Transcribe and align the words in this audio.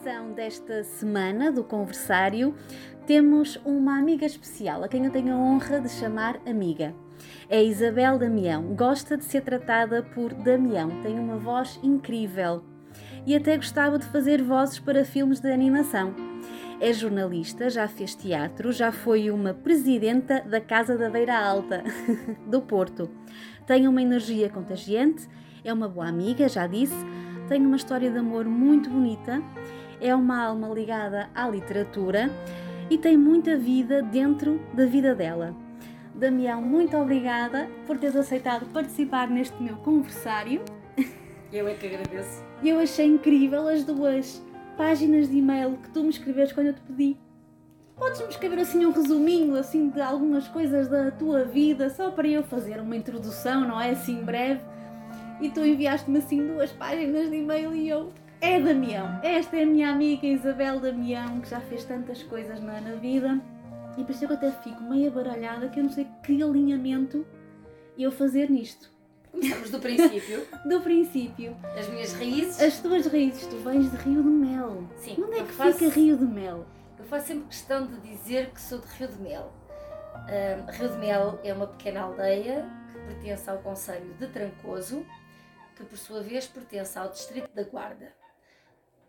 edição 0.00 0.32
desta 0.32 0.82
semana 0.82 1.52
do 1.52 1.62
Conversário, 1.62 2.54
temos 3.06 3.60
uma 3.66 3.98
amiga 3.98 4.24
especial, 4.24 4.82
a 4.82 4.88
quem 4.88 5.04
eu 5.04 5.10
tenho 5.10 5.34
a 5.34 5.36
honra 5.36 5.78
de 5.78 5.90
chamar 5.90 6.40
amiga. 6.46 6.94
É 7.50 7.62
Isabel 7.62 8.18
Damião. 8.18 8.74
Gosta 8.74 9.14
de 9.18 9.24
ser 9.24 9.42
tratada 9.42 10.02
por 10.02 10.32
Damião, 10.32 11.02
tem 11.02 11.18
uma 11.18 11.36
voz 11.36 11.78
incrível 11.82 12.64
e 13.26 13.36
até 13.36 13.56
gostava 13.56 13.98
de 13.98 14.06
fazer 14.06 14.42
vozes 14.42 14.78
para 14.78 15.04
filmes 15.04 15.38
de 15.38 15.52
animação. 15.52 16.14
É 16.80 16.94
jornalista, 16.94 17.68
já 17.68 17.86
fez 17.86 18.14
teatro, 18.14 18.72
já 18.72 18.90
foi 18.90 19.30
uma 19.30 19.52
presidenta 19.52 20.40
da 20.40 20.62
Casa 20.62 20.96
da 20.96 21.10
Beira 21.10 21.38
Alta, 21.38 21.84
do 22.48 22.62
Porto. 22.62 23.10
Tem 23.66 23.86
uma 23.86 24.00
energia 24.00 24.48
contagiante, 24.48 25.28
é 25.62 25.70
uma 25.70 25.88
boa 25.88 26.08
amiga, 26.08 26.48
já 26.48 26.66
disse 26.66 26.96
tem 27.50 27.66
uma 27.66 27.74
história 27.74 28.08
de 28.08 28.16
amor 28.16 28.44
muito 28.44 28.88
bonita, 28.88 29.42
é 30.00 30.14
uma 30.14 30.44
alma 30.44 30.68
ligada 30.68 31.28
à 31.34 31.48
literatura 31.48 32.30
e 32.88 32.98
tem 32.98 33.16
muita 33.16 33.56
vida 33.56 34.02
dentro 34.02 34.60
da 34.72 34.86
vida 34.86 35.14
dela. 35.14 35.54
Damião, 36.14 36.60
muito 36.60 36.96
obrigada 36.96 37.68
por 37.86 37.98
teres 37.98 38.16
aceitado 38.16 38.66
participar 38.72 39.28
neste 39.28 39.62
meu 39.62 39.76
conversário. 39.76 40.62
Eu 41.52 41.66
é 41.68 41.74
que 41.74 41.86
agradeço. 41.86 42.44
Eu 42.62 42.78
achei 42.78 43.06
incrível 43.06 43.68
as 43.68 43.84
duas 43.84 44.42
páginas 44.76 45.28
de 45.28 45.38
e-mail 45.38 45.78
que 45.82 45.90
tu 45.90 46.02
me 46.02 46.10
escreveste 46.10 46.54
quando 46.54 46.68
eu 46.68 46.74
te 46.74 46.80
pedi. 46.80 47.16
Podes-me 47.96 48.28
escrever 48.28 48.60
assim 48.60 48.86
um 48.86 48.92
resuminho 48.92 49.56
assim 49.56 49.88
de 49.90 50.00
algumas 50.00 50.48
coisas 50.48 50.88
da 50.88 51.10
tua 51.10 51.44
vida, 51.44 51.90
só 51.90 52.10
para 52.10 52.26
eu 52.26 52.42
fazer 52.42 52.80
uma 52.80 52.96
introdução, 52.96 53.66
não 53.66 53.80
é? 53.80 53.90
Assim 53.90 54.24
breve 54.24 54.60
e 55.40 55.48
tu 55.48 55.64
enviaste-me 55.64 56.18
assim 56.18 56.46
duas 56.46 56.70
páginas 56.70 57.30
de 57.30 57.36
e-mail 57.36 57.74
e 57.74 57.88
eu. 57.88 58.12
É 58.40 58.58
Damião. 58.58 59.20
Esta 59.22 59.58
é 59.58 59.62
a 59.64 59.66
minha 59.66 59.90
amiga 59.90 60.26
Isabel 60.26 60.80
Damião, 60.80 61.40
que 61.40 61.50
já 61.50 61.60
fez 61.60 61.84
tantas 61.84 62.22
coisas 62.22 62.60
na, 62.60 62.80
na 62.80 62.94
vida. 62.94 63.38
E 63.98 64.04
por 64.04 64.12
isso 64.12 64.24
eu 64.24 64.32
até 64.32 64.50
fico 64.50 64.82
meio 64.82 65.10
baralhada 65.10 65.68
que 65.68 65.78
eu 65.78 65.84
não 65.84 65.90
sei 65.90 66.06
que 66.22 66.42
alinhamento 66.42 67.26
eu 67.98 68.10
fazer 68.10 68.48
nisto. 68.48 68.90
Começamos 69.30 69.70
do 69.70 69.78
princípio. 69.78 70.46
do 70.64 70.80
princípio. 70.80 71.56
As 71.78 71.88
minhas 71.88 72.14
raízes. 72.14 72.60
As 72.62 72.80
tuas 72.80 73.06
raízes. 73.06 73.46
Tu 73.46 73.56
vens 73.56 73.90
de 73.90 73.96
Rio 73.98 74.22
de 74.22 74.28
Mel. 74.28 74.88
Sim. 74.96 75.16
Onde 75.18 75.38
é 75.38 75.42
que 75.44 75.52
faço, 75.52 75.78
fica 75.78 75.94
Rio 75.94 76.16
de 76.16 76.24
Mel? 76.24 76.66
Eu 76.98 77.04
faço 77.04 77.26
sempre 77.26 77.44
questão 77.44 77.86
de 77.86 78.00
dizer 78.00 78.50
que 78.50 78.60
sou 78.60 78.78
de 78.78 78.86
Rio 78.86 79.08
de 79.08 79.20
Mel. 79.20 79.52
Um, 80.14 80.70
Rio 80.70 80.88
de 80.88 80.98
Mel 80.98 81.40
é 81.44 81.52
uma 81.52 81.66
pequena 81.66 82.00
aldeia 82.00 82.66
que 82.90 82.98
pertence 83.00 83.50
ao 83.50 83.58
Conselho 83.58 84.14
de 84.18 84.26
Trancoso 84.28 85.04
que 85.76 85.84
por 85.84 85.98
sua 85.98 86.22
vez 86.22 86.46
pertence 86.46 86.98
ao 86.98 87.08
distrito 87.08 87.50
da 87.54 87.62
Guarda. 87.62 88.19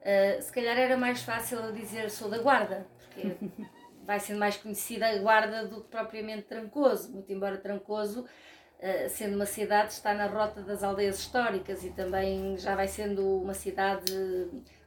Uh, 0.01 0.41
se 0.41 0.51
calhar 0.51 0.77
era 0.77 0.97
mais 0.97 1.21
fácil 1.21 1.59
eu 1.59 1.71
dizer 1.71 2.09
sou 2.09 2.29
da 2.29 2.39
Guarda, 2.39 2.87
porque 2.99 3.35
vai 4.03 4.19
sendo 4.19 4.39
mais 4.39 4.57
conhecida 4.57 5.07
a 5.07 5.17
Guarda 5.19 5.67
do 5.67 5.81
que 5.81 5.89
propriamente 5.89 6.43
Trancoso, 6.43 7.11
muito 7.11 7.31
embora 7.31 7.57
Trancoso, 7.57 8.21
uh, 8.21 9.09
sendo 9.09 9.35
uma 9.35 9.45
cidade, 9.45 9.93
está 9.93 10.13
na 10.13 10.25
rota 10.25 10.61
das 10.63 10.83
aldeias 10.83 11.19
históricas 11.19 11.83
e 11.83 11.91
também 11.91 12.57
já 12.57 12.75
vai 12.75 12.87
sendo 12.87 13.41
uma 13.41 13.53
cidade 13.53 14.11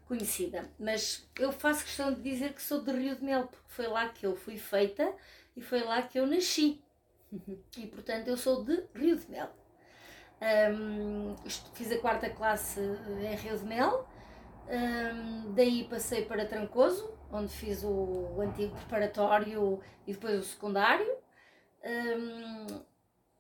conhecida. 0.07 0.69
Mas 0.79 1.29
eu 1.39 1.53
faço 1.53 1.85
questão 1.85 2.13
de 2.13 2.21
dizer 2.21 2.53
que 2.53 2.63
sou 2.63 2.83
de 2.83 2.91
Rio 2.91 3.17
de 3.17 3.25
Mel, 3.25 3.47
porque 3.47 3.69
foi 3.69 3.87
lá 3.87 4.09
que 4.09 4.27
eu 4.27 4.35
fui 4.35 4.57
feita 4.57 5.13
e 5.57 5.61
foi 5.63 5.83
lá 5.83 6.03
que 6.03 6.19
eu 6.19 6.27
nasci. 6.27 6.83
E 7.77 7.87
portanto 7.89 8.29
eu 8.29 8.37
sou 8.37 8.65
de 8.65 8.85
Rio 8.95 9.17
de 9.17 9.29
Mel. 9.29 9.51
Um, 10.73 11.35
fiz 11.75 11.91
a 11.91 11.99
quarta 11.99 12.31
classe 12.31 12.81
em 12.81 13.35
Rio 13.35 13.59
de 13.59 13.65
Mel, 13.65 14.07
um, 14.69 15.53
daí 15.55 15.85
passei 15.85 16.25
para 16.25 16.47
Trancoso, 16.47 17.13
onde 17.31 17.53
fiz 17.53 17.85
o, 17.85 18.41
antigo 18.41 18.75
preparatório 18.77 19.81
e 20.07 20.13
depois 20.13 20.39
o 20.39 20.43
secundário. 20.43 21.07
Um, 21.85 22.67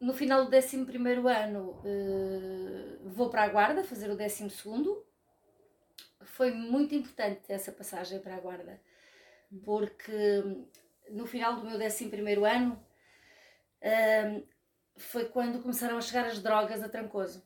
no 0.00 0.12
final 0.12 0.44
do 0.44 0.54
11 0.54 0.76
ano 0.76 1.81
uh, 1.82 3.09
vou 3.09 3.31
para 3.31 3.44
a 3.44 3.49
Guarda 3.49 3.84
fazer 3.84 4.10
o 4.10 4.16
12. 4.16 4.49
Foi 6.25 6.50
muito 6.50 6.94
importante 6.94 7.41
essa 7.49 7.72
passagem 7.72 8.19
para 8.19 8.34
a 8.34 8.41
Guarda, 8.41 8.81
porque 9.65 10.43
no 11.10 11.26
final 11.26 11.56
do 11.56 11.65
meu 11.65 11.78
11 11.78 12.10
ano 12.44 12.82
foi 14.97 15.26
quando 15.26 15.60
começaram 15.60 15.97
a 15.97 16.00
chegar 16.00 16.26
as 16.26 16.43
drogas 16.43 16.82
a 16.82 16.88
Trancoso. 16.88 17.43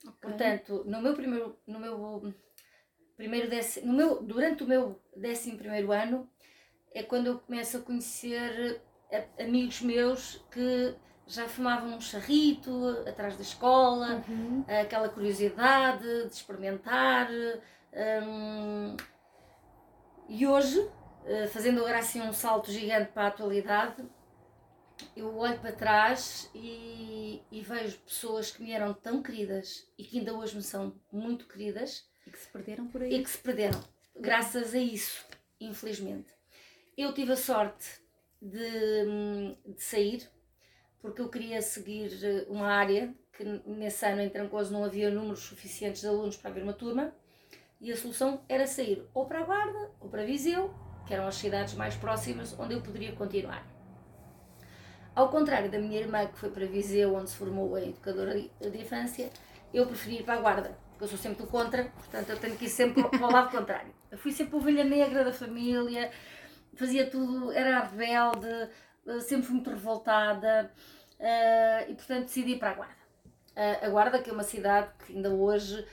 Okay. 0.00 0.12
Portanto, 0.20 0.84
no 0.86 1.00
meu 1.00 1.14
primeiro, 1.14 1.58
no 1.66 1.80
meu 1.80 2.34
primeiro 3.16 3.48
no 3.84 3.92
meu, 3.92 4.22
durante 4.22 4.64
o 4.64 4.66
meu 4.66 5.00
décimo 5.16 5.56
primeiro 5.58 5.92
ano 5.92 6.28
é 6.92 7.02
quando 7.02 7.26
eu 7.26 7.38
começo 7.38 7.76
a 7.76 7.80
conhecer 7.80 8.80
amigos 9.38 9.80
meus 9.80 10.44
que 10.50 10.94
já 11.26 11.48
fumavam 11.48 11.96
um 11.96 12.00
charrito 12.00 12.88
atrás 13.06 13.36
da 13.36 13.42
escola, 13.42 14.22
uhum. 14.28 14.64
aquela 14.68 15.08
curiosidade 15.08 16.04
de 16.26 16.34
experimentar. 16.34 17.28
Um, 17.92 18.96
e 20.28 20.46
hoje, 20.46 20.86
eh, 21.24 21.46
fazendo 21.46 21.80
agora 21.80 21.98
assim 21.98 22.20
um 22.20 22.32
salto 22.32 22.70
gigante 22.70 23.12
para 23.12 23.24
a 23.24 23.28
atualidade, 23.28 24.04
eu 25.16 25.36
olho 25.36 25.58
para 25.58 25.72
trás 25.72 26.50
e, 26.54 27.42
e, 27.50 27.60
vejo 27.60 27.98
pessoas 28.00 28.50
que 28.50 28.62
me 28.62 28.72
eram 28.72 28.94
tão 28.94 29.22
queridas 29.22 29.90
e 29.98 30.04
que 30.04 30.18
ainda 30.18 30.34
hoje 30.34 30.56
me 30.56 30.62
são 30.62 30.94
muito 31.10 31.46
queridas 31.46 32.06
que 32.34 32.40
se 32.40 32.48
perderam 32.48 32.86
por 32.88 33.02
aí 33.02 33.14
e 33.14 33.22
que 33.22 33.30
se 33.30 33.38
perderam 33.38 33.80
graças 34.18 34.74
a 34.74 34.78
isso, 34.78 35.24
infelizmente. 35.60 36.32
Eu 36.96 37.12
tive 37.12 37.32
a 37.32 37.36
sorte 37.36 37.88
de, 38.42 39.54
de 39.66 39.82
sair 39.82 40.28
porque 41.00 41.22
eu 41.22 41.28
queria 41.28 41.62
seguir 41.62 42.10
uma 42.48 42.68
área 42.68 43.14
que 43.32 43.44
nesse 43.66 44.04
ano 44.06 44.22
em 44.22 44.28
Trancoso 44.28 44.72
não 44.72 44.84
havia 44.84 45.10
números 45.10 45.40
suficientes 45.40 46.00
de 46.00 46.08
alunos 46.08 46.36
para 46.36 46.50
haver 46.50 46.62
uma 46.62 46.72
turma 46.72 47.12
e 47.80 47.92
a 47.92 47.96
solução 47.96 48.42
era 48.48 48.66
sair 48.66 49.06
ou 49.12 49.26
para 49.26 49.40
a 49.40 49.44
Guarda 49.44 49.90
ou 50.00 50.08
para 50.08 50.24
Viseu, 50.24 50.72
que 51.06 51.12
eram 51.12 51.26
as 51.26 51.34
cidades 51.34 51.74
mais 51.74 51.94
próximas 51.94 52.58
onde 52.58 52.74
eu 52.74 52.80
poderia 52.80 53.12
continuar. 53.12 53.66
Ao 55.14 55.28
contrário 55.28 55.70
da 55.70 55.78
minha 55.78 56.00
irmã, 56.00 56.26
que 56.26 56.38
foi 56.38 56.50
para 56.50 56.66
Viseu, 56.66 57.14
onde 57.14 57.30
se 57.30 57.36
formou 57.36 57.74
a 57.76 57.82
educadora 57.82 58.34
de 58.34 58.78
infância, 58.78 59.30
eu 59.72 59.86
preferi 59.86 60.20
ir 60.20 60.24
para 60.24 60.34
a 60.34 60.40
guarda, 60.40 60.78
eu 61.04 61.08
sou 61.08 61.18
sempre 61.18 61.44
do 61.44 61.50
contra, 61.50 61.84
portanto 61.84 62.30
eu 62.30 62.38
tenho 62.38 62.56
que 62.56 62.64
ir 62.64 62.70
sempre 62.70 63.02
para 63.02 63.26
o 63.26 63.30
lado 63.30 63.50
contrário. 63.50 63.92
Eu 64.10 64.18
fui 64.18 64.32
sempre 64.32 64.56
ovelha 64.56 64.84
negra 64.84 65.24
da 65.24 65.32
família, 65.32 66.10
fazia 66.74 67.08
tudo, 67.08 67.52
era 67.52 67.84
rebelde, 67.84 68.48
eh, 69.06 69.20
sempre 69.20 69.46
fui 69.46 69.54
muito 69.56 69.70
revoltada 69.70 70.72
uh, 71.20 71.90
e 71.90 71.94
portanto 71.94 72.24
decidi 72.24 72.52
ir 72.52 72.58
para 72.58 72.70
a 72.70 72.74
Guarda. 72.74 73.04
Uh, 73.56 73.86
a 73.86 73.88
Guarda, 73.88 74.18
que 74.18 74.30
é 74.30 74.32
uma 74.32 74.42
cidade 74.42 74.90
que 75.04 75.12
ainda 75.14 75.30
hoje, 75.30 75.86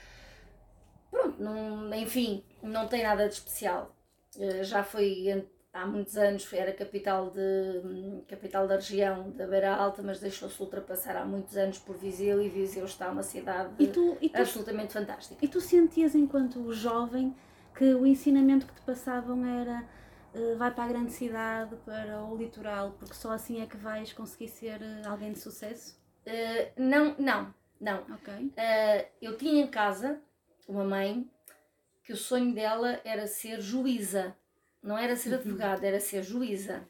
pronto, 1.10 1.42
não, 1.42 1.94
enfim, 1.94 2.44
não 2.64 2.88
tem 2.88 3.04
nada 3.04 3.28
de 3.28 3.34
especial. 3.34 3.96
Uh, 4.36 4.64
já 4.64 4.84
foi 4.84 5.46
há 5.74 5.86
muitos 5.86 6.18
anos 6.18 6.52
era 6.54 6.74
capital, 6.74 7.30
de, 7.30 8.24
capital 8.28 8.68
da 8.68 8.76
região 8.76 9.32
da 9.32 9.48
Beira 9.48 9.74
Alta, 9.74 10.02
mas 10.04 10.20
deixou-se 10.20 10.62
ultrapassar 10.62 11.16
há 11.16 11.26
muitos 11.26 11.56
anos 11.56 11.80
por 11.80 11.96
Viseu 11.96 12.42
e 12.42 12.50
Viseu 12.50 12.86
está 12.86 13.10
uma 13.10 13.24
cidade 13.24 13.74
e 13.80 13.88
tu, 13.88 14.18
e 14.22 14.30
tu, 14.30 14.38
absolutamente 14.38 14.94
fantástica. 14.94 15.44
E 15.44 15.48
tu 15.48 15.62
sentias 15.62 16.14
enquanto 16.16 16.72
jovem 16.74 17.36
que 17.76 17.94
o 17.94 18.06
ensinamento 18.06 18.66
que 18.66 18.74
te 18.74 18.82
passavam 18.82 19.46
era 19.46 19.88
uh, 20.36 20.58
vai 20.58 20.72
para 20.72 20.84
a 20.84 20.88
grande 20.88 21.12
cidade, 21.14 21.76
para 21.86 22.24
o 22.24 22.36
litoral, 22.36 22.96
porque 23.00 23.14
só 23.14 23.32
assim 23.32 23.62
é 23.62 23.66
que 23.66 23.78
vais 23.78 24.12
conseguir 24.12 24.50
ser 24.50 24.82
uh, 24.82 25.10
alguém 25.10 25.32
de 25.32 25.40
sucesso? 25.40 25.98
Uh, 26.28 26.72
não, 26.78 27.16
não, 27.18 27.54
não. 27.80 28.02
Okay. 28.16 28.52
eu 29.22 29.38
tinha 29.38 29.64
em 29.64 29.68
casa 29.68 30.22
uma 30.68 30.84
mãe 30.84 31.30
que 32.04 32.12
o 32.12 32.18
sonho 32.18 32.54
dela 32.54 33.00
era 33.06 33.26
ser 33.26 33.62
juíza 33.62 34.36
não 34.82 34.98
era 34.98 35.16
ser 35.16 35.30
uhum. 35.30 35.36
advogada, 35.36 35.86
era 35.86 36.00
ser 36.00 36.24
juíza. 36.24 36.88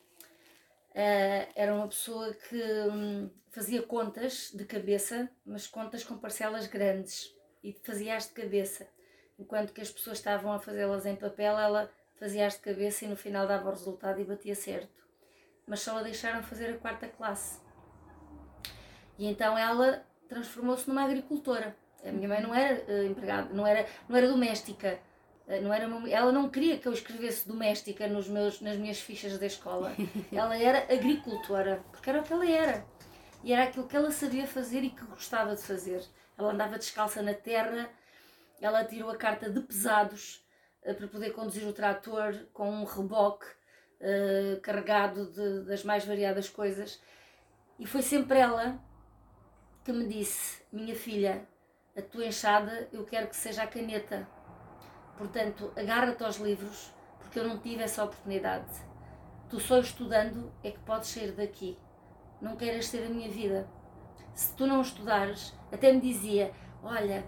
Uh, 0.92 1.48
era 1.56 1.74
uma 1.74 1.88
pessoa 1.88 2.34
que 2.34 2.62
um, 2.90 3.30
fazia 3.50 3.82
contas 3.82 4.52
de 4.54 4.66
cabeça, 4.66 5.30
mas 5.46 5.68
contas 5.68 6.04
com 6.04 6.18
parcelas 6.18 6.68
grandes 6.68 7.34
e 7.64 7.74
fazia-as 7.84 8.28
de 8.28 8.34
cabeça. 8.34 8.88
Enquanto 9.38 9.74
que 9.74 9.82
as 9.82 9.92
pessoas 9.92 10.18
estavam 10.18 10.52
a 10.52 10.60
fazê-las 10.60 11.06
em 11.06 11.16
papel, 11.16 11.58
ela 11.58 11.90
fazia-as 12.20 12.56
de 12.56 12.60
cabeça 12.60 13.06
e 13.06 13.08
no 13.08 13.16
final 13.16 13.48
dava 13.48 13.68
o 13.68 13.72
resultado 13.72 14.20
e 14.20 14.24
batia 14.24 14.56
certo. 14.56 15.02
Mas 15.66 15.82
só 15.82 15.98
a 15.98 16.04
deixaram 16.04 16.44
fazer 16.44 16.70
a 16.70 16.78
quarta 16.78 17.08
classe. 17.08 17.60
E 19.18 19.26
então 19.26 19.58
ela 19.58 20.06
transformou-se 20.28 20.88
numa 20.88 21.04
agricultora. 21.04 21.76
A 22.04 22.12
minha 22.12 22.28
mãe 22.28 22.42
não 22.42 22.54
era 22.54 22.84
uh, 22.86 23.06
empregada, 23.06 23.54
não 23.54 23.66
era, 23.66 23.86
não 24.10 24.18
era 24.18 24.28
doméstica 24.28 25.00
não 25.62 25.74
era 25.74 25.88
uma, 25.88 26.10
ela 26.10 26.32
não 26.32 26.50
queria 26.50 26.78
que 26.78 26.88
eu 26.88 26.94
escrevesse 26.94 27.48
doméstica 27.48 28.08
nos 28.08 28.28
meus, 28.28 28.62
nas 28.62 28.78
minhas 28.78 29.00
fichas 29.00 29.38
da 29.38 29.46
escola. 29.46 29.94
ela 30.32 30.58
era 30.58 30.80
agricultora, 30.94 31.84
porque 31.92 32.10
era 32.10 32.22
o 32.22 32.24
que 32.24 32.32
ela 32.32 32.50
era. 32.50 32.86
E 33.44 33.52
era 33.52 33.64
aquilo 33.64 33.88
que 33.88 33.96
ela 33.96 34.12
sabia 34.12 34.46
fazer 34.46 34.84
e 34.84 34.90
que 34.92 35.04
gostava 35.06 35.56
de 35.56 35.62
fazer. 35.62 36.04
Ela 36.38 36.54
andava 36.54 36.78
descalça 36.78 37.22
na 37.22 37.34
terra, 37.34 37.90
ela 38.62 38.86
tirou 38.86 39.10
a 39.10 39.18
carta 39.18 39.50
de 39.50 39.60
pesados, 39.62 40.46
uh, 40.84 40.94
para 40.94 41.08
poder 41.08 41.32
conduzir 41.32 41.68
o 41.68 41.74
trator 41.74 42.36
com 42.54 42.70
um 42.70 42.84
reboque 42.84 43.46
uh, 44.00 44.62
carregado 44.62 45.32
de, 45.32 45.66
das 45.66 45.84
mais 45.84 46.06
variadas 46.06 46.50
coisas. 46.50 47.02
E 47.80 47.86
foi 47.86 48.02
sempre 48.02 48.38
ela 48.38 48.80
que 49.84 49.92
me 49.92 50.08
disse: 50.08 50.62
Minha 50.72 50.96
filha, 50.96 51.48
a 51.98 52.02
tua 52.02 52.26
enxada 52.26 52.88
eu 52.94 53.04
quero 53.06 53.28
que 53.28 53.36
seja 53.36 53.64
a 53.64 53.68
caneta. 53.68 54.28
Portanto, 55.22 55.72
agarra-te 55.78 56.24
aos 56.24 56.38
livros, 56.38 56.92
porque 57.20 57.38
eu 57.38 57.48
não 57.48 57.60
tive 57.60 57.84
essa 57.84 58.04
oportunidade. 58.04 58.66
Tu 59.52 59.60
só 59.60 59.78
estudando 59.78 60.52
é 60.64 60.72
que 60.72 60.80
podes 60.80 61.10
sair 61.10 61.32
daqui. 61.34 61.78
Não 62.42 62.56
queiras 62.56 62.88
ser 62.88 63.06
a 63.06 63.10
minha 63.10 63.30
vida. 63.30 63.70
Se 64.34 64.56
tu 64.56 64.66
não 64.66 64.82
estudares, 64.82 65.54
até 65.72 65.94
me 65.94 66.02
dizia: 66.02 66.52
Olha, 66.82 67.24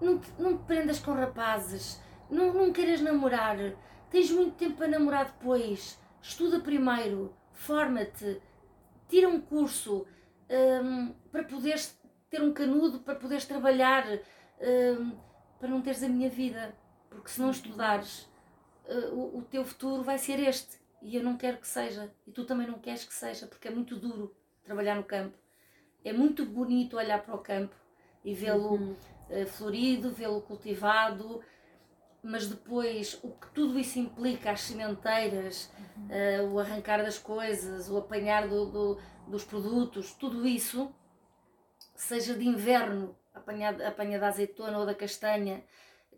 não 0.00 0.20
te, 0.20 0.30
não 0.38 0.56
te 0.56 0.62
prendas 0.66 1.00
com 1.00 1.12
rapazes, 1.12 2.00
não, 2.30 2.54
não 2.54 2.72
queiras 2.72 3.00
namorar, 3.00 3.56
tens 4.08 4.30
muito 4.30 4.54
tempo 4.54 4.76
para 4.76 4.86
namorar 4.86 5.24
depois, 5.24 6.00
estuda 6.22 6.60
primeiro, 6.60 7.34
forma-te, 7.50 8.40
tira 9.08 9.28
um 9.28 9.40
curso 9.40 10.06
um, 10.48 11.12
para 11.32 11.42
poderes 11.42 12.00
ter 12.30 12.40
um 12.40 12.52
canudo, 12.52 13.00
para 13.00 13.16
poderes 13.16 13.46
trabalhar, 13.46 14.06
um, 14.60 15.18
para 15.58 15.68
não 15.68 15.82
teres 15.82 16.04
a 16.04 16.08
minha 16.08 16.30
vida, 16.30 16.72
porque 17.10 17.28
se 17.28 17.40
não 17.40 17.50
estudares, 17.50 18.28
uh, 18.86 19.14
o, 19.14 19.38
o 19.38 19.42
teu 19.42 19.64
futuro 19.64 20.02
vai 20.02 20.16
ser 20.16 20.38
este 20.40 20.80
e 21.02 21.16
eu 21.16 21.22
não 21.22 21.36
quero 21.36 21.58
que 21.58 21.66
seja, 21.66 22.12
e 22.26 22.30
tu 22.30 22.44
também 22.44 22.66
não 22.66 22.78
queres 22.78 23.04
que 23.04 23.12
seja, 23.12 23.46
porque 23.46 23.68
é 23.68 23.70
muito 23.70 23.96
duro 23.96 24.34
trabalhar 24.62 24.94
no 24.94 25.04
campo. 25.04 25.36
É 26.04 26.12
muito 26.12 26.46
bonito 26.46 26.96
olhar 26.96 27.22
para 27.22 27.34
o 27.34 27.38
campo 27.38 27.74
e 28.24 28.34
vê-lo 28.34 28.74
uhum. 28.74 28.96
uh, 29.30 29.46
florido, 29.46 30.10
vê-lo 30.10 30.40
cultivado, 30.42 31.42
mas 32.22 32.46
depois 32.46 33.18
o 33.22 33.30
que 33.30 33.50
tudo 33.50 33.78
isso 33.78 33.98
implica, 33.98 34.50
as 34.50 34.60
sementeiras, 34.60 35.70
uhum. 35.96 36.48
uh, 36.48 36.54
o 36.54 36.58
arrancar 36.58 37.02
das 37.02 37.18
coisas, 37.18 37.88
o 37.88 37.96
apanhar 37.96 38.46
do, 38.46 38.66
do, 38.66 39.00
dos 39.26 39.44
produtos, 39.44 40.12
tudo 40.12 40.46
isso, 40.46 40.94
seja 41.94 42.34
de 42.34 42.46
inverno, 42.46 43.16
apanhar, 43.34 43.80
apanhar 43.82 44.20
da 44.20 44.28
azeitona 44.28 44.78
ou 44.78 44.86
da 44.86 44.94
castanha, 44.94 45.64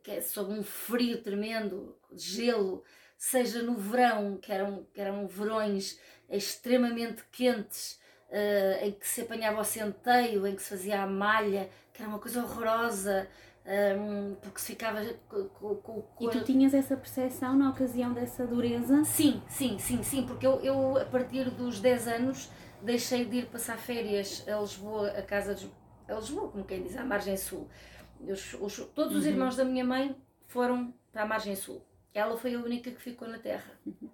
que 0.02 0.10
é 0.10 0.20
sob 0.20 0.52
um 0.52 0.62
frio 0.62 1.22
tremendo, 1.22 1.96
gelo, 2.12 2.82
seja 3.16 3.62
no 3.62 3.76
verão, 3.76 4.37
que 4.37 4.52
eram, 4.52 4.87
que 4.93 5.00
eram 5.00 5.26
verões 5.26 5.99
extremamente 6.28 7.22
quentes, 7.31 8.00
uh, 8.28 8.84
em 8.84 8.93
que 8.93 9.06
se 9.06 9.20
apanhava 9.20 9.60
o 9.60 9.64
centeio, 9.64 10.46
em 10.46 10.56
que 10.56 10.62
se 10.62 10.70
fazia 10.70 11.02
a 11.02 11.06
malha, 11.06 11.69
que 11.93 12.02
era 12.02 12.08
uma 12.08 12.19
coisa 12.19 12.43
horrorosa, 12.43 13.28
um, 13.64 14.34
porque 14.43 14.58
se 14.60 14.66
ficava 14.72 15.04
com, 15.28 15.44
com, 15.49 16.02
com, 16.02 16.25
E 16.25 16.31
tu 16.31 16.43
tinhas 16.43 16.75
essa 16.75 16.96
percepção 16.96 17.56
na 17.56 17.70
ocasião 17.70 18.12
dessa 18.12 18.44
dureza? 18.44 19.04
Sim, 19.04 19.40
sim, 19.49 19.78
sim, 19.78 20.02
sim, 20.02 20.26
porque 20.26 20.44
eu, 20.44 20.60
eu 20.60 20.99
a 20.99 21.04
partir 21.04 21.49
dos 21.50 21.78
10 21.78 22.08
anos 22.08 22.50
deixei 22.82 23.25
de 23.25 23.37
ir 23.37 23.46
passar 23.46 23.78
férias 23.78 24.44
a 24.49 24.58
Lisboa, 24.58 25.10
a 25.10 25.22
casa 25.22 25.54
de 25.54 25.70
a 26.08 26.14
Lisboa, 26.14 26.49
como 26.50 26.64
quem 26.64 26.82
diz, 26.82 26.96
à 26.96 27.04
margem 27.04 27.37
sul. 27.37 27.69
Os, 28.28 28.54
os, 28.54 28.76
todos 28.94 29.16
os 29.16 29.24
uhum. 29.24 29.30
irmãos 29.30 29.56
da 29.56 29.64
minha 29.64 29.84
mãe 29.84 30.16
foram 30.46 30.92
para 31.12 31.22
a 31.22 31.26
margem 31.26 31.56
sul. 31.56 31.84
Ela 32.14 32.36
foi 32.36 32.54
a 32.54 32.58
única 32.58 32.90
que 32.90 33.00
ficou 33.00 33.28
na 33.28 33.38
terra. 33.38 33.72
Uhum. 33.86 34.10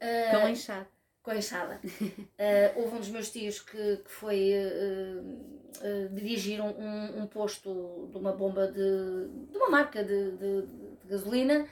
Uh, 0.00 0.40
com 0.40 0.48
enxada. 0.48 0.88
Com 1.22 1.32
enxada. 1.32 1.80
uh, 1.84 2.78
houve 2.80 2.96
um 2.96 3.00
dos 3.00 3.08
meus 3.08 3.30
tios 3.30 3.60
que, 3.60 3.96
que 3.98 4.10
foi 4.10 4.52
uh, 4.54 6.14
dirigir 6.14 6.60
um, 6.60 7.22
um, 7.22 7.26
posto 7.26 8.08
de 8.12 8.18
uma 8.18 8.32
bomba 8.32 8.68
de, 8.68 9.28
de 9.50 9.56
uma 9.56 9.68
marca 9.68 10.04
de, 10.04 10.32
de, 10.32 10.62
de 10.66 11.08
gasolina 11.08 11.66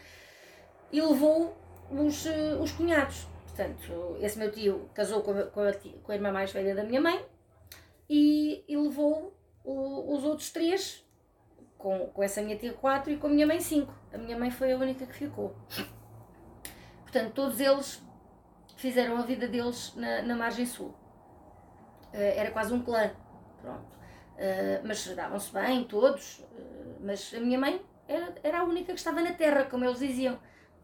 e 0.91 1.00
levou 1.00 1.56
os, 1.91 2.25
os 2.61 2.73
cunhados. 2.73 3.27
Portanto, 3.44 4.17
esse 4.20 4.37
meu 4.37 4.50
tio 4.50 4.91
casou 4.93 5.23
com 5.23 5.31
a, 5.31 5.44
com 5.44 5.61
a, 5.61 5.73
com 5.73 6.12
a 6.12 6.15
irmã 6.15 6.32
mais 6.32 6.53
velha 6.53 6.75
da 6.75 6.82
minha 6.82 7.00
mãe 7.00 7.25
e, 8.11 8.65
e 8.67 8.77
levou 8.77 9.37
o, 9.62 10.15
os 10.15 10.25
outros 10.25 10.50
três 10.50 11.05
com, 11.85 12.07
com 12.07 12.23
essa 12.23 12.41
minha 12.41 12.57
tia 12.57 12.73
4 12.73 13.13
e 13.13 13.19
com 13.19 13.27
a 13.27 13.31
minha 13.31 13.47
mãe 13.47 13.61
5. 13.61 13.93
A 14.15 14.17
minha 14.17 14.39
mãe 14.39 14.51
foi 14.51 14.73
a 14.73 14.77
única 14.79 15.05
que 15.05 15.13
ficou. 15.13 15.55
Portanto, 17.03 17.35
todos 17.35 17.61
eles 17.61 18.03
fizeram 18.75 19.19
a 19.19 19.21
vida 19.21 19.47
deles 19.47 19.95
na, 19.95 20.23
na 20.23 20.35
margem 20.35 20.65
sul. 20.65 20.95
Uh, 22.15 22.33
era 22.37 22.51
quase 22.53 22.73
um 22.73 22.83
clã, 22.83 23.11
pronto. 23.61 23.83
Uh, 23.83 24.81
mas 24.83 25.07
davam-se 25.15 25.53
bem, 25.53 25.85
todos. 25.85 26.39
Uh, 26.39 26.97
mas 27.03 27.35
a 27.35 27.41
minha 27.41 27.59
mãe 27.59 27.85
era, 28.09 28.35
era 28.43 28.61
a 28.61 28.65
única 28.65 28.95
que 28.95 28.99
estava 28.99 29.21
na 29.21 29.35
terra, 29.35 29.65
como 29.65 29.85
eles 29.85 29.99
diziam. 29.99 30.39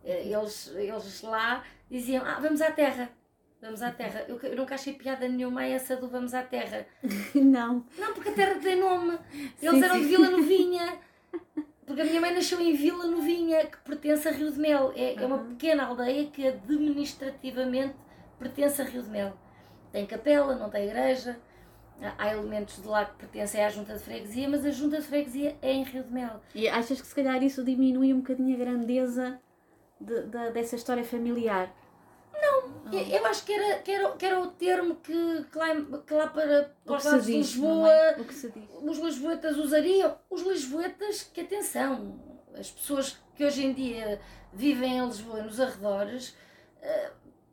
eles, 0.04 0.68
eles 0.76 1.22
lá 1.22 1.64
diziam: 1.90 2.26
Ah, 2.26 2.38
vamos 2.40 2.60
à 2.60 2.70
terra. 2.70 3.10
Vamos 3.60 3.82
à 3.82 3.90
Terra. 3.90 4.24
Eu, 4.26 4.38
eu 4.40 4.56
nunca 4.56 4.74
achei 4.74 4.94
piada 4.94 5.28
nenhuma 5.28 5.64
essa 5.64 5.96
do 5.96 6.08
Vamos 6.08 6.32
à 6.32 6.42
Terra. 6.42 6.86
Não. 7.34 7.84
Não, 7.98 8.14
porque 8.14 8.30
a 8.30 8.32
Terra 8.32 8.58
tem 8.58 8.80
nome. 8.80 9.18
Eles 9.60 9.78
sim, 9.78 9.84
eram 9.84 9.94
sim. 9.96 10.00
de 10.00 10.06
Vila 10.08 10.30
Novinha. 10.30 10.98
Porque 11.86 12.02
a 12.02 12.04
minha 12.04 12.20
mãe 12.20 12.32
nasceu 12.32 12.60
em 12.60 12.72
Vila 12.72 13.04
Novinha, 13.08 13.66
que 13.66 13.78
pertence 13.78 14.28
a 14.28 14.30
Rio 14.30 14.52
de 14.52 14.60
Mel. 14.60 14.92
É, 14.94 15.14
uhum. 15.14 15.18
é 15.18 15.26
uma 15.26 15.38
pequena 15.38 15.86
aldeia 15.86 16.26
que 16.26 16.46
administrativamente 16.46 17.96
pertence 18.38 18.80
a 18.80 18.84
Rio 18.84 19.02
de 19.02 19.10
Mel. 19.10 19.36
Tem 19.90 20.06
capela, 20.06 20.54
não 20.54 20.70
tem 20.70 20.86
igreja. 20.86 21.36
Há 22.16 22.32
elementos 22.32 22.80
de 22.80 22.86
lá 22.86 23.04
que 23.04 23.16
pertencem 23.16 23.64
à 23.64 23.68
junta 23.68 23.94
de 23.94 23.98
freguesia, 24.04 24.48
mas 24.48 24.64
a 24.64 24.70
junta 24.70 24.98
de 24.98 25.02
freguesia 25.02 25.56
é 25.60 25.72
em 25.72 25.82
Rio 25.82 26.04
de 26.04 26.12
Mel. 26.12 26.40
E 26.54 26.68
achas 26.68 27.00
que 27.00 27.06
se 27.08 27.14
calhar 27.14 27.42
isso 27.42 27.64
diminui 27.64 28.14
um 28.14 28.18
bocadinho 28.18 28.54
a 28.54 28.58
grandeza 28.58 29.40
de, 30.00 30.22
de, 30.22 30.50
dessa 30.52 30.76
história 30.76 31.02
familiar? 31.02 31.74
Não, 32.40 32.92
eu 32.92 33.26
acho 33.26 33.44
que 33.44 33.52
era, 33.52 33.78
que 33.80 33.90
era, 33.90 34.12
que 34.12 34.26
era 34.26 34.40
o 34.40 34.48
termo 34.48 34.96
que, 34.96 35.44
que, 35.50 35.58
lá, 35.58 35.66
que 36.06 36.14
lá 36.14 36.26
para, 36.28 36.74
para 36.84 36.96
os 36.96 37.04
lados 37.04 37.26
de 37.26 37.32
Lisboa 37.32 37.88
é? 37.90 38.16
os 38.82 38.98
lisboetas 38.98 39.56
usariam. 39.56 40.18
Os 40.28 40.42
lisboetas, 40.42 41.22
que 41.22 41.40
atenção, 41.42 42.18
as 42.58 42.70
pessoas 42.70 43.18
que 43.34 43.44
hoje 43.44 43.64
em 43.64 43.72
dia 43.72 44.20
vivem 44.52 44.98
em 44.98 45.06
Lisboa 45.06 45.42
nos 45.42 45.60
arredores 45.60 46.34
eh, 46.82 47.10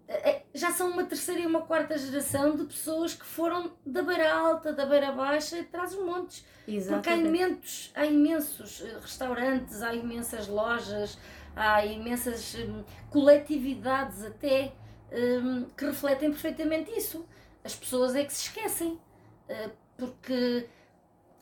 eh, 0.08 0.44
já 0.54 0.72
são 0.72 0.90
uma 0.90 1.04
terceira 1.04 1.42
e 1.42 1.46
uma 1.46 1.62
quarta 1.62 1.98
geração 1.98 2.56
de 2.56 2.64
pessoas 2.64 3.14
que 3.14 3.26
foram 3.26 3.74
da 3.86 4.02
beira 4.02 4.34
alta, 4.34 4.72
da 4.72 4.86
beira 4.86 5.12
baixa 5.12 5.58
e 5.58 5.64
traz 5.64 5.94
os 5.94 6.04
montes. 6.04 6.46
Exatamente. 6.66 6.94
Porque 6.94 7.10
há 7.10 7.16
imensos, 7.16 7.92
há 7.94 8.06
imensos 8.06 8.82
eh, 8.82 8.98
restaurantes, 9.02 9.82
há 9.82 9.94
imensas 9.94 10.48
lojas, 10.48 11.18
há 11.58 11.86
imensas 11.86 12.56
hum, 12.56 12.84
coletividades 13.10 14.24
até 14.24 14.74
hum, 15.12 15.66
que 15.76 15.86
refletem 15.86 16.30
perfeitamente 16.30 16.92
isso. 16.92 17.28
As 17.64 17.76
pessoas 17.76 18.16
é 18.16 18.24
que 18.24 18.34
se 18.34 18.44
esquecem, 18.48 18.94
uh, 18.94 19.72
porque 19.98 20.70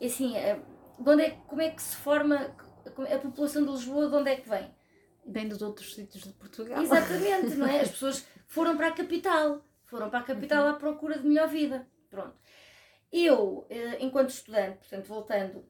assim, 0.01 0.33
uh, 0.37 1.03
de 1.03 1.09
onde 1.09 1.23
é, 1.23 1.29
como 1.47 1.61
é 1.61 1.69
que 1.69 1.81
se 1.81 1.95
forma 1.97 2.55
a 3.13 3.17
população 3.19 3.65
de 3.65 3.71
Lisboa, 3.71 4.09
de 4.09 4.15
onde 4.15 4.31
é 4.31 4.35
que 4.37 4.49
vem? 4.49 4.73
Vem 5.27 5.47
dos 5.47 5.61
outros 5.61 5.93
sítios 5.93 6.23
de 6.23 6.33
Portugal. 6.33 6.81
Exatamente, 6.81 7.55
não 7.55 7.67
é? 7.67 7.81
As 7.81 7.89
pessoas 7.91 8.25
foram 8.47 8.77
para 8.77 8.87
a 8.87 8.91
capital, 8.91 9.65
foram 9.85 10.09
para 10.09 10.19
a 10.19 10.23
capital 10.23 10.63
uhum. 10.63 10.71
à 10.71 10.73
procura 10.75 11.19
de 11.19 11.27
melhor 11.27 11.47
vida. 11.47 11.87
Pronto. 12.09 12.35
Eu, 13.11 13.65
eh, 13.69 13.97
enquanto 13.99 14.29
estudante, 14.29 14.77
portanto, 14.77 15.05
voltando 15.07 15.65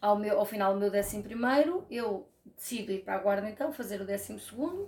ao, 0.00 0.16
meu, 0.16 0.38
ao 0.38 0.44
final 0.44 0.74
do 0.74 0.80
meu 0.80 0.90
décimo 0.90 1.22
primeiro, 1.22 1.86
eu 1.90 2.29
decido 2.60 2.92
ir 2.92 3.02
para 3.02 3.14
a 3.14 3.18
Guarda 3.18 3.48
então, 3.48 3.72
fazer 3.72 4.02
o 4.02 4.04
décimo 4.04 4.38
segundo, 4.38 4.86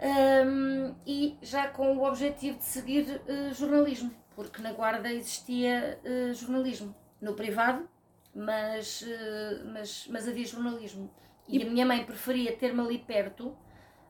um, 0.00 0.94
e 1.06 1.38
já 1.40 1.68
com 1.68 1.96
o 1.96 2.04
objetivo 2.06 2.58
de 2.58 2.64
seguir 2.64 3.22
uh, 3.26 3.54
jornalismo, 3.54 4.14
porque 4.36 4.60
na 4.60 4.72
Guarda 4.72 5.10
existia 5.10 5.98
uh, 6.04 6.34
jornalismo, 6.34 6.94
no 7.20 7.32
privado, 7.32 7.88
mas, 8.34 9.00
uh, 9.00 9.66
mas, 9.72 10.06
mas 10.08 10.28
havia 10.28 10.44
jornalismo. 10.44 11.10
E, 11.48 11.58
e 11.58 11.62
a 11.62 11.70
minha 11.70 11.86
mãe 11.86 12.04
preferia 12.04 12.54
ter-me 12.54 12.80
ali 12.80 12.98
perto, 12.98 13.56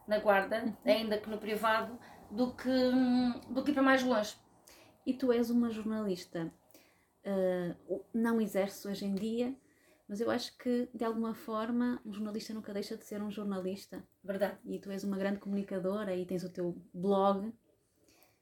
na 0.07 0.19
Guarda, 0.19 0.65
uhum. 0.65 0.75
ainda 0.85 1.17
que 1.17 1.31
no 1.31 1.39
privado, 1.39 1.97
do 2.29 2.53
que, 2.53 2.69
um, 2.69 3.41
do 3.49 3.63
que 3.63 3.71
ir 3.71 3.75
para 3.75 3.83
mais 3.83 4.03
longe. 4.03 4.37
E 5.07 5.15
tu 5.15 5.33
és 5.33 5.49
uma 5.49 5.71
jornalista, 5.71 6.53
não 8.13 8.41
exerces 8.43 8.85
hoje 8.85 9.07
em 9.07 9.15
dia, 9.15 9.55
mas 10.09 10.21
eu 10.21 10.31
acho 10.31 10.57
que, 10.57 10.89
de 10.95 11.05
alguma 11.05 11.35
forma, 11.35 12.01
um 12.05 12.13
jornalista 12.13 12.55
nunca 12.55 12.73
deixa 12.73 12.97
de 12.97 13.05
ser 13.05 13.21
um 13.21 13.31
jornalista. 13.31 14.03
Verdade. 14.25 14.57
E 14.65 14.79
tu 14.79 14.91
és 14.91 15.05
uma 15.05 15.19
grande 15.19 15.39
comunicadora 15.39 16.17
e 16.17 16.25
tens 16.25 16.43
o 16.43 16.51
teu 16.51 16.81
blog. 16.95 17.53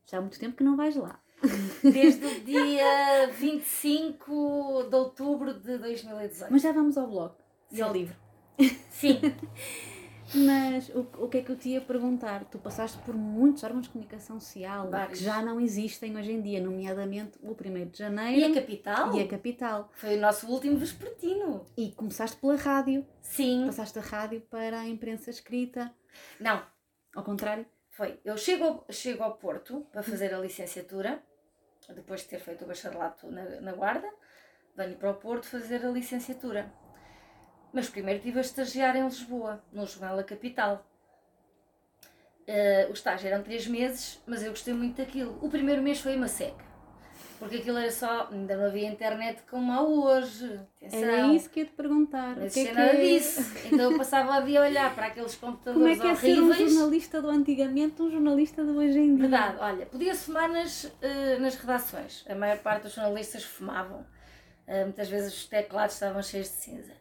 Já 0.08 0.18
há 0.18 0.20
muito 0.20 0.38
tempo 0.38 0.56
que 0.56 0.62
não 0.62 0.76
vais 0.76 0.94
lá. 0.94 1.20
Desde 1.82 2.24
o 2.24 2.44
dia 2.44 3.28
25 3.32 4.84
de 4.88 4.94
outubro 4.94 5.54
de 5.54 5.76
2018. 5.76 6.52
Mas 6.52 6.62
já 6.62 6.70
vamos 6.70 6.96
ao 6.96 7.08
blog 7.08 7.34
Sim. 7.68 7.76
e 7.76 7.82
ao 7.82 7.92
livro. 7.92 8.16
Sim. 8.90 9.20
Mas 10.34 10.88
o, 10.90 11.00
o 11.24 11.28
que 11.28 11.38
é 11.38 11.42
que 11.42 11.50
eu 11.50 11.56
te 11.56 11.68
ia 11.68 11.80
perguntar? 11.80 12.44
Tu 12.46 12.58
passaste 12.58 12.98
por 12.98 13.14
muitos 13.14 13.62
órgãos 13.62 13.84
de 13.84 13.90
comunicação 13.90 14.40
social 14.40 14.90
Vários. 14.90 15.18
que 15.18 15.24
já 15.24 15.40
não 15.42 15.60
existem 15.60 16.16
hoje 16.16 16.32
em 16.32 16.42
dia, 16.42 16.60
nomeadamente 16.60 17.38
o 17.42 17.50
1 17.52 17.88
de 17.90 17.98
janeiro 17.98 18.40
E 18.40 18.44
a 18.44 18.54
capital? 18.60 19.16
e 19.16 19.22
a 19.22 19.28
capital. 19.28 19.90
Foi 19.94 20.16
o 20.16 20.20
nosso 20.20 20.46
último 20.48 20.76
vespertino. 20.76 21.64
E 21.76 21.92
começaste 21.92 22.36
pela 22.38 22.56
rádio, 22.56 23.06
Sim. 23.20 23.64
passaste 23.66 23.94
da 23.98 24.04
rádio 24.04 24.40
para 24.42 24.80
a 24.80 24.88
imprensa 24.88 25.30
escrita, 25.30 25.92
Não, 26.40 26.62
ao 27.14 27.22
contrário. 27.22 27.64
foi. 27.90 28.18
Eu 28.24 28.36
chego 28.36 28.64
ao, 28.64 28.86
chego 28.90 29.22
ao 29.22 29.36
Porto 29.36 29.86
para 29.92 30.02
fazer 30.02 30.34
a 30.34 30.38
licenciatura, 30.38 31.22
depois 31.94 32.22
de 32.22 32.28
ter 32.28 32.40
feito 32.40 32.64
o 32.64 32.66
bacharelato 32.68 33.30
na, 33.30 33.60
na 33.60 33.72
Guarda, 33.72 34.08
venho 34.76 34.96
para 34.96 35.10
o 35.10 35.14
Porto 35.14 35.46
fazer 35.46 35.86
a 35.86 35.90
licenciatura. 35.90 36.72
Mas 37.76 37.90
primeiro 37.90 38.16
estive 38.20 38.38
a 38.38 38.40
estagiar 38.40 38.96
em 38.96 39.04
Lisboa, 39.04 39.62
no 39.70 39.86
Jornal 39.86 40.16
da 40.16 40.24
Capital. 40.24 40.82
Eh, 42.46 42.86
o 42.88 42.94
estágio 42.94 43.28
eram 43.28 43.42
três 43.42 43.66
meses, 43.66 44.18
mas 44.26 44.42
eu 44.42 44.48
gostei 44.48 44.72
muito 44.72 44.96
daquilo. 44.96 45.38
O 45.42 45.50
primeiro 45.50 45.82
mês 45.82 46.00
foi 46.00 46.16
uma 46.16 46.26
seca, 46.26 46.64
porque 47.38 47.56
aquilo 47.56 47.76
era 47.76 47.90
só. 47.92 48.28
ainda 48.32 48.56
não 48.56 48.64
havia 48.64 48.88
internet 48.88 49.42
como 49.50 49.70
há 49.72 49.82
hoje. 49.82 50.58
Atenção. 50.78 50.98
Era 51.02 51.26
isso 51.34 51.50
que 51.50 51.60
ia 51.60 51.66
te 51.66 51.72
perguntar. 51.72 52.28
Não 52.28 52.34
que 52.36 52.40
é 52.40 52.46
existia 52.46 52.70
que 52.70 52.74
nada 52.78 52.92
é- 52.94 52.96
disso. 53.18 53.40
Então 53.66 53.90
eu 53.92 53.98
passava 53.98 54.40
o 54.40 54.46
dia 54.46 54.58
a 54.62 54.64
olhar 54.64 54.94
para 54.94 55.06
aqueles 55.08 55.34
computadores 55.34 55.78
Como 55.78 55.88
é 55.88 55.96
que 55.96 56.06
é 56.06 56.14
ser 56.14 56.40
um 56.40 56.46
horríveis. 56.48 56.72
jornalista 56.72 57.20
do 57.20 57.28
antigamente 57.28 58.00
um 58.00 58.10
jornalista 58.10 58.64
de 58.64 58.70
hoje 58.70 58.98
em 59.00 59.16
dia? 59.16 59.28
Verdade, 59.28 59.56
olha, 59.60 59.84
podia-se 59.84 60.24
fumar 60.24 60.48
nas, 60.48 60.90
eh, 61.02 61.36
nas 61.40 61.56
redações. 61.56 62.24
A 62.26 62.34
maior 62.34 62.56
parte 62.56 62.84
dos 62.84 62.94
jornalistas 62.94 63.44
fumavam. 63.44 64.06
Eh, 64.66 64.84
muitas 64.84 65.10
vezes 65.10 65.34
os 65.34 65.46
teclados 65.46 65.92
estavam 65.92 66.22
cheios 66.22 66.46
de 66.48 66.54
cinza. 66.54 66.92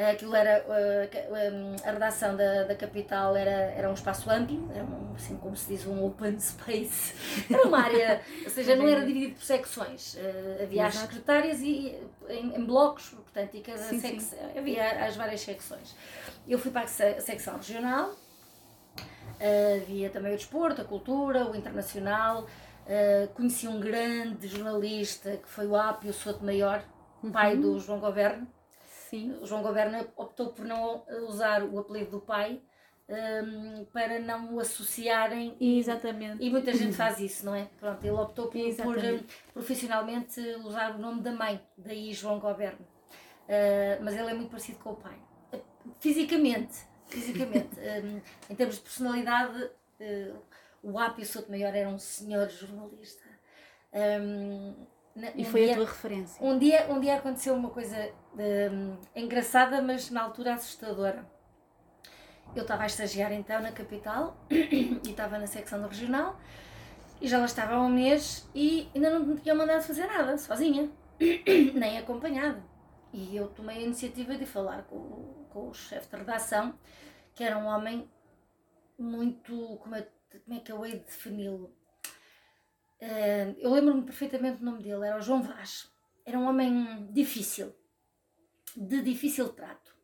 Eh, 0.00 0.10
aquilo 0.12 0.34
era. 0.36 0.64
eh, 0.68 1.08
ca- 1.10 1.18
eh, 1.18 1.76
a 1.84 1.90
redação 1.90 2.36
da, 2.36 2.62
da 2.62 2.74
capital 2.76 3.34
era, 3.34 3.50
era 3.50 3.90
um 3.90 3.94
espaço 3.94 4.30
amplo, 4.30 4.70
era 4.72 4.84
um, 4.84 5.12
assim 5.16 5.36
como 5.36 5.56
se 5.56 5.66
diz, 5.74 5.84
um 5.86 6.04
open 6.06 6.38
space. 6.50 7.14
Era 7.52 7.66
uma 7.66 7.80
área, 7.80 8.22
ou 8.44 8.50
seja, 8.50 8.76
não 8.76 8.86
era 8.86 9.04
dividido 9.04 9.34
por 9.34 9.42
secções. 9.42 10.16
Eh, 10.16 10.60
havia 10.62 10.86
as 10.86 10.94
Exato. 10.94 11.08
secretárias 11.12 11.60
e, 11.60 11.98
em, 12.28 12.54
em 12.58 12.64
blocos, 12.64 13.08
portanto, 13.10 13.56
e 13.56 13.60
cada 13.60 13.78
Sim, 13.78 13.98
sec- 14.00 14.20
sim. 14.20 14.36
havia 14.56 15.04
as 15.04 15.16
várias 15.16 15.40
secções. 15.40 15.96
Eu 16.46 16.60
fui 16.60 16.70
para 16.70 16.82
a 16.82 16.86
se- 16.86 17.20
secção 17.20 17.56
regional, 17.56 18.14
havia 19.82 20.10
também 20.10 20.32
o 20.32 20.36
desporto, 20.36 20.80
a 20.80 20.84
cultura, 20.84 21.50
o 21.50 21.56
internacional. 21.56 22.46
Conheci 23.34 23.66
um 23.68 23.80
grande 23.80 24.46
jornalista 24.48 25.36
que 25.36 25.48
foi 25.48 25.66
o 25.66 25.74
Apio 25.76 26.12
Soto 26.12 26.44
Maior, 26.44 26.82
pai 27.32 27.54
Uhum. 27.54 27.60
do 27.60 27.80
João 27.80 27.98
Governo. 28.00 28.46
Sim. 29.08 29.32
O 29.40 29.46
João 29.46 29.62
Governo 29.62 30.06
optou 30.16 30.48
por 30.48 30.64
não 30.64 31.04
usar 31.26 31.62
o 31.62 31.78
apelido 31.78 32.12
do 32.12 32.20
pai 32.20 32.60
um, 33.08 33.84
para 33.86 34.18
não 34.18 34.54
o 34.54 34.60
associarem. 34.60 35.56
Exatamente. 35.60 36.44
E 36.44 36.50
muita 36.50 36.74
gente 36.74 36.94
faz 36.94 37.18
isso, 37.18 37.46
não 37.46 37.54
é? 37.54 37.68
Pronto, 37.80 38.04
ele 38.04 38.10
optou 38.12 38.48
por, 38.48 38.74
por 38.76 38.98
um, 38.98 39.20
profissionalmente 39.54 40.40
usar 40.64 40.94
o 40.94 40.98
nome 40.98 41.22
da 41.22 41.32
mãe, 41.32 41.60
daí 41.76 42.12
João 42.12 42.38
Governo. 42.38 42.86
Uh, 43.48 44.02
mas 44.02 44.14
ele 44.14 44.30
é 44.30 44.34
muito 44.34 44.50
parecido 44.50 44.78
com 44.78 44.90
o 44.90 44.96
pai. 44.96 45.18
Fisicamente, 46.00 46.76
fisicamente. 47.06 47.80
um, 47.80 48.20
em 48.52 48.54
termos 48.54 48.76
de 48.76 48.82
personalidade, 48.82 49.62
uh, 49.64 50.38
o 50.82 50.98
Apio 50.98 51.24
Souto 51.24 51.50
Maior 51.50 51.74
era 51.74 51.88
um 51.88 51.98
senhor 51.98 52.48
jornalista. 52.50 53.26
Um, 53.90 54.74
na- 55.14 55.30
E 55.34 55.42
um 55.42 55.44
foi 55.44 55.62
dia- 55.64 55.72
a 55.72 55.76
tua 55.76 55.86
referência. 55.86 56.44
um 56.46 56.58
dia, 56.58 56.86
um 56.90 57.00
dia 57.00 57.16
aconteceu 57.16 57.54
uma 57.54 57.70
coisa 57.70 57.96
hum, 58.72 58.96
engraçada, 59.14 59.80
mas 59.82 60.10
na 60.10 60.22
altura 60.22 60.54
assustadora. 60.54 61.26
Eu 62.56 62.62
estava 62.62 62.84
a 62.84 62.86
estagiar 62.86 63.32
então 63.32 63.60
na 63.60 63.72
capital 63.72 64.36
e 64.50 65.00
estava 65.04 65.38
na 65.38 65.46
secção 65.46 65.80
do 65.82 65.88
regional 65.88 66.38
e 67.20 67.28
já 67.28 67.38
lá 67.38 67.44
estava 67.44 67.74
há 67.74 67.80
um 67.80 67.88
mês 67.90 68.48
e 68.54 68.88
ainda 68.94 69.10
não 69.10 69.20
me 69.26 69.36
tinha 69.40 69.54
mandado 69.54 69.82
fazer 69.82 70.06
nada, 70.06 70.38
sozinha, 70.38 70.90
nem 71.74 71.98
acompanhada. 71.98 72.62
E 73.12 73.34
eu 73.36 73.48
tomei 73.48 73.78
a 73.78 73.80
iniciativa 73.82 74.36
de 74.36 74.46
falar 74.46 74.84
com, 74.84 74.96
o- 74.96 75.46
com 75.50 75.68
o 75.68 75.74
chefe 75.74 76.08
de 76.10 76.16
redação, 76.16 76.78
que 77.34 77.42
era 77.44 77.58
um 77.58 77.66
homem 77.66 78.08
muito. 78.98 79.76
Como 79.82 79.94
é, 79.94 80.06
como 80.44 80.56
é 80.58 80.60
que 80.60 80.72
eu 80.72 80.84
hei 80.84 80.92
de 80.92 81.04
defini-lo? 81.04 81.74
Eh, 83.00 83.54
eu 83.58 83.70
lembro-me 83.70 84.02
perfeitamente 84.02 84.58
do 84.58 84.64
nome 84.64 84.82
dele, 84.82 85.06
era 85.06 85.18
o 85.18 85.22
João 85.22 85.42
Vaz. 85.42 85.90
Era 86.26 86.38
um 86.38 86.48
homem 86.48 87.08
difícil, 87.12 87.74
de 88.76 89.00
difícil 89.02 89.48
trato. 89.50 89.96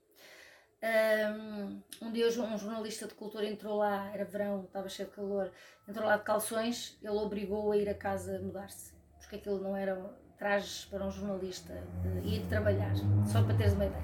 Um, 0.85 1.83
um 2.03 2.13
dia 2.13 2.27
um 2.27 2.59
jornalista 2.59 3.07
de 3.07 3.15
cultura 3.15 3.47
entrou 3.47 3.79
lá, 3.79 4.11
era 4.13 4.25
verão, 4.25 4.65
estava 4.65 4.87
cheio 4.89 5.09
de 5.09 5.15
calor, 5.15 5.51
entrou 5.89 6.07
lá 6.07 6.19
de 6.19 6.25
calções, 6.25 6.99
ele 7.01 7.17
obrigou 7.17 7.73
a 7.73 7.77
ir 7.77 7.89
a 7.89 7.95
casa 7.95 8.39
mudar-se, 8.41 8.93
porque 9.19 9.37
aquilo 9.37 9.63
não 9.63 9.75
eram 9.75 10.15
trajes 10.37 10.85
para 10.85 11.07
um 11.07 11.11
jornalista 11.11 11.73
de 12.03 12.29
ir 12.29 12.47
trabalhar, 12.49 12.93
só 13.27 13.43
para 13.43 13.57
teres 13.57 13.73
uma 13.73 13.87
ideia. 13.87 14.03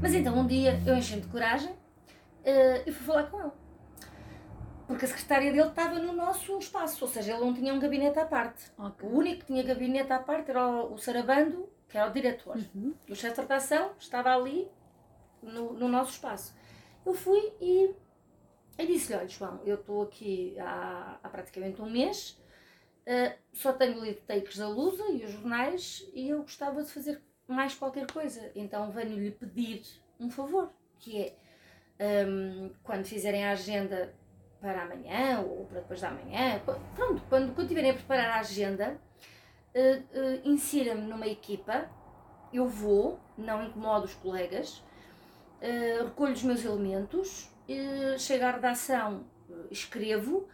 Mas 0.00 0.14
então 0.14 0.38
um 0.38 0.46
dia 0.46 0.80
eu 0.86 0.94
enchi 0.94 1.20
de 1.20 1.26
coragem 1.26 1.74
eh, 2.44 2.84
e 2.86 2.92
fui 2.92 3.04
falar 3.04 3.24
com 3.24 3.40
ele. 3.40 3.65
Porque 4.86 5.04
a 5.04 5.08
secretária 5.08 5.52
dele 5.52 5.68
estava 5.68 5.98
no 5.98 6.12
nosso 6.12 6.56
espaço, 6.58 7.04
ou 7.04 7.10
seja, 7.10 7.32
ele 7.32 7.40
não 7.40 7.52
tinha 7.52 7.74
um 7.74 7.78
gabinete 7.80 8.18
à 8.18 8.24
parte. 8.24 8.70
Ok. 8.78 9.08
O 9.08 9.18
único 9.18 9.40
que 9.40 9.46
tinha 9.46 9.62
gabinete 9.62 10.12
à 10.12 10.18
parte 10.18 10.50
era 10.50 10.66
o, 10.66 10.94
o 10.94 10.98
Sarabando, 10.98 11.68
que 11.88 11.98
era 11.98 12.08
o 12.08 12.12
diretor. 12.12 12.56
Uhum. 12.56 12.94
E 13.06 13.12
o 13.12 13.16
chefe 13.16 13.34
de 13.34 13.40
redação 13.40 13.90
estava 13.98 14.34
ali 14.34 14.70
no, 15.42 15.72
no 15.72 15.88
nosso 15.88 16.12
espaço. 16.12 16.54
Eu 17.04 17.14
fui 17.14 17.52
e, 17.60 17.94
e 18.78 18.86
disse-lhe: 18.86 19.18
Olha, 19.18 19.28
João, 19.28 19.60
eu 19.64 19.74
estou 19.74 20.02
aqui 20.02 20.56
há, 20.58 21.18
há 21.22 21.28
praticamente 21.28 21.82
um 21.82 21.90
mês, 21.90 22.40
eh, 23.06 23.36
só 23.52 23.72
tenho 23.72 24.02
lido 24.02 24.20
takes 24.26 24.56
da 24.56 24.68
Lusa 24.68 25.04
e 25.10 25.24
os 25.24 25.30
jornais 25.30 26.04
e 26.12 26.28
eu 26.28 26.42
gostava 26.42 26.82
de 26.82 26.90
fazer 26.90 27.22
mais 27.46 27.74
qualquer 27.74 28.10
coisa. 28.10 28.50
Então 28.54 28.90
venho-lhe 28.90 29.30
pedir 29.30 29.82
um 30.18 30.28
favor, 30.28 30.72
que 30.98 31.34
é 31.98 32.26
hum, 32.26 32.72
quando 32.82 33.04
fizerem 33.04 33.44
a 33.44 33.52
agenda 33.52 34.12
para 34.60 34.82
amanhã 34.82 35.40
ou 35.40 35.66
para 35.66 35.80
depois 35.80 36.00
da 36.00 36.10
manhã, 36.10 36.60
pronto, 36.94 37.22
quando, 37.28 37.54
quando 37.54 37.68
tiverem 37.68 37.90
a 37.90 37.94
preparar 37.94 38.30
a 38.30 38.40
agenda, 38.40 39.00
eh, 39.74 40.02
eh, 40.12 40.40
insira-me 40.44 41.02
numa 41.02 41.26
equipa, 41.26 41.90
eu 42.52 42.66
vou, 42.66 43.20
não 43.36 43.62
incomodo 43.62 44.06
os 44.06 44.14
colegas, 44.14 44.82
eh, 45.60 45.98
recolho 46.02 46.32
os 46.32 46.42
meus 46.42 46.64
elementos, 46.64 47.50
eh, 47.68 48.16
chego 48.18 48.44
à 48.46 48.52
redação, 48.52 49.26
escrevo 49.70 50.48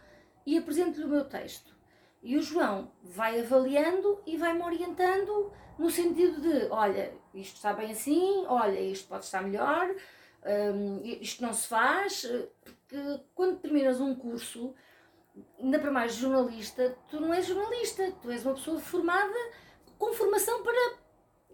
e 0.45 0.57
apresento-lhe 0.57 1.05
o 1.05 1.09
meu 1.09 1.23
texto. 1.23 1.73
E 2.21 2.37
o 2.37 2.41
João 2.41 2.91
vai 3.01 3.39
avaliando 3.39 4.21
e 4.25 4.35
vai-me 4.37 4.61
orientando 4.61 5.53
no 5.79 5.89
sentido 5.89 6.41
de, 6.41 6.67
olha, 6.69 7.13
isto 7.33 7.55
está 7.55 7.73
bem 7.73 7.91
assim, 7.91 8.45
olha, 8.47 8.79
isto 8.79 9.07
pode 9.07 9.25
estar 9.25 9.41
melhor, 9.41 9.89
isto 11.03 11.41
não 11.41 11.53
se 11.53 11.67
faz, 11.67 12.25
porque 12.93 13.23
quando 13.33 13.57
terminas 13.57 13.99
um 13.99 14.13
curso, 14.13 14.75
ainda 15.59 15.79
para 15.79 15.89
mais 15.91 16.13
jornalista, 16.13 16.95
tu 17.09 17.19
não 17.19 17.33
és 17.33 17.47
jornalista, 17.47 18.13
tu 18.21 18.29
és 18.29 18.45
uma 18.45 18.53
pessoa 18.53 18.79
formada 18.79 19.33
com 19.97 20.13
formação 20.13 20.61
para 20.61 21.01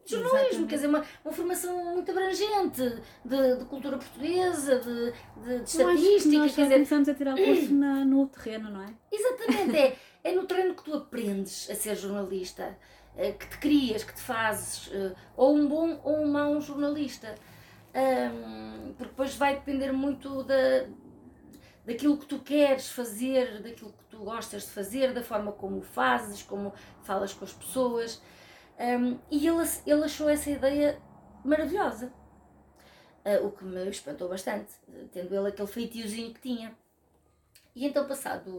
jornalismo, 0.06 0.66
Exatamente. 0.66 0.68
quer 0.70 0.76
dizer, 0.76 0.88
uma, 0.88 1.06
uma 1.24 1.34
formação 1.34 1.94
muito 1.94 2.12
abrangente 2.12 3.02
de, 3.24 3.56
de 3.58 3.66
cultura 3.66 3.98
portuguesa, 3.98 4.80
de, 4.80 5.12
de, 5.12 5.60
de 5.60 5.64
que 5.64 5.70
estatística, 5.70 6.38
nós 6.38 6.56
quer 6.56 6.64
dizer, 6.64 6.74
começamos 6.74 7.10
a 7.10 7.14
tirar 7.14 7.36
o 7.36 7.44
curso 7.46 7.74
na- 7.74 8.06
no 8.06 8.28
terreno, 8.28 8.72
não 8.72 8.82
é? 8.82 8.94
Exatamente, 9.12 9.78
é, 9.78 9.98
é 10.24 10.32
no 10.34 10.46
treino 10.46 10.74
que 10.76 10.84
tu 10.84 10.94
aprendes 10.94 11.70
a 11.70 11.76
ser 11.76 11.96
jornalista, 11.96 12.78
eh, 13.16 13.32
que 13.34 13.48
te 13.48 13.58
crias, 13.60 14.04
que 14.04 14.14
te 14.14 14.22
fazes, 14.22 14.90
eh, 14.92 15.14
ou 15.38 15.56
um 15.56 15.68
bom 15.68 16.02
ou 16.04 16.18
um 16.18 16.28
mau 16.28 16.60
jornalista. 16.60 17.36
Ahm, 17.94 18.94
porque 18.98 19.10
depois 19.12 19.36
vai 19.36 19.56
depender 19.56 19.92
muito 19.92 20.44
da, 20.44 20.86
daquilo 21.90 22.18
que 22.18 22.28
tu 22.28 22.38
queres 22.40 22.92
fazer, 22.92 23.64
daquilo 23.64 23.92
que 23.92 24.04
tu 24.06 24.20
gostas 24.20 24.64
de 24.64 24.70
fazer, 24.70 25.12
da 25.12 25.24
forma 25.24 25.52
como 25.52 25.82
fazes, 25.82 26.44
como 26.44 26.72
falas 27.02 27.34
com 27.34 27.44
as 27.44 27.54
pessoas. 27.54 28.22
Ahm, 28.78 29.18
e 29.32 29.48
ele, 29.48 29.68
ele 29.88 30.04
achou 30.04 30.30
essa 30.30 30.52
ideia 30.52 31.02
maravilhosa. 31.44 32.14
Ah, 33.26 33.40
o 33.44 33.52
que 33.52 33.66
me 33.66 33.90
espantou 33.90 34.30
bastante, 34.30 34.72
tendo 35.12 35.36
ele 35.36 35.48
aquele 35.48 35.68
feitiozinho 35.68 36.32
que 36.32 36.42
tinha. 36.42 36.78
E 37.76 37.86
então, 37.86 38.08
passado 38.08 38.52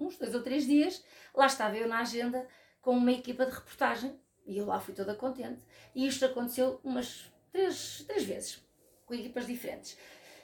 uns 0.00 0.16
dois 0.16 0.34
ou 0.34 0.42
três 0.42 0.64
dias, 0.64 1.04
lá 1.34 1.44
estava 1.46 1.76
eu 1.76 1.86
na 1.86 2.00
agenda 2.00 2.46
com 2.80 2.92
uma 2.92 3.12
equipa 3.12 3.44
de 3.44 3.52
reportagem 3.52 4.18
e 4.46 4.56
eu 4.56 4.64
lá 4.64 4.80
fui 4.80 4.94
toda 4.94 5.14
contente. 5.14 5.62
E 5.94 6.06
isto 6.06 6.24
aconteceu 6.24 6.80
umas 6.82 7.30
três, 7.52 8.02
três 8.06 8.24
vezes, 8.24 8.66
com 9.04 9.12
equipas 9.12 9.46
diferentes. 9.46 9.98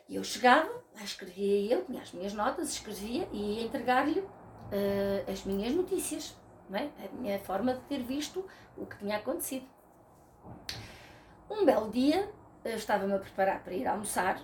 E 0.08 0.16
eu 0.16 0.24
chegava, 0.24 0.70
lá 0.94 1.02
escrevia 1.02 1.74
eu, 1.74 1.84
tinha 1.84 2.02
as 2.02 2.12
minhas 2.12 2.32
notas, 2.34 2.70
escrevia 2.70 3.28
e 3.32 3.58
ia 3.58 3.64
entregar-lhe 3.64 4.22
eh, 4.70 5.24
as 5.26 5.44
minhas 5.44 5.74
notícias, 5.74 6.36
é? 6.72 6.88
a 7.04 7.12
minha 7.14 7.38
forma 7.38 7.74
de 7.74 7.80
ter 7.82 8.02
visto 8.02 8.46
o 8.76 8.86
que 8.86 8.98
tinha 8.98 9.16
acontecido. 9.16 9.66
Um 11.48 11.64
belo 11.64 11.90
dia, 11.90 12.28
eu 12.64 12.76
estava-me 12.76 13.14
a 13.14 13.18
preparar 13.18 13.62
para 13.62 13.72
ir 13.72 13.86
almoçar 13.86 14.40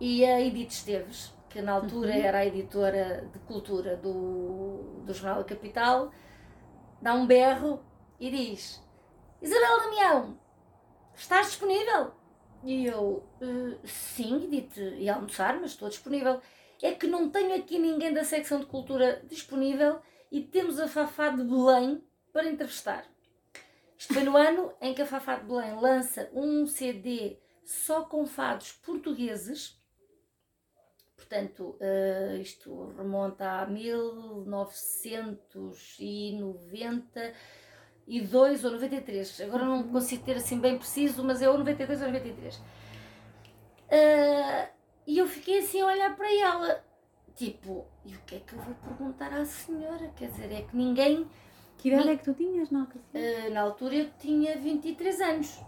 e 0.00 0.24
a 0.24 0.40
Edith 0.40 0.70
Esteves, 0.70 1.32
que 1.48 1.62
na 1.62 1.72
altura 1.72 2.12
era 2.12 2.38
a 2.38 2.46
editora 2.46 3.28
de 3.32 3.38
cultura 3.40 3.96
do, 3.96 5.02
do 5.04 5.14
Jornal 5.14 5.38
da 5.38 5.44
Capital, 5.44 6.10
dá 7.00 7.14
um 7.14 7.26
berro 7.26 7.80
e 8.18 8.30
diz: 8.30 8.82
Isabel 9.40 9.78
Damião, 9.80 10.38
estás 11.14 11.46
disponível? 11.48 12.12
E 12.64 12.86
eu, 12.86 13.24
"Eh, 13.40 13.78
sim, 13.84 14.44
Edith, 14.44 14.78
ia 14.98 15.14
almoçar, 15.14 15.58
mas 15.60 15.72
estou 15.72 15.88
disponível. 15.88 16.40
É 16.80 16.92
que 16.92 17.06
não 17.06 17.30
tenho 17.30 17.54
aqui 17.54 17.78
ninguém 17.78 18.12
da 18.12 18.24
secção 18.24 18.60
de 18.60 18.66
cultura 18.66 19.22
disponível 19.28 20.00
e 20.30 20.40
temos 20.40 20.78
a 20.78 20.88
Fafá 20.88 21.28
de 21.30 21.42
Belém 21.44 22.02
para 22.32 22.48
entrevistar. 22.48 23.06
Isto 23.98 24.14
foi 24.14 24.24
no 24.24 24.36
ano 24.36 24.72
em 24.80 24.94
que 24.94 25.02
a 25.02 25.06
Fafá 25.06 25.36
de 25.36 25.44
Belém 25.44 25.78
lança 25.80 26.30
um 26.32 26.66
CD 26.66 27.38
só 27.64 28.02
com 28.02 28.26
fados 28.26 28.72
portugueses. 28.72 29.80
Portanto, 31.16 31.76
eh, 31.80 32.38
isto 32.40 32.92
remonta 32.96 33.48
a 33.60 33.66
1992 38.06 38.64
ou 38.64 38.70
93. 38.72 39.40
Agora 39.42 39.64
não 39.64 39.82
consigo 39.84 40.24
ter 40.24 40.36
assim 40.36 40.58
bem 40.58 40.78
preciso, 40.78 41.24
mas 41.24 41.40
é 41.42 41.48
ou 41.48 41.58
92 41.58 42.00
ou 42.00 42.06
93. 42.08 42.60
Eh, 43.88 44.68
e 45.06 45.18
eu 45.18 45.26
fiquei 45.26 45.58
assim 45.58 45.80
a 45.80 45.86
olhar 45.86 46.16
para 46.16 46.32
ela, 46.34 46.84
tipo, 47.34 47.86
e 48.04 48.14
o 48.14 48.20
que 48.20 48.36
é 48.36 48.40
que 48.40 48.54
eu 48.54 48.58
vou 48.60 48.74
perguntar 48.74 49.32
à 49.32 49.44
senhora? 49.44 50.10
Quer 50.16 50.30
dizer, 50.30 50.52
é 50.52 50.62
que 50.62 50.76
ninguém 50.76 51.28
Que 51.76 51.88
idade 51.88 52.10
é 52.10 52.16
que 52.16 52.24
tu 52.24 52.34
tinhas 52.34 52.70
na 52.70 52.84
ocasião? 52.84 53.12
Uh, 53.14 53.52
na 53.52 53.60
altura 53.60 53.94
eu 53.96 54.10
tinha 54.18 54.56
23 54.56 55.20
anos. 55.20 55.60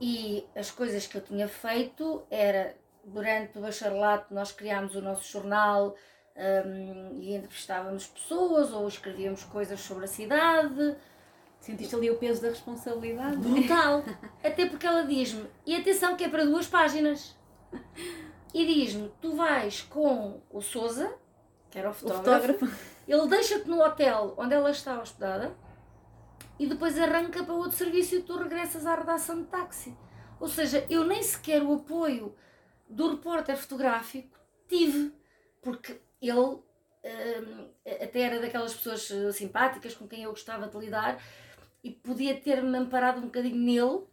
E 0.00 0.46
as 0.54 0.70
coisas 0.70 1.06
que 1.06 1.16
eu 1.16 1.22
tinha 1.22 1.48
feito 1.48 2.22
era, 2.30 2.76
durante 3.04 3.58
o 3.58 3.62
bacharelato, 3.62 4.34
nós 4.34 4.52
criámos 4.52 4.94
o 4.94 5.00
nosso 5.00 5.30
jornal 5.30 5.96
um, 6.36 7.20
e 7.20 7.34
entrevistávamos 7.34 8.06
pessoas 8.06 8.72
ou 8.72 8.86
escrevíamos 8.88 9.44
coisas 9.44 9.80
sobre 9.80 10.04
a 10.04 10.08
cidade. 10.08 10.96
Sentiste 11.60 11.94
ali 11.94 12.10
o 12.10 12.16
peso 12.16 12.42
da 12.42 12.48
responsabilidade? 12.48 13.36
Brutal! 13.36 14.04
Até 14.42 14.66
porque 14.66 14.86
ela 14.86 15.02
diz-me, 15.02 15.48
e 15.64 15.74
atenção 15.74 16.16
que 16.16 16.24
é 16.24 16.28
para 16.28 16.44
duas 16.44 16.66
páginas. 16.66 17.34
E 18.52 18.66
diz-me, 18.66 19.10
tu 19.20 19.34
vais 19.34 19.82
com 19.82 20.42
o 20.50 20.60
Souza, 20.60 21.12
que 21.70 21.78
era 21.78 21.88
o 21.88 21.92
O 21.92 21.94
fotógrafo, 21.94 22.58
fotógrafo. 22.60 22.84
ele 23.08 23.26
deixa-te 23.28 23.68
no 23.68 23.82
hotel 23.82 24.34
onde 24.36 24.54
ela 24.54 24.70
está 24.70 25.00
hospedada 25.00 25.56
e 26.58 26.66
depois 26.66 26.98
arranca 26.98 27.42
para 27.42 27.54
outro 27.54 27.76
serviço 27.76 28.14
e 28.14 28.22
tu 28.22 28.36
regressas 28.36 28.86
à 28.86 28.94
redação 28.94 29.40
de 29.40 29.48
táxi. 29.48 29.96
Ou 30.38 30.48
seja, 30.48 30.86
eu 30.88 31.04
nem 31.04 31.22
sequer 31.22 31.62
o 31.62 31.74
apoio 31.74 32.34
do 32.88 33.10
repórter 33.10 33.56
fotográfico 33.56 34.38
tive, 34.68 35.12
porque 35.62 36.00
ele 36.28 36.38
hum, 36.38 37.70
até 38.02 38.20
era 38.20 38.40
daquelas 38.40 38.74
pessoas 38.74 39.10
eh, 39.10 39.32
simpáticas 39.32 39.94
com 39.94 40.08
quem 40.08 40.22
eu 40.22 40.30
gostava 40.30 40.66
de 40.66 40.78
lidar 40.78 41.22
e 41.82 41.90
podia 41.90 42.40
ter-me 42.40 42.76
amparado 42.78 43.18
um 43.18 43.26
bocadinho 43.26 43.56
nele, 43.56 44.06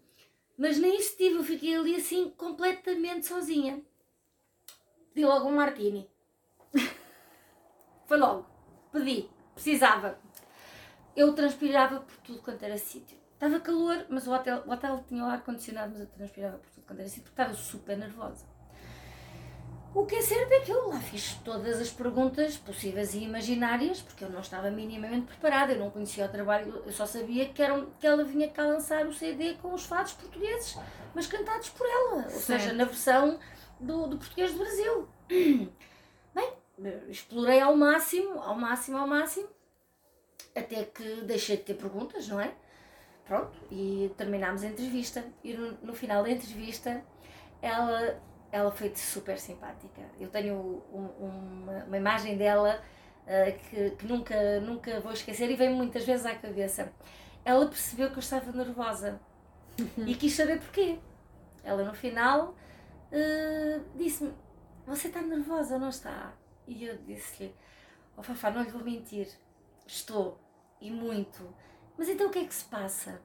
mas 0.57 0.77
nem 0.77 0.97
isso 0.97 1.15
tive, 1.15 1.35
eu 1.35 1.43
fiquei 1.43 1.75
ali 1.75 1.95
assim 1.95 2.29
completamente 2.31 3.25
sozinha. 3.25 3.81
Pedi 5.13 5.25
logo 5.25 5.47
um 5.47 5.55
martini. 5.55 6.09
Foi 8.05 8.17
logo. 8.17 8.45
Pedi. 8.91 9.29
Precisava. 9.53 10.19
Eu 11.15 11.33
transpirava 11.33 12.01
por 12.01 12.17
tudo 12.17 12.41
quanto 12.41 12.63
era 12.63 12.77
sítio. 12.77 13.17
Estava 13.33 13.59
calor, 13.59 14.05
mas 14.09 14.27
o 14.27 14.33
hotel, 14.33 14.63
o 14.67 14.71
hotel 14.71 15.03
tinha 15.07 15.23
o 15.23 15.27
ar-condicionado, 15.27 15.91
mas 15.91 16.01
eu 16.01 16.07
transpirava 16.07 16.57
por 16.57 16.69
tudo 16.69 16.85
quanto 16.85 16.99
era 16.99 17.09
sítio 17.09 17.23
porque 17.23 17.41
estava 17.41 17.53
super 17.53 17.97
nervosa. 17.97 18.50
O 19.93 20.05
que 20.05 20.15
é 20.15 20.21
certo 20.21 20.51
é 20.53 20.61
que 20.61 20.71
eu 20.71 20.87
lá 20.87 20.99
fiz 21.01 21.33
todas 21.43 21.81
as 21.81 21.89
perguntas 21.89 22.57
possíveis 22.57 23.13
e 23.13 23.23
imaginárias, 23.23 24.01
porque 24.01 24.23
eu 24.23 24.29
não 24.29 24.39
estava 24.39 24.71
minimamente 24.71 25.25
preparada, 25.25 25.73
eu 25.73 25.79
não 25.79 25.91
conhecia 25.91 26.25
o 26.25 26.29
trabalho, 26.29 26.81
eu 26.85 26.91
só 26.93 27.05
sabia 27.05 27.49
que, 27.49 27.61
era, 27.61 27.85
que 27.99 28.07
ela 28.07 28.23
vinha 28.23 28.49
cá 28.49 28.63
lançar 28.63 29.05
o 29.05 29.13
CD 29.13 29.55
com 29.55 29.73
os 29.73 29.83
fados 29.85 30.13
portugueses, 30.13 30.77
mas 31.13 31.27
cantados 31.27 31.69
por 31.69 31.85
ela, 31.85 32.23
ou 32.23 32.29
seja, 32.29 32.59
Certo. 32.59 32.75
na 32.77 32.85
versão 32.85 33.37
do, 33.81 34.07
do 34.07 34.17
português 34.17 34.53
do 34.53 34.59
Brasil. 34.59 35.09
Bem, 36.33 36.53
explorei 37.09 37.59
ao 37.59 37.75
máximo, 37.75 38.39
ao 38.39 38.55
máximo, 38.57 38.97
ao 38.97 39.07
máximo, 39.07 39.49
até 40.55 40.85
que 40.85 41.21
deixei 41.23 41.57
de 41.57 41.63
ter 41.63 41.73
perguntas, 41.73 42.29
não 42.29 42.39
é? 42.39 42.53
Pronto, 43.25 43.51
e 43.69 44.09
terminámos 44.17 44.63
a 44.63 44.67
entrevista. 44.67 45.23
E 45.43 45.53
no, 45.53 45.71
no 45.83 45.93
final 45.93 46.23
da 46.23 46.29
entrevista, 46.29 47.03
ela, 47.61 48.21
ela 48.51 48.71
foi 48.71 48.93
super 48.95 49.37
simpática. 49.39 50.01
Eu 50.19 50.29
tenho 50.29 50.55
um- 50.93 51.25
uma, 51.25 51.83
uma 51.85 51.97
imagem 51.97 52.37
dela 52.37 52.81
ah, 53.27 53.51
que, 53.51 53.91
que 53.91 54.05
nunca, 54.07 54.59
nunca 54.61 54.99
vou 54.99 55.11
esquecer 55.13 55.49
e 55.49 55.55
vem 55.55 55.73
muitas 55.73 56.05
vezes 56.05 56.25
à 56.25 56.35
cabeça. 56.35 56.91
Ela 57.45 57.67
percebeu 57.67 58.09
que 58.09 58.15
eu 58.15 58.19
estava 58.19 58.51
nervosa 58.51 59.19
e 60.05 60.15
quis 60.15 60.33
saber 60.33 60.59
porquê. 60.59 60.99
Ela 61.63 61.83
no 61.83 61.93
final 61.93 62.55
ah, 63.11 63.81
disse-me: 63.95 64.33
Você 64.85 65.07
está 65.07 65.21
nervosa 65.21 65.75
ou 65.75 65.79
não 65.79 65.89
está? 65.89 66.33
E 66.67 66.85
eu 66.85 66.97
disse-lhe: 66.99 67.55
Oh 68.17 68.23
Fafá, 68.23 68.51
não 68.51 68.63
lhe 68.63 68.71
vou 68.71 68.83
mentir, 68.83 69.27
estou 69.87 70.39
e 70.79 70.91
muito. 70.91 71.55
Mas 71.97 72.09
então 72.09 72.27
o 72.27 72.31
que 72.31 72.39
é 72.39 72.45
que 72.45 72.53
se 72.55 72.65
passa? 72.65 73.21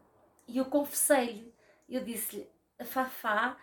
E 0.46 0.58
eu 0.58 0.66
confessei-lhe, 0.66 1.54
eu 1.88 2.04
disse-lhe: 2.04 2.48
A 2.78 2.84
Fafá 2.84 3.56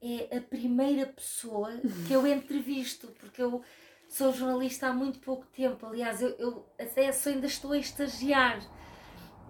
é 0.00 0.36
a 0.36 0.40
primeira 0.40 1.06
pessoa 1.06 1.72
que 2.06 2.12
eu 2.12 2.26
entrevisto, 2.26 3.08
porque 3.18 3.42
eu 3.42 3.62
sou 4.08 4.32
jornalista 4.32 4.88
há 4.88 4.92
muito 4.92 5.18
pouco 5.18 5.46
tempo. 5.46 5.86
Aliás, 5.86 6.22
eu, 6.22 6.30
eu 6.38 6.66
até 6.78 7.10
só 7.12 7.30
ainda 7.30 7.46
estou 7.46 7.72
a 7.72 7.78
estagiar. 7.78 8.60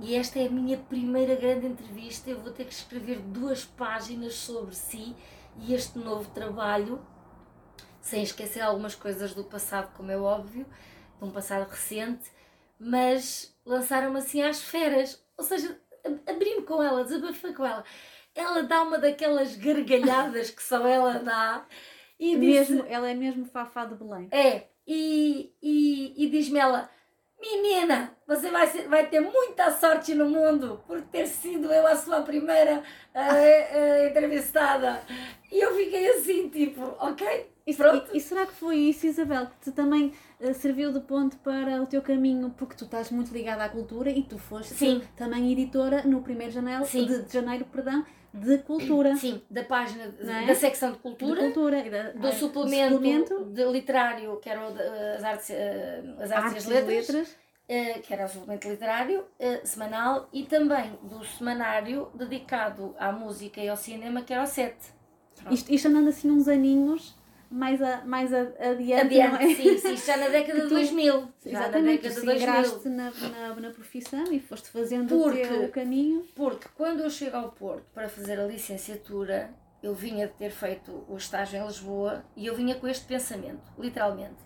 E 0.00 0.14
esta 0.14 0.38
é 0.38 0.46
a 0.46 0.50
minha 0.50 0.78
primeira 0.78 1.34
grande 1.34 1.66
entrevista. 1.66 2.30
Eu 2.30 2.40
vou 2.40 2.52
ter 2.52 2.64
que 2.64 2.72
escrever 2.72 3.18
duas 3.20 3.64
páginas 3.64 4.34
sobre 4.34 4.74
si 4.74 5.14
e 5.60 5.74
este 5.74 5.98
novo 5.98 6.30
trabalho, 6.30 7.04
sem 8.00 8.22
esquecer 8.22 8.60
algumas 8.60 8.94
coisas 8.94 9.34
do 9.34 9.44
passado, 9.44 9.92
como 9.96 10.10
é 10.10 10.16
óbvio, 10.16 10.64
de 11.18 11.24
um 11.24 11.30
passado 11.30 11.68
recente, 11.68 12.30
mas 12.78 13.54
lançaram-me 13.66 14.18
assim 14.18 14.40
às 14.42 14.62
feras. 14.62 15.20
Ou 15.36 15.44
seja, 15.44 15.80
abri-me 16.26 16.62
com 16.62 16.82
ela, 16.82 17.04
desabafei 17.04 17.52
com 17.52 17.66
ela. 17.66 17.84
Ela 18.38 18.62
dá 18.62 18.82
uma 18.82 18.98
daquelas 18.98 19.56
gargalhadas 19.56 20.50
que 20.50 20.62
só 20.62 20.86
ela 20.86 21.14
dá 21.18 21.64
e 22.18 22.36
disse, 22.36 22.72
Mesmo, 22.72 22.86
ela 22.88 23.08
é 23.10 23.14
mesmo 23.14 23.44
Fafá 23.46 23.84
de 23.84 23.94
Belém. 23.96 24.28
é, 24.30 24.64
e, 24.86 25.52
e, 25.62 26.24
e 26.24 26.30
diz-me 26.30 26.58
ela: 26.58 26.88
Menina, 27.40 28.16
você 28.26 28.50
vai, 28.50 28.66
ser- 28.66 28.88
vai 28.88 29.06
ter 29.06 29.20
muita 29.20 29.70
sorte 29.72 30.14
no 30.14 30.28
mundo 30.28 30.80
por 30.86 31.00
ter 31.02 31.26
sido 31.26 31.72
eu 31.72 31.86
a 31.86 31.94
sua 31.96 32.22
primeira 32.22 32.82
eh, 33.14 33.68
eh, 34.04 34.08
entrevistada. 34.08 35.02
E 35.50 35.58
eu 35.60 35.74
fiquei 35.76 36.08
assim, 36.10 36.48
tipo, 36.48 36.82
ok, 36.98 37.50
E, 37.70 37.74
pronto. 37.74 38.10
e- 38.12 38.16
e 38.16 38.20
será 38.20 38.46
que 38.46 38.52
foi 38.54 38.76
isso, 38.76 39.06
Isabel, 39.06 39.46
que 39.46 39.56
te 39.70 39.72
também 39.72 40.12
eh, 40.40 40.52
serviu 40.52 40.92
de 40.92 41.00
ponto 41.00 41.36
para 41.38 41.82
o 41.82 41.86
teu 41.86 42.00
caminho? 42.00 42.50
Porque 42.56 42.74
tu 42.74 42.84
estás 42.84 43.10
muito 43.10 43.32
ligada 43.32 43.64
à 43.64 43.68
cultura 43.68 44.10
e 44.10 44.22
tu 44.22 44.38
foste 44.38 44.74
Sim. 44.74 45.02
também 45.16 45.52
editora 45.52 46.02
no 46.04 46.18
1 46.18 46.22
de 46.48 46.50
janeiro, 46.50 46.84
Sim. 46.86 47.04
de, 47.06 47.22
de 47.24 47.32
janeiro 47.32 47.64
perdão, 47.66 48.04
de 48.32 48.58
cultura. 48.58 49.16
Sim, 49.16 49.42
da 49.50 49.64
página, 49.64 50.08
de- 50.08 50.30
é? 50.30 50.46
da 50.46 50.54
secção 50.54 50.90
de 50.90 50.96
De 50.96 51.02
cultura. 51.02 51.40
cultura 51.42 51.78
e 51.86 51.90
da- 51.90 52.10
Do 52.12 52.26
ah, 52.28 52.32
suplemento, 52.32 52.94
suplemento, 52.94 53.44
de 53.46 53.64
literário, 53.64 54.36
que 54.40 54.48
era 54.48 54.68
o 54.68 54.72
de, 54.72 54.80
eh, 54.80 55.14
as 55.18 55.24
artes, 55.24 55.50
eh, 55.50 56.02
as 56.20 56.30
artes, 56.30 56.32
artes 56.32 56.54
e 56.54 56.56
as 56.58 56.66
letras, 56.66 57.08
letras. 57.08 57.36
que 58.06 58.14
era 58.14 58.24
o 58.24 58.28
suplemento 58.28 58.66
literário 58.68 59.24
semanal, 59.64 60.28
e 60.32 60.44
também 60.44 60.98
do 61.02 61.22
semanário 61.24 62.08
dedicado 62.14 62.94
à 62.98 63.12
música 63.12 63.60
e 63.60 63.68
ao 63.68 63.76
cinema, 63.76 64.22
que 64.22 64.32
era 64.32 64.42
o 64.42 64.46
7. 64.46 64.74
Pronto. 65.36 65.54
Isto, 65.54 65.72
isto 65.72 65.88
andando 65.88 66.08
assim 66.08 66.30
uns 66.30 66.48
aninhos 66.48 67.14
mais, 67.50 67.80
a, 67.82 68.04
mais 68.04 68.32
a, 68.32 68.40
adiante, 68.42 69.18
Adiante, 69.20 69.44
é? 69.44 69.54
sim, 69.54 69.78
sim, 69.78 69.96
já 69.96 70.16
na 70.16 70.28
década 70.28 70.60
de 70.62 70.68
tu- 70.68 70.74
2000. 70.74 71.28
Já 71.46 71.60
na 71.68 71.80
década 71.80 72.08
de 72.08 72.14
se 72.20 72.24
2000. 72.26 72.34
integraste 72.36 72.88
na, 72.88 73.10
na, 73.10 73.54
na 73.56 73.70
profissão 73.70 74.32
e 74.32 74.38
foste 74.40 74.68
fazendo 74.70 75.08
Porque- 75.08 75.42
o 75.42 75.48
teu 75.48 75.68
caminho. 75.70 76.26
Porque 76.34 76.68
quando 76.74 77.00
eu 77.00 77.10
chego 77.10 77.36
ao 77.36 77.50
Porto 77.52 77.84
para 77.94 78.08
fazer 78.08 78.38
a 78.38 78.44
licenciatura, 78.46 79.50
eu 79.82 79.94
vinha 79.94 80.26
de 80.26 80.34
ter 80.34 80.50
feito 80.50 81.04
o 81.08 81.16
estágio 81.16 81.60
em 81.60 81.66
Lisboa 81.66 82.24
e 82.36 82.46
eu 82.46 82.54
vinha 82.54 82.74
com 82.74 82.86
este 82.88 83.04
pensamento, 83.06 83.62
literalmente. 83.78 84.36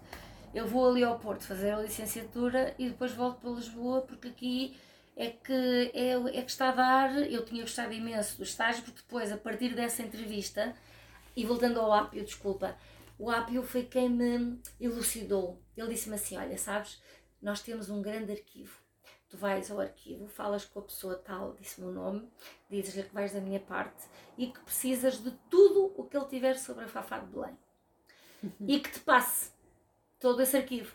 Eu 0.55 0.67
vou 0.67 0.88
ali 0.91 1.03
ao 1.03 1.19
Porto 1.19 1.45
fazer 1.45 1.71
a 1.71 1.81
licenciatura 1.81 2.75
e 2.79 2.88
depois 2.88 3.12
volto 3.12 3.41
para 3.41 3.51
Lisboa 3.51 4.03
porque 4.03 4.29
aqui 4.29 4.77
é 5.17 5.29
que, 5.31 5.91
é, 5.95 6.11
é 6.38 6.43
que 6.43 6.51
está 6.51 6.69
a 6.69 6.73
dar. 6.73 7.17
Eu 7.31 7.45
tinha 7.45 7.62
gostado 7.62 7.93
imenso 7.93 8.37
do 8.37 8.43
estágio 8.43 8.83
porque 8.83 9.01
depois, 9.01 9.33
a 9.33 9.37
partir 9.38 9.71
dessa 9.75 10.03
entrevista, 10.03 10.75
e 11.35 11.47
voltando 11.47 11.81
ao 11.81 11.91
Ápio, 11.93 12.23
desculpa, 12.23 12.77
o 13.18 13.31
Ápio 13.31 13.62
foi 13.62 13.85
quem 13.85 14.09
me 14.09 14.61
elucidou. 14.81 15.62
Ele 15.77 15.94
disse-me 15.94 16.14
assim: 16.14 16.37
Olha, 16.37 16.57
sabes, 16.59 17.03
nós 17.40 17.61
temos 17.61 17.90
um 17.90 18.01
grande 18.01 18.33
arquivo. 18.33 18.81
tu 19.29 19.37
vais 19.37 19.70
ao 19.70 19.81
arquivo, 19.81 20.29
falas 20.29 20.64
com 20.64 20.81
a 20.81 20.83
pessoa 20.83 21.16
tal, 21.16 21.55
disse-me 21.55 21.87
o 21.87 21.90
nome, 21.90 22.29
dizes-lhe 22.70 23.03
que 23.03 23.14
vais 23.14 23.33
da 23.33 23.40
minha 23.40 23.61
parte 23.61 24.07
e 24.37 24.48
que 24.48 24.61
precisas 24.61 25.22
de 25.22 25.31
tudo 25.48 25.92
o 25.96 26.05
que 26.05 26.16
ele 26.16 26.27
tiver 26.27 26.55
sobre 26.59 26.85
a 26.85 26.88
Fafá 26.88 27.18
de 27.18 27.27
Belém. 27.27 27.57
e 28.61 28.79
que 28.79 28.90
te 28.90 29.01
passe 29.01 29.53
todo 30.20 30.42
esse 30.42 30.57
arquivo. 30.57 30.94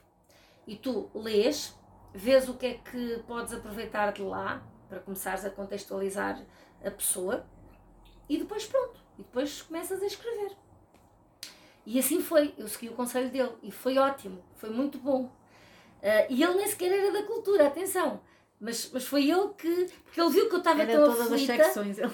E 0.68 0.76
tu 0.76 1.10
lês, 1.16 1.76
vês 2.14 2.48
o 2.48 2.56
que 2.56 2.66
é 2.66 2.74
que 2.76 3.24
podes 3.26 3.54
aproveitar 3.54 4.12
de 4.14 4.22
lá, 4.22 4.66
para 4.88 5.00
começares 5.00 5.44
a 5.44 5.50
contextualizar 5.50 6.46
a 6.84 6.92
pessoa, 6.92 7.46
e 8.30 8.38
depois 8.38 8.66
pronto, 8.66 9.00
e 9.18 9.24
depois 9.24 9.62
começas 9.62 10.02
a 10.02 10.06
escrever. 10.06 10.56
E 11.90 11.98
assim 11.98 12.22
foi, 12.22 12.54
eu 12.58 12.68
segui 12.68 12.90
o 12.90 12.96
conselho 12.96 13.30
dele 13.30 13.54
e 13.64 13.72
foi 13.72 13.98
ótimo, 13.98 14.44
foi 14.58 14.70
muito 14.70 14.98
bom. 14.98 15.24
Uh, 15.24 16.28
e 16.30 16.44
ele 16.44 16.56
nem 16.56 16.68
sequer 16.68 16.92
era 16.92 17.14
da 17.14 17.24
cultura, 17.24 17.66
atenção, 17.66 18.20
mas, 18.60 18.92
mas 18.92 19.06
foi 19.06 19.32
ele 19.32 19.48
que, 19.58 19.90
porque 20.04 20.20
ele 20.20 20.30
viu 20.30 20.50
que 20.50 20.56
eu 20.56 20.60
estava 20.60 20.86
tão 20.86 21.06
todas 21.06 21.32
aflita. 21.32 21.54
As 21.54 21.60
secções, 21.60 21.98
ele. 21.98 22.12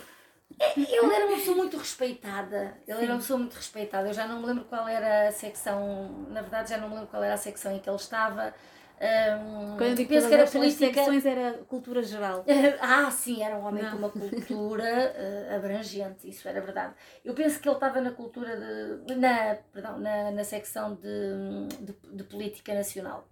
É, 0.59 0.79
ele 0.79 1.15
era 1.15 1.25
uma 1.25 1.35
pessoa 1.37 1.57
muito 1.57 1.75
respeitada. 1.75 2.77
Ele 2.87 2.97
Sim. 2.97 3.03
era 3.03 3.13
uma 3.13 3.19
pessoa 3.19 3.39
muito 3.39 3.55
respeitada. 3.55 4.07
Eu 4.09 4.13
já 4.13 4.27
não 4.27 4.41
me 4.41 4.45
lembro 4.45 4.65
qual 4.65 4.87
era 4.87 5.29
a 5.29 5.31
secção, 5.31 6.27
na 6.29 6.41
verdade 6.41 6.69
já 6.69 6.77
não 6.77 6.89
me 6.89 6.93
lembro 6.93 7.09
qual 7.09 7.23
era 7.23 7.33
a 7.33 7.37
secção 7.37 7.75
em 7.75 7.79
que 7.79 7.89
ele 7.89 7.95
estava. 7.95 8.53
Um, 9.01 9.77
Quando 9.77 9.89
eu 9.89 9.95
digo 9.95 10.09
penso 10.09 10.27
que 10.27 10.33
era 10.33 10.47
política. 10.47 10.93
secções 10.93 11.25
era 11.25 11.53
cultura 11.67 12.01
geral. 12.03 12.45
ah, 12.79 13.11
sim, 13.11 13.43
era 13.43 13.57
um 13.57 13.65
homem 13.65 13.83
não. 13.83 13.91
com 13.91 13.97
uma 13.97 14.09
cultura 14.09 15.13
uh, 15.13 15.55
abrangente, 15.55 16.29
isso 16.29 16.47
era 16.47 16.61
verdade. 16.61 16.93
Eu 17.25 17.33
penso 17.33 17.59
que 17.59 17.67
ele 17.67 17.75
estava 17.75 17.99
na 17.99 18.11
cultura 18.11 18.55
de. 18.55 19.15
na, 19.15 19.57
perdão, 19.73 19.99
na, 19.99 20.31
na 20.31 20.43
secção 20.43 20.95
de, 20.95 21.67
de, 21.81 21.95
de 22.15 22.23
política 22.23 22.73
nacional. 22.73 23.27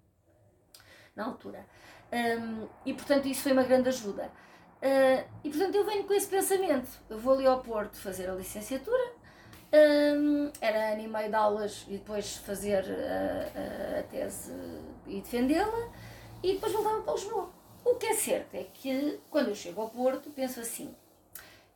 Na 1.16 1.26
altura. 1.26 1.66
Um, 2.12 2.68
e 2.86 2.94
portanto 2.94 3.28
isso 3.28 3.44
foi 3.44 3.54
uma 3.54 3.64
grande 3.64 3.90
ajuda. 3.90 4.30
Uh, 4.82 5.24
e 5.44 5.50
portanto 5.50 5.76
eu 5.76 5.86
venho 5.86 6.04
com 6.04 6.14
esse 6.14 6.28
pensamento. 6.28 6.90
Eu 7.10 7.18
vou 7.18 7.34
ali 7.34 7.46
ao 7.46 7.62
Porto 7.62 7.96
fazer 7.98 8.30
a 8.30 8.34
licenciatura, 8.34 9.14
um, 9.74 10.52
era 10.60 10.94
ano 10.94 11.02
e 11.02 11.08
meio 11.08 11.30
de 11.30 11.36
aulas 11.36 11.86
e 11.88 11.92
depois 11.92 12.38
fazer 12.38 12.84
a, 12.84 13.98
a, 13.98 14.00
a 14.00 14.04
tese 14.04 14.52
e 15.08 15.22
defendê-la, 15.22 15.90
e 16.44 16.54
depois 16.54 16.74
voltava 16.74 17.02
para 17.02 17.14
Lisboa. 17.14 17.50
O 17.84 17.96
que 17.96 18.08
é 18.08 18.14
certo 18.14 18.56
é 18.56 18.64
que 18.64 19.20
quando 19.30 19.50
eu 19.50 19.56
chego 19.56 19.82
ao 19.82 19.90
Porto 19.90 20.30
penso 20.32 20.60
assim: 20.60 20.94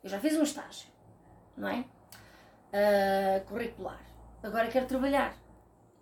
eu 0.02 0.10
já 0.10 0.20
fiz 0.20 0.36
um 0.36 0.42
estágio, 0.42 0.88
não 1.56 1.68
é? 1.68 1.84
Uh, 2.72 3.44
curricular. 3.46 4.00
Agora 4.42 4.68
quero 4.68 4.86
trabalhar. 4.86 5.34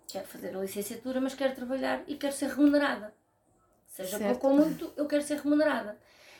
Quero 0.07 0.27
fazer 0.27 0.55
a 0.55 0.59
licenciatura, 0.59 1.19
mas 1.19 1.33
quero 1.33 1.55
trabalhar 1.55 2.03
e 2.07 2.15
quero 2.15 2.33
ser 2.33 2.49
remunerada. 2.49 3.13
Seja 3.87 4.17
certo. 4.17 4.39
pouco 4.39 4.47
ou 4.47 4.65
muito, 4.65 4.93
eu 4.95 5.07
quero 5.07 5.23
ser 5.23 5.39
remunerada. 5.39 5.97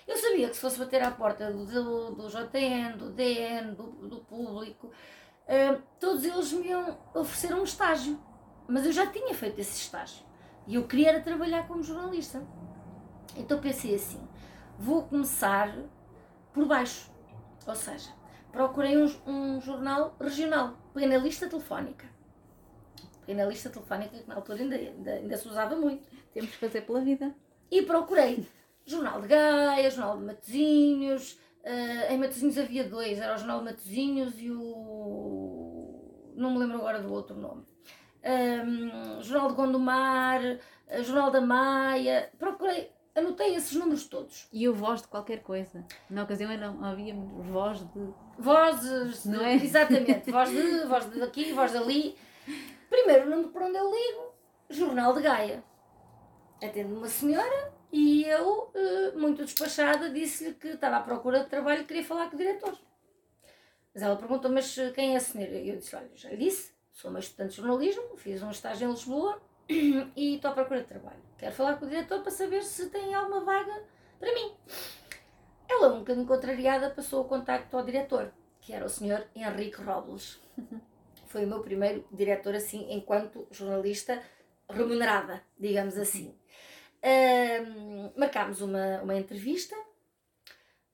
Eu 0.08 0.18
sabia 0.18 0.50
que 0.50 0.56
se 0.56 0.62
fosse 0.62 0.78
bater 0.78 1.02
à 1.02 1.10
porta 1.10 1.52
do, 1.52 1.66
do, 1.66 2.12
do 2.12 2.30
JN, 2.30 2.98
do 2.98 3.10
DN, 3.10 3.74
do, 3.74 3.84
do 4.08 4.18
público, 4.18 4.92
uh, 5.48 5.82
todos 6.00 6.24
eles 6.24 6.52
me 6.54 6.68
iam 6.68 6.98
oferecer 7.14 7.54
um 7.54 7.64
estágio. 7.64 8.20
Mas 8.68 8.86
eu 8.86 8.92
já 8.92 9.08
tinha 9.08 9.34
feito 9.34 9.60
esse 9.60 9.80
estágio. 9.80 10.26
E 10.68 10.76
eu 10.76 10.88
queria 10.88 11.10
era 11.10 11.22
trabalhar 11.22 11.68
como 11.68 11.84
jornalista. 11.84 12.42
Então 13.36 13.60
pensei 13.60 13.96
assim: 13.96 14.20
vou 14.78 15.04
começar 15.04 15.76
por 16.54 16.66
baixo. 16.66 17.12
Ou 17.68 17.76
seja, 17.76 18.12
procurei 18.52 18.98
um, 18.98 19.12
um 19.26 19.62
jornal 19.62 20.16
regional, 20.20 20.78
peguei 20.94 21.10
na 21.10 21.18
lista 21.18 21.48
telefónica. 21.48 22.06
Peguei 23.22 23.36
na 23.36 23.50
lista 23.50 23.70
telefónica 23.70 24.18
que 24.18 24.28
na 24.28 24.36
altura 24.36 24.60
ainda, 24.60 24.76
ainda, 24.76 25.12
ainda 25.12 25.38
se 25.38 25.48
usava 25.48 25.76
muito. 25.76 26.08
Temos 26.34 26.52
que 26.52 26.58
fazer 26.58 26.82
pela 26.82 27.02
vida. 27.02 27.36
E 27.72 27.82
procurei 27.82 28.48
Jornal 28.86 29.22
de 29.22 29.28
Gaia, 29.28 29.90
Jornal 29.90 30.18
de 30.18 30.26
Matozinhos. 30.26 31.40
Uh, 31.66 32.14
em 32.14 32.20
Matozinhos 32.20 32.60
havia 32.60 32.84
dois, 32.84 33.18
era 33.18 33.34
o 33.34 33.38
Jornal 33.40 33.58
de 33.58 33.66
Matozinhos 33.66 34.40
e 34.40 34.52
o. 34.52 36.34
não 36.36 36.52
me 36.52 36.60
lembro 36.60 36.78
agora 36.78 37.02
do 37.02 37.12
outro 37.12 37.36
nome. 37.36 37.66
Um, 38.24 39.20
Jornal 39.24 39.50
de 39.50 39.56
Gondomar, 39.56 40.42
uh, 40.44 41.04
Jornal 41.04 41.32
da 41.32 41.42
Maia. 41.42 42.32
Procurei, 42.38 42.92
anotei 43.16 43.56
esses 43.56 43.76
números 43.76 44.08
todos. 44.08 44.48
E 44.54 44.70
o 44.70 44.76
voz 44.76 45.02
de 45.02 45.08
qualquer 45.08 45.42
coisa. 45.42 45.84
Na 46.08 46.22
ocasião 46.24 46.52
era, 46.52 46.70
havia 46.84 47.16
voz 47.16 47.80
de. 47.80 48.14
Vozes, 48.38 49.26
não 49.26 49.42
é? 49.44 49.56
Exatamente, 49.56 50.30
voz 50.30 50.52
de, 50.52 50.86
voz 50.86 51.10
de 51.10 51.20
daqui, 51.20 51.52
voz 51.52 51.72
dali. 51.72 52.16
Primeiro 52.92 53.28
número 53.28 53.50
para 53.50 53.66
onde 53.66 53.78
eu 53.78 53.90
ligo, 53.90 54.36
Jornal 54.70 55.16
de 55.16 55.22
Gaia. 55.24 55.64
Atendo 56.62 56.96
uma 56.96 57.08
senhora 57.08 57.74
e 57.92 58.24
eu, 58.26 58.72
eh, 58.74 59.12
muito 59.16 59.44
despachada, 59.44 60.10
disse-lhe 60.10 60.54
que 60.54 60.70
estava 60.70 60.98
à 60.98 61.02
procura 61.02 61.44
de 61.44 61.50
trabalho 61.50 61.82
e 61.82 61.86
queria 61.86 62.04
falar 62.04 62.30
com 62.30 62.36
o 62.36 62.40
diretor. 62.40 62.78
Mas 63.94 64.04
ela 64.04 64.16
perguntou: 64.16 64.52
Mas 64.52 64.78
eh, 64.78 64.92
quem 64.92 65.14
é 65.14 65.18
a 65.18 65.20
senhora? 65.20 65.52
Eu 65.52 65.78
disse: 65.78 65.96
Olha, 65.96 66.10
já 66.16 66.30
lhe 66.30 66.38
disse, 66.38 66.74
sou 66.92 67.10
uma 67.10 67.20
estudante 67.20 67.52
de 67.52 67.58
jornalismo, 67.58 68.18
fiz 68.18 68.44
um 68.44 68.52
estágio 68.52 68.88
em 68.88 68.92
Lisboa 68.92 69.42
e 69.70 70.36
estou 70.36 70.52
à 70.52 70.54
procura 70.54 70.82
de 70.82 70.88
trabalho. 70.88 71.22
Quero 71.38 71.56
falar 71.56 71.78
com 71.78 71.86
o 71.86 71.90
diretor 71.90 72.22
para 72.22 72.32
saber 72.32 72.64
se 72.64 72.90
tem 72.90 73.14
alguma 73.14 73.44
vaga 73.44 73.84
para 74.20 74.34
mim. 74.34 74.54
Ela, 75.68 75.94
um 75.94 76.00
bocadinho 76.00 76.28
contrariada, 76.28 76.90
passou 76.90 77.22
o 77.22 77.28
contacto 77.28 77.76
ao 77.76 77.84
diretor, 77.84 78.32
que 78.62 78.74
era 78.74 78.86
o 78.86 78.90
senhor 78.90 79.26
Henrique 79.36 79.82
Robles. 79.82 80.40
Foi 81.28 81.44
o 81.44 81.48
meu 81.48 81.62
primeiro 81.62 82.06
diretor, 82.12 82.56
assim, 82.56 82.88
enquanto 82.90 83.48
jornalista 83.52 84.22
remunerada, 84.70 85.44
digamos 85.60 85.98
assim. 85.98 86.34
Marcámos 88.16 88.62
uma, 88.62 89.02
uma 89.02 89.16
entrevista. 89.16 89.76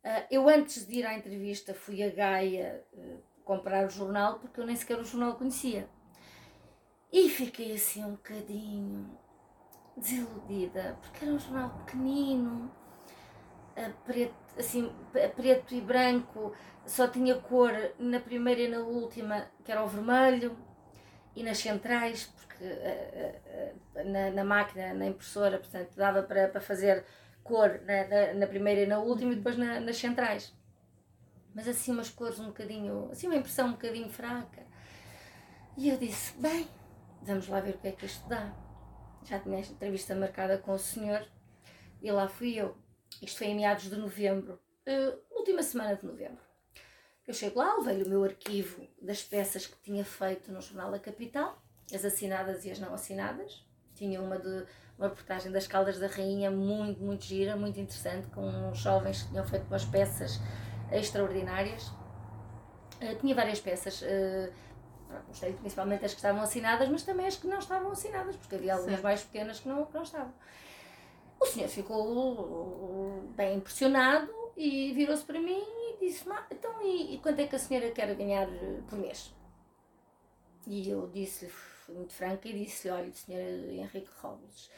Uh, 0.03 0.25
eu, 0.31 0.49
antes 0.49 0.87
de 0.87 0.99
ir 0.99 1.05
à 1.05 1.13
entrevista, 1.13 1.73
fui 1.73 2.01
a 2.01 2.09
Gaia 2.09 2.83
uh, 2.91 3.19
comprar 3.45 3.85
o 3.85 3.89
jornal 3.89 4.39
porque 4.39 4.59
eu 4.59 4.65
nem 4.65 4.75
sequer 4.75 4.97
o 4.97 5.05
jornal 5.05 5.35
conhecia. 5.35 5.87
E 7.13 7.29
fiquei 7.29 7.73
assim 7.73 8.03
um 8.03 8.11
bocadinho 8.11 9.17
desiludida, 9.95 10.97
porque 11.01 11.25
era 11.25 11.33
um 11.33 11.39
jornal 11.39 11.69
pequenino, 11.79 12.71
preto, 14.05 14.33
assim, 14.57 14.91
preto 15.35 15.75
e 15.75 15.81
branco, 15.81 16.53
só 16.85 17.07
tinha 17.07 17.35
cor 17.35 17.71
na 17.99 18.19
primeira 18.19 18.61
e 18.61 18.67
na 18.69 18.79
última, 18.79 19.47
que 19.63 19.71
era 19.71 19.83
o 19.83 19.87
vermelho, 19.87 20.57
e 21.35 21.43
nas 21.43 21.57
centrais, 21.57 22.31
na, 24.05 24.31
na, 24.31 24.43
máquina, 24.43 24.93
na 24.93 25.07
impressora, 25.07 25.57
portanto 25.57 25.95
dava 25.95 26.23
para, 26.23 26.47
para 26.47 26.61
fazer 26.61 27.03
cor 27.43 27.79
na, 27.85 28.07
na, 28.07 28.33
na 28.33 28.47
primeira 28.47 28.81
e 28.81 28.85
na 28.85 28.99
última 28.99 29.33
e 29.33 29.35
depois 29.35 29.57
na, 29.57 29.79
nas 29.79 29.97
centrais. 29.97 30.53
Mas 31.53 31.67
assim 31.67 31.91
umas 31.91 32.09
cores 32.09 32.39
um 32.39 32.47
bocadinho, 32.47 33.09
assim 33.11 33.27
uma 33.27 33.35
impressão 33.35 33.69
um 33.69 33.71
bocadinho 33.71 34.09
fraca. 34.09 34.63
E 35.77 35.89
eu 35.89 35.97
disse, 35.97 36.37
bem, 36.37 36.67
vamos 37.21 37.47
lá 37.47 37.59
ver 37.59 37.75
o 37.75 37.77
que 37.77 37.87
é 37.87 37.91
que 37.91 38.05
isto 38.05 38.27
dá. 38.27 38.53
Já 39.23 39.39
tinha 39.39 39.59
esta 39.59 39.73
entrevista 39.73 40.15
marcada 40.15 40.57
com 40.57 40.73
o 40.73 40.79
senhor 40.79 41.25
e 42.01 42.11
lá 42.11 42.27
fui 42.27 42.55
eu. 42.55 42.77
Isto 43.21 43.39
foi 43.39 43.47
em 43.47 43.55
meados 43.55 43.89
de 43.89 43.95
novembro, 43.95 44.59
uh, 44.87 45.37
última 45.37 45.61
semana 45.61 45.95
de 45.95 46.05
novembro. 46.05 46.50
Eu 47.31 47.35
chego 47.35 47.59
lá, 47.59 47.77
levei 47.77 48.03
o 48.03 48.09
meu 48.09 48.25
arquivo 48.25 48.85
das 49.01 49.23
peças 49.23 49.65
que 49.65 49.77
tinha 49.81 50.03
feito 50.03 50.51
no 50.51 50.59
Jornal 50.59 50.91
da 50.91 50.99
Capital 50.99 51.57
as 51.95 52.03
assinadas 52.03 52.65
e 52.65 52.71
as 52.71 52.77
não 52.77 52.93
assinadas. 52.93 53.65
Tinha 53.95 54.21
uma 54.21 54.37
de 54.37 54.65
uma 54.97 55.07
reportagem 55.07 55.49
das 55.49 55.65
Caldas 55.65 55.97
da 55.97 56.07
Rainha 56.07 56.51
muito, 56.51 57.01
muito 57.01 57.23
gira, 57.23 57.55
muito 57.55 57.79
interessante, 57.79 58.27
com 58.35 58.45
uns 58.45 58.79
jovens 58.79 59.21
que 59.21 59.29
tinham 59.29 59.47
feito 59.47 59.65
umas 59.67 59.85
peças 59.85 60.41
extraordinárias. 60.91 61.87
Uh, 63.01 63.15
tinha 63.21 63.33
várias 63.33 63.61
peças, 63.61 64.01
uh, 64.01 64.51
gostei 65.29 65.53
principalmente 65.53 66.03
as 66.03 66.11
que 66.11 66.17
estavam 66.17 66.41
assinadas, 66.41 66.89
mas 66.89 67.03
também 67.03 67.27
as 67.27 67.37
que 67.37 67.47
não 67.47 67.59
estavam 67.59 67.93
assinadas, 67.93 68.35
porque 68.35 68.55
havia 68.55 68.73
algumas 68.73 68.97
Sim. 68.97 69.03
mais 69.03 69.23
pequenas 69.23 69.61
que 69.61 69.69
não, 69.69 69.85
que 69.85 69.93
não 69.93 70.03
estavam. 70.03 70.33
O 71.39 71.45
senhor 71.45 71.69
ficou 71.69 73.23
bem 73.37 73.55
impressionado 73.55 74.29
e 74.57 74.91
virou-se 74.91 75.23
para 75.23 75.39
mim 75.39 75.63
disse: 76.01 76.25
Então, 76.51 76.81
e, 76.81 77.15
e 77.15 77.19
quanto 77.19 77.39
é 77.39 77.47
que 77.47 77.55
a 77.55 77.59
senhora 77.59 77.91
quer 77.91 78.13
ganhar 78.15 78.47
por 78.89 78.97
mês? 78.99 79.33
E 80.67 80.89
eu 80.89 81.07
disse-lhe 81.07 81.51
fui 81.51 81.95
muito 81.95 82.13
franca 82.13 82.47
e 82.47 82.53
disse 82.53 82.89
olha, 82.89 83.11
senhor 83.11 83.41
Henrique 83.41 84.11
Robles, 84.21 84.69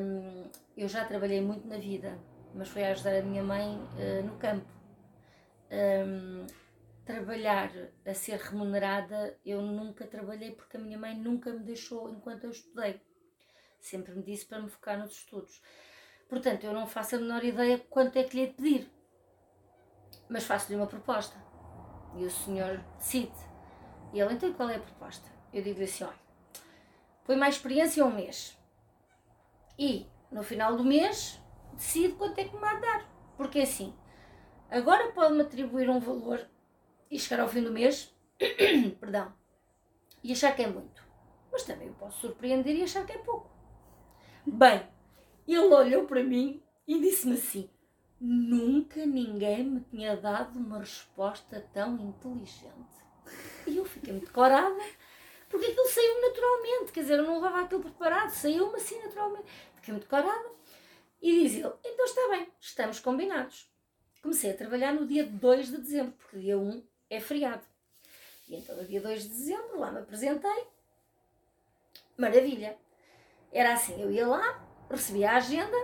um, 0.00 0.50
eu 0.76 0.88
já 0.88 1.04
trabalhei 1.04 1.40
muito 1.40 1.66
na 1.66 1.78
vida, 1.78 2.18
mas 2.54 2.68
foi 2.68 2.84
a 2.84 2.90
ajudar 2.90 3.16
a 3.16 3.22
minha 3.22 3.42
mãe 3.42 3.76
uh, 3.76 4.24
no 4.24 4.36
campo. 4.38 4.66
Um, 5.70 6.46
trabalhar 7.04 7.70
a 8.04 8.12
ser 8.12 8.38
remunerada, 8.38 9.36
eu 9.44 9.62
nunca 9.62 10.06
trabalhei 10.06 10.52
porque 10.52 10.76
a 10.76 10.80
minha 10.80 10.98
mãe 10.98 11.16
nunca 11.16 11.50
me 11.50 11.60
deixou 11.60 12.10
enquanto 12.10 12.44
eu 12.44 12.50
estudei. 12.50 13.00
Sempre 13.80 14.14
me 14.14 14.22
disse 14.22 14.44
para 14.44 14.60
me 14.60 14.68
focar 14.68 14.98
nos 14.98 15.12
estudos. 15.12 15.62
Portanto, 16.28 16.64
eu 16.64 16.72
não 16.72 16.86
faço 16.86 17.16
a 17.16 17.18
menor 17.18 17.42
ideia 17.42 17.78
quanto 17.78 18.18
é 18.18 18.24
que 18.24 18.36
lhe 18.36 18.42
é 18.44 18.46
pedir. 18.48 18.97
Mas 20.28 20.44
faço-lhe 20.44 20.76
uma 20.76 20.86
proposta. 20.86 21.36
E 22.16 22.24
o 22.24 22.30
senhor 22.30 22.78
decide. 22.98 23.32
E 24.12 24.20
ele, 24.20 24.34
então, 24.34 24.52
qual 24.52 24.68
é 24.70 24.76
a 24.76 24.80
proposta? 24.80 25.38
eu 25.52 25.62
digo-lhe 25.62 25.84
assim: 25.84 26.04
olha, 26.04 26.18
põe 27.24 27.36
mais 27.36 27.56
experiência 27.56 28.04
um 28.04 28.14
mês. 28.14 28.58
E 29.78 30.06
no 30.30 30.42
final 30.42 30.76
do 30.76 30.84
mês 30.84 31.40
decide 31.72 32.14
quanto 32.14 32.38
é 32.38 32.44
que 32.44 32.56
me 32.56 32.64
há 32.64 32.74
de 32.74 32.80
dar. 32.80 33.08
Porque 33.36 33.60
assim, 33.60 33.94
agora 34.70 35.12
pode-me 35.12 35.42
atribuir 35.42 35.88
um 35.88 36.00
valor 36.00 36.46
e 37.10 37.18
chegar 37.18 37.42
ao 37.42 37.48
fim 37.48 37.62
do 37.62 37.72
mês, 37.72 38.14
perdão, 39.00 39.32
e 40.22 40.32
achar 40.32 40.54
que 40.54 40.62
é 40.62 40.66
muito. 40.66 41.06
Mas 41.50 41.62
também 41.62 41.88
eu 41.88 41.94
posso 41.94 42.20
surpreender 42.20 42.76
e 42.76 42.82
achar 42.82 43.06
que 43.06 43.12
é 43.12 43.18
pouco. 43.18 43.50
Bem, 44.46 44.86
ele 45.46 45.58
olhou 45.58 46.04
para 46.04 46.22
mim 46.22 46.62
e 46.86 47.00
disse-me 47.00 47.34
assim: 47.34 47.70
Nunca 48.20 49.06
ninguém 49.06 49.64
me 49.64 49.80
tinha 49.80 50.16
dado 50.16 50.58
uma 50.58 50.80
resposta 50.80 51.64
tão 51.72 51.96
inteligente. 51.96 52.98
E 53.66 53.76
eu 53.76 53.84
fiquei 53.84 54.12
muito 54.12 54.32
corada, 54.32 54.82
porque 55.48 55.66
aquilo 55.66 55.88
saiu 55.88 56.20
naturalmente, 56.22 56.92
quer 56.92 57.00
dizer, 57.00 57.18
eu 57.18 57.24
não 57.24 57.34
levava 57.34 57.60
aquilo 57.60 57.82
preparado, 57.82 58.30
saiu-me 58.30 58.76
assim 58.76 59.00
naturalmente. 59.02 59.46
Fiquei 59.76 59.92
muito 59.92 60.08
corada 60.08 60.50
e 61.22 61.42
diz 61.42 61.54
ele: 61.54 61.72
Então 61.84 62.04
está 62.04 62.28
bem, 62.30 62.48
estamos 62.60 63.00
combinados. 63.00 63.70
Comecei 64.20 64.50
a 64.50 64.56
trabalhar 64.56 64.92
no 64.92 65.06
dia 65.06 65.24
2 65.24 65.68
de 65.68 65.76
dezembro, 65.78 66.12
porque 66.18 66.38
dia 66.38 66.58
1 66.58 66.82
é 67.08 67.20
feriado. 67.20 67.62
E 68.48 68.56
então, 68.56 68.76
no 68.76 68.84
dia 68.84 69.00
2 69.00 69.22
de 69.22 69.28
dezembro, 69.28 69.78
lá 69.78 69.92
me 69.92 69.98
apresentei. 70.00 70.66
Maravilha. 72.16 72.76
Era 73.52 73.74
assim: 73.74 74.00
eu 74.00 74.10
ia 74.10 74.26
lá, 74.26 74.66
recebia 74.90 75.30
a 75.30 75.36
agenda, 75.36 75.76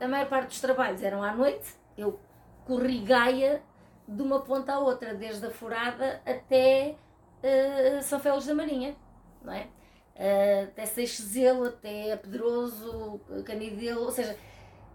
a 0.00 0.08
maior 0.08 0.28
parte 0.28 0.48
dos 0.48 0.60
trabalhos 0.60 1.02
eram 1.02 1.22
à 1.22 1.34
noite, 1.34 1.74
eu 2.00 2.18
corri 2.64 3.00
Gaia 3.00 3.62
de 4.06 4.22
uma 4.22 4.40
ponta 4.40 4.72
à 4.72 4.78
outra, 4.78 5.14
desde 5.14 5.46
a 5.46 5.50
Furada 5.50 6.20
até 6.26 6.96
uh, 7.42 8.02
São 8.02 8.18
Félix 8.18 8.46
da 8.46 8.54
Marinha, 8.54 8.96
não 9.42 9.52
é? 9.52 9.68
Uh, 10.16 10.64
até 10.64 10.86
Seixezelo, 10.86 11.66
até 11.66 12.16
Pedroso, 12.16 13.20
Canidelo, 13.44 14.02
ou 14.02 14.10
seja, 14.10 14.36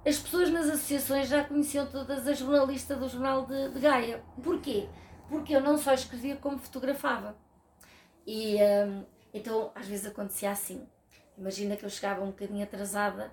as 0.05 0.19
pessoas 0.19 0.51
nas 0.51 0.67
associações 0.67 1.27
já 1.27 1.43
conheciam 1.43 1.87
todas 1.87 2.27
as 2.27 2.37
jornalistas 2.37 2.97
do 2.97 3.09
jornal 3.09 3.45
de, 3.45 3.69
de 3.69 3.79
Gaia. 3.79 4.23
Porquê? 4.43 4.87
Porque 5.27 5.55
eu 5.55 5.61
não 5.61 5.77
só 5.77 5.93
escrevia 5.93 6.35
como 6.35 6.59
fotografava. 6.59 7.35
E 8.27 8.57
um, 8.87 9.03
então 9.33 9.71
às 9.73 9.87
vezes 9.87 10.05
acontecia 10.05 10.51
assim. 10.51 10.87
Imagina 11.37 11.75
que 11.75 11.83
eu 11.83 11.89
chegava 11.89 12.23
um 12.23 12.27
bocadinho 12.27 12.63
atrasada 12.63 13.31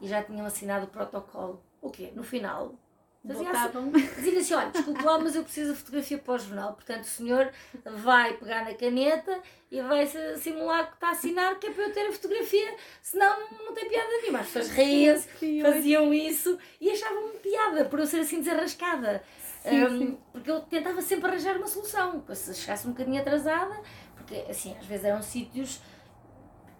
e 0.00 0.06
já 0.06 0.22
tinham 0.22 0.44
assinado 0.44 0.86
o 0.86 0.88
protocolo. 0.88 1.64
O 1.80 1.90
quê? 1.90 2.12
No 2.14 2.22
final, 2.22 2.74
Voltavam. 3.22 3.90
Dizia 4.16 4.40
assim: 4.40 4.54
olha, 4.54 4.70
desculpe 4.70 5.02
lá, 5.02 5.18
mas 5.18 5.36
eu 5.36 5.42
preciso 5.42 5.72
de 5.72 5.78
fotografia 5.78 6.18
para 6.18 6.34
o 6.34 6.38
jornal. 6.38 6.72
Portanto, 6.72 7.02
o 7.02 7.08
senhor 7.08 7.52
vai 7.84 8.34
pegar 8.34 8.64
na 8.64 8.74
caneta 8.74 9.40
e 9.70 9.80
vai 9.82 10.06
simular 10.38 10.88
que 10.88 10.94
está 10.94 11.08
a 11.08 11.10
assinar, 11.10 11.58
que 11.58 11.66
é 11.66 11.70
para 11.70 11.84
eu 11.84 11.92
ter 11.92 12.06
a 12.06 12.12
fotografia, 12.12 12.74
senão 13.02 13.38
não 13.64 13.74
tem 13.74 13.88
piada 13.88 14.08
nenhuma. 14.22 14.40
As 14.40 14.46
pessoas 14.46 14.70
riam 14.70 15.22
faziam 15.62 16.14
isso 16.14 16.58
e 16.80 16.90
achavam-me 16.90 17.38
piada 17.38 17.84
por 17.84 18.00
eu 18.00 18.06
ser 18.06 18.20
assim 18.20 18.40
desarrascada. 18.40 19.22
Sim, 19.62 19.84
um, 19.84 19.98
sim. 19.98 20.18
Porque 20.32 20.50
eu 20.50 20.60
tentava 20.62 21.02
sempre 21.02 21.28
arranjar 21.28 21.56
uma 21.58 21.66
solução. 21.66 22.24
Se 22.32 22.54
chegasse 22.54 22.86
um 22.86 22.92
bocadinho 22.92 23.20
atrasada, 23.20 23.78
porque 24.16 24.50
assim, 24.50 24.74
às 24.78 24.86
vezes 24.86 25.04
eram 25.04 25.22
sítios 25.22 25.80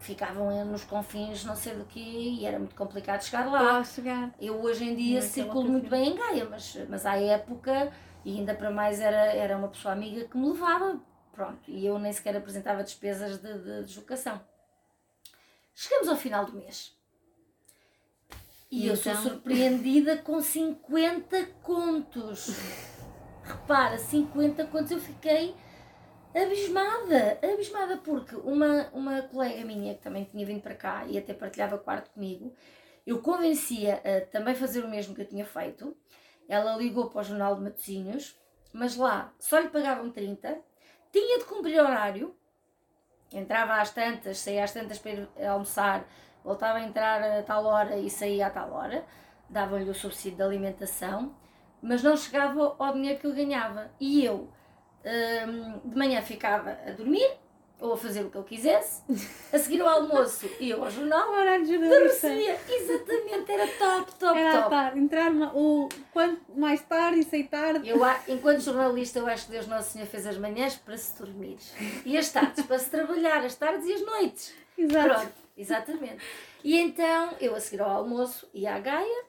ficavam 0.00 0.64
nos 0.64 0.82
confins 0.84 1.44
não 1.44 1.54
sei 1.54 1.74
do 1.74 1.84
que 1.84 2.00
e 2.00 2.44
era 2.44 2.58
muito 2.58 2.74
complicado 2.74 3.22
chegar 3.22 3.50
lá. 3.50 3.84
chegar. 3.84 4.34
Eu 4.40 4.60
hoje 4.60 4.84
em 4.84 4.96
dia 4.96 5.22
circulo 5.22 5.68
muito 5.68 5.88
bem 5.88 6.10
em 6.10 6.16
Gaia, 6.16 6.46
mas, 6.48 6.76
mas 6.88 7.06
à 7.06 7.16
época, 7.16 7.92
e 8.24 8.38
ainda 8.38 8.54
para 8.54 8.70
mais 8.70 9.00
era, 9.00 9.32
era 9.32 9.56
uma 9.56 9.68
pessoa 9.68 9.92
amiga 9.92 10.24
que 10.24 10.36
me 10.36 10.48
levava, 10.48 11.00
pronto, 11.32 11.70
e 11.70 11.86
eu 11.86 11.98
nem 11.98 12.12
sequer 12.12 12.36
apresentava 12.36 12.82
despesas 12.82 13.38
de, 13.38 13.58
de 13.58 13.84
deslocação. 13.84 14.40
Chegamos 15.74 16.08
ao 16.08 16.16
final 16.16 16.44
do 16.44 16.52
mês. 16.52 16.96
E, 18.70 18.84
e 18.84 18.88
eu 18.88 18.94
então... 18.94 19.14
sou 19.14 19.30
surpreendida 19.30 20.18
com 20.18 20.40
50 20.40 21.44
contos. 21.62 22.56
Repara, 23.44 23.98
50 23.98 24.64
contos 24.66 24.90
eu 24.92 25.00
fiquei 25.00 25.54
abismada, 26.34 27.38
abismada, 27.42 27.96
porque 27.98 28.36
uma, 28.36 28.88
uma 28.92 29.22
colega 29.22 29.64
minha 29.64 29.94
que 29.94 30.02
também 30.02 30.24
tinha 30.24 30.46
vindo 30.46 30.62
para 30.62 30.74
cá 30.74 31.04
e 31.06 31.18
até 31.18 31.34
partilhava 31.34 31.78
quarto 31.78 32.10
comigo, 32.10 32.54
eu 33.06 33.20
convencia 33.20 34.00
a 34.04 34.26
também 34.26 34.54
fazer 34.54 34.84
o 34.84 34.88
mesmo 34.88 35.14
que 35.14 35.22
eu 35.22 35.28
tinha 35.28 35.44
feito. 35.44 35.96
Ela 36.48 36.76
ligou 36.76 37.08
para 37.08 37.20
o 37.20 37.24
Jornal 37.24 37.56
de 37.56 37.62
Matosinhos, 37.62 38.38
mas 38.72 38.96
lá 38.96 39.32
só 39.38 39.58
lhe 39.58 39.68
pagavam 39.68 40.10
30, 40.10 40.58
tinha 41.12 41.38
de 41.38 41.44
cumprir 41.44 41.80
horário, 41.80 42.36
entrava 43.32 43.74
às 43.80 43.90
tantas, 43.90 44.38
saía 44.38 44.64
às 44.64 44.72
tantas 44.72 44.98
para 44.98 45.28
almoçar, 45.50 46.06
voltava 46.44 46.78
a 46.78 46.82
entrar 46.82 47.22
a 47.22 47.42
tal 47.42 47.64
hora 47.64 47.96
e 47.96 48.08
saía 48.08 48.46
a 48.46 48.50
tal 48.50 48.72
hora, 48.72 49.04
davam-lhe 49.48 49.90
o 49.90 49.94
subsídio 49.94 50.38
de 50.38 50.42
alimentação, 50.42 51.34
mas 51.82 52.02
não 52.02 52.16
chegava 52.16 52.76
ao 52.78 52.92
dinheiro 52.92 53.18
que 53.18 53.26
eu 53.26 53.34
ganhava. 53.34 53.90
E 53.98 54.24
eu, 54.24 54.52
de 55.84 55.96
manhã 55.96 56.20
ficava 56.22 56.78
a 56.86 56.90
dormir 56.92 57.38
ou 57.80 57.94
a 57.94 57.96
fazer 57.96 58.24
o 58.24 58.30
que 58.30 58.36
eu 58.36 58.44
quisesse, 58.44 59.02
a 59.52 59.58
seguir 59.58 59.80
o 59.80 59.86
almoço 59.86 60.48
ia 60.60 60.76
ao 60.76 60.90
jornal, 60.90 61.30
horário 61.30 61.64
de 61.64 61.72
jornalista. 61.72 62.28
Exatamente, 62.28 63.50
era 63.50 63.66
top, 63.66 64.14
top, 64.16 64.38
era 64.38 64.58
top. 64.58 64.70
Tarde, 64.70 64.98
entrar 64.98 65.32
o 65.56 65.88
quanto 66.12 66.40
mais 66.54 66.82
tarde 66.82 67.20
e 67.20 67.24
sair 67.24 67.44
tarde. 67.44 67.88
Eu, 67.88 67.98
enquanto 68.28 68.60
jornalista, 68.60 69.18
eu 69.18 69.26
acho 69.26 69.46
que 69.46 69.52
Deus 69.52 69.66
Nosso 69.66 69.92
Senhor 69.92 70.06
fez 70.06 70.26
as 70.26 70.36
manhãs 70.36 70.76
para 70.76 70.96
se 70.96 71.16
dormir 71.18 71.58
e 72.04 72.18
as 72.18 72.30
tardes 72.30 72.64
para 72.66 72.78
se 72.78 72.90
trabalhar, 72.90 73.42
as 73.44 73.54
tardes 73.54 73.86
e 73.86 73.94
as 73.94 74.02
noites. 74.02 74.54
Exato. 74.76 75.08
Pronto, 75.08 75.32
exatamente. 75.56 76.18
E 76.62 76.78
então 76.78 77.34
eu 77.40 77.54
a 77.54 77.60
seguir 77.60 77.80
ao 77.80 77.90
almoço 77.90 78.48
ia 78.52 78.74
à 78.74 78.78
Gaia, 78.78 79.24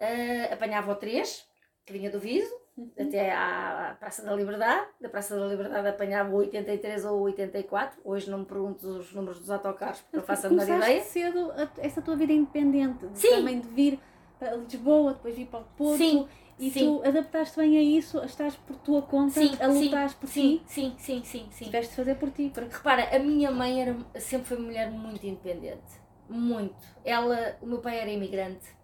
uh, 0.00 0.52
apanhava 0.52 0.92
o 0.92 0.96
3, 0.96 1.46
que 1.86 1.92
vinha 1.92 2.10
do 2.10 2.20
Viso, 2.20 2.59
até 2.98 3.32
à 3.32 3.96
Praça 3.98 4.24
da 4.24 4.34
Liberdade. 4.34 4.86
Da 5.00 5.08
Praça 5.08 5.38
da 5.38 5.46
Liberdade 5.46 5.88
apanhava 5.88 6.30
o 6.30 6.36
83 6.36 7.04
ou 7.04 7.18
o 7.18 7.22
84. 7.22 8.00
Hoje 8.04 8.30
não 8.30 8.40
me 8.40 8.44
pergunto 8.44 8.86
os 8.86 9.12
números 9.12 9.38
dos 9.38 9.50
autocarros 9.50 10.00
porque 10.00 10.16
não 10.16 10.24
faço 10.24 10.46
a 10.46 10.50
menor 10.50 10.64
ideia. 10.64 11.02
cedo 11.02 11.52
essa 11.78 12.00
tua 12.02 12.16
vida 12.16 12.32
independente, 12.32 13.06
de 13.06 13.18
Sim. 13.18 13.30
também 13.30 13.60
de 13.60 13.68
vir 13.68 14.00
para 14.38 14.56
Lisboa, 14.56 15.12
depois 15.12 15.36
vir 15.36 15.46
para 15.46 15.60
o 15.60 15.64
Porto. 15.76 15.98
Sim. 15.98 16.26
E 16.58 16.70
sim. 16.70 16.80
tu 16.80 17.08
adaptaste 17.08 17.56
bem 17.58 17.78
a 17.78 17.82
isso, 17.82 18.22
estás 18.22 18.54
por 18.54 18.76
tua 18.76 19.00
conta, 19.00 19.40
sim, 19.40 19.56
a 19.58 19.66
lutar 19.66 20.12
por 20.14 20.28
sim, 20.28 20.58
ti. 20.58 20.62
Sim, 20.66 20.94
sim, 20.98 21.22
sim, 21.24 21.48
sim. 21.50 21.64
Tiveste 21.64 21.90
de 21.90 21.96
fazer 21.96 22.16
por 22.16 22.30
ti. 22.30 22.50
Porque 22.52 22.74
repara, 22.74 23.16
a 23.16 23.18
minha 23.18 23.50
mãe 23.50 23.80
era, 23.80 23.96
sempre 24.16 24.48
foi 24.48 24.58
uma 24.58 24.66
mulher 24.66 24.90
muito 24.90 25.26
independente. 25.26 25.98
Muito. 26.28 26.76
Ela, 27.02 27.56
o 27.62 27.66
meu 27.66 27.78
pai 27.78 27.98
era 27.98 28.10
imigrante 28.10 28.79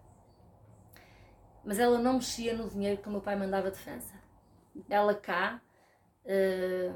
mas 1.67 1.79
ela 1.79 1.99
não 1.99 2.13
mexia 2.13 2.53
no 2.53 2.69
dinheiro 2.69 3.01
que 3.01 3.09
o 3.09 3.11
meu 3.11 3.19
pai 3.19 3.35
mandava 3.35 3.69
de 3.69 3.77
França. 3.77 4.13
Ela 4.89 5.13
cá, 5.13 5.61
uh, 6.23 6.93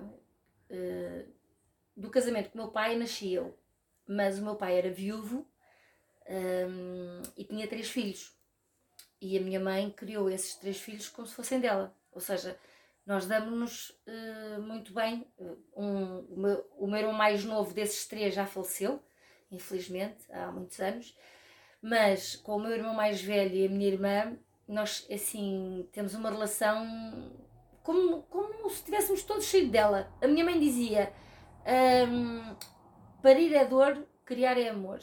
uh, 0.72 1.34
do 1.94 2.10
casamento 2.10 2.50
com 2.50 2.58
o 2.58 2.62
meu 2.62 2.72
pai, 2.72 2.96
nasci 2.96 3.34
eu, 3.34 3.54
mas 4.08 4.40
o 4.40 4.42
meu 4.42 4.56
pai 4.56 4.78
era 4.78 4.90
viúvo 4.90 5.46
um, 6.26 7.22
e 7.36 7.44
tinha 7.44 7.68
três 7.68 7.90
filhos. 7.90 8.34
E 9.20 9.38
a 9.38 9.42
minha 9.42 9.60
mãe 9.60 9.92
criou 9.92 10.30
esses 10.30 10.56
três 10.56 10.80
filhos 10.80 11.10
como 11.10 11.28
se 11.28 11.36
fossem 11.36 11.60
dela. 11.60 11.94
Ou 12.14 12.22
seja, 12.22 12.58
nós 13.06 13.26
damos-nos 13.26 13.90
uh, 14.08 14.62
muito 14.62 14.94
bem. 14.94 15.28
Um, 15.76 16.20
o, 16.30 16.40
meu, 16.40 16.72
o 16.78 16.88
meu 16.88 17.00
irmão 17.02 17.14
mais 17.14 17.44
novo 17.44 17.74
desses 17.74 18.08
três 18.08 18.34
já 18.34 18.46
faleceu, 18.46 19.04
infelizmente, 19.52 20.32
há 20.32 20.50
muitos 20.50 20.80
anos. 20.80 21.14
Mas 21.82 22.38
com 22.38 22.56
o 22.56 22.60
meu 22.62 22.72
irmão 22.72 22.94
mais 22.94 23.22
velho 23.22 23.54
e 23.54 23.66
a 23.66 23.70
minha 23.70 23.88
irmã, 23.88 24.38
nós, 24.72 25.08
assim, 25.12 25.88
temos 25.92 26.14
uma 26.14 26.30
relação 26.30 27.32
como, 27.84 28.24
como 28.24 28.70
se 28.70 28.78
estivéssemos 28.78 29.24
todos 29.24 29.46
cheios 29.46 29.70
dela. 29.70 30.12
A 30.22 30.28
minha 30.28 30.46
mãe 30.46 30.60
dizia: 30.60 31.12
um, 32.08 32.56
parir 33.22 33.54
é 33.54 33.66
dor, 33.66 34.06
criar 34.26 34.58
é 34.58 34.70
amor. 34.70 35.00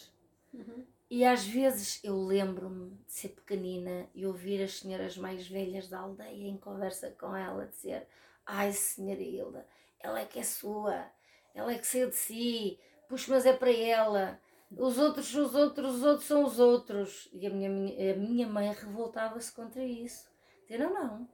Uhum. 0.52 0.86
E 1.10 1.24
às 1.24 1.46
vezes 1.46 2.00
eu 2.04 2.22
lembro-me 2.22 2.90
de 3.06 3.12
ser 3.12 3.28
pequenina 3.30 4.08
e 4.14 4.26
ouvir 4.26 4.62
as 4.62 4.78
senhoras 4.78 5.16
mais 5.16 5.46
velhas 5.46 5.88
da 5.88 6.00
aldeia 6.00 6.48
em 6.48 6.56
conversa 6.56 7.10
com 7.18 7.34
ela 7.34 7.66
dizer: 7.66 8.06
Ai, 8.46 8.72
senhora 8.72 9.22
Hilda, 9.22 9.66
ela 10.00 10.20
é 10.20 10.24
que 10.24 10.38
é 10.38 10.42
sua, 10.42 11.06
ela 11.54 11.72
é 11.72 11.78
que 11.78 11.86
saiu 11.86 12.10
de 12.10 12.16
si, 12.16 12.78
puxa, 13.08 13.32
mas 13.32 13.46
é 13.46 13.52
para 13.52 13.72
ela 13.72 14.40
os 14.76 14.98
outros, 14.98 15.34
os 15.34 15.54
outros, 15.54 15.94
os 15.96 16.02
outros 16.02 16.26
são 16.26 16.44
os 16.44 16.58
outros. 16.58 17.28
E 17.32 17.46
a 17.46 17.50
minha, 17.50 18.12
a 18.12 18.16
minha 18.16 18.46
mãe 18.46 18.72
revoltava-se 18.72 19.52
contra 19.52 19.82
isso. 19.82 20.28
Dizia, 20.62 20.86
não, 20.86 20.94
não, 20.94 21.28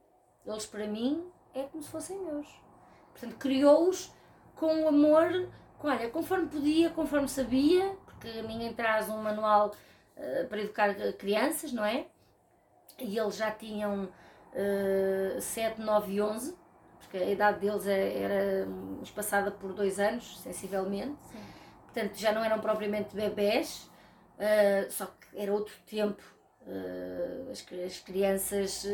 eles 0.45 0.65
para 0.65 0.87
mim 0.87 1.25
é 1.53 1.63
como 1.63 1.83
se 1.83 1.89
fossem 1.89 2.17
meus. 2.19 2.47
Portanto, 3.11 3.37
criou-os 3.37 4.13
com 4.55 4.87
amor, 4.87 5.49
com, 5.77 5.87
olha, 5.87 6.09
conforme 6.09 6.47
podia, 6.47 6.89
conforme 6.89 7.27
sabia, 7.27 7.97
porque 8.05 8.41
ninguém 8.43 8.73
traz 8.73 9.09
um 9.09 9.21
manual 9.21 9.71
uh, 10.15 10.47
para 10.47 10.61
educar 10.61 10.95
crianças, 11.17 11.73
não 11.73 11.83
é? 11.83 12.07
E 12.97 13.17
eles 13.17 13.35
já 13.35 13.51
tinham 13.51 14.05
uh, 14.05 15.41
7, 15.41 15.81
9 15.81 16.13
e 16.13 16.21
11, 16.21 16.57
porque 16.99 17.17
a 17.17 17.29
idade 17.29 17.59
deles 17.59 17.85
era, 17.85 18.03
era 18.03 18.67
espaçada 19.03 19.51
por 19.51 19.73
dois 19.73 19.99
anos, 19.99 20.39
sensivelmente. 20.39 21.17
Sim 21.31 21.54
portanto 21.95 22.17
já 22.17 22.33
não 22.33 22.43
eram 22.43 22.59
propriamente 22.59 23.15
bebés, 23.15 23.89
uh, 24.37 24.91
só 24.91 25.05
que 25.05 25.39
era 25.41 25.53
outro 25.53 25.73
tempo 25.87 26.35
Uh, 26.67 27.51
as, 27.51 27.63
as, 27.85 27.99
crianças 27.99 28.87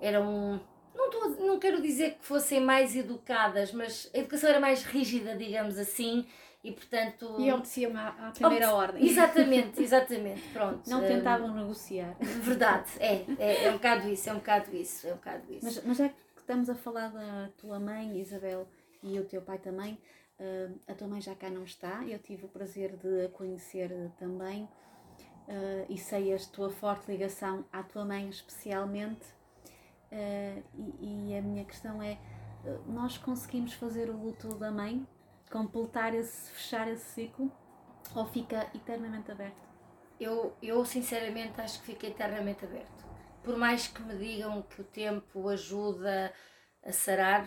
eram. 0.00 0.60
Não, 0.94 1.10
tô, 1.10 1.28
não 1.46 1.58
quero 1.58 1.80
dizer 1.80 2.16
que 2.16 2.26
fossem 2.26 2.60
mais 2.60 2.94
educadas, 2.94 3.72
mas 3.72 4.10
a 4.14 4.18
educação 4.18 4.50
era 4.50 4.60
mais 4.60 4.84
rígida, 4.84 5.34
digamos 5.34 5.78
assim, 5.78 6.26
e 6.62 6.72
portanto. 6.72 7.36
E 7.38 7.50
obedeciam 7.50 7.96
à, 7.96 8.08
à 8.08 8.30
primeira 8.32 8.70
ordem. 8.70 9.02
Exatamente, 9.02 9.80
exatamente. 9.82 10.42
Pronto. 10.52 10.88
Não 10.88 11.06
tentavam 11.06 11.54
negociar. 11.54 12.16
Verdade, 12.20 12.90
é, 13.00 13.24
é, 13.38 13.64
é 13.64 13.70
um 13.70 13.74
bocado 13.74 14.08
isso, 14.08 14.28
é 14.28 14.32
um 14.32 14.38
bocado 14.38 14.76
isso, 14.76 15.06
é 15.06 15.12
um 15.12 15.16
bocado 15.16 15.52
isso. 15.52 15.64
Mas, 15.64 15.84
mas 15.84 16.00
é 16.00 16.08
que 16.10 16.40
estamos 16.40 16.68
a 16.68 16.74
falar 16.74 17.08
da 17.08 17.48
tua 17.56 17.80
mãe, 17.80 18.20
Isabel, 18.20 18.68
e 19.02 19.18
o 19.18 19.24
teu 19.24 19.40
pai 19.40 19.58
também. 19.58 19.98
Uh, 20.38 20.78
a 20.86 20.94
tua 20.94 21.08
mãe 21.08 21.20
já 21.20 21.34
cá 21.34 21.48
não 21.48 21.64
está, 21.64 22.04
eu 22.04 22.18
tive 22.18 22.44
o 22.44 22.48
prazer 22.48 22.94
de 22.96 23.24
a 23.24 23.28
conhecer 23.30 23.90
também 24.18 24.68
uh, 25.48 25.86
e 25.88 25.96
sei 25.96 26.34
a 26.34 26.38
tua 26.38 26.70
forte 26.70 27.10
ligação 27.10 27.64
à 27.72 27.82
tua 27.82 28.04
mãe, 28.04 28.28
especialmente. 28.28 29.24
Uh, 30.12 30.62
e, 31.00 31.30
e, 31.30 31.38
a 31.38 31.42
minha 31.42 31.64
questão 31.64 32.02
é: 32.02 32.18
nós 32.86 33.18
conseguimos 33.18 33.72
fazer 33.72 34.10
o 34.10 34.16
luto 34.16 34.54
da 34.56 34.70
mãe, 34.70 35.06
completar 35.50 36.14
esse, 36.14 36.50
fechar 36.52 36.86
esse 36.88 37.04
ciclo, 37.04 37.50
ou 38.14 38.26
fica 38.26 38.70
eternamente 38.74 39.30
aberto? 39.30 39.66
Eu, 40.20 40.54
eu 40.62 40.84
sinceramente 40.84 41.60
acho 41.60 41.80
que 41.80 41.86
fica 41.86 42.06
eternamente 42.06 42.64
aberto. 42.64 43.06
Por 43.42 43.56
mais 43.56 43.86
que 43.86 44.02
me 44.02 44.16
digam 44.16 44.62
que 44.62 44.80
o 44.80 44.84
tempo 44.84 45.48
ajuda 45.48 46.32
a 46.84 46.92
sarar, 46.92 47.46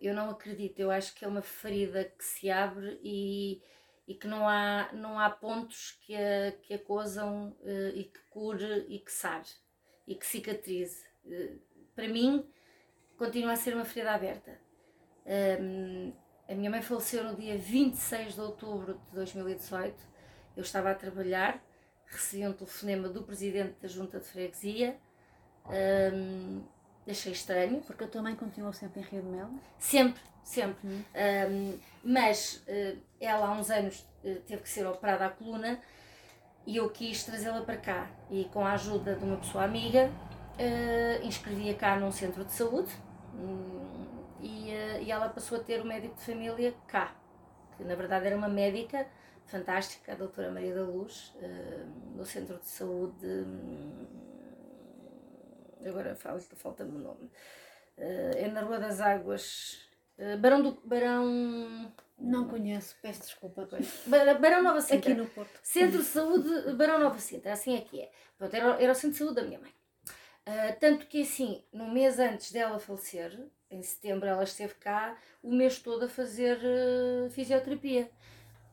eu 0.00 0.14
não 0.14 0.30
acredito. 0.30 0.80
Eu 0.80 0.90
acho 0.90 1.14
que 1.14 1.24
é 1.24 1.28
uma 1.28 1.42
ferida 1.42 2.04
que 2.04 2.24
se 2.24 2.50
abre 2.50 2.98
e, 3.02 3.62
e 4.06 4.14
que 4.14 4.26
não 4.26 4.48
há, 4.48 4.90
não 4.92 5.18
há 5.18 5.28
pontos 5.30 5.98
que 6.02 6.14
a, 6.14 6.52
que 6.62 6.74
a 6.74 6.78
cozam 6.78 7.56
uh, 7.60 7.88
e 7.94 8.04
que 8.04 8.20
cure 8.30 8.86
e 8.88 8.98
que 8.98 9.12
sare 9.12 9.48
e 10.06 10.14
que 10.14 10.26
cicatrize. 10.26 11.04
Uh, 11.24 11.60
para 11.94 12.08
mim, 12.08 12.48
continua 13.16 13.52
a 13.52 13.56
ser 13.56 13.74
uma 13.74 13.84
ferida 13.84 14.12
aberta. 14.12 14.58
A 16.48 16.54
minha 16.54 16.70
mãe 16.70 16.80
faleceu 16.80 17.22
no 17.22 17.36
dia 17.36 17.58
26 17.58 18.34
de 18.34 18.40
outubro 18.40 18.94
de 18.94 19.14
2018. 19.14 19.94
Eu 20.56 20.62
estava 20.62 20.90
a 20.90 20.94
trabalhar, 20.94 21.62
recebi 22.06 22.46
um 22.46 22.54
telefonema 22.54 23.08
do 23.10 23.22
presidente 23.22 23.76
da 23.82 23.88
junta 23.88 24.18
de 24.18 24.24
freguesia. 24.24 24.98
Um, 25.66 26.64
achei 27.10 27.32
estranho. 27.32 27.80
Porque 27.80 28.04
a 28.04 28.06
tua 28.06 28.22
mãe 28.22 28.34
continuou 28.34 28.72
sempre 28.72 29.00
em 29.00 29.04
Rio 29.04 29.22
de 29.22 29.28
Mel? 29.28 29.48
Sempre, 29.78 30.20
sempre. 30.42 30.86
Uhum. 30.86 31.04
Um, 31.14 31.78
mas 32.04 32.62
uh, 32.68 32.98
ela 33.20 33.48
há 33.48 33.52
uns 33.52 33.70
anos 33.70 34.06
uh, 34.24 34.40
teve 34.46 34.62
que 34.62 34.68
ser 34.68 34.86
operada 34.86 35.26
à 35.26 35.30
coluna 35.30 35.80
e 36.66 36.76
eu 36.76 36.90
quis 36.90 37.24
trazê-la 37.24 37.62
para 37.62 37.76
cá. 37.76 38.10
E 38.30 38.44
com 38.46 38.64
a 38.64 38.72
ajuda 38.72 39.14
de 39.14 39.24
uma 39.24 39.36
pessoa 39.36 39.64
amiga, 39.64 40.10
uh, 40.10 41.26
inscrevi-a 41.26 41.74
cá 41.74 41.96
num 41.96 42.12
centro 42.12 42.44
de 42.44 42.52
saúde 42.52 42.92
um, 43.34 44.24
e, 44.40 44.70
e 45.02 45.10
ela 45.10 45.28
passou 45.28 45.58
a 45.58 45.60
ter 45.62 45.80
o 45.80 45.84
médico 45.84 46.14
de 46.16 46.22
família 46.22 46.74
cá, 46.86 47.14
que 47.76 47.84
na 47.84 47.94
verdade 47.94 48.26
era 48.26 48.36
uma 48.36 48.48
médica 48.48 49.06
fantástica, 49.46 50.12
a 50.12 50.14
doutora 50.14 50.50
Maria 50.50 50.74
da 50.74 50.82
Luz, 50.82 51.34
no 52.14 52.24
centro 52.26 52.58
de 52.58 52.66
saúde. 52.66 53.26
Um, 53.26 54.27
agora 55.88 56.14
falta-me 56.14 56.96
o 56.96 56.98
nome, 56.98 57.24
uh, 57.96 58.36
é 58.36 58.48
na 58.48 58.62
Rua 58.62 58.78
das 58.78 59.00
Águas, 59.00 59.78
uh, 60.18 60.38
Barão 60.38 60.62
do. 60.62 60.80
Barão. 60.84 61.92
Não 62.18 62.48
conheço, 62.48 62.96
peço 63.00 63.20
desculpa. 63.20 63.68
Barão 64.40 64.62
Nova 64.62 64.80
Sintra. 64.80 65.12
Aqui 65.12 65.14
no 65.14 65.26
Porto. 65.28 65.60
Centro 65.62 65.98
de 65.98 66.04
Saúde 66.04 66.72
Barão 66.74 66.98
Nova 66.98 67.18
Sintra, 67.18 67.52
assim 67.52 67.76
é 67.76 67.80
que 67.80 68.00
é. 68.00 68.10
Pronto, 68.36 68.54
era, 68.54 68.82
era 68.82 68.92
o 68.92 68.94
centro 68.94 69.12
de 69.12 69.18
saúde 69.18 69.34
da 69.36 69.42
minha 69.42 69.60
mãe. 69.60 69.72
Uh, 70.48 70.80
tanto 70.80 71.06
que 71.06 71.22
assim, 71.22 71.62
no 71.72 71.92
mês 71.92 72.18
antes 72.18 72.50
dela 72.50 72.78
falecer, 72.78 73.38
em 73.70 73.82
setembro 73.82 74.26
ela 74.26 74.42
esteve 74.44 74.74
cá 74.74 75.16
o 75.42 75.52
mês 75.52 75.78
todo 75.78 76.06
a 76.06 76.08
fazer 76.08 76.58
uh, 76.58 77.30
fisioterapia. 77.30 78.10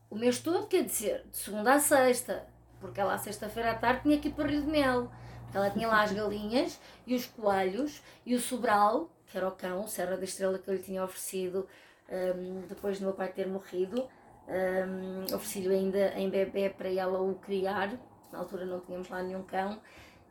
O 0.09 0.15
mês 0.15 0.39
todo 0.39 0.67
quer 0.67 0.83
dizer, 0.83 1.25
de 1.29 1.37
segunda 1.37 1.73
a 1.73 1.79
sexta, 1.79 2.47
porque 2.79 3.01
ela 3.01 3.13
à 3.13 3.17
sexta-feira 3.17 3.71
à 3.71 3.75
tarde 3.75 4.03
tinha 4.03 4.19
que 4.19 4.29
ir 4.29 4.33
para 4.33 4.47
Rio 4.47 4.61
de 4.61 4.67
Mel. 4.67 5.11
Ela 5.55 5.69
tinha 5.69 5.87
lá 5.87 6.03
as 6.03 6.11
galinhas 6.11 6.77
e 7.07 7.15
os 7.15 7.25
coelhos 7.27 8.01
e 8.25 8.35
o 8.35 8.41
sobral, 8.41 9.09
que 9.27 9.37
era 9.37 9.47
o 9.47 9.51
cão, 9.51 9.87
Serra 9.87 10.17
da 10.17 10.25
Estrela, 10.25 10.59
que 10.59 10.69
eu 10.69 10.73
lhe 10.73 10.81
tinha 10.81 11.01
oferecido 11.01 11.65
um, 12.09 12.67
depois 12.67 12.99
do 12.99 13.05
meu 13.05 13.13
pai 13.13 13.29
ter 13.29 13.47
morrido. 13.47 14.05
Um, 14.47 15.23
Ofereci-lhe 15.33 15.73
ainda 15.73 16.09
em 16.19 16.29
bebê 16.29 16.69
para 16.69 16.89
ela 16.89 17.21
o 17.21 17.35
criar. 17.35 17.97
Na 18.33 18.39
altura 18.39 18.65
não 18.65 18.81
tínhamos 18.81 19.07
lá 19.07 19.23
nenhum 19.23 19.43
cão 19.43 19.79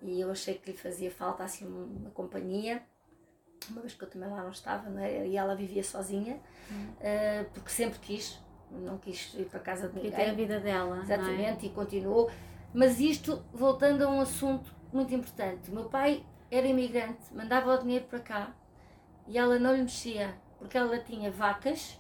e 0.03 0.21
eu 0.21 0.31
achei 0.31 0.55
que 0.55 0.71
lhe 0.71 0.77
fazia 0.77 1.11
falta 1.11 1.43
assim 1.43 1.67
uma 1.67 2.11
companhia. 2.11 2.83
Uma 3.71 3.81
vez 3.81 3.95
que 3.95 4.05
eu 4.05 4.11
também 4.11 4.29
lá 4.29 4.43
não 4.43 4.51
estava, 4.51 4.91
não 4.91 5.03
é? 5.03 5.27
e 5.27 5.39
ela 5.39 5.57
vivia 5.57 5.83
sozinha, 5.83 6.39
hum. 6.71 6.89
uh, 7.01 7.51
porque 7.55 7.71
sempre 7.71 7.99
quis, 7.99 8.39
não 8.71 8.99
quis 8.99 9.33
ir 9.33 9.47
para 9.47 9.59
casa 9.59 9.89
de 9.89 9.95
ninguém. 9.95 10.11
E 10.11 10.31
a 10.31 10.35
vida 10.35 10.61
dela. 10.61 10.99
É? 10.99 11.01
Exatamente, 11.01 11.65
é? 11.65 11.69
e 11.71 11.73
continuou. 11.73 12.31
Mas 12.75 13.01
isto, 13.01 13.43
voltando 13.55 14.03
a 14.03 14.09
um 14.09 14.21
assunto 14.21 14.75
muito 14.94 15.14
importante. 15.14 15.70
O 15.70 15.74
meu 15.74 15.85
pai 15.85 16.24
era 16.50 16.66
imigrante, 16.66 17.35
mandava 17.35 17.74
o 17.74 17.78
dinheiro 17.78 18.04
para 18.07 18.20
cá 18.20 18.54
e 19.26 19.37
ela 19.37 19.59
não 19.59 19.74
lhe 19.74 19.83
mexia, 19.83 20.35
porque 20.59 20.78
ela 20.78 20.98
tinha 20.98 21.30
vacas, 21.30 21.92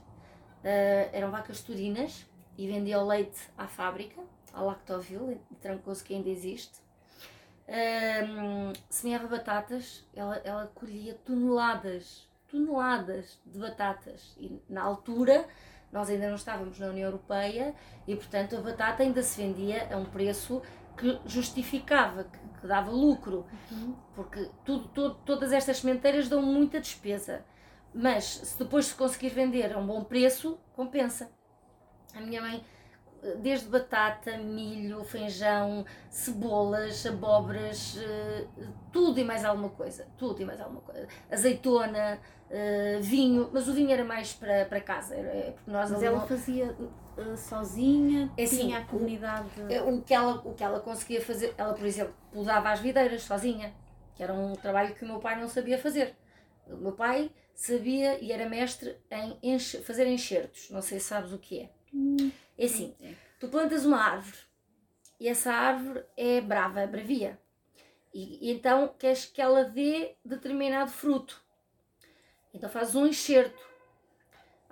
uh, 0.62 1.10
eram 1.12 1.30
vacas 1.30 1.60
turinas, 1.62 2.26
e 2.56 2.66
vendia 2.66 3.00
o 3.00 3.06
leite 3.06 3.40
à 3.58 3.66
fábrica, 3.66 4.22
à 4.52 4.62
Lactoville, 4.62 5.40
em 5.50 5.54
Trancoso, 5.56 6.04
que 6.04 6.14
ainda 6.14 6.28
existe. 6.28 6.82
Um, 7.66 8.72
semeava 8.88 9.26
batatas, 9.26 10.06
ela, 10.14 10.36
ela 10.44 10.70
colhia 10.74 11.14
toneladas, 11.24 12.28
toneladas 12.48 13.40
de 13.44 13.58
batatas. 13.58 14.36
E 14.38 14.60
na 14.68 14.82
altura 14.82 15.48
nós 15.90 16.10
ainda 16.10 16.28
não 16.28 16.36
estávamos 16.36 16.78
na 16.78 16.88
União 16.88 17.06
Europeia 17.06 17.74
e, 18.06 18.14
portanto, 18.14 18.56
a 18.56 18.60
batata 18.60 19.02
ainda 19.02 19.22
se 19.22 19.40
vendia 19.40 19.88
a 19.92 19.96
um 19.96 20.04
preço 20.04 20.62
que 20.96 21.18
justificava, 21.26 22.24
que 22.24 22.38
dava 22.66 22.90
lucro, 22.90 23.46
uhum. 23.70 23.94
porque 24.14 24.50
tudo, 24.64 25.14
todas 25.24 25.52
estas 25.52 25.78
sementeiras 25.78 26.28
dão 26.28 26.42
muita 26.42 26.80
despesa, 26.80 27.44
mas 27.94 28.24
se 28.24 28.58
depois 28.58 28.86
se 28.86 28.94
conseguir 28.94 29.30
vender 29.30 29.72
a 29.72 29.78
um 29.78 29.86
bom 29.86 30.02
preço, 30.02 30.58
compensa. 30.74 31.30
A 32.14 32.20
minha 32.20 32.40
mãe, 32.40 32.64
desde 33.38 33.68
batata, 33.68 34.36
milho, 34.36 35.02
feijão, 35.04 35.84
cebolas, 36.10 37.04
abóboras, 37.06 37.96
eh, 37.98 38.46
tudo 38.92 39.18
e 39.18 39.24
mais 39.24 39.44
alguma 39.44 39.70
coisa, 39.70 40.06
tudo 40.18 40.42
e 40.42 40.44
mais 40.44 40.60
alguma 40.60 40.80
coisa, 40.82 41.08
azeitona, 41.30 42.20
eh, 42.50 42.98
vinho, 43.00 43.50
mas 43.52 43.68
o 43.68 43.72
vinho 43.72 43.90
era 43.90 44.04
mais 44.04 44.34
para, 44.34 44.66
para 44.66 44.80
casa, 44.80 45.14
porque 45.14 45.70
nós 45.70 45.90
mas 45.90 46.02
ela 46.02 46.18
não... 46.18 46.26
fazia 46.26 46.76
uh, 47.16 47.36
sozinha? 47.36 48.30
É 48.36 48.44
assim, 48.44 48.58
tinha 48.58 48.78
a 48.78 48.84
comunidade? 48.84 49.48
O, 49.86 49.94
o, 49.94 50.02
que 50.02 50.12
ela, 50.12 50.34
o 50.44 50.54
que 50.54 50.62
ela 50.62 50.80
conseguia 50.80 51.20
fazer, 51.20 51.54
ela, 51.56 51.72
por 51.72 51.86
exemplo, 51.86 52.14
podava 52.32 52.70
as 52.70 52.80
videiras 52.80 53.22
sozinha, 53.22 53.72
que 54.14 54.22
era 54.22 54.32
um 54.32 54.52
trabalho 54.52 54.94
que 54.94 55.04
o 55.04 55.08
meu 55.08 55.18
pai 55.18 55.40
não 55.40 55.48
sabia 55.48 55.78
fazer. 55.78 56.14
O 56.66 56.76
meu 56.76 56.92
pai 56.92 57.30
sabia 57.54 58.18
e 58.22 58.32
era 58.32 58.48
mestre 58.48 58.96
em 59.10 59.38
enche, 59.42 59.78
fazer 59.78 60.06
enxertos, 60.06 60.70
não 60.70 60.82
sei 60.82 60.98
se 60.98 61.06
sabes 61.06 61.32
o 61.32 61.38
que 61.38 61.60
é. 61.60 61.70
Hum. 61.92 62.30
É 62.58 62.66
assim, 62.66 62.94
tu 63.40 63.48
plantas 63.48 63.84
uma 63.84 63.98
árvore 63.98 64.38
e 65.18 65.28
essa 65.28 65.52
árvore 65.52 66.04
é 66.16 66.40
brava, 66.40 66.80
é 66.80 66.86
bravia. 66.86 67.40
E, 68.12 68.48
e 68.48 68.52
então 68.52 68.94
queres 68.98 69.26
que 69.26 69.40
ela 69.40 69.64
dê 69.64 70.14
determinado 70.24 70.90
fruto. 70.90 71.42
Então 72.52 72.68
fazes 72.70 72.94
um 72.94 73.06
enxerto 73.06 73.74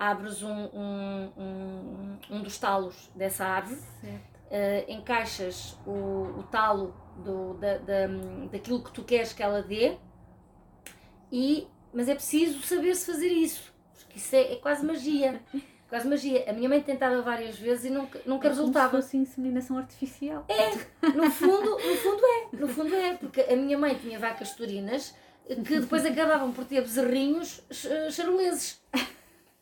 abres 0.03 0.43
um, 0.43 0.51
um, 0.51 1.33
um, 1.37 2.19
um 2.31 2.43
dos 2.43 2.59
talos 2.59 3.09
dessa 3.15 3.45
árvore, 3.45 3.79
uh, 4.03 4.91
encaixas 4.91 5.79
o, 5.87 6.41
o 6.41 6.43
talo 6.51 6.93
do, 7.19 7.55
da, 7.55 7.79
da, 7.79 8.07
daquilo 8.51 8.83
que 8.83 8.93
tu 8.93 9.05
queres 9.05 9.33
que 9.33 9.43
ela 9.43 9.63
dê, 9.63 9.97
e, 11.31 11.69
mas 11.95 12.09
é 12.09 12.15
preciso 12.17 12.61
saber-se 12.63 13.07
fazer 13.07 13.29
isso, 13.29 13.73
porque 14.01 14.19
isso 14.19 14.35
é, 14.35 14.55
é, 14.55 14.57
quase 14.57 14.85
magia. 14.85 15.41
Quase 15.93 16.09
magia. 16.09 16.47
A 16.49 16.55
minha 16.55 16.71
mãe 16.71 16.81
tentava 16.81 17.21
várias 17.21 17.59
vezes 17.59 17.85
e 17.85 17.91
nunca, 17.91 18.19
nunca 18.25 18.47
é 18.47 18.51
resultava. 18.51 18.89
Como 18.89 19.03
se 19.03 19.09
fosse 19.09 19.17
inseminação 19.19 19.77
artificial. 19.77 20.47
É, 20.49 20.71
no 21.09 21.31
fundo, 21.31 21.71
no 21.71 21.97
fundo 21.97 22.25
é, 22.25 22.57
no 22.57 22.69
fundo 22.69 22.95
é, 22.95 23.13
porque 23.13 23.43
a 23.43 23.55
minha 23.55 23.77
mãe 23.77 23.95
tinha 23.97 24.19
vacas 24.19 24.55
turinas 24.55 25.15
que 25.47 25.81
depois 25.81 26.07
acabavam 26.07 26.51
por 26.51 26.65
ter 26.65 26.81
bezerrinhos 26.81 27.61
charoleses. 28.11 28.81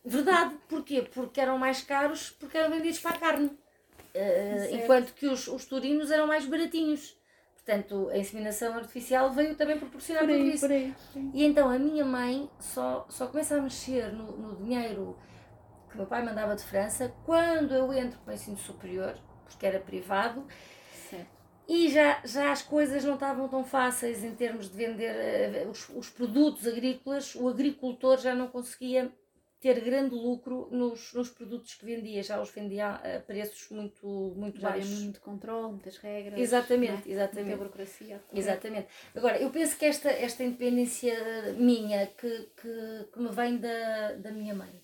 Verdade, 0.04 0.54
porquê? 0.68 1.02
Porque 1.02 1.40
eram 1.40 1.58
mais 1.58 1.82
caros, 1.82 2.30
porque 2.38 2.56
eram 2.56 2.70
vendidos 2.70 3.00
para 3.00 3.16
a 3.16 3.18
carne. 3.18 3.46
Uh, 3.46 4.74
enquanto 4.76 5.12
que 5.14 5.26
os, 5.26 5.48
os 5.48 5.64
turinos 5.64 6.12
eram 6.12 6.28
mais 6.28 6.46
baratinhos. 6.46 7.18
Portanto, 7.56 8.08
a 8.08 8.16
inseminação 8.16 8.72
artificial 8.74 9.32
veio 9.32 9.56
também 9.56 9.76
proporcionar 9.76 10.24
por 10.24 10.30
isso. 10.30 10.60
Por 10.60 10.70
aí, 10.70 10.94
E 11.34 11.44
então 11.44 11.68
a 11.68 11.76
minha 11.76 12.04
mãe 12.04 12.48
só, 12.60 13.04
só 13.08 13.26
começa 13.26 13.56
a 13.56 13.60
mexer 13.60 14.12
no, 14.12 14.30
no 14.36 14.54
dinheiro 14.54 15.18
que 15.90 15.96
meu 15.96 16.06
pai 16.06 16.24
mandava 16.24 16.54
de 16.54 16.62
França 16.62 17.12
quando 17.24 17.74
eu 17.74 17.92
entro 17.92 18.18
para 18.20 18.32
o 18.32 18.34
ensino 18.34 18.56
superior, 18.56 19.14
porque 19.44 19.66
era 19.66 19.80
privado. 19.80 20.46
E 21.72 21.88
já, 21.88 22.20
já 22.24 22.50
as 22.50 22.62
coisas 22.62 23.04
não 23.04 23.14
estavam 23.14 23.46
tão 23.46 23.62
fáceis 23.62 24.24
em 24.24 24.34
termos 24.34 24.68
de 24.68 24.76
vender 24.76 25.64
uh, 25.64 25.70
os, 25.70 25.88
os, 25.90 26.10
produtos 26.10 26.66
agrícolas, 26.66 27.36
o 27.36 27.48
agricultor 27.48 28.18
já 28.18 28.34
não 28.34 28.48
conseguia 28.48 29.12
ter 29.60 29.78
grande 29.80 30.14
lucro 30.14 30.68
nos, 30.72 31.12
nos 31.12 31.28
produtos 31.28 31.74
que 31.74 31.84
vendia, 31.84 32.24
já 32.24 32.40
os 32.40 32.50
vendia 32.50 32.94
a 32.94 33.20
preços 33.20 33.68
muito, 33.70 34.34
muito 34.34 34.58
já 34.58 34.70
baixos. 34.70 34.90
havia 34.90 35.04
muito 35.04 35.20
controle, 35.20 35.70
muitas 35.70 35.96
regras. 35.98 36.40
Exatamente, 36.40 37.08
é? 37.08 37.12
exatamente. 37.12 37.48
Muita 37.50 37.56
burocracia. 37.58 38.20
Exatamente. 38.32 38.88
Agora, 39.14 39.38
eu 39.38 39.50
penso 39.50 39.78
que 39.78 39.84
esta, 39.84 40.10
esta 40.10 40.42
independência 40.42 41.14
minha, 41.56 42.08
que, 42.08 42.48
que, 42.60 43.08
que 43.12 43.20
me 43.20 43.28
vem 43.28 43.58
da, 43.58 44.14
da 44.14 44.32
minha 44.32 44.54
mãe, 44.54 44.79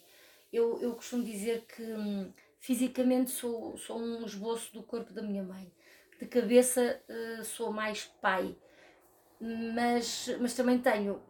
eu, 0.57 0.81
eu 0.81 0.95
costumo 0.95 1.23
dizer 1.23 1.67
que 1.67 1.83
hum, 1.83 2.33
fisicamente 2.59 3.31
sou, 3.31 3.77
sou 3.77 3.99
um 3.99 4.25
esboço 4.25 4.73
do 4.73 4.83
corpo 4.83 5.13
da 5.13 5.23
minha 5.23 5.43
mãe. 5.43 5.71
De 6.19 6.27
cabeça 6.27 7.01
uh, 7.09 7.45
sou 7.45 7.73
mais 7.73 8.05
pai, 8.23 8.57
mas, 9.75 10.35
mas 10.41 10.55
também 10.55 10.79
tenho 10.79 11.21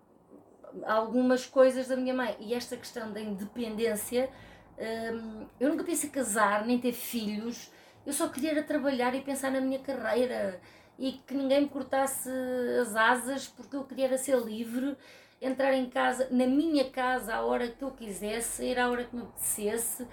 algumas 0.84 1.44
coisas 1.44 1.88
da 1.88 1.96
minha 1.96 2.14
mãe. 2.14 2.36
E 2.40 2.54
esta 2.54 2.76
questão 2.76 3.12
da 3.12 3.20
independência, 3.20 4.30
hum, 4.78 5.46
eu 5.58 5.70
nunca 5.70 5.84
pensei 5.84 6.08
casar, 6.08 6.64
nem 6.64 6.78
ter 6.78 6.92
filhos. 6.92 7.70
Eu 8.04 8.12
só 8.12 8.28
queria 8.28 8.52
era 8.52 8.62
trabalhar 8.62 9.14
e 9.14 9.20
pensar 9.20 9.50
na 9.50 9.60
minha 9.60 9.80
carreira 9.80 10.60
e 10.98 11.12
que 11.12 11.34
ninguém 11.34 11.62
me 11.62 11.68
cortasse 11.68 12.30
as 12.80 12.94
asas 12.94 13.48
porque 13.48 13.76
eu 13.76 13.84
queria 13.84 14.06
era 14.06 14.18
ser 14.18 14.38
livre, 14.38 14.96
entrar 15.40 15.74
em 15.74 15.88
casa, 15.88 16.28
na 16.30 16.46
minha 16.46 16.90
casa, 16.90 17.34
à 17.34 17.42
hora 17.42 17.68
que 17.68 17.82
eu 17.82 17.90
quisesse, 17.90 18.64
ir 18.64 18.78
à 18.78 18.88
hora 18.88 19.04
que 19.04 19.14
me 19.14 19.22
apetecesse. 19.22 20.06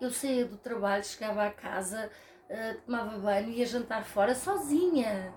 Eu 0.00 0.10
saía 0.10 0.44
do 0.44 0.56
trabalho, 0.56 1.04
chegava 1.04 1.44
à 1.44 1.50
casa, 1.50 2.10
uh, 2.48 2.80
tomava 2.82 3.18
banho, 3.18 3.50
ia 3.50 3.66
jantar 3.66 4.04
fora 4.04 4.34
sozinha 4.34 5.34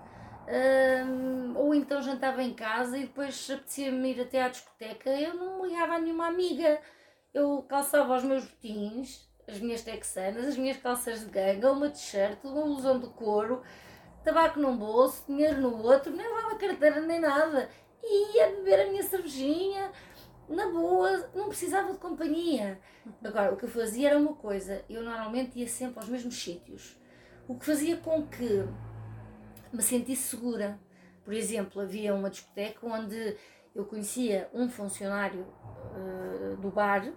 ou 1.54 1.74
então 1.74 2.02
jantava 2.02 2.42
em 2.42 2.52
casa 2.52 2.98
e 2.98 3.02
depois 3.02 3.48
apetecia-me 3.50 4.12
ir 4.12 4.20
até 4.20 4.42
à 4.42 4.48
discoteca, 4.48 5.10
eu 5.10 5.34
não 5.34 5.64
ligava 5.64 5.94
a 5.94 5.98
nenhuma 5.98 6.26
amiga. 6.26 6.80
Eu 7.32 7.62
calçava 7.62 8.16
os 8.16 8.24
meus 8.24 8.44
botins, 8.44 9.26
as 9.48 9.58
minhas 9.58 9.82
texanas, 9.82 10.46
as 10.46 10.56
minhas 10.56 10.76
calças 10.76 11.20
de 11.20 11.26
ganga, 11.26 11.72
uma 11.72 11.88
t-shirt, 11.88 12.38
uma 12.44 12.62
blusão 12.62 13.00
de 13.00 13.08
couro, 13.08 13.62
tabaco 14.22 14.60
num 14.60 14.76
bolso, 14.76 15.24
dinheiro 15.26 15.60
no 15.60 15.82
outro, 15.82 16.14
nem 16.14 16.26
levava 16.26 16.56
carteira 16.56 17.00
nem 17.00 17.20
nada. 17.20 17.70
E 18.02 18.36
ia 18.36 18.48
beber 18.56 18.80
a 18.80 18.90
minha 18.90 19.02
cervejinha, 19.02 19.92
na 20.48 20.68
boa, 20.68 21.30
não 21.34 21.48
precisava 21.48 21.92
de 21.92 21.98
companhia. 21.98 22.80
Agora, 23.22 23.52
o 23.52 23.56
que 23.56 23.64
eu 23.64 23.68
fazia 23.68 24.10
era 24.10 24.18
uma 24.18 24.34
coisa, 24.34 24.84
eu 24.88 25.02
normalmente 25.02 25.58
ia 25.58 25.68
sempre 25.68 26.00
aos 26.00 26.08
mesmos 26.08 26.34
sítios. 26.34 26.98
O 27.48 27.58
que 27.58 27.66
fazia 27.66 27.96
com 27.96 28.26
que 28.26 28.64
me 29.72 29.82
sentisse 29.82 30.22
segura. 30.22 30.78
Por 31.24 31.32
exemplo, 31.32 31.80
havia 31.80 32.14
uma 32.14 32.28
discoteca 32.28 32.86
onde 32.86 33.36
eu 33.74 33.84
conhecia 33.84 34.50
um 34.52 34.68
funcionário 34.68 35.46
uh, 35.94 36.56
do 36.56 36.70
bar 36.70 37.12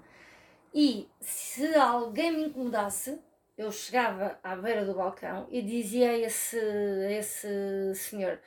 e 0.78 1.10
se 1.22 1.74
alguém 1.74 2.34
me 2.34 2.44
incomodasse, 2.44 3.18
eu 3.58 3.72
chegava 3.72 4.38
à 4.44 4.58
beira 4.58 4.84
do 4.84 4.94
balcão 4.94 5.48
e 5.50 5.62
dizia 5.62 6.10
a 6.10 6.18
esse, 6.18 6.60
a 6.60 7.12
esse 7.12 7.96
senhor: 7.96 8.42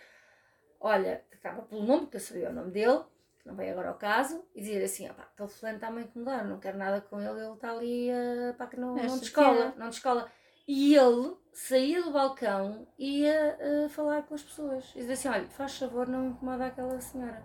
Olha, 0.78 1.24
acaba 1.38 1.62
pelo 1.62 1.82
nome, 1.82 2.02
porque 2.02 2.16
eu 2.16 2.20
sabia 2.20 2.50
o 2.50 2.52
nome 2.52 2.70
dele, 2.70 3.00
não 3.44 3.54
veio 3.54 3.72
agora 3.72 3.88
ao 3.88 3.94
caso, 3.94 4.44
e 4.54 4.60
dizia 4.60 4.84
assim: 4.84 5.06
aquele 5.06 5.48
fulano 5.48 5.76
está-me 5.76 5.98
a 5.98 6.02
incomodar, 6.02 6.46
não 6.46 6.60
quero 6.60 6.78
nada 6.78 7.00
com 7.00 7.20
ele, 7.20 7.40
ele 7.40 7.52
está 7.54 7.70
ali 7.70 8.10
uh, 8.10 8.54
pá, 8.54 8.66
que 8.66 8.78
não, 8.78 8.94
não 8.94 9.18
descola, 9.18 9.74
não 9.76 9.88
descola. 9.88 10.30
E 10.66 10.94
ele 10.94 11.34
saía 11.52 12.02
do 12.02 12.10
balcão 12.10 12.86
e 12.98 13.22
ia 13.22 13.58
uh, 13.58 13.88
falar 13.88 14.22
com 14.22 14.34
as 14.34 14.42
pessoas. 14.42 14.92
E 14.94 14.98
dizia 14.98 15.14
assim: 15.14 15.28
olha, 15.28 15.48
faz 15.48 15.78
favor, 15.78 16.06
não 16.06 16.28
incomoda 16.28 16.66
aquela 16.66 17.00
senhora. 17.00 17.42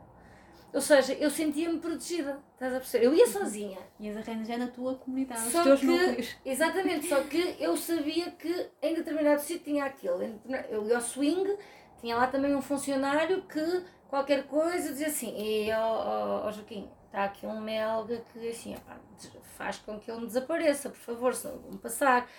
Ou 0.74 0.82
seja, 0.82 1.14
eu 1.14 1.30
sentia-me 1.30 1.80
protegida, 1.80 2.39
estás 2.54 2.74
a 2.74 2.78
perceber? 2.78 3.06
Eu 3.06 3.14
ia 3.14 3.28
sozinha. 3.28 3.78
Ias 4.00 4.18
arranjar 4.18 4.58
na 4.58 4.68
tua 4.68 4.96
comunidade, 4.96 5.52
só 5.52 5.60
os 5.60 5.64
teus 5.64 5.80
que, 5.82 5.86
núcleos. 5.86 6.36
Exatamente, 6.44 7.08
só 7.08 7.22
que 7.22 7.56
eu 7.60 7.78
sabia 7.78 8.32
que 8.32 8.70
em 8.82 8.96
determinado 8.96 9.39
sítio 9.39 9.66
tinha 9.66 9.86
aquilo. 9.86 10.20
Eu 10.70 10.88
ia 10.88 10.96
ao 10.96 11.02
swing, 11.02 11.56
tinha 12.04 12.18
lá 12.18 12.28
também 12.28 12.54
um 12.54 12.62
funcionário 12.62 13.43
que 13.43 13.86
qualquer 14.10 14.45
coisa 14.45 14.89
dizia 14.89 15.08
assim: 15.08 15.34
e 15.38 15.72
ó, 15.72 16.51
Joaquim, 16.51 16.91
está 17.06 17.24
aqui 17.24 17.45
um 17.45 17.62
melga 17.62 18.22
que 18.34 18.49
assim, 18.49 18.76
opa, 18.76 18.99
faz 19.58 19.78
com 19.78 19.97
que 19.97 20.12
ele 20.12 20.20
me 20.20 20.28
desapareça, 20.28 20.89
por 20.89 20.99
favor, 20.99 21.34
senão 21.34 21.60
vão 21.60 21.78
passar. 21.78 22.30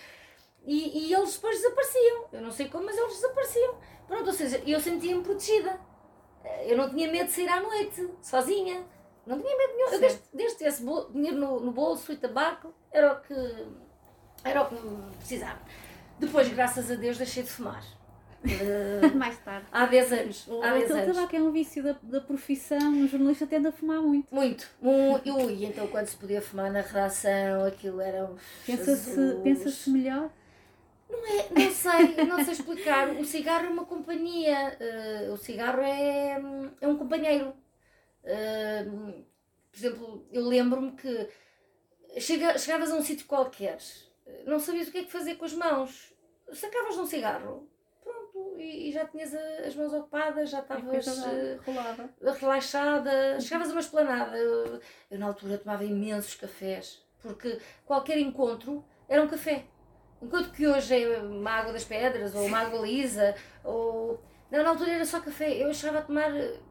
E, 0.67 1.09
e 1.09 1.15
eles 1.15 1.35
depois 1.35 1.57
desapareciam. 1.57 2.25
Eu 2.31 2.43
não 2.43 2.51
sei 2.51 2.69
como, 2.69 2.85
mas 2.85 2.97
eles 2.97 3.15
desapareciam. 3.15 3.75
Pronto, 4.07 4.27
ou 4.27 4.33
seja, 4.35 4.62
eu 4.67 4.79
sentia-me 4.79 5.23
protegida. 5.23 5.81
Eh, 6.45 6.73
eu 6.73 6.77
não 6.77 6.91
tinha 6.91 7.11
medo 7.11 7.27
de 7.27 7.33
sair 7.33 7.49
à 7.49 7.61
noite, 7.61 8.07
sozinha. 8.23 8.85
Não 9.27 9.41
tinha 9.41 9.57
medo 9.57 9.73
nenhum. 9.75 9.89
Eu 9.93 10.01
desde, 10.01 10.23
desde 10.33 10.59
tivesse 10.59 10.85
dinheiro 11.11 11.39
no, 11.39 11.61
no 11.61 11.73
bolso 11.73 12.12
e 12.12 12.17
tabaco, 12.17 12.75
era 12.93 13.15
o 13.15 13.21
que 13.21 13.35
era 14.43 14.62
o 14.62 14.69
que 14.69 14.77
precisava. 15.19 15.61
Depois, 16.19 16.49
graças 16.49 16.91
a 16.91 16.95
Deus, 16.95 17.17
deixei 17.17 17.43
de 17.43 17.51
fumar. 17.51 17.83
Uh, 18.45 19.17
Mais 19.17 19.39
tarde. 19.39 19.67
Há 19.73 19.87
10 19.87 20.13
anos. 20.13 20.49
O, 20.49 20.63
há 20.63 20.73
10 20.73 20.85
aquele 20.85 21.01
anos. 21.01 21.17
tabaco 21.17 21.37
é 21.37 21.43
um 21.43 21.51
vício 21.51 21.83
da, 21.83 21.97
da 22.03 22.21
profissão, 22.21 22.93
um 22.93 23.09
jornalista 23.09 23.47
tende 23.47 23.69
a 23.69 23.73
fumar 23.73 24.01
muito. 24.03 24.35
Muito. 24.35 24.69
Um, 24.83 25.17
e 25.25 25.65
então, 25.65 25.87
quando 25.89 26.07
se 26.07 26.17
podia 26.17 26.43
fumar 26.43 26.71
na 26.71 26.83
redação, 26.83 27.65
aquilo 27.65 28.01
era 28.01 28.25
um. 28.25 28.37
Pensa-se 28.67 29.41
pensa 29.43 29.91
melhor? 29.91 30.31
Não, 31.09 31.27
é, 31.27 31.49
não 31.51 31.71
sei, 31.71 32.25
não 32.25 32.45
sei 32.45 32.55
explicar. 32.55 33.11
O 33.11 33.25
cigarro 33.25 33.67
é 33.67 33.71
uma 33.71 33.85
companhia. 33.85 34.77
Uh, 34.81 35.33
o 35.33 35.37
cigarro 35.37 35.81
é, 35.81 36.41
é 36.81 36.89
um 36.89 36.97
companheiro. 36.97 37.55
Uh, 38.25 39.25
por 39.71 39.79
exemplo, 39.79 40.27
eu 40.31 40.47
lembro-me 40.47 40.93
que 40.93 41.29
chega, 42.21 42.57
chegavas 42.59 42.93
a 42.93 42.95
um 42.95 43.03
sítio 43.03 43.27
qualquer, 43.27 43.79
não 44.47 44.61
sabias 44.61 44.89
o 44.89 44.93
que 44.93 44.99
é 44.99 45.05
que 45.05 45.11
fazer 45.11 45.35
com 45.35 45.45
as 45.45 45.53
mãos. 45.53 46.13
Sacavas 46.53 46.97
um 46.97 47.07
cigarro, 47.07 47.69
e, 48.59 48.89
e 48.89 48.93
já 48.93 49.07
tinhas 49.07 49.35
a, 49.35 49.67
as 49.67 49.75
mãos 49.75 49.93
ocupadas, 49.93 50.51
já 50.51 50.61
estavas 50.61 51.07
uh, 51.07 52.33
relaxada. 52.41 53.41
Chegavas 53.41 53.69
a 53.69 53.73
uma 53.73 53.81
esplanada. 53.81 54.37
Eu, 54.37 54.81
eu, 55.11 55.19
na 55.19 55.27
altura, 55.27 55.59
tomava 55.59 55.85
imensos 55.85 56.35
cafés, 56.35 57.03
porque 57.21 57.59
qualquer 57.85 58.19
encontro 58.19 58.85
era 59.09 59.23
um 59.23 59.29
café. 59.29 59.65
Enquanto 60.23 60.53
que 60.53 60.67
hoje 60.67 61.03
é 61.03 61.19
uma 61.19 61.51
água 61.51 61.73
das 61.73 61.85
pedras, 61.85 62.35
ou 62.35 62.47
uma 62.47 62.59
água 62.59 62.81
lisa, 62.81 63.35
ou. 63.63 64.23
Não, 64.51 64.63
na 64.63 64.71
altura 64.71 64.93
era 64.93 65.05
só 65.05 65.21
café. 65.21 65.63
Eu 65.63 65.73
chegava 65.75 65.99
a 65.99 66.03
tomar, 66.03 66.31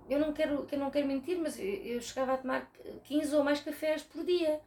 eu 0.09 0.19
não 0.19 0.31
quero, 0.31 0.67
eu 0.71 0.79
não 0.79 0.89
quero 0.89 1.07
mentir, 1.07 1.37
mas 1.37 1.59
eu 1.59 1.99
chegava 2.01 2.33
a 2.33 2.37
tomar 2.37 2.71
15 3.03 3.35
ou 3.35 3.43
mais 3.43 3.59
cafés 3.59 4.01
por 4.03 4.23
dia. 4.23 4.61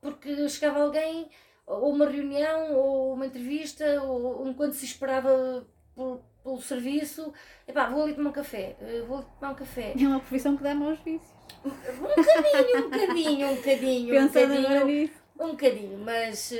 Porque 0.00 0.48
chegava 0.48 0.82
alguém, 0.82 1.30
ou 1.66 1.90
uma 1.90 2.06
reunião, 2.06 2.74
ou 2.74 3.14
uma 3.14 3.26
entrevista, 3.26 4.02
ou 4.02 4.46
enquanto 4.46 4.74
se 4.74 4.84
esperava 4.84 5.66
por, 5.94 6.22
pelo 6.44 6.60
serviço, 6.60 7.32
epá, 7.66 7.88
vou 7.88 8.04
ali 8.04 8.14
tomar 8.14 8.30
um 8.30 8.32
café, 8.32 8.76
eh, 8.80 9.02
vou 9.08 9.18
ali 9.18 9.26
tomar 9.40 9.52
um 9.52 9.56
café. 9.56 9.94
É 9.98 10.06
uma 10.06 10.20
profissão 10.20 10.56
que 10.56 10.62
dá 10.62 10.74
maus 10.74 10.98
vícios. 11.00 11.32
Um 11.64 12.90
bocadinho, 12.90 13.48
um 13.48 13.56
bocadinho, 13.56 14.22
um 14.22 14.26
bocadinho. 14.26 14.30
Pensando 14.30 14.54
um 14.54 14.86
nisso. 14.86 15.24
Um 15.40 15.50
bocadinho, 15.52 15.98
mas, 15.98 16.52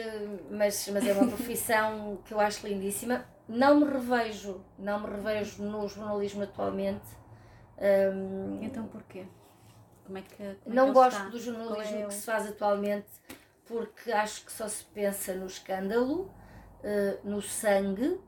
mas, 0.51 0.89
mas 0.89 1.07
é 1.07 1.13
uma 1.13 1.29
profissão 1.29 2.19
que 2.25 2.33
eu 2.33 2.41
acho 2.41 2.67
lindíssima. 2.67 3.25
Não 3.47 3.81
me 3.81 3.85
revejo, 3.85 4.65
não 4.79 5.01
me 5.01 5.07
revejo 5.07 5.63
no 5.63 5.87
jornalismo 5.87 6.43
atualmente. 6.43 7.07
Um, 7.79 8.61
então 8.63 8.87
porquê? 8.87 9.27
Como 10.07 10.19
é 10.19 10.23
que, 10.23 10.37
como 10.37 10.75
não 10.75 10.85
é 10.85 10.87
que 10.87 10.93
gosto 10.93 11.17
está? 11.19 11.29
do 11.29 11.39
jornalismo 11.39 11.99
é 11.99 12.07
que 12.07 12.15
se 12.15 12.25
faz 12.25 12.47
atualmente 12.47 13.07
porque 13.67 14.13
acho 14.13 14.45
que 14.45 14.53
só 14.53 14.69
se 14.69 14.85
pensa 14.85 15.35
no 15.35 15.47
escândalo, 15.47 16.31
uh, 16.81 17.29
no 17.29 17.41
sangue. 17.41 18.21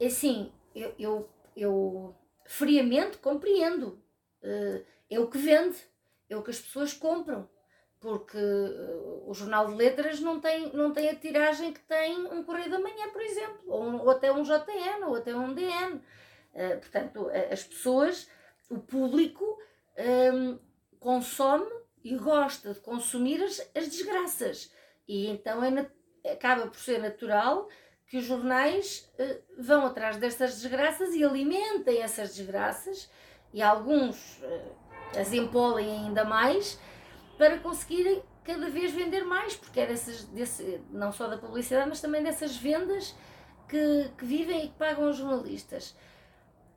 Assim, 0.00 0.52
eu, 0.80 0.94
eu, 0.98 1.28
eu 1.56 2.16
friamente 2.46 3.18
compreendo. 3.18 4.02
Uh, 4.42 4.84
é 5.10 5.18
o 5.18 5.28
que 5.28 5.38
vende, 5.38 5.76
é 6.28 6.36
o 6.36 6.42
que 6.42 6.50
as 6.50 6.60
pessoas 6.60 6.92
compram 6.92 7.48
porque 8.00 8.38
uh, 8.38 9.24
o 9.26 9.34
Jornal 9.34 9.68
de 9.68 9.74
Letras 9.74 10.20
não 10.20 10.40
tem, 10.40 10.72
não 10.72 10.92
tem 10.92 11.08
a 11.08 11.16
tiragem 11.16 11.72
que 11.72 11.80
tem 11.80 12.16
um 12.26 12.44
Correio 12.44 12.70
da 12.70 12.78
Manhã, 12.78 13.10
por 13.12 13.20
exemplo, 13.20 13.60
ou, 13.66 14.02
ou 14.02 14.10
até 14.10 14.32
um 14.32 14.42
JN, 14.42 15.04
ou 15.06 15.16
até 15.16 15.34
um 15.34 15.52
DN. 15.52 15.96
Uh, 15.96 16.78
portanto, 16.80 17.30
as 17.50 17.64
pessoas, 17.64 18.28
o 18.70 18.78
público, 18.78 19.58
um, 20.32 20.58
consome 21.00 21.70
e 22.04 22.16
gosta 22.16 22.72
de 22.72 22.80
consumir 22.80 23.42
as, 23.42 23.60
as 23.74 23.88
desgraças. 23.88 24.72
E 25.06 25.26
então 25.28 25.62
é, 25.64 26.32
acaba 26.32 26.66
por 26.66 26.78
ser 26.78 26.98
natural 27.00 27.68
que 28.08 28.18
os 28.18 28.24
jornais 28.24 29.10
uh, 29.18 29.62
vão 29.62 29.86
atrás 29.86 30.16
destas 30.16 30.60
desgraças 30.60 31.14
e 31.14 31.22
alimentem 31.22 32.02
essas 32.02 32.34
desgraças, 32.34 33.10
e 33.52 33.62
alguns 33.62 34.42
as 35.16 35.32
empolem 35.32 35.90
ainda 35.90 36.24
mais 36.24 36.78
para 37.36 37.58
conseguirem 37.58 38.22
cada 38.44 38.68
vez 38.70 38.92
vender 38.92 39.24
mais, 39.24 39.54
porque 39.54 39.80
é 39.80 39.86
desse, 39.86 40.80
não 40.90 41.12
só 41.12 41.28
da 41.28 41.38
publicidade, 41.38 41.88
mas 41.88 42.00
também 42.00 42.22
dessas 42.22 42.56
vendas 42.56 43.14
que, 43.68 44.10
que 44.16 44.24
vivem 44.24 44.64
e 44.64 44.68
que 44.68 44.74
pagam 44.74 45.08
os 45.08 45.16
jornalistas. 45.16 45.94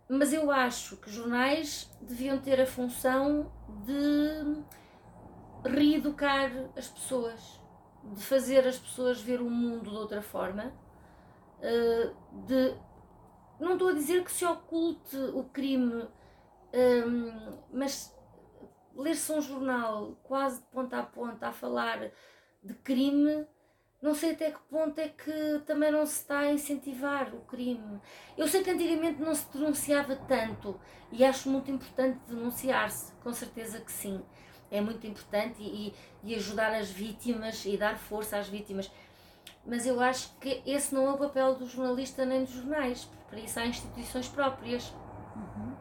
Mas 0.08 0.34
eu 0.34 0.52
acho 0.52 0.98
que 0.98 1.10
jornais 1.10 1.90
deviam 2.02 2.38
ter 2.38 2.60
a 2.60 2.66
função 2.66 3.52
de 3.86 4.62
reeducar 5.70 6.52
as 6.76 6.90
pessoas, 6.90 7.62
de 8.04 8.22
fazer 8.22 8.68
as 8.68 8.78
pessoas 8.78 9.22
ver 9.22 9.40
o 9.42 9.50
mundo 9.50 9.90
de 9.90 9.96
outra 9.96 10.22
forma, 10.22 10.74
eh, 11.62 12.12
de 12.46 12.76
não 13.60 13.74
estou 13.74 13.90
a 13.90 13.94
dizer 13.94 14.24
que 14.24 14.32
se 14.32 14.44
oculte 14.46 15.16
o 15.18 15.44
crime, 15.46 16.08
ehm, 16.74 17.60
mas 17.72 18.16
ler-se 18.96 19.32
um 19.32 19.42
jornal 19.42 20.18
quase 20.24 20.62
de 20.62 20.68
ponta 20.68 20.98
a 20.98 21.04
ponta 21.04 21.48
a 21.48 21.52
falar 21.52 22.12
de 22.64 22.74
crime 22.76 23.48
não 24.02 24.16
sei 24.16 24.32
até 24.32 24.50
que 24.50 24.60
ponto 24.62 24.98
é 24.98 25.10
que 25.10 25.62
também 25.68 25.92
não 25.92 26.06
se 26.08 26.22
está 26.22 26.40
a 26.40 26.52
incentivar 26.52 27.34
o 27.36 27.42
crime. 27.42 28.02
Eu 28.36 28.48
sei 28.48 28.64
que 28.64 28.72
antigamente 28.72 29.22
não 29.22 29.36
se 29.36 29.46
denunciava 29.54 30.16
tanto 30.16 30.80
e 31.12 31.24
acho 31.24 31.48
muito 31.50 31.70
importante 31.70 32.18
denunciar-se, 32.28 33.14
com 33.24 33.32
certeza 33.32 33.80
que 33.80 33.92
sim. 33.92 34.20
É 34.72 34.82
muito 34.82 35.06
importante 35.06 35.62
e, 35.62 35.94
e, 36.24 36.34
ajudar 36.34 36.74
as 36.74 36.90
vítimas 36.90 37.64
e 37.66 37.78
dar 37.78 37.98
força 38.00 38.38
às 38.38 38.48
vítimas. 38.48 38.90
Mas 39.66 39.86
eu 39.86 40.00
acho 40.00 40.36
que 40.40 40.62
esse 40.66 40.94
não 40.94 41.08
é 41.08 41.12
o 41.12 41.18
papel 41.18 41.56
do 41.56 41.68
jornalista 41.68 42.26
nem 42.26 42.44
dos 42.44 42.54
jornais. 42.54 43.08
Para 43.30 43.40
isso 43.40 43.60
há 43.60 43.66
instituições 43.66 44.28
próprias 44.28 44.92
uhum. 45.36 45.76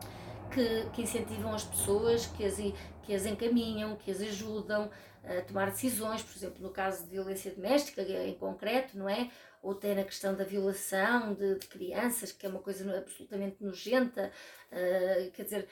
que, 0.53 0.91
que 0.91 1.03
incentivam 1.03 1.53
as 1.53 1.65
pessoas, 1.65 2.27
que 2.27 2.45
as, 2.45 2.57
que 3.03 3.15
as 3.15 3.27
encaminham, 3.27 3.97
que 3.97 4.11
as 4.11 4.21
ajudam 4.21 4.91
a 5.25 5.43
tomar 5.43 5.71
decisões, 5.71 6.23
por 6.23 6.37
exemplo, 6.37 6.63
no 6.63 6.71
caso 6.71 7.05
de 7.05 7.11
violência 7.11 7.53
doméstica, 7.53 8.03
em 8.03 8.35
concreto, 8.35 8.97
não 8.97 9.09
é? 9.09 9.31
Ou 9.63 9.73
até 9.73 9.95
na 9.95 10.05
questão 10.05 10.35
da 10.35 10.45
violação 10.45 11.35
de, 11.35 11.57
de 11.57 11.67
crianças, 11.67 12.33
que 12.33 12.47
é 12.47 12.49
uma 12.49 12.61
coisa 12.61 12.97
absolutamente 12.97 13.63
nojenta, 13.63 14.33
uh, 14.73 15.31
quer 15.33 15.45
dizer, 15.45 15.69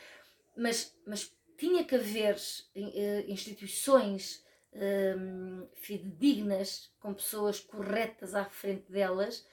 mas, 0.57 0.95
mas 1.07 1.33
tinha 1.57 1.85
que 1.85 1.95
haver 1.95 2.35
uh, 2.35 3.31
instituições 3.31 4.45
um, 4.75 5.67
fidedignas, 5.75 6.91
com 7.01 7.15
pessoas 7.15 7.61
corretas 7.61 8.35
à 8.35 8.45
frente 8.45 8.91
delas, 8.91 9.47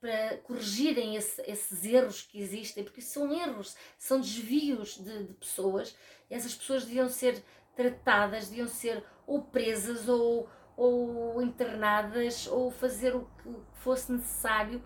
para 0.00 0.38
corrigirem 0.38 1.16
esse, 1.16 1.42
esses 1.42 1.84
erros 1.84 2.22
que 2.22 2.40
existem, 2.40 2.82
porque 2.82 3.02
são 3.02 3.32
erros, 3.32 3.76
são 3.98 4.20
desvios 4.20 4.96
de, 4.96 5.24
de 5.24 5.34
pessoas, 5.34 5.94
essas 6.30 6.54
pessoas 6.54 6.84
deviam 6.84 7.08
ser 7.08 7.42
tratadas, 7.76 8.48
deviam 8.48 8.68
ser 8.68 9.04
ou 9.26 9.42
presas 9.42 10.08
ou, 10.08 10.48
ou 10.76 11.42
internadas 11.42 12.46
ou 12.46 12.70
fazer 12.70 13.14
o 13.14 13.28
que 13.42 13.54
fosse 13.74 14.10
necessário. 14.10 14.82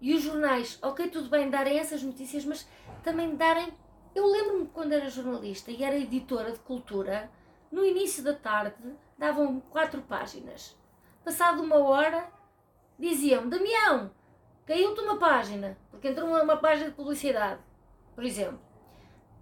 E 0.00 0.14
os 0.14 0.22
jornais, 0.22 0.78
ok, 0.80 1.08
tudo 1.08 1.28
bem, 1.28 1.50
darem 1.50 1.78
essas 1.78 2.02
notícias, 2.02 2.44
mas 2.44 2.66
também 3.04 3.36
darem. 3.36 3.68
Eu 4.14 4.26
lembro-me 4.26 4.66
quando 4.68 4.92
era 4.92 5.10
jornalista 5.10 5.70
e 5.70 5.84
era 5.84 5.96
editora 5.96 6.52
de 6.52 6.58
cultura, 6.60 7.30
no 7.70 7.84
início 7.84 8.22
da 8.22 8.34
tarde 8.34 8.96
davam 9.16 9.60
quatro 9.70 10.02
páginas. 10.02 10.76
Passado 11.24 11.62
uma 11.62 11.76
hora 11.76 12.28
diziam: 12.98 13.48
Damião, 13.48 14.10
caiu-te 14.66 15.00
uma 15.00 15.18
página, 15.18 15.76
porque 15.90 16.08
entrou 16.08 16.28
uma, 16.28 16.42
uma 16.42 16.56
página 16.56 16.90
de 16.90 16.96
publicidade, 16.96 17.60
por 18.14 18.24
exemplo. 18.24 18.60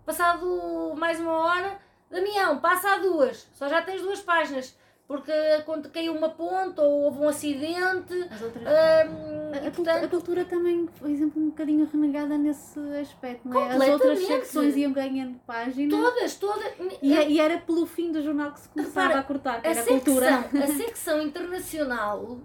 Passado 0.04 0.94
mais 0.96 1.20
uma 1.20 1.32
hora, 1.32 1.78
Damião, 2.10 2.58
passa 2.58 2.94
a 2.94 2.98
duas, 2.98 3.48
só 3.54 3.68
já 3.68 3.82
tens 3.82 4.02
duas 4.02 4.20
páginas. 4.20 4.76
Porque 5.08 5.32
quando 5.64 5.88
caiu 5.88 6.14
uma 6.14 6.28
ponta 6.28 6.82
ou 6.82 7.04
houve 7.04 7.20
um 7.20 7.28
acidente. 7.28 8.28
As 8.30 8.42
outras. 8.42 8.62
Hum, 8.62 9.37
a, 9.52 9.70
portanto, 9.70 10.04
a, 10.04 10.08
cultura 10.08 10.44
também, 10.44 10.86
por 10.86 11.08
exemplo, 11.08 11.42
um 11.42 11.46
bocadinho 11.46 11.88
renegada 11.90 12.36
nesse 12.36 12.78
aspecto, 13.00 13.48
não 13.48 13.60
é? 13.60 13.74
As 13.74 13.88
outras 13.88 14.18
secções 14.20 14.76
iam 14.76 14.92
ganhando 14.92 15.38
páginas. 15.46 15.98
Todas, 15.98 16.34
todas. 16.36 16.72
E, 17.02 17.12
e, 17.12 17.38
era 17.38 17.58
pelo 17.58 17.86
fim 17.86 18.12
do 18.12 18.22
jornal 18.22 18.52
que 18.52 18.60
se 18.60 18.68
começava 18.68 19.08
Repara, 19.08 19.20
a 19.20 19.22
cortar, 19.22 19.60
a 19.64 19.84
cultura. 19.84 20.38
A 20.38 20.66
secção 20.76 21.22
internacional 21.22 22.38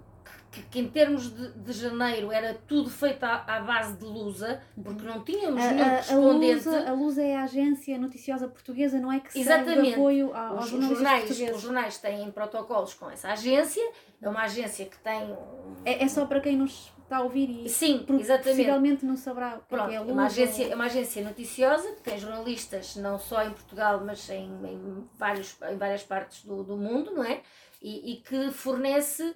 que, 0.53 0.61
que, 0.61 0.79
em 0.79 0.87
termos 0.87 1.33
de, 1.33 1.51
de, 1.53 1.73
janeiro 1.73 2.31
era 2.31 2.53
tudo 2.67 2.87
feito 2.87 3.23
à, 3.23 3.43
à, 3.47 3.59
base 3.61 3.97
de 3.97 4.05
Lusa, 4.05 4.61
porque 4.81 5.03
não 5.03 5.23
tínhamos 5.23 5.59
a, 5.59 5.71
nenhum 5.71 5.89
correspondente. 5.89 6.69
A 6.69 6.71
Lusa, 6.71 6.89
a 6.89 6.93
Lusa 6.93 7.23
é 7.23 7.35
a 7.35 7.43
agência 7.43 7.97
noticiosa 7.97 8.47
portuguesa, 8.47 8.99
não 8.99 9.11
é 9.11 9.19
que 9.19 9.39
Exatamente. 9.39 9.93
apoio 9.93 10.31
aos 10.31 10.71
os, 10.71 10.79
jornais, 10.79 11.29
Os 11.29 11.61
jornais 11.61 11.97
têm 11.97 12.29
protocolos 12.31 12.93
com 12.93 13.09
essa 13.09 13.29
agência, 13.29 13.83
é 14.21 14.29
uma 14.29 14.43
agência 14.43 14.85
que 14.85 14.97
tem... 14.99 15.23
Um... 15.23 15.75
É, 15.83 16.03
é 16.03 16.07
só 16.07 16.27
para 16.27 16.39
quem 16.39 16.55
nos 16.55 16.93
está 17.01 17.17
a 17.17 17.21
ouvir 17.21 17.65
e 17.65 17.69
Sim, 17.69 18.05
exatamente. 18.19 18.43
possivelmente 18.43 19.05
não 19.05 19.17
saberá 19.17 19.55
o 19.55 19.59
que 19.61 19.69
Pronto, 19.69 19.91
é 19.91 19.97
a 19.97 20.01
Lusa. 20.01 20.13
Uma 20.13 20.25
agência, 20.25 20.63
é 20.65 20.75
uma 20.75 20.85
agência 20.85 21.23
noticiosa 21.23 21.91
que 21.93 22.03
tem 22.03 22.19
jornalistas 22.19 22.95
não 22.95 23.17
só 23.17 23.43
em 23.43 23.49
Portugal, 23.49 24.03
mas 24.05 24.29
em, 24.29 24.45
em, 24.45 25.09
vários, 25.17 25.55
em 25.71 25.77
várias 25.77 26.03
partes 26.03 26.45
do, 26.45 26.63
do 26.63 26.77
mundo, 26.77 27.11
não 27.11 27.23
é? 27.23 27.41
E, 27.81 28.13
e 28.13 28.15
que 28.17 28.51
fornece 28.51 29.35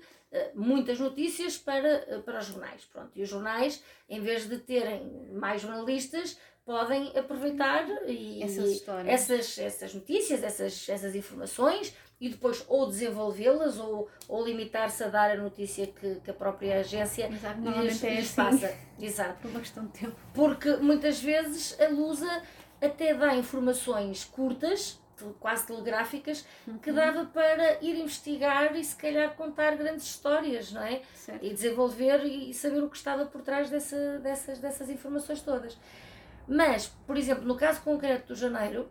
muitas 0.53 0.99
notícias 0.99 1.57
para, 1.57 1.87
eh, 1.87 2.21
para 2.23 2.39
os 2.39 2.45
jornais. 2.45 2.85
Pronto, 2.85 3.11
e 3.15 3.23
os 3.23 3.29
jornais, 3.29 3.83
em 4.09 4.19
vez 4.21 4.47
de 4.47 4.57
terem 4.57 5.29
mais 5.31 5.61
jornalistas, 5.61 6.37
podem 6.65 7.17
aproveitar 7.17 7.87
e, 8.05 8.43
essas, 8.43 8.83
essas, 9.05 9.57
essas 9.57 9.93
notícias, 9.93 10.43
essas, 10.43 10.89
essas 10.89 11.15
informações 11.15 11.95
e 12.19 12.29
depois 12.29 12.65
ou 12.67 12.87
desenvolvê-las 12.87 13.77
ou, 13.77 14.09
ou 14.27 14.45
limitar-se 14.45 15.03
a 15.03 15.07
dar 15.07 15.31
a 15.31 15.37
notícia 15.37 15.87
que, 15.87 16.15
que 16.15 16.29
a 16.29 16.33
própria 16.33 16.79
agência 16.79 17.29
Exato, 17.31 17.61
lhes, 17.61 18.03
é 18.03 18.15
lhes 18.15 18.25
assim, 18.25 18.35
passa. 18.35 18.77
Exato. 18.99 19.41
Por 19.41 19.51
uma 19.51 19.59
questão 19.61 19.85
de 19.85 19.91
tempo. 19.91 20.15
Porque 20.33 20.75
muitas 20.77 21.21
vezes 21.21 21.79
a 21.79 21.87
Lusa 21.87 22.43
até 22.81 23.13
dá 23.13 23.35
informações 23.35 24.25
curtas 24.25 24.99
quase 25.39 25.65
telegráficas 25.67 26.45
uhum. 26.67 26.77
que 26.77 26.91
dava 26.91 27.25
para 27.25 27.83
ir 27.83 27.99
investigar 27.99 28.75
e 28.75 28.83
se 28.83 28.95
calhar 28.95 29.35
contar 29.35 29.75
grandes 29.75 30.05
histórias, 30.05 30.71
não 30.71 30.81
é? 30.81 31.01
Certo. 31.13 31.45
E 31.45 31.53
desenvolver 31.53 32.23
e 32.25 32.53
saber 32.53 32.83
o 32.83 32.89
que 32.89 32.97
estava 32.97 33.25
por 33.25 33.41
trás 33.41 33.69
dessa, 33.69 34.19
dessas, 34.19 34.59
dessas 34.59 34.89
informações 34.89 35.41
todas. 35.41 35.77
Mas, 36.47 36.87
por 37.05 37.17
exemplo, 37.17 37.43
no 37.43 37.55
caso 37.55 37.81
concreto 37.81 38.27
do 38.27 38.35
janeiro, 38.35 38.89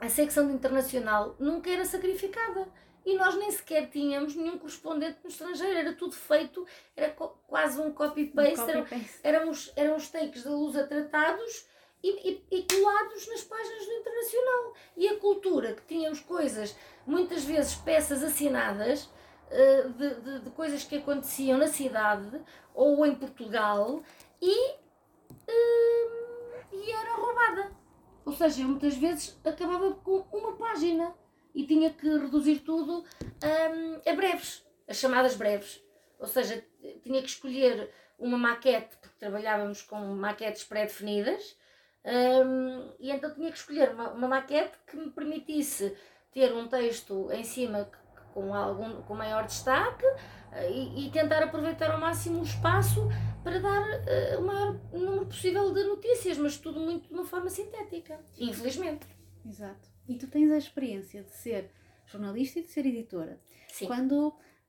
a 0.00 0.08
secção 0.08 0.48
de 0.48 0.52
internacional 0.52 1.36
nunca 1.38 1.70
era 1.70 1.84
sacrificada. 1.84 2.66
E 3.04 3.16
nós 3.16 3.34
nem 3.36 3.50
sequer 3.50 3.88
tínhamos 3.90 4.36
nenhum 4.36 4.58
correspondente 4.58 5.18
no 5.24 5.28
estrangeiro, 5.28 5.76
era 5.76 5.92
tudo 5.92 6.14
feito, 6.14 6.64
era 6.96 7.10
quase 7.10 7.80
um 7.80 7.90
copy-paste, 7.90 8.60
um 8.60 8.84
copy 8.84 9.10
eram, 9.24 9.50
os, 9.50 9.72
eram 9.74 9.96
os 9.96 10.08
takes 10.08 10.44
da 10.44 10.50
luz 10.50 10.74
tratados 10.86 11.66
e, 12.02 12.30
e, 12.30 12.44
e, 12.50 12.62
colados 12.64 13.28
nas 13.28 13.42
páginas 13.42 13.86
do 13.86 13.92
Internacional. 13.92 14.74
E 14.96 15.08
a 15.08 15.16
cultura, 15.18 15.74
que 15.74 15.82
tínhamos 15.82 16.20
coisas, 16.20 16.76
muitas 17.06 17.44
vezes 17.44 17.74
peças 17.76 18.22
assinadas 18.22 19.04
uh, 19.04 19.88
de, 19.90 20.14
de, 20.16 20.40
de, 20.40 20.50
coisas 20.50 20.84
que 20.84 20.96
aconteciam 20.96 21.58
na 21.58 21.68
cidade 21.68 22.40
ou 22.74 23.04
em 23.06 23.14
Portugal 23.14 24.02
e, 24.40 24.70
uh, 24.72 26.14
e 26.72 26.90
era 26.90 27.14
roubada. 27.14 27.72
Ou 28.24 28.32
seja, 28.32 28.64
muitas 28.64 28.96
vezes 28.96 29.38
acabava 29.44 29.92
com 29.94 30.24
uma 30.32 30.56
página 30.56 31.14
e 31.54 31.66
tinha 31.66 31.90
que 31.90 32.08
reduzir 32.08 32.60
tudo 32.60 33.04
um, 33.22 34.10
a 34.10 34.14
breves, 34.14 34.64
as 34.88 34.96
chamadas 34.96 35.34
breves. 35.34 35.82
Ou 36.18 36.26
seja, 36.26 36.64
tinha 37.02 37.20
que 37.20 37.28
escolher 37.28 37.90
uma 38.18 38.38
maquete, 38.38 38.96
porque 38.98 39.16
trabalhávamos 39.18 39.82
com 39.82 39.98
maquetes 40.14 40.62
pré-definidas, 40.62 41.56
um, 42.04 42.92
e 42.98 43.10
então 43.10 43.32
tinha 43.32 43.50
que 43.50 43.58
escolher 43.58 43.90
uma, 43.92 44.10
uma, 44.10 44.28
maquete 44.28 44.76
que 44.86 44.96
me 44.96 45.10
permitisse 45.10 45.96
ter 46.32 46.52
um 46.52 46.66
texto 46.66 47.30
em 47.30 47.44
cima 47.44 47.88
com, 48.34 48.52
algum, 48.52 49.02
com 49.02 49.14
maior 49.14 49.46
destaque 49.46 50.04
uh, 50.04 50.68
e, 50.68 51.06
e, 51.06 51.10
tentar 51.12 51.44
aproveitar 51.44 51.92
ao 51.92 52.00
máximo 52.00 52.40
o 52.40 52.42
espaço 52.42 53.08
para 53.44 53.60
dar 53.60 53.82
uh, 53.82 54.40
o 54.40 54.42
maior 54.44 54.80
número 54.92 55.26
possível 55.26 55.72
de 55.72 55.84
notícias, 55.84 56.38
mas 56.38 56.56
tudo 56.56 56.80
muito 56.80 57.06
de 57.06 57.14
uma 57.14 57.24
forma 57.24 57.48
sintética, 57.48 58.18
infelizmente. 58.36 59.06
Exato. 59.46 59.88
E 60.08 60.16
tu 60.16 60.26
tens 60.26 60.50
a 60.50 60.58
experiência 60.58 61.22
de 61.22 61.30
ser 61.30 61.70
jornalista 62.06 62.58
e 62.58 62.62
de 62.62 62.68
ser 62.68 62.84
editora. 62.84 63.40
Sim. 63.68 63.86
Quando 63.86 64.28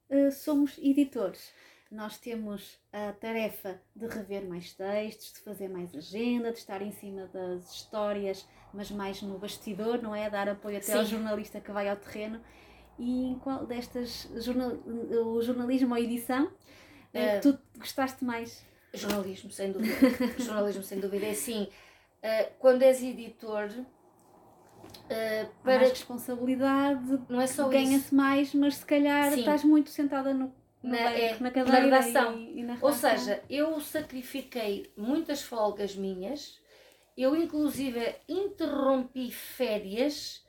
uh, 0.10 0.32
somos 0.32 0.78
editores, 0.78 1.52
nós 1.94 2.18
temos 2.18 2.80
a 2.92 3.14
tarefa 3.14 3.80
de 3.96 4.08
rever 4.08 4.44
mais 4.48 4.74
textos, 4.74 5.32
de 5.32 5.40
fazer 5.40 5.70
mais 5.70 5.94
agenda, 5.96 6.52
de 6.52 6.58
estar 6.58 6.82
em 6.82 6.92
cima 6.92 7.28
das 7.28 7.72
histórias, 7.72 8.48
mas 8.74 8.90
mais 8.90 9.22
no 9.22 9.38
bastidor, 9.38 10.02
não 10.02 10.16
é? 10.16 10.28
Dar 10.28 10.50
apoio 10.50 10.78
até 10.78 10.88
Sim. 10.88 10.98
ao 10.98 11.06
jornalista 11.06 11.62
que 11.62 11.72
vai 11.72 11.88
ao 11.88 11.96
terreno. 11.96 12.42
E 12.98 13.28
em 13.28 13.40
qual 13.40 13.66
destas, 13.66 14.28
jornal, 14.38 14.72
o 14.72 15.42
jornalismo 15.42 15.90
ou 15.90 15.96
a 15.96 16.02
edição, 16.02 16.46
uh, 16.46 17.42
tu 17.42 17.58
gostaste 17.78 18.26
mais? 18.26 18.66
Jornalismo, 18.92 19.52
sem 19.52 19.72
dúvida. 19.72 19.96
jornalismo, 20.40 20.84
sem 20.84 21.00
dúvida. 21.00 21.28
É 21.28 21.32
assim, 21.32 21.64
uh, 21.64 22.54
quando 22.60 22.82
és 22.82 23.04
editor, 23.04 23.70
Uh, 25.06 25.50
para 25.64 25.80
mais 25.80 25.90
responsabilidade, 25.90 27.20
não 27.30 27.42
é 27.42 27.48
só 27.48 27.68
ganha-se 27.68 28.14
mais, 28.14 28.54
mas 28.54 28.76
se 28.76 28.86
calhar 28.86 29.32
Sim. 29.32 29.40
estás 29.40 29.64
muito 29.64 29.90
sentada 29.90 30.34
no, 30.34 30.54
na, 30.84 30.98
é, 30.98 31.40
na 31.40 31.50
cadeira 31.50 31.88
na 31.88 32.00
redação. 32.00 32.38
E, 32.38 32.60
e, 32.60 32.64
na. 32.64 32.78
Ou 32.82 32.92
seja, 32.92 33.42
eu 33.50 33.80
sacrifiquei 33.80 34.92
muitas 34.98 35.42
folgas 35.42 35.96
minhas, 35.96 36.62
eu 37.18 37.36
inclusive 37.36 38.16
interrompi 38.28 39.32
férias 39.32 40.46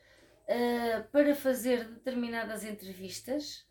uh, 0.48 1.04
para 1.12 1.34
fazer 1.36 1.84
determinadas 1.84 2.64
entrevistas, 2.64 3.64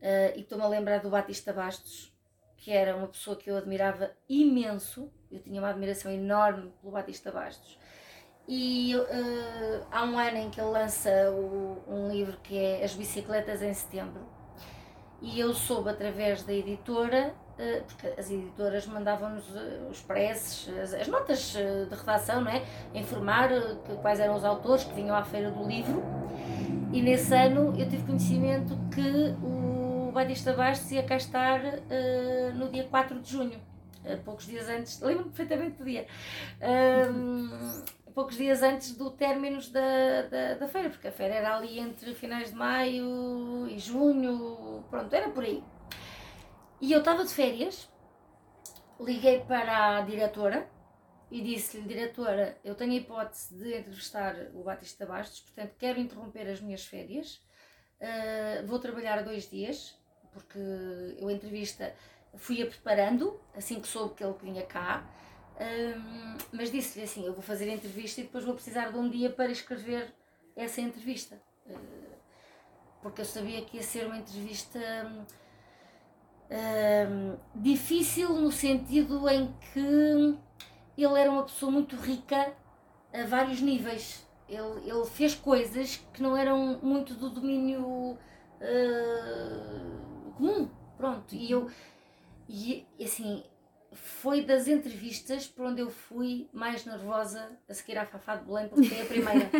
uh, 0.00 0.36
e 0.36 0.42
estou-me 0.42 0.62
a 0.62 0.68
lembrar 0.68 0.98
do 0.98 1.10
Batista 1.10 1.52
Bastos, 1.52 2.14
que 2.56 2.70
era 2.70 2.96
uma 2.96 3.08
pessoa 3.08 3.36
que 3.36 3.50
eu 3.50 3.56
admirava 3.56 4.16
imenso, 4.28 5.12
eu 5.30 5.42
tinha 5.42 5.60
uma 5.60 5.70
admiração 5.70 6.12
enorme 6.12 6.72
pelo 6.80 6.92
Batista 6.92 7.32
Bastos. 7.32 7.78
E 8.46 8.94
uh, 8.94 9.86
há 9.90 10.04
um 10.04 10.18
ano 10.18 10.36
em 10.36 10.50
que 10.50 10.60
ele 10.60 10.70
lança 10.70 11.10
o, 11.30 11.82
um 11.88 12.10
livro 12.10 12.38
que 12.42 12.56
é 12.56 12.84
As 12.84 12.94
Bicicletas 12.94 13.62
em 13.62 13.72
Setembro, 13.72 14.33
e 15.24 15.40
eu 15.40 15.54
soube 15.54 15.88
através 15.88 16.42
da 16.42 16.52
editora, 16.52 17.34
uh, 17.58 17.84
porque 17.84 18.20
as 18.20 18.30
editoras 18.30 18.86
mandavam-nos 18.86 19.48
uh, 19.48 19.88
os 19.90 20.00
preces, 20.02 20.68
as, 20.78 20.92
as, 20.92 21.08
notas 21.08 21.54
de 21.88 21.94
redação, 21.94 22.42
não 22.42 22.50
é? 22.50 22.62
informar 22.94 23.48
quais 24.02 24.20
eram 24.20 24.36
os 24.36 24.44
autores 24.44 24.84
que 24.84 24.94
vinham 24.94 25.16
à 25.16 25.24
feira 25.24 25.50
do 25.50 25.66
livro, 25.66 26.02
e 26.92 27.00
nesse 27.00 27.34
ano 27.34 27.74
eu 27.78 27.88
tive 27.88 28.04
conhecimento 28.04 28.78
que 28.94 29.34
o 29.42 30.12
Batista 30.12 30.52
Bastos 30.52 30.92
ia 30.92 31.02
cá 31.02 31.16
estar 31.16 31.60
no 32.54 32.68
dia 32.68 32.84
4 32.84 33.18
de 33.20 33.32
junho 33.32 33.60
poucos 34.24 34.46
dias 34.46 34.68
antes, 34.68 35.00
lembro-me 35.00 35.30
perfeitamente 35.30 35.78
do 35.78 35.84
dia, 35.84 36.06
poucos 38.14 38.36
dias 38.36 38.62
antes 38.62 38.96
do 38.96 39.10
término 39.10 39.60
da, 39.70 40.22
da, 40.22 40.54
da, 40.54 40.68
feira, 40.68 40.88
porque 40.88 41.08
a 41.08 41.12
feira 41.12 41.34
era 41.34 41.56
ali 41.56 41.80
entre 41.80 42.14
finais 42.14 42.50
de 42.50 42.56
maio 42.56 43.66
e 43.68 43.78
junho, 43.78 44.84
pronto, 44.88 45.12
era 45.12 45.28
por 45.30 45.42
aí. 45.42 45.62
E 46.80 46.92
eu 46.92 47.00
estava 47.00 47.24
de 47.24 47.34
férias, 47.34 47.90
liguei 49.00 49.40
para 49.40 49.96
a 49.96 50.00
diretora 50.02 50.68
e 51.30 51.40
disse-lhe, 51.42 51.88
diretora, 51.88 52.56
eu 52.62 52.76
tenho 52.76 52.92
a 52.92 52.96
hipótese 52.96 53.56
de 53.56 53.78
entrevistar 53.78 54.36
o 54.54 54.62
Batista 54.62 55.04
Bastos, 55.04 55.40
portanto 55.40 55.74
quero 55.76 55.98
interromper 55.98 56.48
as 56.48 56.60
minhas 56.60 56.86
férias, 56.86 57.42
uh, 58.00 58.66
vou 58.66 58.78
trabalhar 58.78 59.24
dois 59.24 59.50
dias, 59.50 59.98
porque 60.32 60.58
eu 61.18 61.26
a 61.26 61.32
entrevista 61.32 61.92
fui-a 62.36 62.66
preparando, 62.66 63.40
assim 63.56 63.80
que 63.80 63.88
soube 63.88 64.14
que 64.14 64.22
ele 64.22 64.34
vinha 64.40 64.64
cá, 64.64 65.04
um, 65.60 66.36
mas 66.52 66.70
disse-lhe 66.70 67.04
assim: 67.04 67.24
Eu 67.24 67.32
vou 67.32 67.42
fazer 67.42 67.68
a 67.70 67.74
entrevista 67.74 68.20
e 68.20 68.24
depois 68.24 68.44
vou 68.44 68.54
precisar 68.54 68.90
de 68.90 68.98
um 68.98 69.08
dia 69.08 69.30
para 69.30 69.50
escrever 69.50 70.12
essa 70.56 70.80
entrevista. 70.80 71.40
Uh, 71.66 72.14
porque 73.02 73.20
eu 73.20 73.24
sabia 73.26 73.62
que 73.62 73.76
ia 73.76 73.82
ser 73.82 74.06
uma 74.06 74.16
entrevista 74.16 74.80
um, 76.50 77.36
difícil 77.54 78.30
no 78.30 78.50
sentido 78.50 79.28
em 79.28 79.52
que 79.72 80.38
ele 80.96 81.20
era 81.20 81.30
uma 81.30 81.42
pessoa 81.44 81.70
muito 81.70 81.96
rica 81.96 82.54
a 83.12 83.24
vários 83.26 83.60
níveis. 83.60 84.26
Ele, 84.48 84.88
ele 84.88 85.04
fez 85.06 85.34
coisas 85.34 85.96
que 86.12 86.22
não 86.22 86.36
eram 86.36 86.78
muito 86.82 87.14
do 87.14 87.30
domínio 87.30 87.86
uh, 87.86 88.18
comum. 90.36 90.68
Pronto, 90.96 91.34
e 91.34 91.50
eu, 91.50 91.70
e 92.48 92.86
assim, 93.02 93.42
foi 93.94 94.42
das 94.42 94.68
entrevistas 94.68 95.46
por 95.46 95.66
onde 95.66 95.80
eu 95.80 95.90
fui 95.90 96.48
mais 96.52 96.84
nervosa 96.84 97.50
a 97.68 97.74
seguir 97.74 97.96
à 97.96 98.04
Fafá 98.04 98.36
de 98.36 98.44
Belém, 98.44 98.68
porque 98.68 98.88
foi 98.88 99.00
a 99.00 99.06
primeira. 99.06 99.50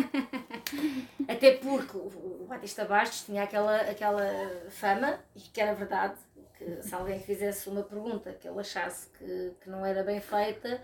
Até 1.27 1.51
porque 1.57 1.97
o 1.97 2.45
Batista 2.47 2.85
Bastos 2.85 3.25
tinha 3.25 3.43
aquela, 3.43 3.77
aquela 3.81 4.23
fama, 4.69 5.19
e 5.35 5.39
que 5.39 5.59
era 5.59 5.73
verdade, 5.73 6.15
que 6.57 6.81
se 6.81 6.93
alguém 6.93 7.19
fizesse 7.19 7.69
uma 7.69 7.83
pergunta 7.83 8.31
que 8.33 8.47
ele 8.47 8.59
achasse 8.59 9.09
que, 9.17 9.53
que 9.61 9.69
não 9.69 9.85
era 9.85 10.03
bem 10.03 10.19
feita, 10.19 10.81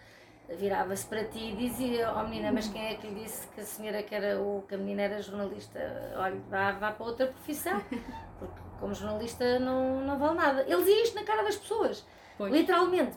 virava-se 0.49 1.05
para 1.05 1.23
ti 1.25 1.51
e 1.51 1.55
dizia: 1.55 2.11
Oh 2.13 2.23
menina, 2.23 2.51
mas 2.51 2.67
quem 2.67 2.85
é 2.87 2.95
que 2.95 3.07
lhe 3.07 3.23
disse 3.23 3.47
que 3.49 3.61
a 3.61 3.65
senhora 3.65 4.03
que 4.03 4.13
era 4.13 4.39
o 4.39 4.63
que 4.67 4.75
a 4.75 4.77
menina 4.77 5.03
era 5.03 5.21
jornalista? 5.21 5.79
Olha, 6.17 6.39
vá, 6.49 6.71
vá 6.73 6.91
para 6.91 7.05
outra 7.05 7.27
profissão, 7.27 7.81
porque 8.39 8.59
como 8.79 8.93
jornalista 8.93 9.59
não, 9.59 10.01
não 10.01 10.17
vale 10.17 10.35
nada. 10.35 10.61
Ele 10.67 10.77
dizia 10.77 11.03
isto 11.03 11.15
na 11.15 11.23
cara 11.23 11.43
das 11.43 11.55
pessoas, 11.55 12.05
pois. 12.37 12.51
literalmente. 12.51 13.15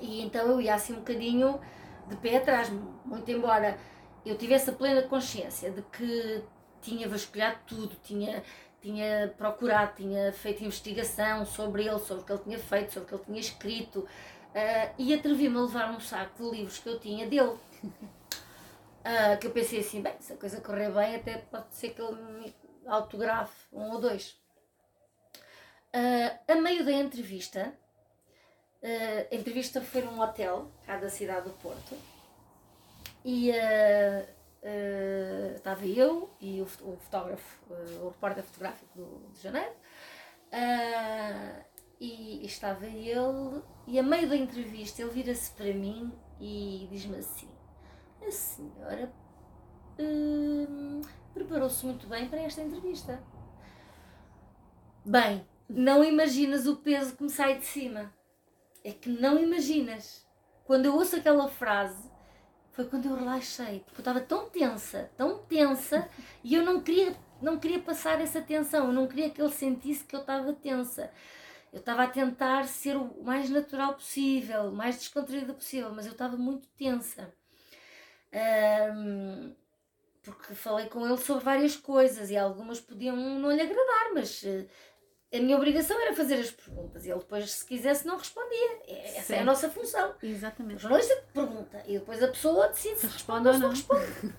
E 0.00 0.22
então 0.22 0.46
eu 0.48 0.60
ia 0.60 0.74
assim 0.74 0.92
um 0.92 0.96
bocadinho 0.96 1.60
de 2.08 2.16
pé 2.16 2.36
atrás, 2.36 2.70
muito 3.04 3.30
embora 3.30 3.78
eu 4.24 4.36
tivesse 4.36 4.70
a 4.70 4.72
plena 4.72 5.02
consciência 5.02 5.70
de 5.70 5.82
que 5.82 6.42
tinha 6.80 7.08
vasculhado 7.08 7.58
tudo, 7.66 7.96
tinha, 8.02 8.42
tinha 8.80 9.32
procurado, 9.36 9.94
tinha 9.96 10.32
feito 10.32 10.64
investigação 10.64 11.44
sobre 11.46 11.86
ele, 11.86 11.98
sobre 11.98 12.22
o 12.22 12.26
que 12.26 12.32
ele 12.32 12.42
tinha 12.42 12.58
feito, 12.58 12.92
sobre 12.92 13.06
o 13.06 13.08
que 13.08 13.14
ele 13.14 13.24
tinha 13.24 13.40
escrito, 13.40 14.00
uh, 14.00 14.94
e 14.98 15.14
atrevi-me 15.14 15.56
a 15.56 15.60
levar 15.60 15.90
um 15.90 16.00
saco 16.00 16.42
de 16.42 16.56
livros 16.56 16.78
que 16.78 16.88
eu 16.88 16.98
tinha 16.98 17.26
dele. 17.26 17.50
Uh, 17.50 19.38
que 19.40 19.46
eu 19.46 19.50
pensei 19.52 19.80
assim, 19.80 20.02
bem, 20.02 20.14
se 20.20 20.32
a 20.32 20.36
coisa 20.36 20.60
correr 20.60 20.90
bem, 20.90 21.16
até 21.16 21.38
pode 21.38 21.74
ser 21.74 21.90
que 21.90 22.02
ele 22.02 22.20
me 22.20 22.54
autografe 22.86 23.66
um 23.72 23.92
ou 23.92 24.00
dois. 24.00 24.36
Uh, 25.94 26.52
a 26.52 26.54
meio 26.56 26.84
da 26.84 26.92
entrevista, 26.92 27.72
Uh, 28.82 29.26
a 29.32 29.34
entrevista 29.34 29.80
foi 29.80 30.02
num 30.02 30.20
hotel, 30.20 30.70
cá 30.84 30.96
da 30.96 31.08
cidade 31.08 31.48
do 31.48 31.50
Porto, 31.54 31.96
e 33.24 33.50
uh, 33.50 33.54
uh, 34.62 35.56
estava 35.56 35.86
eu 35.86 36.30
e 36.40 36.60
o, 36.60 36.64
o 36.64 36.96
fotógrafo, 36.98 37.58
o 38.02 38.08
repórter 38.08 38.44
fotográfico 38.44 38.86
do, 38.94 39.32
de 39.32 39.40
Janeiro, 39.40 39.72
e, 41.98 42.42
e, 42.42 42.46
estava 42.46 42.86
ele, 42.86 43.62
e 43.86 43.98
a 43.98 44.02
meio 44.02 44.28
da 44.28 44.36
entrevista 44.36 45.00
ele 45.00 45.10
vira-se 45.10 45.50
para 45.52 45.72
mim 45.72 46.12
e 46.38 46.86
diz-me 46.90 47.16
assim: 47.16 47.48
A 48.22 48.30
senhora 48.30 49.10
preparou-se 51.32 51.84
muito 51.84 52.06
bem 52.06 52.28
para 52.28 52.40
esta 52.40 52.62
entrevista. 52.62 53.22
Bem, 55.04 55.46
não 55.68 56.04
imaginas 56.04 56.66
o 56.66 56.76
peso 56.76 57.16
que 57.16 57.22
me 57.22 57.30
sai 57.30 57.58
de 57.58 57.64
cima 57.64 58.12
é 58.86 58.92
que 58.92 59.08
não 59.08 59.36
imaginas. 59.36 60.24
Quando 60.64 60.86
eu 60.86 60.94
ouço 60.94 61.16
aquela 61.16 61.48
frase, 61.48 62.08
foi 62.70 62.84
quando 62.84 63.06
eu 63.06 63.16
relaxei, 63.16 63.80
porque 63.80 63.96
eu 63.96 64.02
estava 64.02 64.20
tão 64.20 64.48
tensa, 64.48 65.10
tão 65.16 65.38
tensa, 65.38 66.08
e 66.44 66.54
eu 66.54 66.64
não 66.64 66.80
queria, 66.80 67.16
não 67.42 67.58
queria 67.58 67.80
passar 67.80 68.20
essa 68.20 68.40
tensão, 68.40 68.86
eu 68.86 68.92
não 68.92 69.08
queria 69.08 69.28
que 69.28 69.42
ele 69.42 69.52
sentisse 69.52 70.04
que 70.04 70.14
eu 70.14 70.20
estava 70.20 70.52
tensa. 70.52 71.10
Eu 71.72 71.80
estava 71.80 72.04
a 72.04 72.08
tentar 72.08 72.68
ser 72.68 72.96
o 72.96 73.24
mais 73.24 73.50
natural 73.50 73.94
possível, 73.94 74.68
o 74.68 74.72
mais 74.72 74.96
descontraída 74.96 75.52
possível, 75.52 75.92
mas 75.92 76.06
eu 76.06 76.12
estava 76.12 76.36
muito 76.36 76.68
tensa. 76.68 77.34
Um, 78.32 79.52
porque 80.22 80.54
falei 80.54 80.86
com 80.86 81.04
ele 81.04 81.16
sobre 81.18 81.44
várias 81.44 81.76
coisas 81.76 82.30
e 82.30 82.36
algumas 82.36 82.80
podiam 82.80 83.16
não 83.16 83.50
lhe 83.50 83.60
agradar, 83.60 84.14
mas 84.14 84.42
uh, 84.42 84.66
a 85.36 85.40
minha 85.42 85.56
obrigação 85.56 86.00
era 86.00 86.14
fazer 86.14 86.34
as 86.34 86.50
perguntas 86.50 87.04
e 87.04 87.10
ele 87.10 87.18
depois, 87.18 87.50
se 87.50 87.64
quisesse, 87.64 88.06
não 88.06 88.16
respondia. 88.16 88.78
É, 88.86 89.18
essa 89.18 89.34
é 89.34 89.40
a 89.40 89.44
nossa 89.44 89.68
função. 89.68 90.14
Exatamente. 90.22 90.78
O 90.78 90.80
jornalista 90.80 91.24
pergunta 91.32 91.82
e 91.86 91.98
depois 91.98 92.22
a 92.22 92.28
pessoa 92.28 92.68
decide 92.68 92.96
se, 92.96 93.06
se 93.06 93.12
responde 93.12 93.48
ou 93.48 93.58
não. 93.58 93.70
responde. 93.70 94.34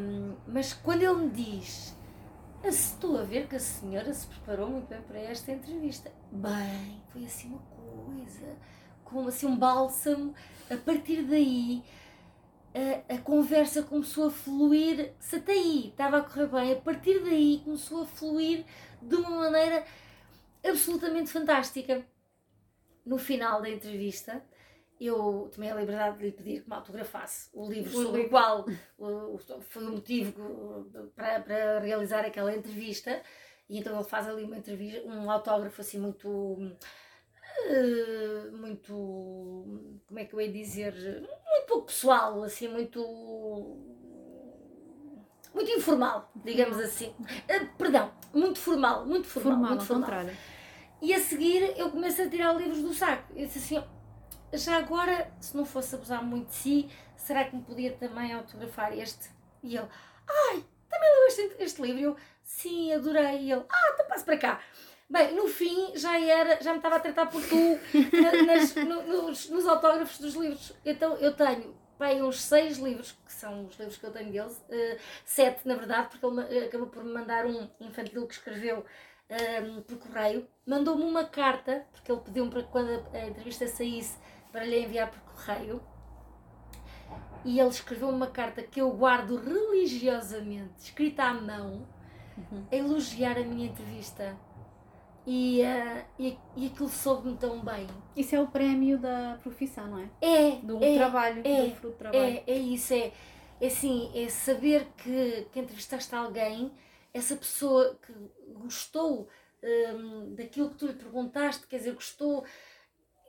um, 0.00 0.36
mas 0.46 0.72
quando 0.72 1.02
ele 1.02 1.14
me 1.14 1.30
diz, 1.30 1.96
estou 2.64 3.18
a 3.18 3.22
ver 3.22 3.46
que 3.46 3.56
a 3.56 3.60
senhora 3.60 4.12
se 4.12 4.26
preparou 4.26 4.68
muito 4.68 4.88
bem 4.88 5.00
para 5.02 5.18
esta 5.18 5.52
entrevista. 5.52 6.10
Bem, 6.30 7.02
foi 7.12 7.24
assim 7.24 7.48
uma 7.48 7.58
coisa, 7.58 8.56
como 9.04 9.28
assim 9.28 9.46
um 9.46 9.56
bálsamo. 9.56 10.34
A 10.70 10.76
partir 10.76 11.22
daí, 11.22 11.82
a, 12.74 13.14
a, 13.14 13.18
conversa 13.18 13.82
começou 13.82 14.26
a 14.26 14.30
fluir. 14.30 15.12
Se 15.18 15.36
até 15.36 15.52
aí 15.52 15.88
estava 15.88 16.18
a 16.18 16.22
correr 16.22 16.46
bem, 16.46 16.72
a 16.72 16.76
partir 16.76 17.20
daí 17.20 17.62
começou 17.64 18.02
a 18.02 18.06
fluir 18.06 18.64
de 19.02 19.16
uma 19.16 19.30
maneira 19.30 19.84
absolutamente 20.64 21.30
fantástica. 21.30 22.04
No 23.04 23.16
final 23.16 23.62
da 23.62 23.70
entrevista, 23.70 24.42
eu 25.00 25.50
tomei 25.54 25.70
a 25.70 25.74
liberdade 25.74 26.18
de 26.18 26.24
lhe 26.24 26.32
pedir 26.32 26.62
que 26.62 26.68
me 26.68 26.76
autografasse 26.76 27.48
o 27.54 27.70
livro 27.70 27.90
o 27.90 28.02
sobre 28.02 28.22
livro. 28.22 28.26
o 28.26 28.30
qual 28.30 28.66
foi 29.62 29.86
o 29.86 29.92
motivo 29.92 30.90
para, 31.14 31.40
para 31.40 31.78
realizar 31.80 32.24
aquela 32.24 32.54
entrevista. 32.54 33.22
E 33.68 33.78
então 33.78 33.94
ele 33.94 34.04
faz 34.04 34.28
ali 34.28 34.44
uma 34.44 34.58
entrevista, 34.58 35.06
um 35.06 35.30
autógrafo 35.30 35.80
assim 35.80 35.98
muito. 35.98 36.28
Uh, 36.28 38.56
muito. 38.56 40.00
Como 40.06 40.18
é 40.18 40.24
que 40.24 40.34
eu 40.34 40.40
ia 40.40 40.52
dizer? 40.52 40.94
Muito 41.20 41.66
pouco 41.68 41.86
pessoal, 41.86 42.42
assim, 42.42 42.66
muito 42.66 42.98
muito 45.58 45.70
informal, 45.78 46.30
digamos 46.36 46.78
assim. 46.78 47.08
Uh, 47.18 47.66
perdão, 47.76 48.10
muito 48.32 48.58
formal, 48.58 49.04
muito 49.04 49.26
formal. 49.26 49.52
formal 49.54 49.70
muito 49.70 49.84
formal. 49.84 50.08
Contrário. 50.08 50.36
E 51.02 51.12
a 51.14 51.20
seguir 51.20 51.74
eu 51.76 51.90
começo 51.90 52.22
a 52.22 52.28
tirar 52.28 52.52
livros 52.54 52.82
do 52.82 52.92
saco. 52.94 53.32
Eu 53.34 53.46
disse 53.46 53.58
assim: 53.58 53.84
já 54.52 54.76
agora, 54.76 55.30
se 55.40 55.56
não 55.56 55.64
fosse 55.64 55.94
abusar 55.94 56.22
muito 56.24 56.48
de 56.48 56.54
si, 56.54 56.88
será 57.16 57.44
que 57.44 57.54
me 57.56 57.62
podia 57.62 57.92
também 57.92 58.32
autografar 58.32 58.96
este? 58.96 59.30
E 59.62 59.76
ele: 59.76 59.88
ai, 60.28 60.64
também 60.88 61.10
leu 61.14 61.26
este, 61.28 61.56
este 61.60 61.82
livro? 61.82 62.00
Eu, 62.00 62.16
sim, 62.42 62.92
adorei. 62.92 63.42
E 63.42 63.52
ele: 63.52 63.64
ah, 63.68 63.90
então 63.94 64.06
passe 64.06 64.24
para 64.24 64.36
cá. 64.38 64.60
Bem, 65.10 65.34
no 65.34 65.48
fim 65.48 65.92
já 65.96 66.20
era, 66.20 66.62
já 66.62 66.70
me 66.72 66.78
estava 66.78 66.96
a 66.96 67.00
tratar 67.00 67.26
por 67.26 67.42
tu 67.42 67.56
na- 68.20 68.42
nas- 68.54 68.74
no- 68.74 69.02
nos, 69.22 69.48
nos 69.48 69.66
autógrafos 69.66 70.18
dos 70.18 70.34
livros. 70.34 70.72
Então 70.84 71.14
eu 71.16 71.34
tenho 71.34 71.74
bem, 71.98 72.22
uns 72.22 72.40
seis 72.40 72.78
livros, 72.78 73.12
que 73.24 73.32
são 73.32 73.66
os 73.66 73.78
livros 73.78 73.96
que 73.96 74.04
eu 74.04 74.12
tenho 74.12 74.30
deles, 74.30 74.64
eh, 74.70 74.98
sete 75.24 75.66
na 75.66 75.74
verdade, 75.74 76.08
porque 76.08 76.24
ele 76.24 76.58
eh, 76.58 76.66
acabou 76.66 76.86
por 76.86 77.04
me 77.04 77.12
mandar 77.12 77.46
um 77.46 77.68
infantil 77.80 78.26
que 78.26 78.34
escreveu 78.34 78.84
ehm, 79.28 79.80
por 79.82 79.98
correio. 79.98 80.46
Mandou-me 80.66 81.04
uma 81.04 81.24
carta, 81.24 81.86
porque 81.92 82.10
ele 82.10 82.20
pediu-me 82.20 82.50
para 82.50 82.62
que 82.62 82.68
quando 82.68 82.90
a, 83.14 83.26
entrevista 83.26 83.66
saísse 83.66 84.16
para 84.52 84.64
lhe 84.64 84.80
enviar 84.80 85.10
por 85.10 85.20
correio. 85.34 85.82
E 87.44 87.58
ele 87.60 87.68
escreveu 87.68 88.08
uma 88.08 88.26
carta 88.26 88.62
que 88.62 88.80
eu 88.80 88.90
guardo 88.90 89.36
religiosamente, 89.36 90.74
escrita 90.78 91.24
à 91.24 91.34
mão, 91.34 91.86
a 92.70 92.76
elogiar 92.76 93.36
a 93.38 93.42
minha 93.42 93.66
entrevista. 93.68 94.36
E, 95.30 95.60
eh, 95.60 96.06
e, 96.18 96.38
e 96.56 96.66
aquilo 96.68 96.88
soube-me 96.88 97.36
tão 97.36 97.60
bem. 97.62 97.86
Isso 98.16 98.34
é 98.34 98.40
o 98.40 98.48
prémio 98.48 98.98
da 98.98 99.38
profissão, 99.42 99.86
não 99.86 99.98
é? 99.98 100.08
É, 100.22 100.56
Do 100.62 100.82
é, 100.82 100.94
trabalho, 100.96 101.42
é, 101.44 101.66
do 101.66 101.70
fruto 101.72 101.88
do 101.88 101.98
trabalho. 101.98 102.24
é, 102.24 102.44
é 102.46 102.56
isso, 102.56 102.94
é, 102.94 103.12
é 103.60 103.66
assim, 103.66 104.10
é 104.14 104.26
saber 104.30 104.86
que, 104.96 105.46
que 105.52 105.60
entrevistaste 105.60 106.14
alguém, 106.14 106.72
essa 107.12 107.36
pessoa 107.36 107.98
que 108.00 108.12
gostou 108.54 109.28
hum, 109.62 110.34
daquilo 110.34 110.70
que 110.70 110.76
tu 110.76 110.86
lhe 110.86 110.94
perguntaste, 110.94 111.66
quer 111.66 111.76
dizer, 111.76 111.92
gostou, 111.92 112.46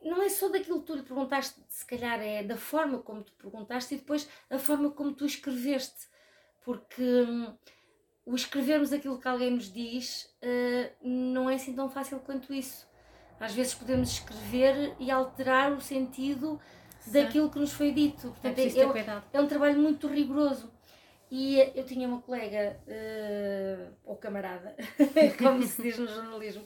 não 0.02 0.22
é 0.22 0.30
só 0.30 0.48
daquilo 0.48 0.80
que 0.80 0.86
tu 0.86 0.94
lhe 0.94 1.02
perguntaste, 1.02 1.60
se 1.68 1.84
calhar 1.84 2.18
é 2.18 2.42
da 2.42 2.56
forma 2.56 3.00
como 3.00 3.22
tu 3.22 3.34
perguntaste 3.34 3.94
e 3.94 3.98
depois 3.98 4.26
a 4.48 4.58
forma 4.58 4.90
como 4.90 5.12
tu 5.12 5.26
escreveste, 5.26 6.08
porque 6.62 7.02
hum, 7.02 7.54
o 8.30 8.34
escrevermos 8.36 8.92
aquilo 8.92 9.18
que 9.18 9.26
alguém 9.26 9.50
nos 9.50 9.72
diz 9.72 10.32
eh, 10.40 10.92
não 11.02 11.50
é 11.50 11.56
assim 11.56 11.74
tão 11.74 11.88
fácil 11.88 12.20
quanto 12.20 12.54
isso. 12.54 12.88
Às 13.40 13.52
vezes 13.52 13.74
podemos 13.74 14.08
escrever 14.12 14.94
e 15.00 15.10
alterar 15.10 15.72
o 15.72 15.80
sentido 15.80 16.60
Certo. 17.00 17.24
daquilo 17.26 17.50
que 17.50 17.58
nos 17.58 17.72
foi 17.72 17.90
dito. 17.90 18.28
É 18.28 18.30
Portanto, 18.30 18.58
é, 18.60 18.70
ter 18.70 18.88
cuidado. 18.88 19.24
é 19.32 19.40
um 19.40 19.48
trabalho 19.48 19.80
muito 19.80 20.06
rigoroso. 20.06 20.72
E 21.28 21.60
eh, 21.60 21.72
eu 21.74 21.84
tinha 21.84 22.06
uma 22.06 22.20
colega, 22.20 22.80
eh, 22.86 23.88
ou 24.04 24.14
camarada, 24.16 24.76
como 25.42 25.64
se 25.64 25.82
diz 25.82 25.98
no 25.98 26.06
jornalismo, 26.06 26.64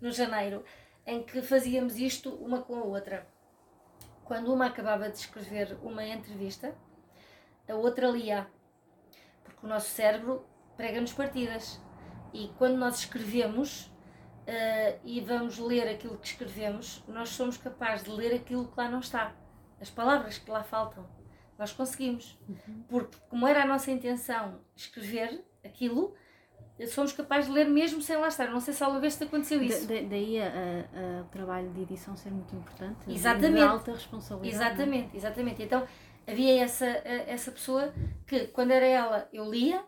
no 0.00 0.10
janeiro, 0.10 0.64
em 1.06 1.22
que 1.22 1.40
fazíamos 1.42 1.96
isto 1.96 2.30
uma 2.34 2.60
com 2.60 2.74
a 2.74 2.82
outra. 2.82 3.24
Quando 4.24 4.52
uma 4.52 4.66
acabava 4.66 5.08
de 5.08 5.18
escrever 5.18 5.78
uma 5.80 6.04
entrevista, 6.04 6.74
a 7.68 7.74
outra 7.74 8.08
lia. 8.08 8.48
Porque 9.44 9.64
o 9.64 9.68
nosso 9.68 9.90
cérebro 9.90 10.44
prega-nos 10.78 11.12
partidas. 11.12 11.78
E 12.32 12.48
quando 12.56 12.76
nós 12.78 13.00
escrevemos 13.00 13.92
eh, 14.46 14.98
e 15.04 15.20
vamos 15.20 15.58
ler 15.58 15.86
aquilo 15.88 16.16
que 16.16 16.26
escrevemos, 16.28 17.04
nós 17.08 17.28
somos 17.30 17.58
capazes 17.58 18.04
de 18.04 18.10
ler 18.10 18.34
aquilo 18.34 18.66
que 18.68 18.74
lá 18.80 18.88
não 18.88 19.00
está. 19.00 19.34
As 19.80 19.90
palavras 19.90 20.38
que 20.38 20.50
lá 20.50 20.62
faltam. 20.62 21.06
Nós 21.58 21.72
conseguimos. 21.72 22.38
Porque, 22.88 23.16
como 23.28 23.46
era 23.46 23.64
a 23.64 23.66
nossa 23.66 23.90
intenção 23.90 24.60
escrever 24.76 25.44
aquilo, 25.64 26.14
somos 26.86 27.12
capazes 27.12 27.46
de 27.46 27.52
ler 27.52 27.68
mesmo 27.68 28.00
sem 28.00 28.16
lá 28.16 28.28
estar. 28.28 28.48
Não 28.50 28.60
sei 28.60 28.72
se 28.72 28.82
alguma 28.84 29.00
vez 29.00 29.16
te 29.16 29.24
aconteceu 29.24 29.60
isso. 29.62 29.86
da- 29.88 30.00
daí 30.00 30.40
a- 30.40 30.46
a- 30.46 31.18
a- 31.18 31.22
o 31.22 31.24
trabalho 31.26 31.70
de 31.72 31.82
edição 31.82 32.16
ser 32.16 32.30
muito 32.30 32.54
importante. 32.54 33.10
Exatamente. 33.10 33.54
De 33.54 33.60
alta 33.62 33.92
responsabilidade. 33.92 34.62
é? 34.62 34.66
Exatamente, 34.68 35.16
exatamente. 35.16 35.62
Então 35.64 35.84
havia 36.26 36.62
essa, 36.62 36.86
eh, 36.86 37.24
essa 37.26 37.50
pessoa 37.50 37.92
que, 38.26 38.46
quando 38.48 38.70
era 38.70 38.86
ela, 38.86 39.28
eu 39.32 39.50
lia 39.50 39.82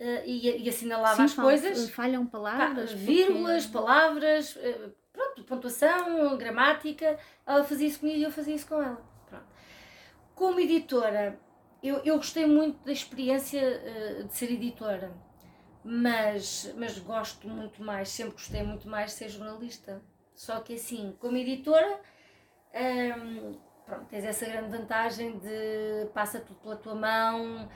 eh, 0.00 0.22
e, 0.26 0.64
e 0.64 0.68
assinalava 0.68 1.14
Sim, 1.16 1.22
as 1.24 1.34
coisas, 1.34 1.90
Falham 1.90 2.24
pá, 2.26 2.38
palavras. 2.38 2.90
porque- 2.90 3.04
vírgulas, 3.04 3.66
palavras, 3.66 4.56
eh, 4.60 4.88
pronto, 5.12 5.44
pontuação, 5.44 6.36
gramática. 6.36 7.16
Ela 7.46 7.62
fazia 7.62 7.86
isso 7.86 8.00
comigo 8.00 8.18
e 8.18 8.22
eu 8.24 8.30
fazia 8.32 8.54
isso 8.54 8.66
com 8.66 8.82
ela. 8.82 9.00
Pronto. 9.28 9.44
Como 10.34 10.58
editora, 10.58 11.38
eu, 11.82 11.98
eu 11.98 12.16
gostei 12.16 12.46
muito 12.46 12.82
da 12.84 12.92
experiência 12.92 13.60
eh, 13.60 14.22
de 14.26 14.34
ser 14.34 14.50
editora, 14.50 15.12
mas, 15.84 16.72
mas 16.76 16.98
gosto 16.98 17.46
muito 17.48 17.82
mais, 17.82 18.08
sempre 18.08 18.32
gostei 18.32 18.62
muito 18.62 18.88
mais 18.88 19.10
de 19.12 19.16
ser 19.18 19.28
jornalista. 19.28 20.02
Só 20.34 20.60
que 20.60 20.74
assim, 20.74 21.14
como 21.20 21.36
editora, 21.36 22.00
hum, 22.74 23.58
pronto, 23.84 24.04
tens 24.06 24.24
essa 24.24 24.46
grande 24.46 24.74
vantagem 24.76 25.38
de 25.38 26.06
passa 26.14 26.40
tudo 26.40 26.58
pela 26.60 26.76
tua 26.76 26.94
mão, 26.94 27.68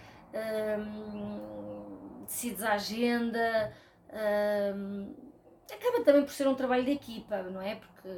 hum, 0.79 2.04
decides 2.25 2.63
a 2.63 2.73
agenda, 2.75 3.73
hum, 4.77 5.15
acaba 5.73 6.05
também 6.05 6.23
por 6.23 6.33
ser 6.33 6.47
um 6.49 6.55
trabalho 6.55 6.85
de 6.85 6.93
equipa, 6.93 7.43
não 7.45 7.61
é? 7.61 7.77
Porque 7.77 8.09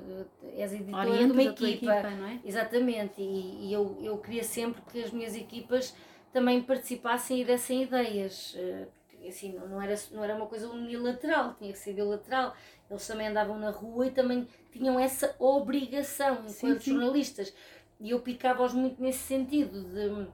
és 0.57 0.72
editora 0.72 1.24
de 1.24 1.30
Orientas 1.30 1.30
uma 1.32 1.50
a 1.50 1.52
tua 1.52 1.70
equipa. 1.70 1.92
equipa, 1.94 2.11
não 2.11 2.26
é? 2.26 2.40
Exatamente, 2.44 3.20
e, 3.20 3.68
e 3.68 3.72
eu, 3.72 3.98
eu 4.02 4.18
queria 4.18 4.44
sempre 4.44 4.82
que 4.82 5.02
as 5.02 5.11
minhas 5.11 5.34
equipas 5.34 5.94
também 6.32 6.62
participassem 6.62 7.40
e 7.40 7.44
dessem 7.44 7.82
ideias. 7.82 8.54
eh, 8.57 8.86
porque, 9.09 9.28
Assim, 9.28 9.52
não, 9.52 9.66
não, 9.68 9.82
era, 9.82 9.94
não 10.12 10.22
era 10.24 10.36
uma 10.36 10.46
coisa 10.46 10.68
unilateral, 10.68 11.54
tinha 11.54 11.72
que 11.72 11.78
ser 11.78 11.94
bilateral. 11.94 12.54
Eles 12.90 13.07
também 13.07 13.26
andavam 13.28 13.59
na 13.59 13.70
rua 13.70 14.07
e 14.07 14.11
também 14.11 14.46
tinham 14.72 14.98
essa 15.00 15.34
obrigação 15.38 16.46
Sim, 16.46 16.68
enquanto 16.68 16.82
sim. 16.82 16.90
jornalistas. 16.92 17.52
E 17.98 18.11
eu 18.11 18.20
picava-os 18.20 18.74
muito 18.74 19.00
nesse 19.02 19.20
sentido, 19.20 19.82
de 19.84 20.28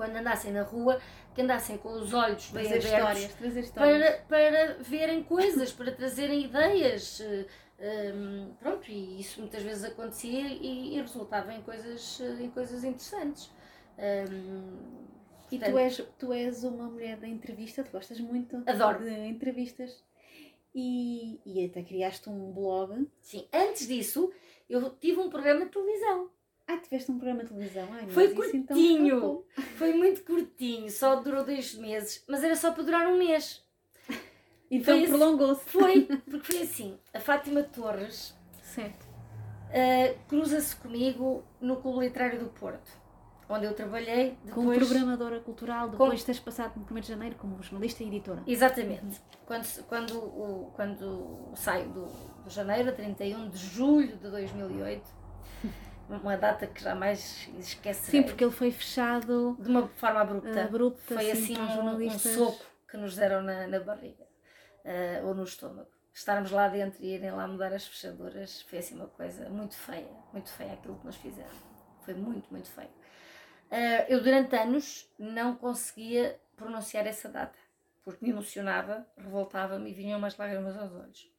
quando 0.00 0.16
andassem 0.16 0.50
na 0.52 0.62
rua, 0.62 0.98
que 1.34 1.42
andassem 1.42 1.76
com 1.76 1.90
os 1.92 2.14
olhos 2.14 2.50
bem 2.50 2.66
Trazer 2.66 2.88
abertos 2.94 3.08
histórias. 3.20 3.34
Trazer 3.34 3.60
histórias. 3.60 3.98
para, 3.98 4.22
para 4.28 4.82
verem 4.82 5.22
coisas, 5.22 5.70
para 5.72 5.92
trazerem 5.92 6.44
ideias. 6.44 7.20
eh, 7.20 8.12
hum, 8.14 8.54
pronto, 8.58 8.90
e 8.90 9.20
isso 9.20 9.40
muitas 9.40 9.62
vezes 9.62 9.84
acontecia 9.84 10.40
e, 10.48 10.96
e 10.96 11.00
resultava 11.00 11.52
em 11.52 11.60
coisas, 11.62 12.18
eh, 12.20 12.42
em 12.44 12.50
coisas 12.50 12.82
interessantes. 12.82 13.50
Hum, 13.98 15.06
E 15.50 15.58
portanto, 15.58 15.72
tu 15.72 15.78
és, 15.78 15.96
tu 16.18 16.32
és 16.32 16.64
uma 16.64 16.84
mulher 16.88 17.16
da 17.18 17.28
entrevista, 17.28 17.84
tu 17.84 17.90
gostas 17.92 18.18
muito 18.20 18.62
Adoro. 18.66 19.00
de 19.04 19.10
entrevistas. 19.10 20.02
E, 20.74 21.40
e 21.44 21.64
até 21.66 21.82
criaste 21.82 22.30
um 22.30 22.52
blog. 22.52 23.06
Sim, 23.20 23.46
antes 23.52 23.88
disso, 23.88 24.32
eu 24.68 24.88
tive 25.00 25.18
um 25.20 25.28
programa 25.28 25.64
de 25.66 25.72
televisão. 25.72 26.30
Ah, 26.72 26.78
tiveste 26.78 27.10
um 27.10 27.16
programa 27.18 27.42
de 27.42 27.48
televisão. 27.48 27.88
Ai, 27.92 28.06
Foi 28.08 28.24
então 28.26 28.36
curtinho. 28.36 29.06
escapou. 29.06 29.46
Foi 29.76 29.92
muito 29.94 30.22
curtinho, 30.24 30.90
só 30.90 31.16
durou 31.16 31.44
dois 31.44 31.74
meses, 31.74 32.22
mas 32.28 32.44
era 32.44 32.54
só 32.54 32.70
para 32.72 32.82
durar 32.82 33.06
um 33.08 33.18
mês. 33.18 33.62
Então 34.72 34.96
esse- 34.96 35.08
prolongou-se. 35.08 35.64
Foi, 35.64 36.02
porque 36.30 36.52
foi 36.52 36.62
assim: 36.62 36.96
a 37.12 37.18
Fátima 37.18 37.60
Torres 37.64 38.34
eh, 39.72 40.16
cruza-se 40.28 40.76
comigo 40.76 41.42
no 41.60 41.76
Clube 41.76 42.04
Literário 42.06 42.38
do 42.40 42.46
Porto, 42.50 42.90
onde 43.48 43.66
eu 43.66 43.74
trabalhei 43.74 44.36
depois. 44.44 44.54
Como 44.54 44.72
programadora 44.88 45.40
cultural, 45.40 45.88
depois 45.88 46.20
de 46.20 46.26
teres 46.26 46.40
passado 46.40 46.74
no 46.76 46.96
1 46.96 47.00
de 47.00 47.08
janeiro 47.08 47.36
como 47.36 47.60
jornalista 47.62 48.02
e 48.04 48.06
editora. 48.08 48.42
Exatamente. 48.46 49.20
Quando, 49.46 49.64
se- 49.64 49.82
quando, 49.82 50.16
o, 50.18 50.70
quando 50.76 51.50
saio 51.56 51.88
do, 51.88 52.06
do 52.44 52.50
janeiro 52.50 52.90
a 52.90 52.92
31 52.92 53.48
de 53.48 53.58
julho 53.58 54.16
de 54.16 54.28
2008, 54.30 55.02
uma 56.16 56.36
data 56.36 56.66
que 56.66 56.82
jamais 56.82 57.48
esquecerei 57.58 58.20
Sim, 58.20 58.26
porque 58.26 58.44
ele 58.44 58.52
foi 58.52 58.70
fechado 58.70 59.56
de 59.60 59.68
uma 59.68 59.88
forma 59.88 60.20
abrupta. 60.20 60.64
abrupta, 60.64 61.14
Foi 61.14 61.30
assim, 61.30 61.54
assim 61.54 61.78
um, 61.78 62.06
um 62.06 62.18
soco 62.18 62.64
que 62.88 62.96
nos 62.96 63.16
deram 63.16 63.42
na, 63.42 63.66
na 63.66 63.80
barriga 63.80 64.26
eh, 64.84 65.20
ou 65.24 65.34
no 65.34 65.44
estômago. 65.44 65.88
Estarmos 66.12 66.50
lá 66.50 66.68
dentro 66.68 67.02
e 67.02 67.14
irem 67.14 67.30
lá 67.30 67.46
mudar 67.46 67.72
as 67.72 67.86
fechaduras 67.86 68.62
foi 68.62 68.80
assim 68.80 68.96
uma 68.96 69.06
coisa 69.06 69.48
muito 69.48 69.76
feia, 69.76 70.10
muito 70.32 70.50
feia 70.50 70.72
aquilo 70.72 70.98
que 70.98 71.06
nos 71.06 71.16
fizeram. 71.16 71.70
Foi 72.02 72.14
muito, 72.14 72.50
muito 72.50 72.68
feio. 72.68 72.90
Eh, 73.70 74.12
eu 74.12 74.22
durante 74.22 74.56
anos 74.56 75.08
não 75.18 75.54
conseguia 75.54 76.40
pronunciar 76.56 77.06
essa 77.06 77.28
data, 77.28 77.58
porque 78.04 78.24
me 78.24 78.32
emocionava, 78.32 79.06
revoltava-me 79.16 79.90
e 79.90 79.94
vinham 79.94 80.18
umas 80.18 80.36
lágrimas 80.36 80.76
aos 80.76 80.92
olhos. 80.92 81.30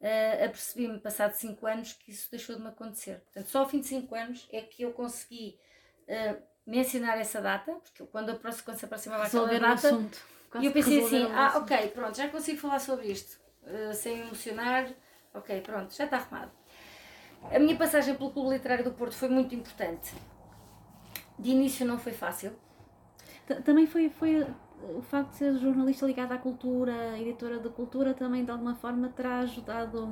Uh, 0.00 0.44
apercebi-me, 0.44 1.00
passado 1.00 1.32
5 1.32 1.66
anos, 1.66 1.92
que 1.92 2.12
isso 2.12 2.30
deixou 2.30 2.54
de 2.54 2.62
me 2.62 2.68
acontecer. 2.68 3.16
Portanto, 3.24 3.48
só 3.48 3.60
ao 3.60 3.68
fim 3.68 3.80
de 3.80 3.88
5 3.88 4.14
anos 4.14 4.48
é 4.52 4.60
que 4.60 4.82
eu 4.82 4.92
consegui 4.92 5.58
uh, 6.04 6.40
mencionar 6.64 7.18
essa 7.18 7.40
data, 7.40 7.72
porque 7.72 8.02
eu, 8.02 8.06
quando, 8.06 8.32
próxima, 8.38 8.64
quando 8.64 8.76
se 8.78 8.84
aproximava 8.84 9.24
aquela 9.24 9.48
data, 9.58 9.88
assunto. 9.88 10.18
Quase 10.50 10.64
e 10.64 10.68
eu 10.68 10.72
pensei 10.72 11.04
assim, 11.04 11.24
ah, 11.32 11.58
ok, 11.58 11.88
pronto, 11.88 12.16
já 12.16 12.28
consigo 12.28 12.58
falar 12.60 12.78
sobre 12.78 13.08
isto, 13.08 13.40
uh, 13.64 13.92
sem 13.92 14.20
emocionar, 14.20 14.88
ok, 15.34 15.60
pronto, 15.62 15.92
já 15.92 16.04
está 16.04 16.18
arrumado. 16.18 16.52
A 17.50 17.58
minha 17.58 17.76
passagem 17.76 18.14
pelo 18.14 18.30
Clube 18.30 18.50
Literário 18.54 18.84
do 18.84 18.92
Porto 18.92 19.14
foi 19.16 19.28
muito 19.28 19.54
importante. 19.54 20.12
De 21.38 21.50
início 21.50 21.84
não 21.86 21.98
foi 21.98 22.12
fácil, 22.12 22.52
T- 23.46 23.62
Também 23.62 23.86
foi, 23.86 24.10
foi 24.10 24.46
o 24.96 25.02
facto 25.02 25.30
de 25.30 25.36
ser 25.36 25.54
jornalista 25.58 26.06
ligada 26.06 26.34
à 26.34 26.38
cultura, 26.38 27.18
editora 27.18 27.58
de 27.58 27.68
cultura, 27.68 28.14
também 28.14 28.44
de 28.44 28.50
alguma 28.50 28.74
forma 28.74 29.08
terá 29.08 29.40
ajudado 29.40 30.08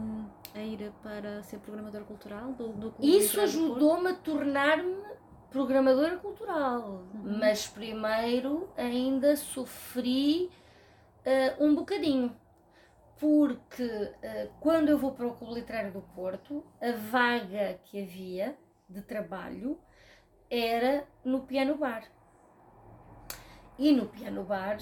a 0.54 0.60
ir 0.60 0.92
para 1.02 1.42
ser 1.42 1.58
programadora 1.58 2.04
cultural 2.04 2.52
do, 2.52 2.68
do 2.68 2.94
Isso 3.00 3.40
ajudou-me 3.40 4.10
a 4.10 4.14
tornar-me 4.14 4.96
programadora 5.50 6.16
cultural, 6.16 7.04
Uhum. 7.14 7.38
mas 7.38 7.66
primeiro 7.66 8.68
ainda 8.76 9.36
sofri 9.36 10.50
eh, 11.24 11.54
um 11.60 11.74
bocadinho, 11.74 12.34
porque 13.18 13.82
uh, 13.84 14.50
quando 14.60 14.90
eu 14.90 14.98
vou 14.98 15.12
para 15.12 15.26
o 15.26 15.34
Clube 15.34 15.54
Literário 15.60 15.92
do 15.92 16.02
Porto, 16.02 16.62
a 16.80 16.92
vaga 16.92 17.78
que 17.84 18.02
havia 18.02 18.56
de 18.88 19.00
trabalho 19.02 19.78
era 20.50 21.06
no 21.24 21.40
piano 21.42 21.76
bar. 21.76 22.04
E 23.78 23.92
no 23.92 24.06
piano 24.06 24.42
bar, 24.44 24.78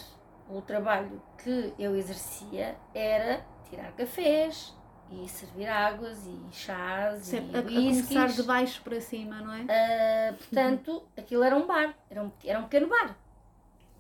o 0.49 0.61
trabalho 0.61 1.20
que 1.42 1.72
eu 1.78 1.97
exercia 1.97 2.76
era 2.95 3.45
tirar 3.68 3.92
cafés 3.92 4.74
e 5.11 5.28
servir 5.28 5.66
águas 5.66 6.26
e 6.26 6.38
chás 6.53 7.26
certo, 7.26 7.53
e 7.53 7.57
a, 7.57 7.61
whiskies. 7.61 8.05
a 8.05 8.09
começar 8.09 8.42
de 8.42 8.42
baixo 8.45 8.82
para 8.82 9.01
cima, 9.01 9.40
não 9.40 9.53
é? 9.53 9.62
Uh, 9.62 10.36
portanto, 10.36 11.09
aquilo 11.16 11.42
era 11.42 11.57
um 11.57 11.66
bar, 11.66 11.95
era 12.09 12.22
um, 12.22 12.32
era 12.45 12.59
um 12.59 12.64
pequeno 12.64 12.88
bar. 12.88 13.18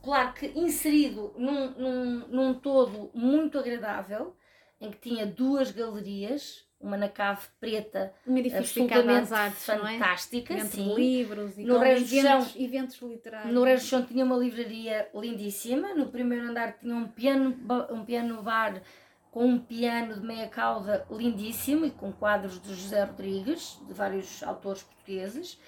Claro 0.02 0.32
que 0.34 0.46
inserido 0.54 1.32
num, 1.36 1.70
num, 1.70 2.28
num 2.28 2.54
todo 2.54 3.10
muito 3.14 3.58
agradável, 3.58 4.36
em 4.80 4.90
que 4.90 4.98
tinha 4.98 5.26
duas 5.26 5.70
galerias, 5.70 6.66
uma 6.84 6.96
na 6.96 7.08
cave 7.08 7.40
preta, 7.58 8.12
um 8.26 8.36
absolutamente 8.38 9.32
artes, 9.32 9.68
é? 9.68 9.78
fantástica, 9.78 10.54
é? 10.54 10.64
sim. 10.64 10.94
livros 10.94 11.56
e 11.56 11.64
no 11.64 11.78
resto 11.78 12.14
eventos, 12.14 12.50
chão, 12.50 12.62
eventos 12.62 13.02
literários. 13.02 13.54
No 13.54 13.64
do 13.64 13.80
chão 13.80 14.02
tinha 14.04 14.24
uma 14.24 14.36
livraria 14.36 15.08
lindíssima, 15.14 15.94
no 15.94 16.08
primeiro 16.08 16.48
andar 16.48 16.78
tinha 16.78 16.94
um 16.94 17.08
piano, 17.08 17.56
um 17.90 18.04
piano 18.04 18.42
bar 18.42 18.82
com 19.30 19.46
um 19.46 19.58
piano 19.58 20.14
de 20.14 20.20
meia 20.20 20.46
cauda 20.46 21.04
lindíssimo 21.10 21.84
e 21.84 21.90
com 21.90 22.12
quadros 22.12 22.60
de 22.60 22.72
José 22.72 23.02
Rodrigues, 23.02 23.80
de 23.84 23.92
vários 23.92 24.42
autores 24.44 24.84
portugueses. 24.84 25.58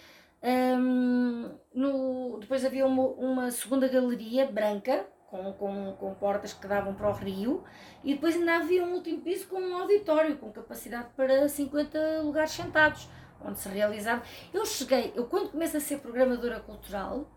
Um, 0.41 1.51
no, 1.75 2.39
depois 2.39 2.65
havia 2.65 2.87
uma, 2.87 3.03
uma, 3.03 3.51
segunda 3.51 3.89
galeria 3.89 4.47
branca, 4.47 5.05
com, 5.37 5.53
com, 5.53 5.93
com 5.93 6.15
portas 6.15 6.53
que 6.53 6.67
davam 6.67 6.95
para 6.95 7.09
o 7.09 7.13
rio, 7.13 7.63
e 8.03 8.15
depois 8.15 8.35
ainda 8.35 8.57
havia 8.57 8.85
um 8.85 8.95
último 8.95 9.21
piso 9.21 9.47
com 9.49 9.61
um 9.61 9.77
auditório, 9.77 10.37
com 10.39 10.51
capacidade 10.51 11.09
para 11.17 11.49
50 11.49 12.23
lugares 12.23 12.53
sentados, 12.53 13.09
onde 13.45 13.59
se 13.59 13.69
realizava. 13.69 14.23
Eu 14.53 14.65
cheguei, 14.65 15.13
eu 15.15 15.27
quando 15.27 15.51
começo 15.51 15.77
a 15.77 15.81
ser 15.81 15.99
programadora 15.99 16.61
cultural, 16.61 17.31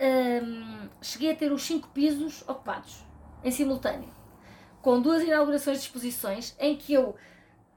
um, 0.00 0.88
cheguei 1.00 1.32
a 1.32 1.36
ter 1.36 1.52
os 1.52 1.62
cinco 1.62 1.88
pisos 1.88 2.42
ocupados, 2.48 3.04
em 3.42 3.50
simultâneo, 3.50 4.10
com 4.82 5.00
duas 5.00 5.22
inaugurações 5.22 5.78
de 5.78 5.84
exposições 5.84 6.56
em 6.58 6.76
que 6.76 6.92
eu 6.92 7.14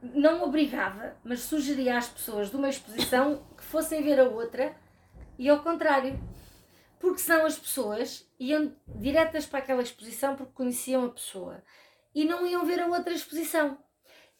não 0.02 0.44
obrigava, 0.44 1.16
mas 1.24 1.42
sugeria 1.42 1.98
às 1.98 2.08
pessoas 2.08 2.50
de 2.50 2.56
uma 2.56 2.70
exposição 2.70 3.42
que 3.56 3.64
fossem 3.64 4.04
ver 4.04 4.20
a 4.20 4.24
outra 4.24 4.76
e 5.38 5.50
ao 5.50 5.60
contrário. 5.60 6.20
Porque 7.00 7.20
senão 7.20 7.46
as 7.46 7.58
pessoas 7.58 8.28
iam 8.40 8.74
diretas 8.88 9.46
para 9.46 9.60
aquela 9.60 9.84
exposição 9.84 10.36
porque 10.36 10.54
conheciam 10.54 11.06
a 11.06 11.10
pessoa 11.10 11.64
e 12.14 12.26
não 12.26 12.46
iam 12.48 12.66
ver 12.66 12.82
a 12.82 12.88
outra 12.88 13.14
exposição. 13.14 13.78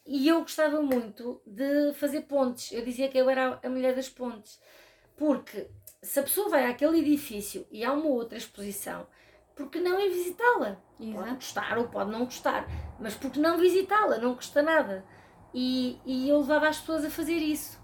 E 0.06 0.28
eu 0.28 0.42
gostava 0.42 0.82
muito 0.82 1.42
de 1.46 1.94
fazer 1.94 2.22
pontes. 2.22 2.72
Eu 2.72 2.84
dizia 2.84 3.10
que 3.10 3.18
eu 3.18 3.30
era 3.30 3.60
a 3.62 3.70
mulher 3.70 3.94
das 3.94 4.10
pontes. 4.10 4.60
Porque 5.18 5.68
se 6.02 6.20
a 6.20 6.24
pessoa 6.24 6.50
vai 6.50 6.66
àquele 6.66 7.00
edifício 7.00 7.68
e 7.70 7.84
há 7.84 7.92
uma 7.92 8.08
outra 8.08 8.38
exposição, 8.38 9.06
porque 9.56 9.80
não 9.80 10.00
ir 10.00 10.10
visitá-la? 10.10 10.82
Pode 10.98 11.34
gostar 11.36 11.78
ou 11.78 11.88
pode 11.90 12.12
não 12.12 12.26
gostar, 12.26 12.68
mas 13.00 13.16
porque 13.16 13.40
não 13.40 13.58
visitá-la? 13.58 14.18
Não 14.18 14.36
custa 14.36 14.62
nada. 14.62 15.04
E, 15.54 16.00
e 16.06 16.30
eu 16.30 16.40
levava 16.40 16.70
as 16.70 16.80
pessoas 16.80 17.04
a 17.04 17.10
fazer 17.10 17.38
isso. 17.38 17.77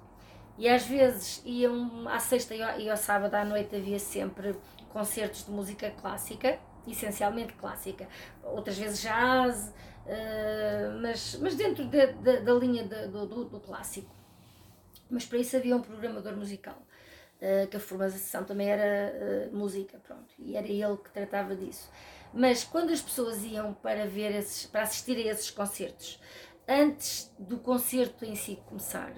E 0.58 0.70
às 0.70 0.86
vezes 0.86 1.42
iam 1.46 2.08
à 2.08 2.20
sexta 2.20 2.54
e 2.54 2.90
ao 2.90 2.98
sábado 2.98 3.34
à 3.36 3.44
noite 3.44 3.76
havia 3.76 3.98
sempre 3.98 4.56
concertos 4.90 5.46
de 5.46 5.52
música 5.52 5.90
clássica, 5.90 6.60
essencialmente 6.88 7.54
clássica, 7.54 8.08
outras 8.44 8.78
vezes 8.78 9.02
jazz, 9.02 9.74
uh, 10.06 11.02
mas, 11.02 11.36
mas 11.42 11.56
dentro 11.56 11.86
de, 11.86 12.08
de, 12.08 12.40
da 12.42 12.54
linha 12.54 12.84
de, 12.84 13.08
do, 13.08 13.46
do, 13.46 13.60
clássico. 13.60 14.14
Mas 15.10 15.26
para 15.26 15.40
isso 15.40 15.58
havia 15.58 15.76
um 15.76 15.82
programador 15.82 16.36
musical, 16.36 16.78
uh, 17.42 17.68
que 17.68 17.78
a 17.78 17.80
formação 17.80 18.44
também 18.44 18.70
era 18.70 19.50
uh, 19.52 19.56
música, 19.56 19.98
pronto, 20.06 20.34
e 20.38 20.56
era 20.56 20.68
ele 20.68 20.98
que 20.98 21.10
tratava 21.10 21.56
disso. 21.56 21.90
Mas 22.32 22.64
quando 22.64 22.92
as 22.92 23.02
pessoas 23.02 23.44
iam 23.44 23.74
para 23.74 24.06
ver 24.06 24.36
esses, 24.36 24.66
para 24.66 24.84
assistir 24.84 25.18
a 25.18 25.32
esses 25.32 25.50
concertos, 25.50 26.20
antes 26.68 27.32
do 27.38 27.58
concerto 27.58 28.26
em 28.26 28.36
si 28.36 28.56
começar, 28.68 29.14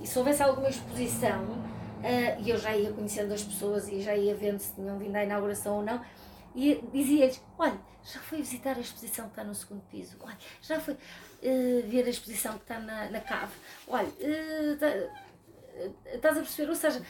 e 0.00 0.06
se 0.06 0.18
houvesse 0.18 0.42
alguma 0.42 0.68
exposição, 0.68 1.44
uh, 1.44 2.42
e 2.42 2.50
eu 2.50 2.58
já 2.58 2.76
ia 2.76 2.92
conhecendo 2.92 3.32
as 3.32 3.42
pessoas 3.42 3.88
e 3.88 4.00
já 4.00 4.16
ia 4.16 4.34
vendo 4.34 4.58
se 4.58 4.74
tinham 4.74 4.98
vindo 4.98 5.16
à 5.16 5.24
inauguração 5.24 5.76
ou 5.76 5.82
não, 5.82 6.00
e 6.54 6.82
dizia-lhes: 6.92 7.42
Olha, 7.58 7.78
já 8.02 8.20
fui 8.20 8.38
visitar 8.38 8.76
a 8.76 8.80
exposição 8.80 9.26
que 9.26 9.32
está 9.32 9.44
no 9.44 9.54
segundo 9.54 9.82
piso, 9.90 10.16
olha, 10.20 10.36
já 10.60 10.80
fui 10.80 10.94
uh, 10.94 11.88
ver 11.88 12.04
a 12.06 12.10
exposição 12.10 12.54
que 12.54 12.64
está 12.64 12.78
na, 12.78 13.10
na 13.10 13.20
cave, 13.20 13.52
olha, 13.88 14.08
uh, 14.08 14.78
tá, 14.78 14.86
estás 16.12 16.36
a 16.36 16.40
perceber? 16.40 16.68
Ou 16.68 16.76
seja, 16.76 17.02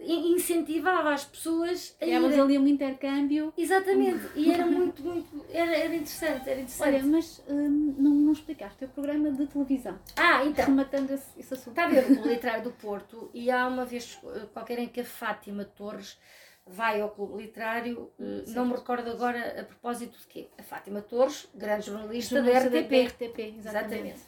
incentivava 0.00 1.12
as 1.12 1.24
pessoas 1.24 1.96
a 2.00 2.04
Tínhamos 2.04 2.30
irem. 2.32 2.40
ali 2.40 2.58
um 2.58 2.66
intercâmbio. 2.68 3.52
Exatamente, 3.56 4.26
e 4.36 4.52
era 4.52 4.64
muito, 4.66 5.02
muito, 5.02 5.44
era, 5.50 5.76
era 5.76 5.94
interessante, 5.94 6.48
era 6.48 6.60
interessante. 6.60 6.88
Olha, 6.88 7.04
mas 7.04 7.42
hum, 7.48 7.94
não, 7.98 8.10
não 8.10 8.32
explicaste 8.32 8.84
o 8.84 8.88
programa 8.88 9.30
de 9.32 9.46
televisão. 9.46 9.98
Ah, 10.16 10.44
então. 10.44 10.66
Rematando 10.66 11.12
esse, 11.12 11.38
esse 11.38 11.54
assunto. 11.54 11.70
Está 11.70 11.84
a 11.84 11.88
ver 11.88 12.04
o 12.04 12.14
Clube 12.14 12.28
Literário 12.28 12.64
do 12.64 12.70
Porto 12.72 13.30
e 13.34 13.50
há 13.50 13.66
uma 13.66 13.84
vez 13.84 14.18
eh, 14.24 14.46
qualquer 14.52 14.78
em 14.78 14.88
que 14.88 15.00
a 15.00 15.04
Fátima 15.04 15.64
Torres 15.64 16.18
vai 16.66 17.00
ao 17.00 17.10
Clube 17.10 17.42
Literário, 17.42 18.12
eh, 18.20 18.44
não 18.48 18.66
me 18.66 18.74
recordo 18.74 19.10
agora 19.10 19.60
a 19.60 19.64
propósito 19.64 20.18
de 20.18 20.26
quê? 20.26 20.48
A 20.58 20.62
Fátima 20.62 21.00
Torres, 21.02 21.48
grande 21.54 21.86
jornalista, 21.86 22.36
jornalista 22.36 22.70
da 22.70 22.78
RTP. 22.78 22.90
Da 22.90 23.08
RTP, 23.08 23.38
exatamente. 23.58 23.58
exatamente. 23.58 24.22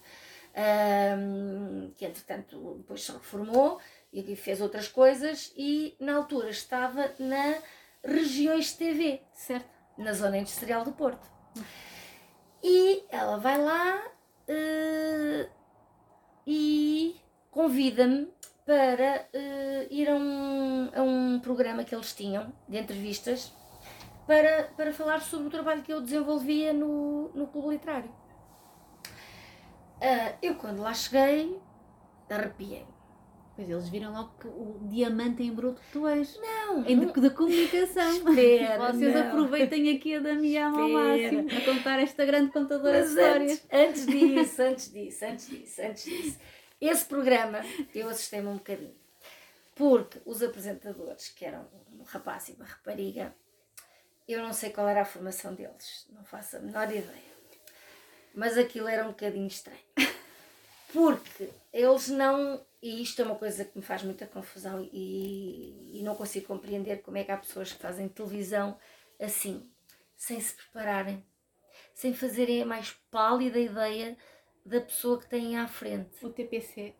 Um, 0.52 1.92
que 1.96 2.04
entretanto 2.04 2.74
depois 2.78 3.04
se 3.04 3.12
reformou 3.12 3.78
e 4.12 4.34
fez 4.34 4.60
outras 4.60 4.88
coisas 4.88 5.52
e 5.56 5.96
na 6.00 6.16
altura 6.16 6.50
estava 6.50 7.12
na 7.18 7.58
Regiões 8.02 8.72
TV, 8.72 9.22
certo? 9.34 9.68
Na 9.98 10.12
zona 10.12 10.38
industrial 10.38 10.84
do 10.84 10.92
Porto. 10.92 11.30
E 12.62 13.04
ela 13.10 13.36
vai 13.36 13.58
lá 13.58 14.02
uh, 14.48 15.50
e 16.46 17.16
convida-me 17.50 18.32
para 18.64 19.26
uh, 19.34 19.86
ir 19.90 20.08
a 20.08 20.14
um, 20.14 20.90
a 20.94 21.02
um 21.02 21.40
programa 21.40 21.84
que 21.84 21.94
eles 21.94 22.14
tinham 22.14 22.52
de 22.68 22.78
entrevistas 22.78 23.52
para, 24.26 24.64
para 24.76 24.92
falar 24.92 25.20
sobre 25.20 25.48
o 25.48 25.50
trabalho 25.50 25.82
que 25.82 25.92
eu 25.92 26.00
desenvolvia 26.00 26.72
no, 26.72 27.30
no 27.34 27.46
clube 27.48 27.70
literário. 27.70 28.10
Uh, 29.98 30.38
eu, 30.40 30.54
quando 30.54 30.80
lá 30.80 30.94
cheguei, 30.94 31.60
arrepiei 32.30 32.86
Pois 33.60 33.68
eles 33.68 33.88
viram 33.90 34.10
logo 34.10 34.32
que 34.40 34.46
o 34.46 34.80
diamante 34.88 35.42
em 35.42 35.52
bruto 35.52 35.82
que 35.82 35.92
tu 35.92 36.08
és. 36.08 36.34
Não! 36.40 36.82
Em 36.86 36.98
de, 36.98 37.12
de 37.12 37.28
comunicação. 37.28 38.10
Espera, 38.26 38.78
Vocês 38.90 39.14
não. 39.14 39.28
aproveitem 39.28 39.94
aqui 39.94 40.14
a 40.14 40.20
Damião 40.20 40.80
ao 40.80 40.88
máximo 40.88 41.46
a 41.50 41.60
contar 41.60 41.98
esta 41.98 42.24
grande 42.24 42.52
contadora 42.52 43.00
Mas 43.00 43.10
de 43.10 43.20
histórias. 43.20 43.62
Antes, 43.70 43.70
antes 43.70 44.06
disso, 44.06 44.62
antes 44.62 44.92
disso, 44.92 45.24
antes 45.26 45.48
disso, 45.50 45.82
antes 45.82 46.04
disso. 46.04 46.38
Esse 46.80 47.04
programa 47.04 47.60
eu 47.94 48.08
assustei-me 48.08 48.48
um 48.48 48.54
bocadinho. 48.54 48.94
Porque 49.74 50.18
os 50.24 50.42
apresentadores, 50.42 51.28
que 51.28 51.44
eram 51.44 51.68
um 51.92 52.02
rapaz 52.04 52.48
e 52.48 52.52
uma 52.52 52.64
rapariga, 52.64 53.34
eu 54.26 54.40
não 54.40 54.54
sei 54.54 54.70
qual 54.70 54.88
era 54.88 55.02
a 55.02 55.04
formação 55.04 55.52
deles, 55.52 56.06
não 56.10 56.24
faço 56.24 56.56
a 56.56 56.60
menor 56.60 56.88
ideia. 56.88 57.30
Mas 58.34 58.56
aquilo 58.56 58.88
era 58.88 59.04
um 59.04 59.08
bocadinho 59.08 59.48
estranho. 59.48 59.78
Porque 60.94 61.50
eles 61.72 62.08
não 62.08 62.64
e 62.82 63.02
isto 63.02 63.20
é 63.20 63.24
uma 63.24 63.34
coisa 63.34 63.64
que 63.64 63.76
me 63.76 63.84
faz 63.84 64.02
muita 64.02 64.26
confusão 64.26 64.88
e, 64.92 65.98
e 65.98 66.02
não 66.02 66.14
consigo 66.14 66.46
compreender 66.46 67.02
como 67.02 67.18
é 67.18 67.24
que 67.24 67.30
há 67.30 67.36
pessoas 67.36 67.72
que 67.72 67.80
fazem 67.80 68.08
televisão 68.08 68.76
assim, 69.20 69.70
sem 70.16 70.40
se 70.40 70.54
prepararem, 70.54 71.24
sem 71.94 72.14
fazerem 72.14 72.62
a 72.62 72.66
mais 72.66 72.92
pálida 73.10 73.58
ideia 73.58 74.16
da 74.64 74.80
pessoa 74.80 75.18
que 75.18 75.28
têm 75.28 75.58
à 75.58 75.66
frente. 75.66 76.24
O 76.24 76.30
TPC. 76.30 76.94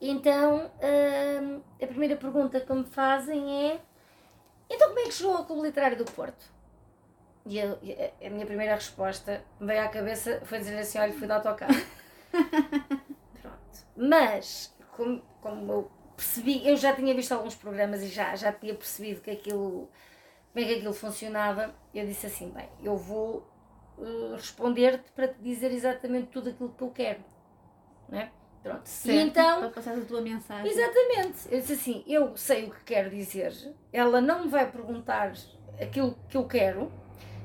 Então, 0.00 0.70
hum, 1.42 1.62
a 1.82 1.86
primeira 1.86 2.16
pergunta 2.16 2.60
que 2.60 2.72
me 2.72 2.84
fazem 2.84 3.70
é: 3.70 3.80
então 4.70 4.88
como 4.88 5.00
é 5.00 5.04
que 5.04 5.12
chegou 5.12 5.36
ao 5.36 5.44
Clube 5.44 5.62
Literário 5.62 5.98
do 5.98 6.04
Porto? 6.04 6.44
E 7.44 7.60
a, 7.60 7.76
a 8.24 8.30
minha 8.30 8.46
primeira 8.46 8.74
resposta 8.74 9.42
me 9.58 9.66
veio 9.66 9.82
à 9.82 9.88
cabeça 9.88 10.40
foi 10.44 10.58
dizer 10.58 10.78
assim: 10.78 10.98
olha, 10.98 11.12
fui 11.12 11.26
de 11.26 11.32
autocarro. 11.32 11.74
Pronto. 13.42 13.86
Mas 13.96 14.77
como, 14.98 15.22
como 15.40 15.72
eu 15.72 15.90
percebi, 16.16 16.68
eu 16.68 16.76
já 16.76 16.92
tinha 16.92 17.14
visto 17.14 17.30
alguns 17.32 17.54
programas 17.54 18.02
e 18.02 18.08
já, 18.08 18.34
já 18.34 18.52
tinha 18.52 18.74
percebido 18.74 19.20
que 19.20 19.30
aquilo, 19.30 19.88
como 20.52 20.64
é 20.64 20.64
que 20.64 20.74
aquilo 20.74 20.92
funcionava, 20.92 21.72
eu 21.94 22.04
disse 22.04 22.26
assim, 22.26 22.50
bem, 22.50 22.68
eu 22.82 22.96
vou 22.96 23.48
uh, 23.96 24.34
responder-te 24.34 25.12
para 25.12 25.28
te 25.28 25.40
dizer 25.40 25.70
exatamente 25.70 26.26
tudo 26.26 26.50
aquilo 26.50 26.70
que 26.70 26.82
eu 26.82 26.90
quero, 26.90 27.20
não 28.08 28.18
é? 28.18 28.30
Pronto. 28.60 28.88
Certo, 28.88 29.16
e 29.16 29.20
então, 29.20 29.60
para 29.60 29.70
passar 29.70 29.96
a 29.96 30.00
tua 30.00 30.20
mensagem. 30.20 30.68
Exatamente. 30.68 31.46
Eu 31.48 31.60
disse 31.60 31.72
assim, 31.74 32.04
eu 32.08 32.36
sei 32.36 32.64
o 32.64 32.70
que 32.72 32.82
quero 32.84 33.08
dizer, 33.08 33.54
ela 33.92 34.20
não 34.20 34.42
me 34.42 34.48
vai 34.48 34.68
perguntar 34.68 35.32
aquilo 35.80 36.18
que 36.28 36.36
eu 36.36 36.44
quero, 36.44 36.90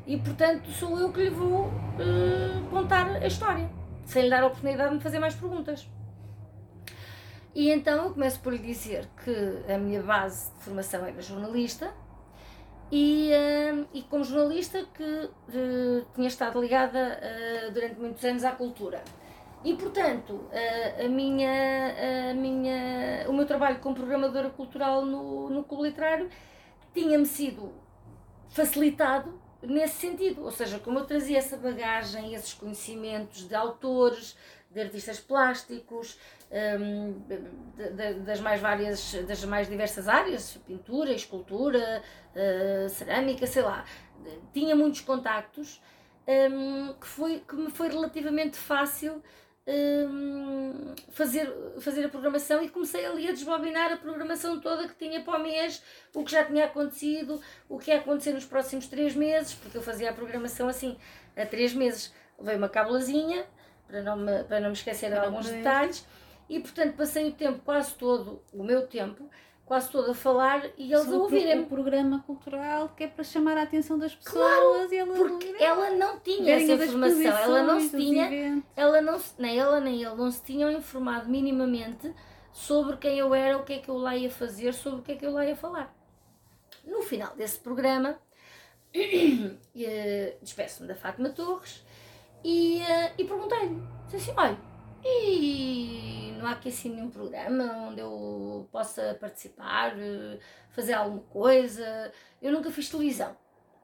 e 0.07 0.17
portanto 0.17 0.71
sou 0.71 0.99
eu 0.99 1.13
que 1.13 1.21
lhe 1.21 1.29
vou 1.29 1.67
uh, 1.67 2.69
contar 2.71 3.07
a 3.11 3.27
história, 3.27 3.69
sem 4.05 4.23
lhe 4.23 4.29
dar 4.31 4.41
a 4.41 4.47
oportunidade 4.47 4.89
de 4.89 4.95
me 4.95 5.01
fazer 5.01 5.19
mais 5.19 5.35
perguntas. 5.35 5.87
E 7.55 7.69
então 7.69 8.05
eu 8.05 8.13
começo 8.13 8.39
por 8.39 8.51
lhe 8.51 8.59
dizer 8.59 9.07
que 9.23 9.71
a 9.71 9.77
minha 9.77 10.01
base 10.01 10.51
de 10.53 10.63
formação 10.63 11.05
era 11.05 11.21
jornalista 11.21 11.93
e, 12.91 13.31
uh, 13.31 13.87
e 13.93 14.01
como 14.03 14.23
jornalista 14.23 14.83
que 14.93 15.03
uh, 15.03 16.05
tinha 16.15 16.27
estado 16.27 16.59
ligada 16.59 17.19
durante 17.71 17.99
muitos 17.99 18.23
anos 18.23 18.43
à 18.43 18.51
cultura. 18.51 19.03
E 19.63 19.75
portanto, 19.75 20.49
a, 20.51 21.05
a, 21.05 21.07
minha, 21.07 22.31
a 22.31 22.33
minha, 22.33 23.29
o 23.29 23.33
meu 23.33 23.45
trabalho 23.45 23.79
como 23.79 23.95
programadora 23.95 24.49
cultural 24.49 25.05
no, 25.05 25.49
no 25.49 25.63
Clube 25.63 25.89
Literário 25.89 26.29
tinha-me 26.93 27.25
sido 27.25 27.71
facilitado 28.49 29.41
nesse 29.61 29.95
sentido, 29.95 30.43
ou 30.43 30.51
seja, 30.51 30.79
como 30.79 30.99
eu 30.99 31.05
trazia 31.05 31.37
essa 31.37 31.55
bagagem, 31.55 32.33
esses 32.33 32.53
conhecimentos 32.53 33.47
de 33.47 33.55
autores, 33.55 34.35
de 34.69 34.81
artistas 34.81 35.19
plásticos, 35.19 36.19
um, 36.53 37.15
das 38.23 38.39
mais 38.39 38.61
várias, 38.61 39.13
das 39.27 39.43
mais 39.45 39.67
diversas 39.67 40.07
áreas, 40.07 40.57
pintura, 40.67 41.11
escultura, 41.11 42.01
uh, 42.35 42.89
cerâmica, 42.89 43.47
sei 43.47 43.63
lá, 43.63 43.83
tinha 44.53 44.75
muitos 44.75 45.01
contactos 45.01 45.81
um, 46.27 46.93
que, 46.93 47.07
foi, 47.07 47.39
que 47.39 47.55
me 47.55 47.71
foi 47.71 47.89
relativamente 47.89 48.57
fácil 48.57 49.21
um, 49.67 50.93
fazer, 51.11 51.51
fazer 51.79 52.05
a 52.05 52.09
programação 52.09 52.63
e 52.63 52.69
comecei 52.69 53.05
ali 53.05 53.27
a 53.27 53.31
desbobinar 53.31 53.91
a 53.91 53.97
programação 53.97 54.59
toda 54.59 54.87
que 54.87 54.95
tinha 54.95 55.21
para 55.21 55.39
o 55.39 55.41
mês, 55.41 55.81
o 56.13 56.23
que 56.23 56.31
já 56.31 56.45
tinha 56.45 56.65
acontecido, 56.65 57.41
o 57.67 57.79
que 57.79 57.89
ia 57.89 57.97
acontecer 57.97 58.33
nos 58.33 58.45
próximos 58.45 58.87
três 58.87 59.15
meses, 59.15 59.53
porque 59.55 59.77
eu 59.77 59.81
fazia 59.81 60.11
a 60.11 60.13
programação 60.13 60.67
assim 60.67 60.97
a 61.35 61.45
três 61.45 61.73
meses. 61.73 62.13
Levei 62.37 62.57
uma 62.57 62.69
cabulazinha 62.69 63.45
para 63.87 64.01
não 64.01 64.17
me, 64.17 64.43
para 64.43 64.59
não 64.59 64.67
me 64.67 64.73
esquecer 64.73 65.09
de 65.09 65.17
alguns 65.17 65.49
detalhes 65.49 66.05
e 66.49 66.59
portanto 66.59 66.95
passei 66.95 67.29
o 67.29 67.33
tempo, 67.33 67.61
quase 67.63 67.93
todo 67.95 68.41
o 68.53 68.63
meu 68.63 68.87
tempo, 68.87 69.29
quase 69.65 69.89
todo 69.89 70.11
a 70.11 70.13
falar 70.13 70.65
e 70.77 70.93
eles 70.93 71.11
a 71.11 71.15
ouvirem. 71.15 71.61
O 71.61 71.65
programa 71.65 72.23
cultural 72.25 72.89
que 72.95 73.05
é 73.05 73.07
para 73.07 73.23
chamar 73.23 73.57
a 73.57 73.63
atenção 73.63 73.97
das 73.97 74.15
pessoas 74.15 74.43
claro, 74.43 74.93
e 74.93 74.97
ela, 74.97 75.15
porque 75.15 75.55
ela 75.59 75.89
não 75.91 76.19
tinha 76.19 76.55
essa 76.55 76.73
informação, 76.73 77.37
ela 77.37 77.63
não 77.63 77.79
se 77.79 77.97
tinha, 77.97 78.63
ela 78.75 79.01
não, 79.01 79.19
nem 79.37 79.59
ela 79.59 79.79
nem 79.79 80.03
ele 80.03 80.15
não 80.15 80.31
se 80.31 80.43
tinham 80.43 80.71
informado 80.71 81.29
minimamente 81.29 82.13
sobre 82.51 82.97
quem 82.97 83.17
eu 83.17 83.33
era, 83.33 83.57
o 83.57 83.63
que 83.63 83.73
é 83.73 83.79
que 83.79 83.89
eu 83.89 83.97
lá 83.97 84.15
ia 84.15 84.29
fazer, 84.29 84.73
sobre 84.73 84.99
o 84.99 85.03
que 85.03 85.13
é 85.13 85.15
que 85.15 85.25
eu 85.25 85.31
lá 85.31 85.45
ia 85.45 85.55
falar. 85.55 85.93
No 86.85 87.01
final 87.01 87.35
desse 87.35 87.57
programa, 87.59 88.19
eh, 88.93 90.37
despeço-me 90.41 90.87
da 90.87 90.95
Fátima 90.95 91.29
Torres 91.29 91.83
e, 92.43 92.79
eh, 92.81 93.13
e 93.17 93.23
perguntei-lhe, 93.23 93.81
disse 94.05 94.29
assim, 94.29 94.33
olha, 94.37 94.72
e 95.05 96.33
não 96.37 96.47
há 96.47 96.51
aqui 96.51 96.69
assim 96.69 96.89
nenhum 96.89 97.09
programa 97.09 97.63
onde 97.89 98.01
eu 98.01 98.67
possa 98.71 99.17
participar, 99.19 99.97
eh, 99.97 100.39
fazer 100.71 100.93
alguma 100.93 101.23
coisa. 101.23 102.11
Eu 102.41 102.51
nunca 102.51 102.71
fiz 102.71 102.89
televisão. 102.89 103.35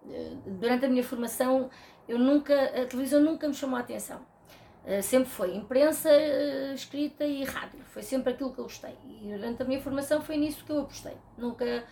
Eh, 0.10 0.36
durante 0.46 0.86
a 0.86 0.90
minha 0.90 1.04
formação, 1.04 1.70
eu 2.08 2.20
nunca, 2.20 2.54
a 2.66 2.86
televisão 2.86 3.22
nunca 3.22 3.48
me 3.48 3.54
chamou 3.54 3.78
a 3.78 3.82
atenção. 3.82 4.26
Eh, 4.86 5.02
sempre 5.02 5.30
foi 5.30 5.56
imprensa, 5.56 6.10
escrita 6.74 7.26
e 7.26 7.44
rádio. 7.44 7.80
Foi 7.86 8.02
sempre 8.04 8.34
aquilo 8.34 8.54
que 8.54 8.60
eu 8.60 8.64
gostei. 8.66 8.96
E 9.04 9.32
durante 9.32 9.62
a 9.62 9.66
minha 9.66 9.82
formação 9.82 10.22
foi 10.22 10.38
nisso 10.38 10.66
que 10.66 10.72
eu 10.72 10.82
apostei. 10.82 11.18
Nunca, 11.38 11.86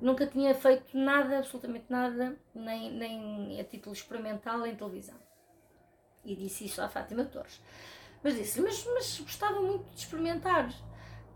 nunca 0.00 0.26
tinha 0.26 0.54
feito 0.54 0.96
nada, 0.96 1.38
absolutamente 1.38 1.86
nada, 1.88 2.36
nem, 2.54 2.92
nem 2.92 3.60
a 3.60 3.64
título 3.64 3.94
experimental 3.94 4.66
em 4.66 4.76
televisão. 4.76 5.16
E 6.24 6.34
disse 6.34 6.64
isso 6.66 6.82
à 6.82 6.88
Fátima 6.88 7.24
Torres. 7.24 7.60
Mas 8.22 8.34
disse 8.34 8.60
mas, 8.60 8.84
mas 8.94 9.20
gostava 9.20 9.60
muito 9.60 9.84
de 9.90 10.00
experimentar. 10.00 10.68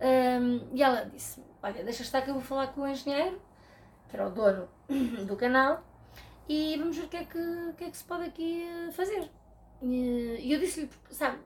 Um, 0.01 0.75
e 0.75 0.83
ela 0.83 1.05
disse: 1.05 1.43
Olha, 1.63 1.85
deixa 1.85 2.03
estar 2.03 2.23
que 2.23 2.31
eu 2.31 2.35
vou 2.35 2.43
falar 2.43 2.69
com 2.69 2.83
o 2.83 2.89
engenheiro, 2.89 3.41
que 4.09 4.17
era 4.17 4.27
o 4.27 4.31
dono 4.31 4.69
do 5.27 5.37
canal, 5.37 5.85
e 6.49 6.77
vamos 6.79 6.97
ver 6.97 7.05
o 7.05 7.09
que 7.09 7.17
é 7.17 7.25
que, 7.25 7.73
que, 7.77 7.85
é 7.85 7.91
que 7.91 7.97
se 7.97 8.05
pode 8.05 8.25
aqui 8.25 8.63
eh, 8.63 8.91
fazer. 8.93 9.31
E 9.83 10.53
eu 10.53 10.59
disse-lhe: 10.59 10.91
Sabe, 11.11 11.39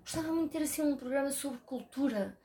gostava 0.00 0.28
muito 0.28 0.52
de 0.52 0.58
ter 0.58 0.64
assim 0.64 0.82
um 0.82 0.96
programa 0.96 1.30
sobre 1.30 1.58
cultura, 1.60 2.38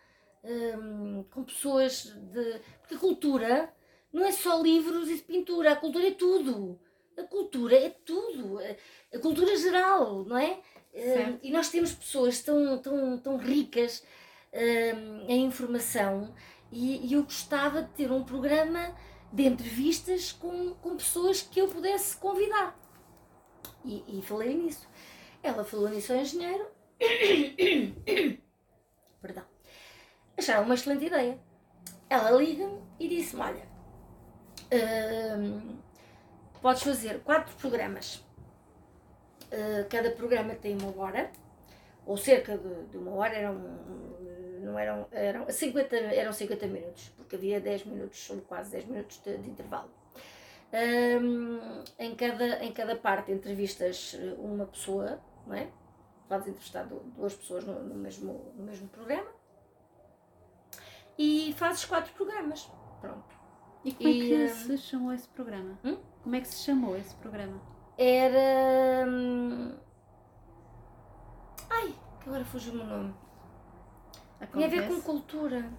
um, 0.44 1.24
com 1.32 1.44
pessoas 1.44 2.04
de. 2.04 2.60
Porque 2.80 2.96
a 2.96 3.00
cultura 3.00 3.74
não 4.12 4.26
é 4.26 4.32
só 4.32 4.62
livros 4.62 5.10
e 5.10 5.18
pintura, 5.18 5.72
a 5.72 5.76
cultura 5.76 6.08
é 6.08 6.12
tudo. 6.12 6.80
A 7.18 7.24
cultura 7.24 7.76
é 7.76 7.90
tudo. 7.90 8.60
A 9.14 9.20
cultura 9.20 9.56
geral, 9.56 10.24
não 10.26 10.38
é? 10.38 10.62
Uh, 10.94 11.40
e 11.42 11.52
nós 11.52 11.70
temos 11.70 11.92
pessoas 11.92 12.42
tão, 12.42 12.78
tão, 12.78 13.18
tão 13.18 13.38
ricas 13.38 14.04
uh, 14.54 15.26
em 15.28 15.46
informação 15.46 16.34
e, 16.72 17.08
e, 17.08 17.14
eu 17.14 17.24
gostava 17.24 17.82
de 17.82 17.90
ter 17.90 18.12
um 18.12 18.24
programa 18.24 18.96
de 19.32 19.44
entrevistas 19.44 20.32
com, 20.32 20.76
com 20.76 20.96
pessoas 20.96 21.42
que 21.42 21.60
eu 21.60 21.68
pudesse 21.68 22.16
convidar. 22.18 22.78
E, 23.84 24.04
e 24.08 24.22
falei 24.22 24.56
nisso. 24.56 24.88
Ela 25.42 25.64
falou 25.64 25.90
nisso 25.90 26.14
ao 26.14 26.20
engenheiro. 26.20 26.68
Perdão. 29.22 29.44
Acharam 30.38 30.64
uma 30.64 30.76
excelente 30.76 31.06
ideia. 31.06 31.40
Ela 32.10 32.32
liga-me 32.32 32.82
e 33.00 33.08
disse-me: 33.08 33.42
Olha, 33.42 33.68
uh, 34.72 35.78
podes 36.62 36.84
fazer 36.84 37.20
quatro 37.22 37.56
programas 37.56 38.23
eh, 39.54 39.86
cada 39.88 40.10
programa 40.10 40.56
tem 40.56 40.76
uma 40.76 41.00
hora, 41.00 41.32
ou 42.08 42.18
cerca 42.18 42.58
de, 42.58 42.86
de 42.88 42.98
uma 42.98 43.12
hora, 43.12 43.36
eram, 43.36 43.54
não 44.62 44.80
eram, 44.80 45.08
eram, 45.12 45.48
50, 45.48 45.96
eram 45.96 46.34
50 46.34 46.68
minutos, 46.68 47.10
porque 47.16 47.36
havia 47.36 47.62
10 47.62 47.86
minutos, 47.86 48.28
ou 48.32 48.42
quase 48.42 48.72
10 48.72 48.86
minutos 48.86 49.22
de, 49.24 49.38
de 49.38 49.50
intervalo. 49.52 49.92
Um, 50.74 51.84
em, 52.00 52.16
cada, 52.16 52.64
em 52.66 52.74
cada 52.74 52.96
parte 52.96 53.32
entrevistas 53.32 54.18
eh, 54.20 54.34
uma 54.40 54.66
pessoa, 54.66 55.22
não 55.46 55.56
é? 55.56 55.68
Podes 56.28 56.48
entrevistar 56.48 56.88
duas 57.16 57.36
pessoas 57.36 57.64
no, 57.64 57.84
no, 57.84 57.94
mesmo, 57.94 58.52
no 58.56 58.64
mesmo 58.64 58.88
programa 58.88 59.30
e 61.16 61.54
fazes 61.54 61.86
quatro 61.86 62.12
programas. 62.14 62.68
Pronto. 63.00 63.36
E 63.86 63.92
como 63.94 64.10
e, 64.10 64.34
é 64.34 64.48
que 64.48 64.52
um, 64.52 64.56
se 64.56 64.78
chamou 64.80 65.14
esse 65.14 65.28
programa? 65.28 65.78
Hum? 65.84 65.98
Como 66.24 66.36
é 66.36 66.42
que 66.42 66.48
se 66.48 66.64
chamou 66.64 66.98
esse 66.98 67.14
programa? 67.18 67.62
Era. 67.98 69.06
Hum, 69.08 69.76
ai, 71.70 71.96
que 72.22 72.30
agora 72.30 72.46
fugiu-me 72.46 72.82
o 72.82 72.86
nome. 72.86 73.14
Tinha 74.52 74.68
a 74.68 74.70
ver 74.70 74.88
com 74.88 75.02
cultura. 75.02 75.70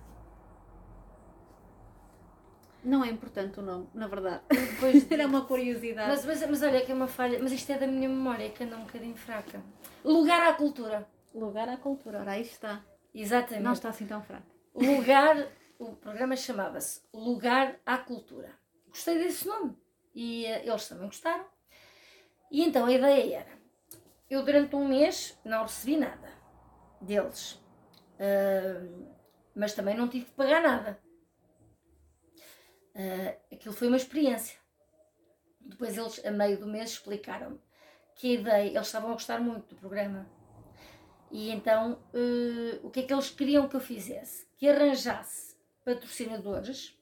Não 2.82 3.02
é 3.02 3.08
importante 3.08 3.60
o 3.60 3.62
nome, 3.62 3.88
na 3.94 4.06
verdade. 4.06 4.42
Depois 4.48 5.08
era 5.10 5.26
uma 5.26 5.46
curiosidade. 5.46 6.08
Mas, 6.08 6.24
mas, 6.24 6.50
mas 6.50 6.62
olha 6.62 6.84
que 6.84 6.92
é 6.92 6.94
uma 6.94 7.06
falha, 7.06 7.38
mas 7.42 7.50
isto 7.52 7.70
é 7.72 7.78
da 7.78 7.86
minha 7.86 8.08
memória, 8.08 8.50
que 8.50 8.62
anda 8.62 8.76
um 8.76 8.84
bocadinho 8.84 9.16
fraca. 9.16 9.62
Lugar 10.04 10.46
à 10.48 10.52
cultura. 10.52 11.08
Lugar 11.34 11.68
à 11.68 11.76
cultura, 11.76 12.20
ora 12.20 12.32
aí 12.32 12.42
está. 12.42 12.84
Exatamente. 13.14 13.64
Não 13.64 13.72
está 13.72 13.88
assim 13.88 14.06
tão 14.06 14.22
fraca. 14.22 14.44
Lugar, 14.74 15.48
o 15.78 15.92
programa 15.96 16.36
chamava-se 16.36 17.00
Lugar 17.12 17.76
à 17.86 17.96
Cultura. 17.96 18.50
Gostei 18.88 19.18
desse 19.18 19.46
nome 19.46 19.76
e 20.14 20.44
uh, 20.44 20.68
eles 20.70 20.88
também 20.88 21.06
gostaram. 21.06 21.44
E 22.54 22.62
então 22.62 22.86
a 22.86 22.92
ideia 22.92 23.38
era: 23.38 23.58
eu 24.30 24.44
durante 24.44 24.76
um 24.76 24.86
mês 24.86 25.36
não 25.44 25.64
recebi 25.64 25.96
nada 25.96 26.32
deles, 27.00 27.54
uh, 28.14 29.12
mas 29.56 29.74
também 29.74 29.96
não 29.96 30.08
tive 30.08 30.26
que 30.26 30.30
pagar 30.30 30.62
nada. 30.62 31.02
Uh, 32.94 33.54
aquilo 33.56 33.74
foi 33.74 33.88
uma 33.88 33.96
experiência. 33.96 34.56
Depois 35.58 35.98
eles, 35.98 36.24
a 36.24 36.30
meio 36.30 36.56
do 36.56 36.68
mês, 36.68 36.90
explicaram-me 36.90 37.58
que 38.14 38.36
a 38.36 38.40
ideia, 38.40 38.70
eles 38.70 38.86
estavam 38.86 39.10
a 39.10 39.14
gostar 39.14 39.40
muito 39.40 39.74
do 39.74 39.80
programa. 39.80 40.24
E 41.32 41.50
então, 41.50 42.04
uh, 42.14 42.86
o 42.86 42.90
que 42.92 43.00
é 43.00 43.02
que 43.02 43.12
eles 43.12 43.30
queriam 43.30 43.68
que 43.68 43.74
eu 43.74 43.80
fizesse? 43.80 44.46
Que 44.56 44.68
arranjasse 44.68 45.56
patrocinadores 45.84 46.96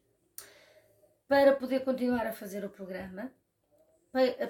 para 1.29 1.55
poder 1.55 1.85
continuar 1.85 2.27
a 2.27 2.33
fazer 2.33 2.65
o 2.65 2.71
programa 2.71 3.31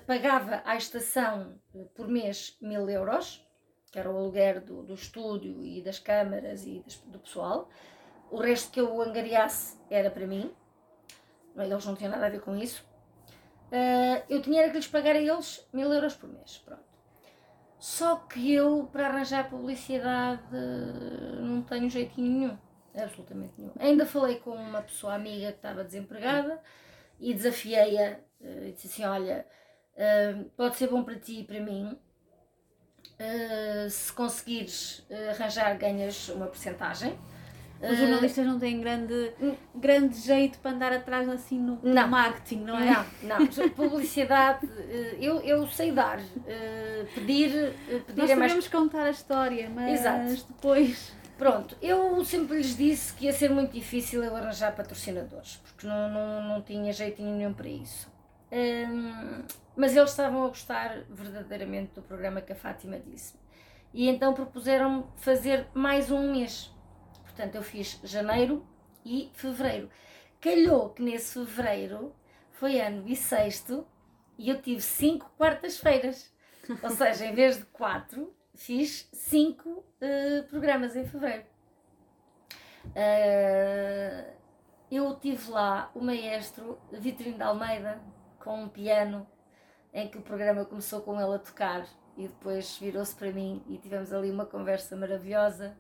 pagava 0.07 0.63
à 0.65 0.77
estação 0.77 1.59
eh, 1.75 1.87
por 1.95 2.09
mês 2.09 2.57
mil 2.61 2.89
euros, 2.89 3.47
que 3.91 3.99
era 3.99 4.11
o 4.11 4.17
aluguer 4.17 4.61
do, 4.61 4.83
do 4.83 4.95
estúdio 4.95 5.65
e 5.65 5.83
das 5.83 5.99
câmaras 5.99 6.67
e 6.67 6.81
das, 6.81 6.97
do 6.99 7.19
pessoal. 7.19 7.69
O 8.31 8.39
resto 8.39 8.73
que 8.73 8.81
eu 8.81 9.01
angariasse 9.01 9.79
era 9.91 10.11
para 10.11 10.27
mim, 10.27 10.53
eles 11.57 11.85
não 11.85 11.95
tinham 11.95 12.11
nada 12.11 12.27
a 12.27 12.31
ver 12.31 12.41
com 12.41 12.57
isso. 12.57 12.85
Uh, 13.69 14.23
eu 14.29 14.43
tinha 14.43 14.69
que 14.69 14.77
lhes 14.77 14.87
pagar 14.87 15.17
a 15.17 15.21
eles 15.21 15.67
mil 15.73 15.93
euros 15.93 16.15
por 16.15 16.29
mês, 16.29 16.59
pronto. 16.65 16.83
Só 17.79 18.17
que 18.17 18.55
eu, 18.55 18.89
para 18.93 19.09
arranjar 19.09 19.51
publicidade, 19.51 20.43
não 21.41 21.63
tenho 21.63 21.91
jeitinho 21.91 22.31
nenhum, 22.31 22.59
absolutamente 22.95 23.55
nenhum. 23.59 23.73
Ainda 23.79 24.07
falei 24.07 24.37
com 24.37 24.51
uma 24.51 24.83
pessoa 24.83 25.15
amiga 25.15 25.51
que 25.51 25.59
estava 25.59 25.83
desempregada 25.83 26.61
e 27.23 27.33
desafiei-a 27.33 28.19
e 28.41 28.73
disse 28.73 28.89
assim: 28.89 29.05
Olha, 29.05 29.47
Uh, 29.93 30.45
pode 30.57 30.77
ser 30.77 30.89
bom 30.89 31.03
para 31.03 31.17
ti 31.17 31.41
e 31.41 31.45
para 31.45 31.61
mim. 31.61 31.97
Uh, 33.21 33.91
se 33.91 34.13
conseguires 34.13 35.07
arranjar, 35.31 35.77
ganhas 35.77 36.29
uma 36.31 36.47
porcentagem. 36.47 37.19
Os 37.81 37.99
jornalistas 37.99 38.47
não 38.47 38.61
têm 38.61 38.81
grande, 38.81 39.33
grande 39.75 40.17
jeito 40.17 40.57
para 40.61 40.71
andar 40.71 40.93
atrás 40.93 41.29
assim 41.29 41.59
no, 41.59 41.81
não, 41.83 42.07
marketing, 42.07 42.61
não 42.61 42.79
é? 42.79 42.85
Não, 43.25 43.41
não. 43.41 43.47
Publicidade, 43.75 44.69
eu, 45.19 45.41
eu 45.41 45.67
sei 45.67 45.91
dar. 45.91 46.21
Pedir, 47.13 47.75
pedir 48.07 48.21
Nós 48.21 48.31
é 48.31 48.37
mais. 48.37 48.69
contar 48.69 49.03
a 49.07 49.11
história, 49.11 49.69
mas 49.69 49.99
Exato. 49.99 50.47
depois. 50.55 51.13
Pronto, 51.43 51.77
eu 51.83 52.25
sempre 52.25 52.59
lhes 52.59 52.77
disse 52.77 53.13
que 53.15 53.25
ia 53.25 53.33
ser 53.33 53.51
muito 53.51 53.73
difícil 53.73 54.23
eu 54.23 54.37
arranjar 54.37 54.77
patrocinadores, 54.77 55.57
porque 55.57 55.89
não, 55.89 56.09
não, 56.09 56.41
não 56.41 56.63
tinha 56.63 56.93
jeitinho 56.93 57.37
nenhum 57.37 57.53
para 57.53 57.69
isso. 57.69 58.09
Um, 58.53 59.43
mas 59.75 59.97
eles 59.97 60.11
estavam 60.11 60.45
a 60.45 60.47
gostar 60.47 61.03
verdadeiramente 61.11 61.95
do 61.97 62.03
programa 62.03 62.41
que 62.41 62.53
a 62.53 62.55
Fátima 62.55 62.97
disse. 62.97 63.35
E 63.93 64.09
então 64.09 64.33
propuseram-me 64.33 65.05
fazer 65.17 65.67
mais 65.75 66.13
um 66.13 66.31
mês. 66.31 66.73
Portanto, 67.25 67.57
eu 67.57 67.63
fiz 67.65 67.99
janeiro 68.05 68.65
e 69.05 69.29
fevereiro. 69.35 69.91
Calhou 70.41 70.91
que 70.91 71.03
nesse 71.03 71.33
fevereiro 71.33 72.15
foi 72.53 72.81
ano 72.81 73.03
bissexto 73.03 73.85
e 74.39 74.49
eu 74.49 74.63
tive 74.63 74.81
cinco 74.81 75.29
quartas-feiras. 75.37 76.33
Ou 76.85 76.91
seja, 76.91 77.27
em 77.27 77.35
vez 77.35 77.59
de 77.59 77.65
quatro, 77.65 78.33
fiz 78.55 79.09
cinco 79.13 79.71
uh, 79.71 80.43
programas 80.49 80.97
em 80.97 81.05
fevereiro. 81.05 81.45
Uh, 82.87 84.33
eu 84.91 85.15
tive 85.17 85.51
lá 85.51 85.91
o 85.95 86.01
maestro 86.01 86.79
Vitorino 86.93 87.37
de 87.37 87.43
Almeida 87.43 88.01
com 88.39 88.65
um 88.65 88.69
piano 88.69 89.27
em 89.93 90.09
que 90.09 90.19
o 90.19 90.23
programa 90.23 90.65
começou 90.65 91.01
com 91.01 91.21
ele 91.21 91.35
a 91.35 91.39
tocar 91.39 91.87
e 92.17 92.29
depois 92.29 92.77
virou-se 92.79 93.15
para 93.15 93.31
mim 93.31 93.63
e 93.69 93.79
tivemos 93.79 94.13
ali 94.13 94.31
uma 94.31 94.45
conversa 94.45 94.97
maravilhosa. 94.97 95.77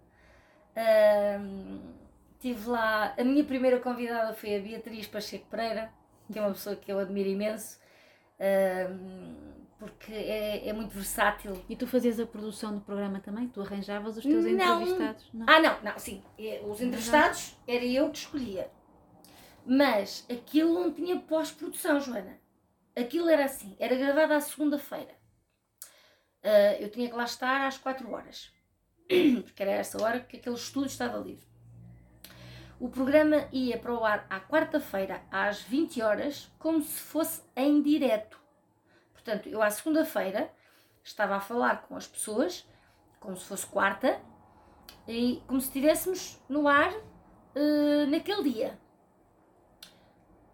tive 2.38 2.68
lá, 2.68 3.14
a 3.18 3.24
minha 3.24 3.44
primeira 3.44 3.80
convidada 3.80 4.32
foi 4.32 4.56
a 4.56 4.60
Beatriz 4.60 5.06
Pacheco 5.06 5.46
Pereira, 5.46 5.92
que 6.30 6.38
é 6.38 6.42
uma 6.42 6.52
pessoa 6.52 6.76
que 6.76 6.90
eu 6.90 6.98
admiro 6.98 7.28
imenso, 7.28 7.78
porque 9.84 10.12
é, 10.12 10.68
é, 10.68 10.72
muito 10.72 10.92
versátil. 10.92 11.60
E 11.68 11.74
tu 11.74 11.86
fazias 11.86 12.20
a 12.20 12.26
produção 12.26 12.74
do 12.74 12.80
programa 12.80 13.20
também? 13.20 13.48
Tu 13.48 13.60
arranjavas 13.60 14.16
os 14.16 14.22
teus 14.22 14.44
não. 14.44 14.82
entrevistados? 14.82 15.30
Não. 15.32 15.46
Ah, 15.48 15.60
não, 15.60 15.82
não, 15.82 15.98
sim. 15.98 16.22
É, 16.38 16.62
os 16.64 16.80
entrevistados 16.80 17.56
era 17.66 17.84
eu 17.84 18.10
que 18.10 18.18
escolhia. 18.18 18.70
Mas 19.64 20.26
aquilo 20.30 20.74
não 20.74 20.92
tinha 20.92 21.18
pós-produção, 21.18 22.00
Joana 22.00 22.42
aquilo 22.96 23.28
era 23.28 23.44
assim, 23.44 23.76
era 23.78 23.96
gravado 23.96 24.34
à 24.34 24.40
segunda-feira. 24.40 25.14
Uh, 26.44 26.80
eu 26.80 26.90
tinha 26.90 27.08
que 27.08 27.14
lá 27.14 27.24
estar 27.24 27.66
às 27.66 27.78
4 27.78 28.10
horas, 28.10 28.52
porque 29.44 29.62
era 29.62 29.72
essa 29.72 30.02
hora 30.02 30.20
que 30.20 30.36
aquele 30.36 30.56
estúdio 30.56 30.88
estava 30.88 31.18
livre. 31.18 31.46
O 32.80 32.88
programa 32.88 33.48
ia 33.52 33.78
para 33.78 33.94
o 33.94 34.04
ar 34.04 34.26
à 34.28 34.40
quarta-feira, 34.40 35.22
às 35.30 35.62
20 35.62 36.02
horas, 36.02 36.50
como 36.58 36.82
se 36.82 36.98
fosse 37.00 37.42
em 37.54 37.80
direto. 37.80 38.41
Portanto, 39.22 39.48
eu 39.48 39.62
à 39.62 39.70
segunda-feira 39.70 40.50
estava 41.04 41.36
a 41.36 41.40
falar 41.40 41.82
com 41.82 41.96
as 41.96 42.06
pessoas, 42.06 42.66
como 43.20 43.36
se 43.36 43.44
fosse 43.44 43.66
quarta, 43.66 44.20
e 45.06 45.42
como 45.46 45.60
se 45.60 45.68
estivéssemos 45.68 46.40
no 46.48 46.68
ar 46.68 46.92
uh, 46.92 48.06
naquele 48.08 48.50
dia. 48.50 48.78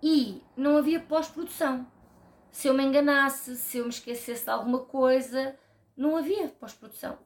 E 0.02 0.42
não 0.56 0.76
havia 0.76 1.00
pós-produção 1.00 1.86
se 2.50 2.66
eu 2.66 2.74
me 2.74 2.84
enganasse, 2.84 3.56
se 3.56 3.78
eu 3.78 3.84
me 3.84 3.90
esquecesse 3.90 4.44
de 4.44 4.50
alguma 4.50 4.80
coisa, 4.80 5.54
não 5.96 6.16
havia 6.16 6.48
pós-produção. 6.48 7.18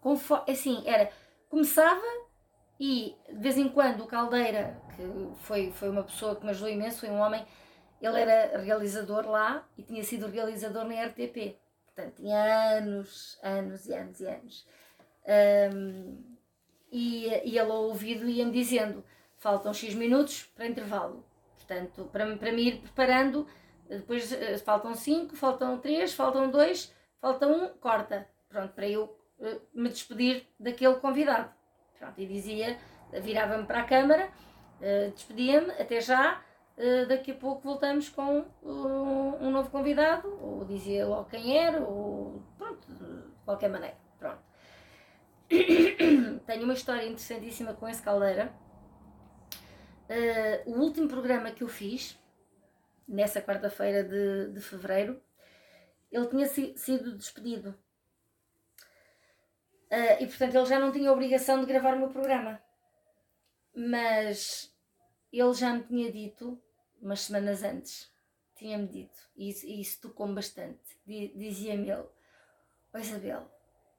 Assim, 0.47 0.83
era, 0.87 1.11
começava 1.49 2.03
e 2.79 3.17
de 3.29 3.39
vez 3.39 3.57
em 3.57 3.69
quando 3.69 4.03
o 4.03 4.07
Caldeira, 4.07 4.79
que 4.95 5.43
foi, 5.43 5.73
foi 5.73 5.89
uma 5.89 6.03
pessoa 6.03 6.37
que 6.37 6.45
me 6.45 6.51
ajudou 6.51 6.69
imenso, 6.69 7.01
foi 7.01 7.11
um 7.11 7.19
homem, 7.19 7.47
ele 8.03 8.19
era 8.21 8.59
realizador 8.59 9.29
lá 9.29 9.67
e 9.79 9.83
tinha 9.83 10.03
sido 10.03 10.27
realizador 10.27 10.85
na 10.85 11.05
RTP. 11.07 11.57
Portanto, 11.87 12.17
tinha 12.17 12.77
anos, 12.79 13.39
anos 13.43 13.87
e 13.87 13.95
anos 13.95 14.21
e 14.21 14.27
anos. 14.27 14.67
Um, 15.75 16.23
e, 16.91 17.29
e 17.29 17.59
ele 17.59 17.71
ao 17.71 17.85
ouvido 17.85 18.29
ia-me 18.29 18.51
dizendo: 18.51 19.05
faltam 19.39 19.73
X 19.73 19.95
minutos 19.95 20.51
para 20.55 20.67
intervalo. 20.67 21.25
Portanto, 21.57 22.09
para, 22.13 22.37
para 22.37 22.53
me 22.53 22.69
ir 22.69 22.81
preparando 22.81 23.47
depois 23.99 24.33
uh, 24.33 24.59
faltam 24.65 24.95
5, 24.95 25.37
faltam 25.37 25.79
3, 25.79 26.13
faltam 26.15 26.51
2, 26.51 26.93
falta 27.21 27.47
1, 27.47 27.53
um, 27.53 27.69
corta. 27.79 28.27
Pronto, 28.49 28.73
para 28.73 28.89
eu 28.89 29.05
uh, 29.39 29.61
me 29.75 29.89
despedir 29.89 30.47
daquele 30.59 30.95
convidado. 30.97 31.51
Pronto, 31.99 32.19
e 32.19 32.27
dizia, 32.27 32.79
virava-me 33.23 33.67
para 33.67 33.81
a 33.81 33.85
câmara, 33.85 34.29
uh, 34.81 35.11
despedia-me, 35.13 35.71
até 35.73 36.01
já, 36.01 36.43
daqui 37.09 37.33
a 37.33 37.35
pouco 37.35 37.63
voltamos 37.63 38.09
com 38.09 38.45
um 38.63 39.51
novo 39.51 39.71
convidado, 39.71 40.29
ou 40.41 40.65
dizia 40.65 41.07
logo 41.07 41.29
quem 41.29 41.59
era, 41.59 41.81
ou 41.81 42.43
pronto, 42.57 42.87
de 42.93 43.23
qualquer 43.45 43.69
maneira. 43.71 43.97
Pronto. 44.19 44.43
Tenho 46.47 46.65
uma 46.65 46.75
história 46.75 47.05
interessantíssima 47.05 47.75
com 47.75 47.89
esse 47.89 48.03
caldeira. 48.03 48.53
o 50.67 50.81
último 50.81 51.09
programa 51.09 51.51
que 51.51 51.63
eu 51.63 51.69
fiz, 51.69 52.19
nessa 53.07 53.43
quarta-feira 53.43 54.03
de, 54.03 54.53
de 54.53 54.61
fevereiro, 54.61 55.21
ele 56.11 56.27
tinha 56.27 56.47
si, 56.47 56.75
sido 56.77 57.17
despedido. 57.17 57.71
Uh, 59.91 60.23
e 60.23 60.27
portanto 60.27 60.55
ele 60.55 60.67
já 60.67 60.79
não 60.79 60.91
tinha 60.91 61.13
obrigação 61.13 61.61
de 61.61 61.67
gravar 61.67 61.95
o 61.95 61.99
meu 61.99 62.09
programa. 62.09 62.63
Mas 63.75 64.72
ele 65.41 65.55
já 65.55 65.73
me 65.73 65.83
tinha 65.83 66.13
dito, 66.13 66.61
umas 67.01 67.21
semanas 67.21 67.63
antes, 67.63 68.11
tinha-me 68.55 68.87
dito, 68.87 69.19
e 69.37 69.49
isso, 69.49 69.67
isso 69.67 70.01
tocou-me 70.01 70.35
bastante. 70.35 70.79
Dizia-me 71.07 71.91
ele: 71.91 72.07
oh 72.93 72.99
Isabel, 72.99 73.51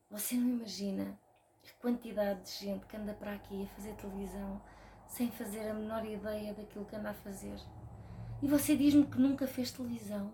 você 0.09 0.35
não 0.35 0.49
imagina 0.49 1.19
a 1.65 1.81
quantidade 1.81 2.43
de 2.43 2.65
gente 2.65 2.85
que 2.85 2.95
anda 2.95 3.13
para 3.13 3.33
aqui 3.33 3.63
a 3.63 3.75
fazer 3.75 3.93
televisão 3.95 4.61
sem 5.07 5.29
fazer 5.31 5.69
a 5.69 5.73
menor 5.73 6.05
ideia 6.05 6.53
daquilo 6.53 6.85
que 6.85 6.95
anda 6.95 7.11
a 7.11 7.13
fazer. 7.13 7.55
E 8.41 8.47
você 8.47 8.75
diz-me 8.75 9.05
que 9.05 9.19
nunca 9.19 9.45
fez 9.45 9.71
televisão. 9.71 10.33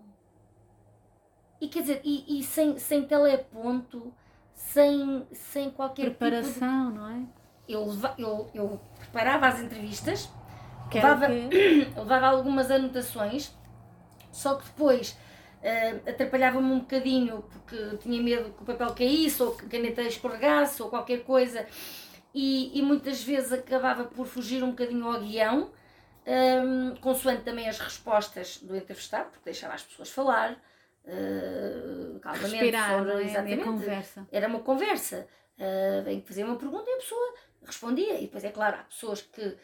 E 1.60 1.68
quer 1.68 1.82
dizer, 1.82 2.00
e, 2.02 2.40
e 2.40 2.42
sem, 2.42 2.78
sem 2.78 3.06
teleponto, 3.06 4.12
sem, 4.54 5.26
sem 5.32 5.70
qualquer 5.70 6.14
preparação, 6.16 6.88
tipo 6.88 6.92
de... 6.92 6.98
não 6.98 7.08
é? 7.08 7.26
Eu, 7.68 7.86
eu, 8.18 8.50
eu 8.54 8.80
preparava 8.98 9.48
as 9.48 9.60
entrevistas, 9.60 10.30
levava, 10.94 11.26
levava 11.96 12.26
algumas 12.26 12.70
anotações, 12.70 13.54
só 14.32 14.54
que 14.54 14.64
depois 14.66 15.16
uh, 15.62 16.08
atrapalhava-me 16.08 16.72
um 16.72 16.80
bocadinho 16.80 17.42
porque 17.42 17.96
tinha 17.98 18.22
medo 18.22 18.52
que 18.52 18.62
o 18.62 18.66
papel 18.66 18.94
caísse 18.94 19.42
ou 19.42 19.54
que 19.54 19.66
a 19.66 19.68
caneta 19.68 20.02
escorregasse 20.02 20.82
ou 20.82 20.88
qualquer 20.88 21.24
coisa 21.24 21.66
e, 22.34 22.78
e 22.78 22.82
muitas 22.82 23.22
vezes 23.22 23.52
acabava 23.52 24.04
por 24.04 24.26
fugir 24.26 24.62
um 24.62 24.70
bocadinho 24.70 25.06
ao 25.06 25.20
guião 25.20 25.70
um, 26.26 26.94
consoante 26.96 27.42
também 27.42 27.68
as 27.68 27.78
respostas 27.78 28.58
do 28.58 28.76
entrevistado, 28.76 29.30
porque 29.30 29.44
deixava 29.44 29.74
as 29.74 29.82
pessoas 29.82 30.10
falar, 30.10 30.52
uh, 31.04 32.18
calmamente, 32.20 32.56
Respirar, 32.56 32.90
sobre, 32.90 33.12
é? 33.12 33.22
exatamente. 33.24 33.64
Conversa. 33.64 34.28
Era 34.30 34.48
uma 34.48 34.60
conversa, 34.60 35.26
uh, 35.58 36.08
em 36.08 36.20
que 36.20 36.28
fazia 36.28 36.44
uma 36.44 36.56
pergunta 36.56 36.88
e 36.88 36.94
a 36.94 36.98
pessoa 36.98 37.34
respondia. 37.64 38.18
E 38.18 38.22
depois, 38.22 38.44
é 38.44 38.50
claro, 38.50 38.76
há 38.76 38.84
pessoas 38.84 39.22
que, 39.22 39.56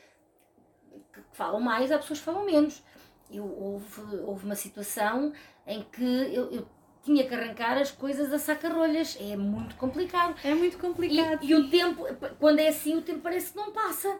que 1.12 1.20
falam 1.32 1.60
mais, 1.60 1.90
há 1.90 1.98
pessoas 1.98 2.18
que 2.18 2.24
falam 2.24 2.44
menos. 2.44 2.82
Eu, 3.30 3.44
houve, 3.44 4.16
houve 4.24 4.44
uma 4.44 4.54
situação 4.54 5.32
em 5.66 5.82
que 5.82 6.04
eu, 6.04 6.50
eu 6.52 6.68
tinha 7.02 7.26
que 7.26 7.34
arrancar 7.34 7.76
as 7.78 7.90
coisas 7.90 8.32
a 8.32 8.38
saca-rolhas. 8.38 9.16
É 9.20 9.36
muito 9.36 9.76
complicado. 9.76 10.36
É 10.44 10.54
muito 10.54 10.78
complicado. 10.78 11.42
E, 11.42 11.50
e, 11.50 11.54
o 11.54 11.68
tempo, 11.68 12.04
quando 12.38 12.60
é 12.60 12.68
assim, 12.68 12.96
o 12.96 13.02
tempo 13.02 13.20
parece 13.20 13.52
que 13.52 13.56
não 13.56 13.72
passa 13.72 14.18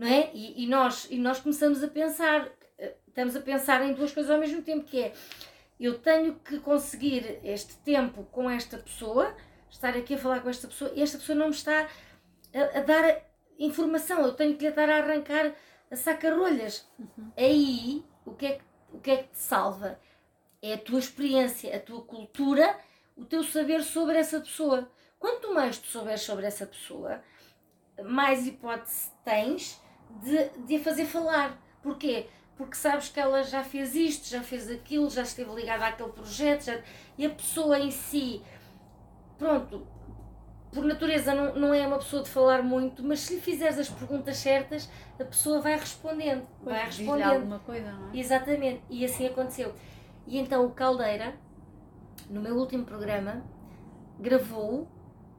não 0.00 0.06
é? 0.08 0.30
E, 0.32 0.64
e, 0.64 0.66
nós, 0.66 1.06
e 1.10 1.18
nós 1.18 1.40
começamos 1.40 1.82
a 1.84 1.88
pensar, 1.88 2.50
eh, 2.78 2.94
estamos 3.06 3.36
a 3.36 3.40
pensar 3.40 3.82
em 3.82 3.92
duas 3.92 4.10
coisas 4.10 4.30
ao 4.30 4.38
mesmo 4.38 4.62
tempo, 4.62 4.84
que 4.84 4.98
é, 4.98 5.12
eu 5.78 5.98
tenho 5.98 6.36
que 6.36 6.58
conseguir 6.60 7.38
este 7.44 7.76
tempo 7.78 8.24
com 8.32 8.48
esta 8.48 8.78
pessoa, 8.78 9.34
estar 9.68 9.94
aqui 9.94 10.14
a 10.14 10.18
falar 10.18 10.40
com 10.40 10.48
esta 10.48 10.66
pessoa, 10.68 10.90
e 10.94 11.02
esta 11.02 11.18
pessoa 11.18 11.36
não 11.36 11.48
me 11.48 11.54
está 11.54 11.86
a, 12.54 12.78
a 12.78 12.82
dar 12.82 13.22
informação, 13.58 14.22
eu 14.22 14.32
tenho 14.32 14.56
que 14.56 14.62
lhe 14.62 14.70
estar 14.70 14.88
a 14.88 14.96
arrancar 14.96 15.52
a 15.90 15.96
saca-rolhas. 15.96 16.86
Uhum. 16.98 17.32
Aí, 17.36 18.04
o 18.24 18.32
que, 18.32 18.46
é 18.46 18.52
que, 18.52 18.64
o 18.92 19.00
que 19.00 19.10
é 19.10 19.16
que 19.18 19.28
te 19.28 19.38
salva? 19.38 19.98
É 20.62 20.74
a 20.74 20.78
tua 20.78 20.98
experiência, 20.98 21.74
a 21.74 21.80
tua 21.80 22.02
cultura, 22.02 22.78
o 23.16 23.24
teu 23.24 23.42
saber 23.42 23.82
sobre 23.82 24.18
essa 24.18 24.40
pessoa. 24.40 24.90
Quanto 25.18 25.54
mais 25.54 25.78
tu 25.78 25.86
souberes 25.86 26.22
sobre 26.22 26.46
essa 26.46 26.66
pessoa, 26.66 27.22
mais 28.04 28.46
hipótese 28.46 29.10
tens 29.24 29.80
de, 30.22 30.48
de 30.66 30.76
a 30.76 30.80
fazer 30.80 31.06
falar. 31.06 31.58
Porquê? 31.82 32.28
porque 32.60 32.76
sabes 32.76 33.08
que 33.08 33.18
ela 33.18 33.42
já 33.42 33.64
fez 33.64 33.94
isto, 33.94 34.28
já 34.28 34.42
fez 34.42 34.70
aquilo, 34.70 35.08
já 35.08 35.22
esteve 35.22 35.50
ligada 35.54 35.86
àquele 35.86 36.10
projeto, 36.10 36.64
já... 36.64 36.78
e 37.16 37.24
a 37.24 37.30
pessoa 37.30 37.78
em 37.78 37.90
si, 37.90 38.42
pronto, 39.38 39.86
por 40.72 40.84
natureza 40.84 41.34
não, 41.34 41.54
não 41.56 41.74
é 41.74 41.86
uma 41.86 41.98
pessoa 41.98 42.22
de 42.22 42.28
falar 42.30 42.62
muito, 42.62 43.02
mas 43.02 43.20
se 43.20 43.34
lhe 43.34 43.40
fizeres 43.40 43.78
as 43.78 43.88
perguntas 43.88 44.36
certas, 44.36 44.88
a 45.18 45.24
pessoa 45.24 45.60
vai 45.60 45.76
respondendo. 45.76 46.46
Pois, 46.62 46.76
vai 46.76 46.86
respondendo. 46.86 47.30
alguma 47.32 47.58
coisa, 47.60 47.90
não 47.92 48.10
é? 48.10 48.16
Exatamente, 48.18 48.82
e 48.88 49.04
assim 49.04 49.26
aconteceu. 49.26 49.74
E 50.26 50.38
então 50.38 50.64
o 50.64 50.70
Caldeira, 50.70 51.34
no 52.28 52.40
meu 52.40 52.56
último 52.56 52.84
programa, 52.84 53.42
gravou 54.18 54.88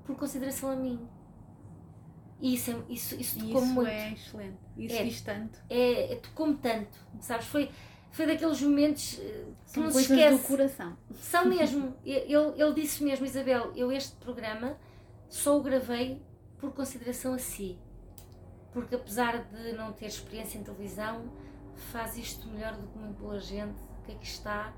por 0.05 0.15
consideração 0.17 0.69
a 0.71 0.75
mim. 0.75 0.99
E 2.41 2.55
isso, 2.55 2.71
é- 2.71 2.91
isso, 2.93 3.15
isso 3.21 3.39
tocou-me 3.39 3.65
isso 3.67 3.73
muito. 3.75 3.87
é 3.89 4.11
excelente. 4.13 4.57
Isso 4.75 4.95
É. 4.95 5.03
diz 5.03 5.21
tanto. 5.21 5.59
É, 5.69 6.13
é, 6.13 6.15
tocou-me 6.15 6.55
tanto, 6.55 6.97
sabes? 7.19 7.45
Foi, 7.45 7.69
foi 8.11 8.25
daqueles 8.25 8.59
momentos 8.63 9.19
eh, 9.19 9.43
que 9.65 9.71
São 9.71 9.83
não 9.83 9.91
se 9.91 10.01
esquece. 10.01 10.37
do 10.41 10.47
coração. 10.47 10.97
São 11.19 11.45
mesmo. 11.45 11.95
Ele, 12.03 12.33
ele 12.57 12.73
disse 12.73 13.03
mesmo, 13.03 13.25
Isabel, 13.27 13.71
eu 13.75 13.91
este 13.91 14.15
programa 14.15 14.75
só 15.31 15.57
o 15.57 15.63
gravei 15.63 16.21
por 16.59 16.73
consideração 16.73 17.33
a 17.33 17.39
si. 17.39 17.79
Porque 18.71 18.93
apesar 18.95 19.43
de 19.45 19.73
não 19.73 19.91
ter 19.93 20.05
experiência 20.05 20.59
em 20.59 20.63
televisão, 20.63 21.31
faz 21.91 22.17
isto 22.17 22.47
melhor 22.47 22.75
do 22.75 22.87
que 22.87 22.97
muito 22.97 23.17
boa 23.17 23.39
gente 23.39 23.81
que 24.05 24.11
aqui 24.11 24.25
está 24.25 24.73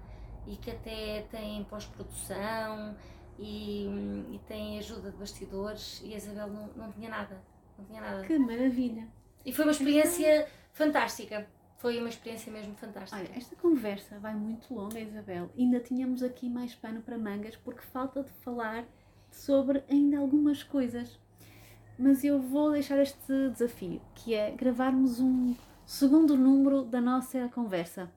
e 0.48 0.56
que 0.56 0.72
até 0.72 1.24
tem 1.32 1.64
pós-produção 1.66 2.96
e, 3.40 3.86
e 4.32 4.40
tem 4.48 4.78
ajuda 4.78 5.12
de 5.12 5.18
bastidores 5.18 6.02
e 6.04 6.14
a 6.14 6.18
Isabel 6.18 6.48
não, 6.48 6.68
não 6.76 6.92
tinha 6.92 7.10
nada. 7.10 7.44
Não 7.78 7.86
tinha 7.86 8.02
nada. 8.02 8.24
Que 8.24 8.38
maravilha. 8.38 9.08
E 9.44 9.52
foi 9.52 9.66
uma 9.66 9.72
experiência 9.72 10.48
fantástica. 10.72 11.48
Foi 11.78 12.00
uma 12.00 12.10
experiência 12.10 12.52
mesmo 12.52 12.76
fantástica. 12.76 13.20
Olha, 13.20 13.38
esta 13.38 13.56
conversa 13.56 14.18
vai 14.20 14.34
muito 14.34 14.74
longa, 14.74 15.00
Isabel. 15.00 15.50
Ainda 15.58 15.80
tínhamos 15.80 16.24
aqui 16.24 16.50
mais 16.50 16.74
pano 16.76 17.02
para 17.02 17.18
mangas 17.18 17.58
porque 17.58 17.82
falta 17.82 18.24
de 18.24 18.32
falar 18.32 18.86
sobre 19.34 19.84
ainda 19.90 20.18
algumas 20.20 20.64
coisas. 20.64 21.20
Mas 21.98 22.24
eu 22.24 22.40
vou 22.40 22.72
deixar 22.72 23.00
este 23.00 23.50
desafio, 23.50 24.02
que 24.16 24.34
é 24.34 24.52
gravarmos 24.52 25.20
um 25.20 25.56
segundo 25.86 26.38
número 26.38 26.84
da 26.84 27.02
nossa 27.02 27.50
conversa. 27.50 28.12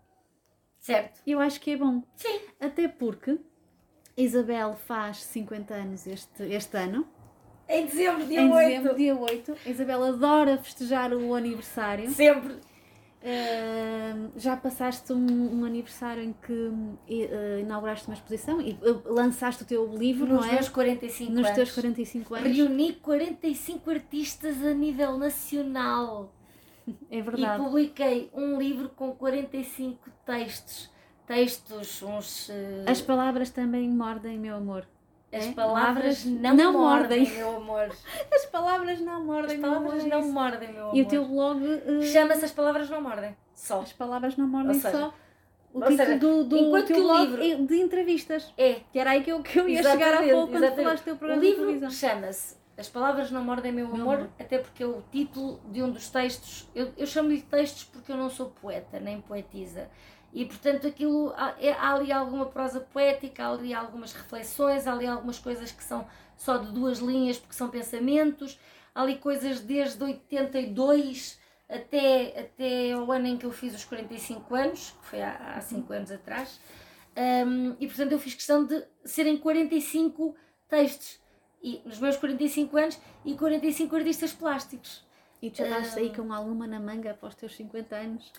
Certo. 0.78 1.20
Eu 1.26 1.40
acho 1.40 1.60
que 1.60 1.72
é 1.72 1.76
bom. 1.76 2.02
Sim. 2.14 2.40
Até 2.60 2.88
porque 2.88 3.38
Isabel 4.16 4.74
faz 4.74 5.22
50 5.24 5.74
anos 5.74 6.06
este, 6.06 6.43
este 6.44 6.76
ano. 6.76 7.06
Em 7.68 7.84
dezembro, 7.84 8.24
dia 8.24 8.40
em 8.40 8.52
8. 8.52 8.68
dezembro, 8.68 8.97
dia 8.97 9.16
8. 9.16 9.56
A 9.66 9.68
Isabel 9.68 10.05
adora 10.05 10.59
festejar 10.59 11.12
o 11.12 11.34
aniversário. 11.34 12.09
Sempre. 12.10 12.60
Uh, 13.27 14.31
já 14.36 14.57
passaste 14.57 15.12
um, 15.12 15.59
um 15.61 15.65
aniversário 15.65 16.23
em 16.23 16.32
que 16.32 16.53
uh, 16.53 17.59
inauguraste 17.61 18.07
uma 18.07 18.15
exposição 18.15 18.61
e 18.61 18.74
uh, 18.74 19.03
lançaste 19.12 19.65
o 19.65 19.66
teu 19.66 19.85
livro, 19.97 20.28
Nos 20.28 20.44
não 20.44 20.48
é? 20.48 20.53
meus 20.55 20.69
45 20.69 21.32
Nos 21.32 21.44
anos. 21.44 21.55
teus 21.57 21.73
45 21.73 22.35
anos. 22.36 22.57
Reuni 22.57 22.93
45 22.93 23.90
artistas 23.90 24.65
a 24.65 24.73
nível 24.73 25.19
nacional 25.19 26.32
É 27.11 27.19
e 27.19 27.23
verdade. 27.23 27.61
publiquei 27.65 28.31
um 28.32 28.59
livro 28.61 28.90
com 28.90 29.11
45 29.12 30.09
textos. 30.24 30.89
Textos, 31.27 32.01
uns. 32.05 32.48
As 32.86 33.01
palavras 33.01 33.51
também 33.51 33.89
mordem, 33.90 34.39
meu 34.39 34.55
amor. 34.55 34.86
As 35.32 35.47
é? 35.47 35.53
palavras 35.53 36.24
não, 36.24 36.55
não 36.55 36.73
mordem, 36.73 37.20
mordem. 37.20 37.36
meu 37.39 37.57
amor. 37.57 37.90
As 38.32 38.47
palavras 38.47 39.01
não 39.01 39.16
As 39.19 39.24
mordem, 39.24 39.59
meu 39.59 39.70
palavras 39.70 40.05
é 40.05 40.09
não 40.09 40.23
mordem, 40.32 40.73
meu 40.73 40.82
amor. 40.85 40.97
E 40.97 41.03
o 41.03 41.09
teu 41.09 41.24
blog. 41.27 41.61
uh, 41.65 42.03
Chama-se 42.03 42.44
As 42.44 42.53
Palavras 42.53 42.89
Não 42.89 43.01
Mordem. 43.03 43.36
Só. 43.55 43.81
As 43.81 43.93
palavras 43.93 44.36
não 44.36 44.47
mordem 44.47 44.74
seja, 44.74 44.90
só. 44.98 45.15
O 45.74 45.81
título 45.81 45.97
seja, 45.98 46.19
do, 46.19 46.44
do 46.44 46.57
enquanto 46.57 46.86
teu 46.86 46.98
o 46.98 47.03
blog 47.03 47.27
livro- 47.36 47.43
é 47.43 47.55
de 47.66 47.77
entrevistas. 47.82 48.55
É. 48.57 48.81
Que 48.93 48.98
era 48.98 49.11
aí 49.11 49.23
que 49.23 49.31
eu, 49.32 49.43
que 49.43 49.59
eu 49.59 49.69
ia 49.69 49.82
chegar 49.82 50.15
há 50.15 50.23
pouco 50.23 50.53
quando 50.53 50.65
exatamente. 50.65 50.85
falaste 50.85 51.03
do 51.03 51.05
teu 51.05 51.15
O 51.15 51.19
programa 51.19 51.43
de 51.43 51.48
livro 51.55 51.90
chama-se 51.90 52.57
As 52.78 52.89
Palavras 52.89 53.31
Não 53.31 53.44
Mordem 53.44 53.73
Meu 53.73 53.86
Meu 53.89 53.97
Amor, 54.03 54.15
amor. 54.15 54.31
até 54.39 54.59
porque 54.59 54.82
é 54.82 54.86
o 54.86 55.03
título 55.12 55.61
de 55.70 55.82
um 55.82 55.90
dos 55.90 56.09
textos. 56.09 56.69
Eu, 56.74 56.93
eu 56.97 57.07
chamo-lhe 57.07 57.43
textos 57.43 57.85
porque 57.85 58.11
eu 58.12 58.16
não 58.16 58.31
sou 58.31 58.47
poeta, 58.62 58.98
nem 59.01 59.20
poetisa. 59.20 59.90
E 60.36 60.44
portanto 60.44 60.86
aquilo 60.86 61.32
há, 61.34 61.54
é- 61.58 61.72
há 61.72 61.94
ali 61.94 62.12
alguma 62.12 62.44
prosa 62.44 62.78
poética, 62.78 63.42
há 63.42 63.52
ali 63.52 63.72
algumas 63.72 64.12
reflexões, 64.12 64.86
há 64.86 64.92
ali 64.92 65.06
algumas 65.06 65.38
coisas 65.38 65.72
que 65.72 65.82
são 65.82 66.06
só 66.36 66.58
de 66.58 66.70
duas 66.72 66.98
linhas 66.98 67.38
porque 67.38 67.54
são 67.54 67.70
pensamentos, 67.70 68.60
há 68.94 69.00
ali 69.00 69.16
coisas 69.16 69.60
desde 69.60 70.04
82 70.04 71.40
até, 71.66 72.38
até 72.38 72.92
ao 72.92 73.10
ano 73.10 73.28
em 73.28 73.38
que 73.38 73.46
eu 73.46 73.50
fiz 73.50 73.74
os 73.74 73.86
45 73.86 74.54
anos, 74.54 74.90
que 75.00 75.06
foi 75.06 75.22
há, 75.22 75.54
há 75.56 75.60
5 75.62 75.90
anos 75.90 76.10
atrás. 76.10 76.60
Um, 77.16 77.74
e 77.80 77.86
portanto 77.86 78.12
eu 78.12 78.18
fiz 78.18 78.34
questão 78.34 78.66
de 78.66 78.84
serem 79.06 79.38
45 79.38 80.36
textos 80.68 81.18
e, 81.62 81.80
nos 81.86 81.98
meus 81.98 82.18
45 82.18 82.76
anos 82.76 82.98
e 83.24 83.34
45 83.34 83.96
artistas 83.96 84.34
plásticos. 84.34 85.02
E 85.40 85.50
tu 85.50 85.56
já 85.56 85.64
estás 85.64 85.96
aí 85.96 86.14
com 86.14 86.30
alguma 86.30 86.66
na 86.66 86.78
manga 86.78 87.12
após 87.12 87.32
os 87.32 87.40
teus 87.40 87.56
50 87.56 87.96
anos? 87.96 88.30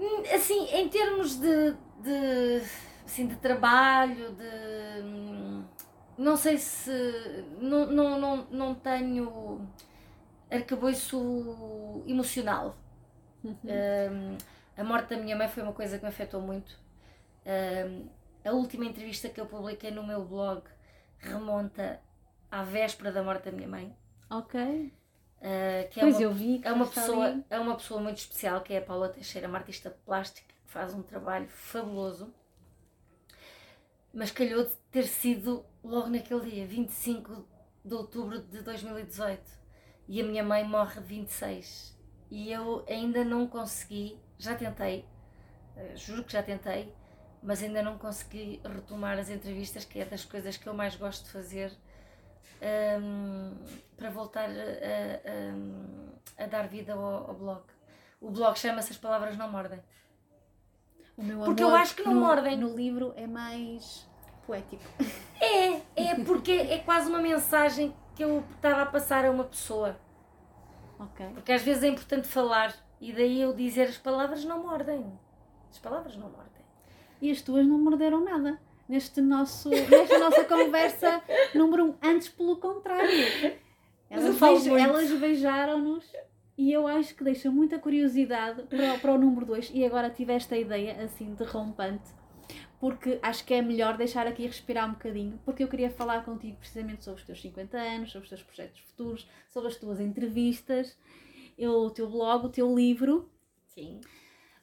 Hum, 0.00 0.22
Assim, 0.34 0.64
em 0.74 0.88
termos 0.88 1.36
de, 1.36 1.72
de, 2.02 2.62
assim, 3.04 3.26
de 3.26 3.36
trabalho, 3.36 4.32
de. 4.34 5.02
hum, 5.04 5.64
Não 6.18 6.36
sei 6.36 6.58
se. 6.58 6.90
Não, 7.60 7.86
não, 7.86 8.18
não, 8.20 8.36
não 8.50 8.74
tenho 8.74 9.68
arcabouço 10.50 12.02
emocional. 12.06 12.76
Um, 13.68 14.38
a 14.76 14.84
morte 14.84 15.10
da 15.10 15.18
minha 15.22 15.36
mãe 15.36 15.48
foi 15.48 15.62
uma 15.62 15.72
coisa 15.72 15.98
que 15.98 16.04
me 16.04 16.10
afetou 16.10 16.40
muito. 16.42 16.78
Um, 17.46 18.08
a 18.44 18.52
última 18.52 18.86
entrevista 18.86 19.28
que 19.30 19.40
eu 19.40 19.46
publiquei 19.46 19.90
no 19.90 20.06
meu 20.06 20.24
blog 20.24 20.62
remonta 21.20 22.00
à 22.50 22.62
véspera 22.64 23.12
da 23.12 23.22
morte 23.22 23.46
da 23.46 23.52
minha 23.52 23.68
mãe. 23.68 23.96
Ok. 24.30 24.54
Uh, 25.40 25.88
que 25.90 26.00
é 26.00 26.04
Pois 26.04 26.16
uma 26.16 26.22
eu 26.22 26.32
vi 26.32 26.58
que 26.58 26.68
é 26.68 26.72
uma, 26.72 26.86
pessoa, 26.86 27.26
ali. 27.26 27.44
é 27.50 27.58
uma 27.58 27.76
pessoa 27.76 28.00
muito 28.00 28.18
especial, 28.18 28.62
que 28.62 28.72
é 28.74 28.78
a 28.78 28.82
Paula 28.82 29.08
Teixeira, 29.08 29.48
uma 29.48 29.58
artista 29.58 29.90
plástica, 30.04 30.48
que 30.64 30.70
faz 30.72 30.94
um 30.94 31.02
trabalho 31.02 31.48
fabuloso. 31.48 32.32
Mas 34.12 34.30
calhou 34.30 34.64
de 34.64 34.72
ter 34.90 35.04
sido 35.06 35.64
logo 35.84 36.08
naquele 36.08 36.50
dia, 36.50 36.66
25 36.66 37.46
de 37.84 37.94
outubro 37.94 38.40
de 38.40 38.62
2018. 38.62 39.42
E 40.08 40.20
a 40.20 40.24
minha 40.24 40.42
mãe 40.42 40.64
morre 40.64 41.00
de 41.00 41.06
26. 41.06 41.96
E 42.30 42.52
eu 42.52 42.84
ainda 42.88 43.24
não 43.24 43.46
consegui, 43.46 44.18
já 44.38 44.54
tentei, 44.56 45.04
eh, 45.76 45.96
juro 45.96 46.24
que 46.24 46.32
já 46.32 46.42
tentei, 46.42 46.92
mas 47.42 47.62
ainda 47.62 47.82
não 47.82 47.98
consegui 47.98 48.60
retomar 48.64 49.18
as 49.18 49.30
entrevistas, 49.30 49.84
que 49.84 50.00
é 50.00 50.04
das 50.04 50.24
coisas 50.24 50.56
que 50.56 50.68
eu 50.68 50.74
mais 50.74 50.96
gosto 50.96 51.24
de 51.24 51.30
fazer, 51.30 51.72
hum, 52.62 53.54
para 53.96 54.10
voltar 54.10 54.48
a, 54.48 54.52
a- 54.52 56.44
a 56.44 56.46
dar 56.46 56.66
vida 56.68 56.92
ao, 56.94 57.28
ao 57.28 57.34
blog. 57.34 57.62
O 58.20 58.30
blog 58.30 58.56
chama-se 58.58 58.92
As 58.92 58.98
Palavras 58.98 59.36
Não 59.36 59.50
Mordem. 59.50 59.80
Porque 61.44 61.62
eu 61.62 61.74
acho 61.74 61.94
que 61.96 62.02
não 62.02 62.14
no, 62.14 62.20
mordem. 62.20 62.56
No 62.56 62.74
livro 62.74 63.12
é 63.16 63.26
mais 63.26 64.08
poético. 64.46 64.82
É, 65.42 65.80
é 65.96 66.14
porque 66.26 66.52
é 66.52 66.80
quase 66.80 67.08
uma 67.08 67.18
mensagem 67.18 67.96
que 68.14 68.22
eu 68.22 68.44
estava 68.56 68.82
a 68.82 68.86
passar 68.86 69.24
a 69.24 69.30
uma 69.30 69.44
pessoa. 69.44 69.96
Ok. 70.98 71.26
Porque 71.32 71.50
às 71.52 71.62
vezes 71.62 71.82
é 71.82 71.88
importante 71.88 72.28
falar 72.28 72.74
e 73.00 73.10
daí 73.10 73.40
eu 73.40 73.54
dizer 73.54 73.84
as 73.88 73.96
palavras 73.96 74.44
não 74.44 74.62
mordem. 74.62 75.18
As 75.70 75.78
palavras 75.78 76.14
não 76.16 76.28
mordem. 76.28 76.62
E 77.22 77.30
as 77.30 77.40
tuas 77.40 77.66
não 77.66 77.78
morderam 77.78 78.22
nada. 78.22 78.60
Neste 78.90 79.20
nosso, 79.20 79.70
nesta 79.70 80.18
nossa 80.18 80.42
conversa 80.44 81.22
número 81.54 81.84
um. 81.86 81.94
Antes, 82.02 82.28
pelo 82.28 82.56
contrário. 82.56 83.08
Elas, 84.10 84.36
muito. 84.40 84.76
elas 84.76 85.12
beijaram-nos 85.12 86.04
e 86.58 86.72
eu 86.72 86.88
acho 86.88 87.14
que 87.14 87.22
deixa 87.22 87.48
muita 87.52 87.78
curiosidade 87.78 88.62
para, 88.64 88.94
o- 88.94 88.98
para 88.98 89.12
o 89.14 89.18
número 89.18 89.46
2. 89.46 89.70
E 89.72 89.84
agora 89.84 90.10
tive 90.10 90.32
esta 90.32 90.56
ideia 90.56 91.04
assim 91.04 91.32
derrompante, 91.34 92.10
porque 92.80 93.20
acho 93.22 93.44
que 93.44 93.54
é 93.54 93.62
melhor 93.62 93.96
deixar 93.96 94.26
aqui 94.26 94.44
respirar 94.44 94.88
um 94.88 94.94
bocadinho, 94.94 95.40
porque 95.44 95.62
eu 95.62 95.68
queria 95.68 95.90
falar 95.90 96.24
contigo 96.24 96.56
precisamente 96.56 97.04
sobre 97.04 97.20
os 97.20 97.26
teus 97.26 97.40
50 97.40 97.78
anos, 97.78 98.10
sobre 98.10 98.24
os 98.24 98.28
teus 98.30 98.42
projetos 98.42 98.80
futuros, 98.80 99.28
sobre 99.50 99.68
as 99.68 99.76
tuas 99.76 100.00
entrevistas, 100.00 100.98
eu- 101.56 101.70
o 101.84 101.90
teu 101.90 102.10
blog, 102.10 102.46
o 102.46 102.48
teu 102.48 102.74
livro. 102.74 103.30
Sim. 103.68 104.00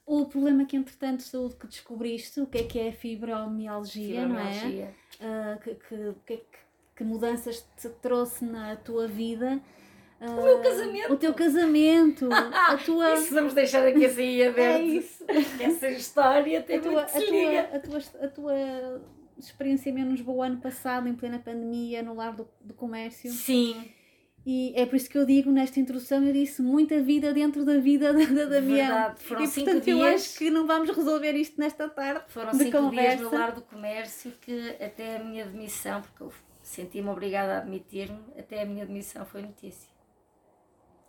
O 0.07 0.25
problema 0.25 0.63
que, 0.65 0.77
entretanto, 0.77 1.17
de 1.17 1.23
saúde 1.23 1.55
que 1.55 1.67
descobriste, 1.67 2.39
o 2.39 2.47
que 2.47 2.59
é 2.59 2.63
que 2.63 2.79
é 2.79 2.89
a 2.89 2.93
fibromialgia, 2.93 4.25
não 4.25 4.39
é? 4.39 4.93
Ah, 5.19 5.57
que, 5.61 5.75
que, 5.75 6.13
que, 6.25 6.33
é 6.33 6.37
que- 6.37 6.43
que 6.95 7.03
mudanças 7.03 7.67
te 7.79 7.89
trouxe 8.01 8.45
na 8.45 8.75
tua 8.77 9.05
vida? 9.07 9.59
o 10.19 10.41
meu 10.43 10.59
casamento. 10.61 11.13
O 11.13 11.17
teu 11.17 11.33
casamento, 11.33 12.29
a 12.33 12.77
tua. 12.77 13.13
Isso 13.13 13.33
vamos 13.35 13.53
deixar 13.53 13.85
aqui 13.85 14.05
assim 14.05 14.39
é 14.41 14.47
aberto. 14.47 14.83
isso. 14.85 15.25
Essa 15.59 15.89
história 15.89 16.61
tem 16.63 16.77
A 16.77 16.81
tua, 16.81 16.91
muito 16.91 17.05
a, 17.05 17.19
tua, 17.19 17.75
a, 17.75 17.79
tua, 17.79 17.99
a 18.23 18.27
tua 18.29 19.01
experiência 19.37 19.93
menos 19.93 20.21
boa 20.21 20.47
ano 20.47 20.57
passado, 20.57 21.07
em 21.07 21.13
plena 21.13 21.37
pandemia, 21.37 22.01
no 22.01 22.15
lar 22.15 22.33
do, 22.35 22.47
do 22.61 22.73
comércio. 22.73 23.29
Sim. 23.29 23.91
E 24.49 24.71
é 24.79 24.85
por 24.85 24.95
isso 24.95 25.09
que 25.09 25.17
eu 25.17 25.25
digo 25.25 25.51
nesta 25.51 25.77
introdução, 25.77 26.23
eu 26.23 26.31
disse 26.31 26.61
muita 26.61 27.01
vida 27.01 27.33
dentro 27.33 27.65
da 27.65 27.79
vida 27.79 28.13
da, 28.13 28.19
da 28.23 28.45
Damião. 28.45 28.87
Verdade, 28.87 29.19
foram 29.23 29.41
e 29.43 29.47
cinco 29.47 29.65
portanto 29.65 29.87
eu 29.89 29.97
dias- 29.97 30.15
acho 30.21 30.37
que 30.37 30.49
não 30.49 30.65
vamos 30.65 30.89
resolver 30.89 31.33
isto 31.33 31.59
nesta 31.59 31.89
tarde 31.89 32.23
Foram 32.29 32.51
de 32.51 32.57
cinco 32.59 32.77
conversa. 32.77 33.17
dias 33.17 33.29
no 33.31 33.37
lar 33.37 33.51
do 33.51 33.61
comércio 33.61 34.31
que 34.39 34.69
até 34.81 35.17
a 35.17 35.23
minha 35.23 35.45
demissão, 35.45 36.01
porque 36.01 36.23
eu 36.23 36.31
senti-me 36.61 37.09
obrigada 37.09 37.55
a 37.55 37.57
admitir-me, 37.57 38.19
até 38.39 38.61
a 38.61 38.65
minha 38.65 38.85
demissão 38.85 39.25
foi 39.25 39.41
notícia. 39.41 39.89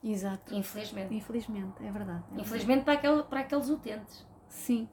Exato. 0.03 0.53
Infelizmente. 0.55 1.15
Infelizmente, 1.15 1.75
é 1.85 1.91
verdade. 1.93 2.25
é 2.37 2.41
Infelizmente 2.41 2.83
para, 2.85 2.95
aquele, 2.95 3.23
para 3.23 3.41
aqueles 3.41 3.69
utentes. 3.69 4.27
Sim. 4.49 4.89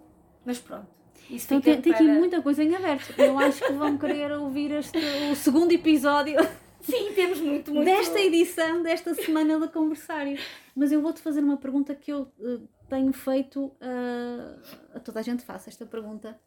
Mas 0.46 0.60
pronto. 0.60 0.88
Isso 1.30 1.46
Então 1.48 1.62
tem, 1.62 1.82
tem 1.82 1.94
aqui 1.94 2.04
muita 2.04 2.42
coisa 2.44 2.64
em 2.64 2.76
aberto. 2.76 3.12
Eu 3.20 3.40
acho 3.40 3.66
que 3.66 3.74
vão 3.74 3.98
querer 3.98 4.32
ouvir 4.34 4.70
este, 4.72 4.98
o 5.32 5.36
segundo 5.36 5.72
episódio 5.72 6.36
Sim, 6.82 7.14
temos 7.14 7.40
muito, 7.40 7.74
muito. 7.74 7.86
desta 7.86 8.20
edição, 8.20 8.84
desta 8.84 9.14
semana 9.16 9.60
do 9.60 9.70
conversário. 9.70 10.38
Mas 10.76 10.92
eu 10.92 11.02
vou-te 11.02 11.22
fazer 11.22 11.42
uma 11.42 11.58
pergunta 11.58 11.96
que 11.96 12.12
eu 12.12 12.32
eh, 12.40 12.60
tenho 12.90 13.12
feito 13.14 13.76
eh, 13.82 14.96
a 14.96 15.00
toda 15.00 15.20
a 15.20 15.24
gente 15.24 15.44
faça 15.44 15.70
esta 15.70 15.86
pergunta. 15.86 16.40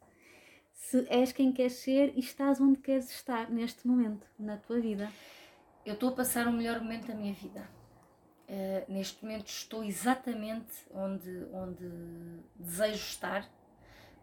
Se 0.73 1.05
és 1.09 1.31
quem 1.31 1.51
queres 1.51 1.73
ser 1.73 2.13
e 2.15 2.19
estás 2.19 2.61
onde 2.61 2.79
queres 2.79 3.09
estar 3.11 3.49
neste 3.49 3.85
momento, 3.85 4.25
na 4.37 4.57
tua 4.57 4.79
vida. 4.79 5.11
Eu 5.85 5.93
estou 5.93 6.09
a 6.09 6.13
passar 6.13 6.47
o 6.47 6.51
melhor 6.51 6.79
momento 6.81 7.07
da 7.07 7.15
minha 7.15 7.33
vida. 7.33 7.69
Eh, 8.47 8.85
neste 8.87 9.23
momento 9.23 9.47
estou 9.47 9.83
exatamente 9.83 10.73
onde, 10.91 11.45
onde 11.53 11.87
desejo 12.55 12.95
estar. 12.95 13.47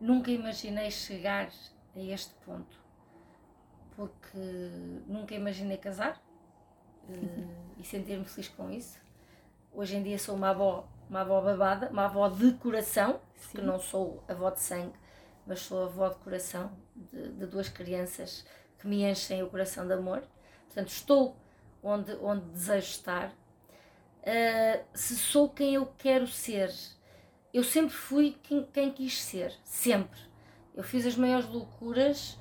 Nunca 0.01 0.31
imaginei 0.31 0.91
chegar 0.91 1.49
a 1.95 2.01
este 2.01 2.35
ponto, 2.45 2.77
porque 3.97 4.39
nunca 5.07 5.35
imaginei 5.35 5.79
casar 5.79 6.23
eh, 7.09 7.47
e 7.79 7.85
sentir-me 7.85 8.25
feliz 8.27 8.49
com 8.51 8.71
isso. 8.71 8.99
Hoje 9.73 9.97
em 9.97 10.03
dia 10.03 10.19
sou 10.19 10.37
uma 10.37 10.51
avó, 10.51 10.87
uma 11.09 11.23
avó 11.23 11.41
babada, 11.41 11.89
uma 11.89 12.05
avó 12.05 12.29
de 12.29 12.53
coração, 12.55 13.21
Sim. 13.37 13.63
não 13.63 13.79
sou 13.79 14.23
avó 14.29 14.51
de 14.51 14.61
sangue, 14.61 14.95
mas 15.47 15.61
sou 15.61 15.85
avó 15.85 16.09
de 16.11 16.17
coração 16.17 16.71
de, 16.95 17.33
de 17.33 17.47
duas 17.47 17.69
crianças 17.69 18.47
que 18.79 18.87
me 18.87 19.03
enchem 19.03 19.43
o 19.43 19.49
coração 19.49 19.87
de 19.87 19.95
amor. 19.95 20.23
Portanto, 20.67 20.89
estou 20.89 21.37
onde, 21.83 22.13
onde 22.17 22.45
desejo 22.51 22.87
estar. 22.87 23.29
Uh, 23.29 24.85
se 24.93 25.17
sou 25.17 25.49
quem 25.49 25.75
eu 25.75 25.87
quero 25.99 26.27
ser, 26.27 26.75
eu 27.55 27.63
sempre 27.63 27.95
fui 27.95 28.37
quem, 28.43 28.65
quem 28.67 28.93
quis 28.93 29.23
ser, 29.23 29.55
sempre. 29.65 30.19
Eu 30.75 30.83
fiz 30.83 31.07
as 31.07 31.17
maiores 31.17 31.49
loucuras 31.49 32.37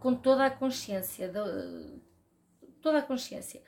com 0.00 0.14
toda 0.14 0.46
a 0.46 0.50
consciência, 0.50 1.28
de- 1.28 2.00
toda 2.80 2.98
a 2.98 3.02
consciência. 3.02 3.62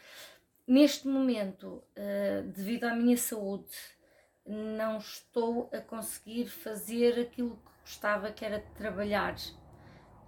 Neste 0.66 1.06
momento, 1.06 1.82
uh, 1.96 2.42
devido 2.54 2.84
à 2.84 2.94
minha 2.94 3.16
saúde, 3.16 3.76
não 4.46 4.98
estou 4.98 5.70
a 5.72 5.80
conseguir 5.80 6.46
fazer 6.46 7.20
aquilo 7.20 7.56
que 7.56 7.80
gostava 7.82 8.32
que 8.32 8.44
era 8.44 8.60
trabalhar. 8.74 9.36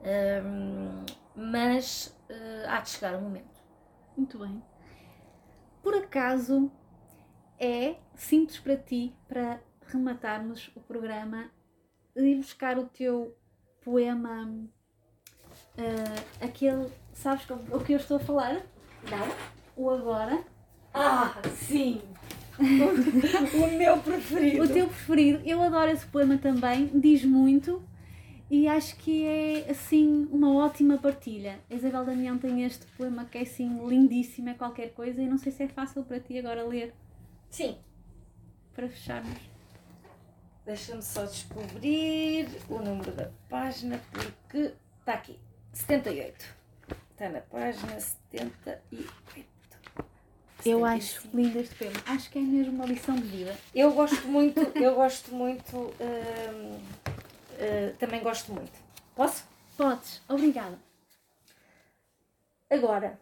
Um, 0.01 1.05
mas 1.35 2.17
uh, 2.31 2.69
há 2.69 2.81
de 2.81 2.91
chegar 2.91 3.17
o 3.17 3.21
momento. 3.21 3.63
Muito 4.17 4.39
bem. 4.39 4.63
Por 5.83 5.95
acaso 5.95 6.71
é 7.59 7.97
simples 8.15 8.59
para 8.59 8.77
ti, 8.77 9.17
para 9.29 9.63
rematarmos 9.87 10.71
o 10.75 10.81
programa, 10.81 11.51
ir 12.15 12.37
buscar 12.37 12.79
o 12.79 12.87
teu 12.89 13.37
poema, 13.83 14.69
ah, 15.79 16.45
aquele, 16.45 16.89
sabes 17.13 17.47
o 17.51 17.81
que 17.81 17.93
eu 17.93 17.99
estou 17.99 18.17
a 18.17 18.21
falar? 18.21 18.63
Não? 19.11 19.37
O 19.77 19.91
agora. 19.91 20.43
Ah, 20.93 21.35
sim! 21.55 22.01
o 22.59 23.77
meu 23.77 23.99
preferido. 23.99 24.65
O 24.65 24.69
teu 24.69 24.87
preferido. 24.87 25.43
Eu 25.45 25.61
adoro 25.63 25.91
esse 25.91 26.07
poema 26.07 26.39
também, 26.39 26.91
diz 26.95 27.25
muito 27.25 27.83
e 28.51 28.69
acho 28.69 28.97
que 28.97 29.25
é 29.25 29.71
assim 29.71 30.29
uma 30.31 30.55
ótima 30.55 30.99
partilha. 30.99 31.59
A 31.69 31.75
Isabel 31.75 32.05
Damião 32.05 32.39
tem 32.39 32.65
este 32.65 32.87
poema 32.97 33.25
que 33.25 33.39
é 33.39 33.43
assim 33.43 33.87
lindíssimo, 33.87 34.49
é 34.49 34.55
qualquer 34.55 34.93
coisa 34.95 35.21
e 35.21 35.27
não 35.27 35.39
sei 35.39 35.51
se 35.53 35.65
é 35.65 35.69
fácil 35.69 36.05
para 36.05 36.21
ti 36.21 36.39
agora 36.39 36.65
ler, 36.65 36.95
Sim. 37.51 37.77
para 38.73 38.89
fecharmos. 38.89 39.39
Deixa-me 40.65 41.03
só 41.03 41.25
descobrir 41.25 42.49
o 42.69 42.79
número 42.79 43.13
da 43.13 43.31
página 43.49 44.01
porque 44.13 44.73
está 45.01 45.15
aqui. 45.15 45.39
78. 45.77 46.57
Está 47.13 47.29
na 47.29 47.41
página 47.43 48.01
78. 48.01 49.13
Eu 50.65 50.85
acho 50.85 51.21
75. 51.23 51.37
lindo 51.37 51.61
este 51.61 51.75
poema. 51.75 51.97
Acho 52.07 52.31
que 52.31 52.39
é 52.39 52.43
mesmo 52.43 52.73
uma 52.73 52.87
lição 52.87 53.15
de 53.15 53.23
vida. 53.23 53.57
Eu 53.75 53.93
gosto 53.93 54.27
muito, 54.27 54.61
eu 54.61 54.95
gosto 54.95 55.35
muito, 55.35 55.77
hum, 55.77 56.81
uh, 56.81 57.97
também 57.99 58.23
gosto 58.23 58.53
muito. 58.53 58.73
Posso? 59.15 59.45
Podes, 59.77 60.23
obrigada. 60.29 60.79
Agora, 62.71 63.21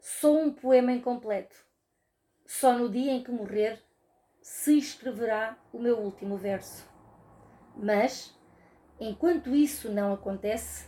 sou 0.00 0.40
um 0.40 0.52
poema 0.52 0.92
incompleto. 0.92 1.54
Só 2.46 2.72
no 2.72 2.88
dia 2.88 3.12
em 3.12 3.22
que 3.22 3.30
morrer 3.30 3.80
se 4.42 4.78
escreverá 4.78 5.56
o 5.72 5.78
meu 5.78 5.98
último 5.98 6.36
verso. 6.36 6.88
Mas, 7.76 8.34
enquanto 9.00 9.54
isso 9.54 9.90
não 9.90 10.12
acontece, 10.12 10.86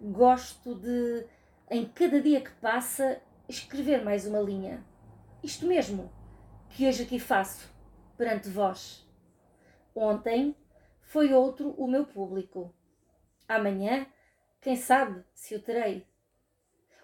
gosto 0.00 0.76
de, 0.76 1.26
em 1.68 1.84
cada 1.86 2.20
dia 2.22 2.40
que 2.40 2.52
passa, 2.52 3.20
escrever 3.48 4.04
mais 4.04 4.26
uma 4.26 4.40
linha. 4.40 4.84
Isto 5.42 5.66
mesmo, 5.66 6.10
que 6.70 6.86
hoje 6.86 7.02
aqui 7.02 7.18
faço, 7.18 7.68
perante 8.16 8.48
vós. 8.48 9.04
Ontem 9.94 10.56
foi 11.02 11.34
outro 11.34 11.70
o 11.72 11.86
meu 11.86 12.06
público. 12.06 12.72
Amanhã, 13.48 14.06
quem 14.60 14.76
sabe 14.76 15.24
se 15.34 15.54
o 15.54 15.60
terei. 15.60 16.06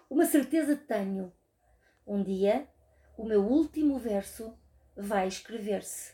Uma 0.09 0.25
certeza 0.25 0.75
tenho. 0.75 1.31
Um 2.07 2.23
dia, 2.23 2.67
o 3.17 3.25
meu 3.25 3.45
último 3.45 3.99
verso 3.99 4.57
vai 4.95 5.27
escrever-se. 5.27 6.13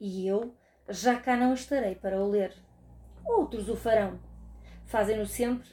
E 0.00 0.26
eu 0.26 0.56
já 0.88 1.20
cá 1.20 1.36
não 1.36 1.54
estarei 1.54 1.94
para 1.94 2.20
o 2.20 2.28
ler. 2.28 2.54
Outros 3.24 3.68
o 3.68 3.76
farão. 3.76 4.20
Fazem-no 4.84 5.26
sempre, 5.26 5.68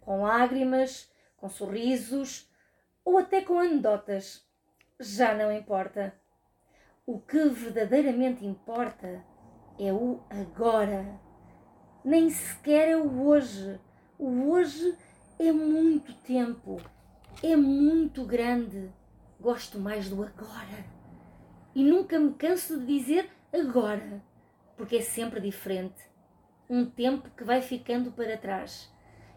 com 0.00 0.22
lágrimas, 0.22 1.10
com 1.36 1.48
sorrisos 1.48 2.50
ou 3.04 3.18
até 3.18 3.40
com 3.40 3.58
anedotas. 3.58 4.46
Já 5.00 5.34
não 5.34 5.50
importa. 5.52 6.14
O 7.06 7.18
que 7.18 7.48
verdadeiramente 7.48 8.46
importa 8.46 9.24
é 9.78 9.92
o 9.92 10.22
agora. 10.30 11.20
Nem 12.04 12.30
sequer 12.30 12.88
é 12.88 12.96
o 12.96 13.26
hoje. 13.26 13.80
O 14.18 14.50
hoje 14.50 14.96
é 15.38 15.50
muito 15.52 16.14
tempo, 16.22 16.80
é 17.42 17.56
muito 17.56 18.24
grande. 18.24 18.90
Gosto 19.40 19.78
mais 19.78 20.08
do 20.08 20.22
agora. 20.22 20.84
E 21.74 21.82
nunca 21.82 22.18
me 22.18 22.32
canso 22.34 22.78
de 22.78 22.86
dizer 22.86 23.28
agora, 23.52 24.22
porque 24.76 24.96
é 24.96 25.02
sempre 25.02 25.40
diferente. 25.40 26.13
Um 26.68 26.86
tempo 26.86 27.28
que 27.36 27.44
vai 27.44 27.60
ficando 27.60 28.10
para 28.10 28.38
trás. 28.38 28.90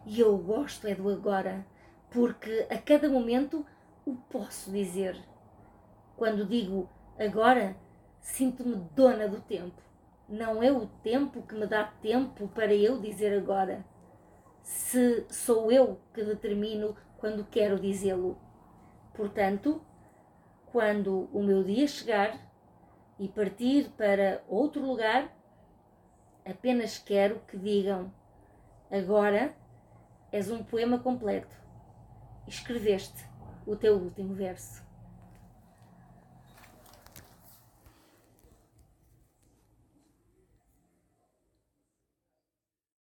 E 0.06 0.20
eu 0.22 0.38
gosto 0.38 0.88
é 0.88 0.96
do 0.96 1.10
agora, 1.10 1.66
porque 2.10 2.66
a 2.70 2.78
cada 2.78 3.10
momento 3.10 3.66
o 4.06 4.16
posso 4.16 4.72
dizer. 4.72 5.18
Quando 6.16 6.46
digo 6.46 6.90
agora, 7.20 7.76
sinto-me 8.22 8.76
dona 8.96 9.28
do 9.28 9.42
tempo. 9.42 9.82
Não 10.30 10.64
é 10.64 10.72
o 10.72 10.88
tempo 10.88 11.42
que 11.42 11.56
me 11.56 11.68
dá 11.68 11.84
tempo 11.84 12.48
para 12.48 12.74
eu 12.74 13.02
dizer 13.02 13.38
agora. 13.38 13.86
Se 14.64 15.26
sou 15.30 15.72
eu 15.72 16.00
que 16.14 16.24
determino 16.24 16.96
quando 17.18 17.46
quero 17.46 17.80
dizê-lo. 17.80 18.38
Portanto, 19.14 19.82
quando 20.72 21.30
o 21.34 21.44
meu 21.44 21.64
dia 21.64 21.88
chegar 21.88 22.40
e 23.20 23.28
partir 23.28 23.90
para 23.98 24.44
outro 24.48 24.86
lugar, 24.86 25.37
apenas 26.50 26.98
quero 26.98 27.42
que 27.42 27.58
digam: 27.58 28.12
agora 28.90 29.54
és 30.32 30.50
um 30.50 30.64
poema 30.64 31.00
completo. 31.00 31.56
Escreveste 32.48 33.26
o 33.66 33.76
teu 33.76 33.96
último 33.96 34.34
verso. 34.34 34.87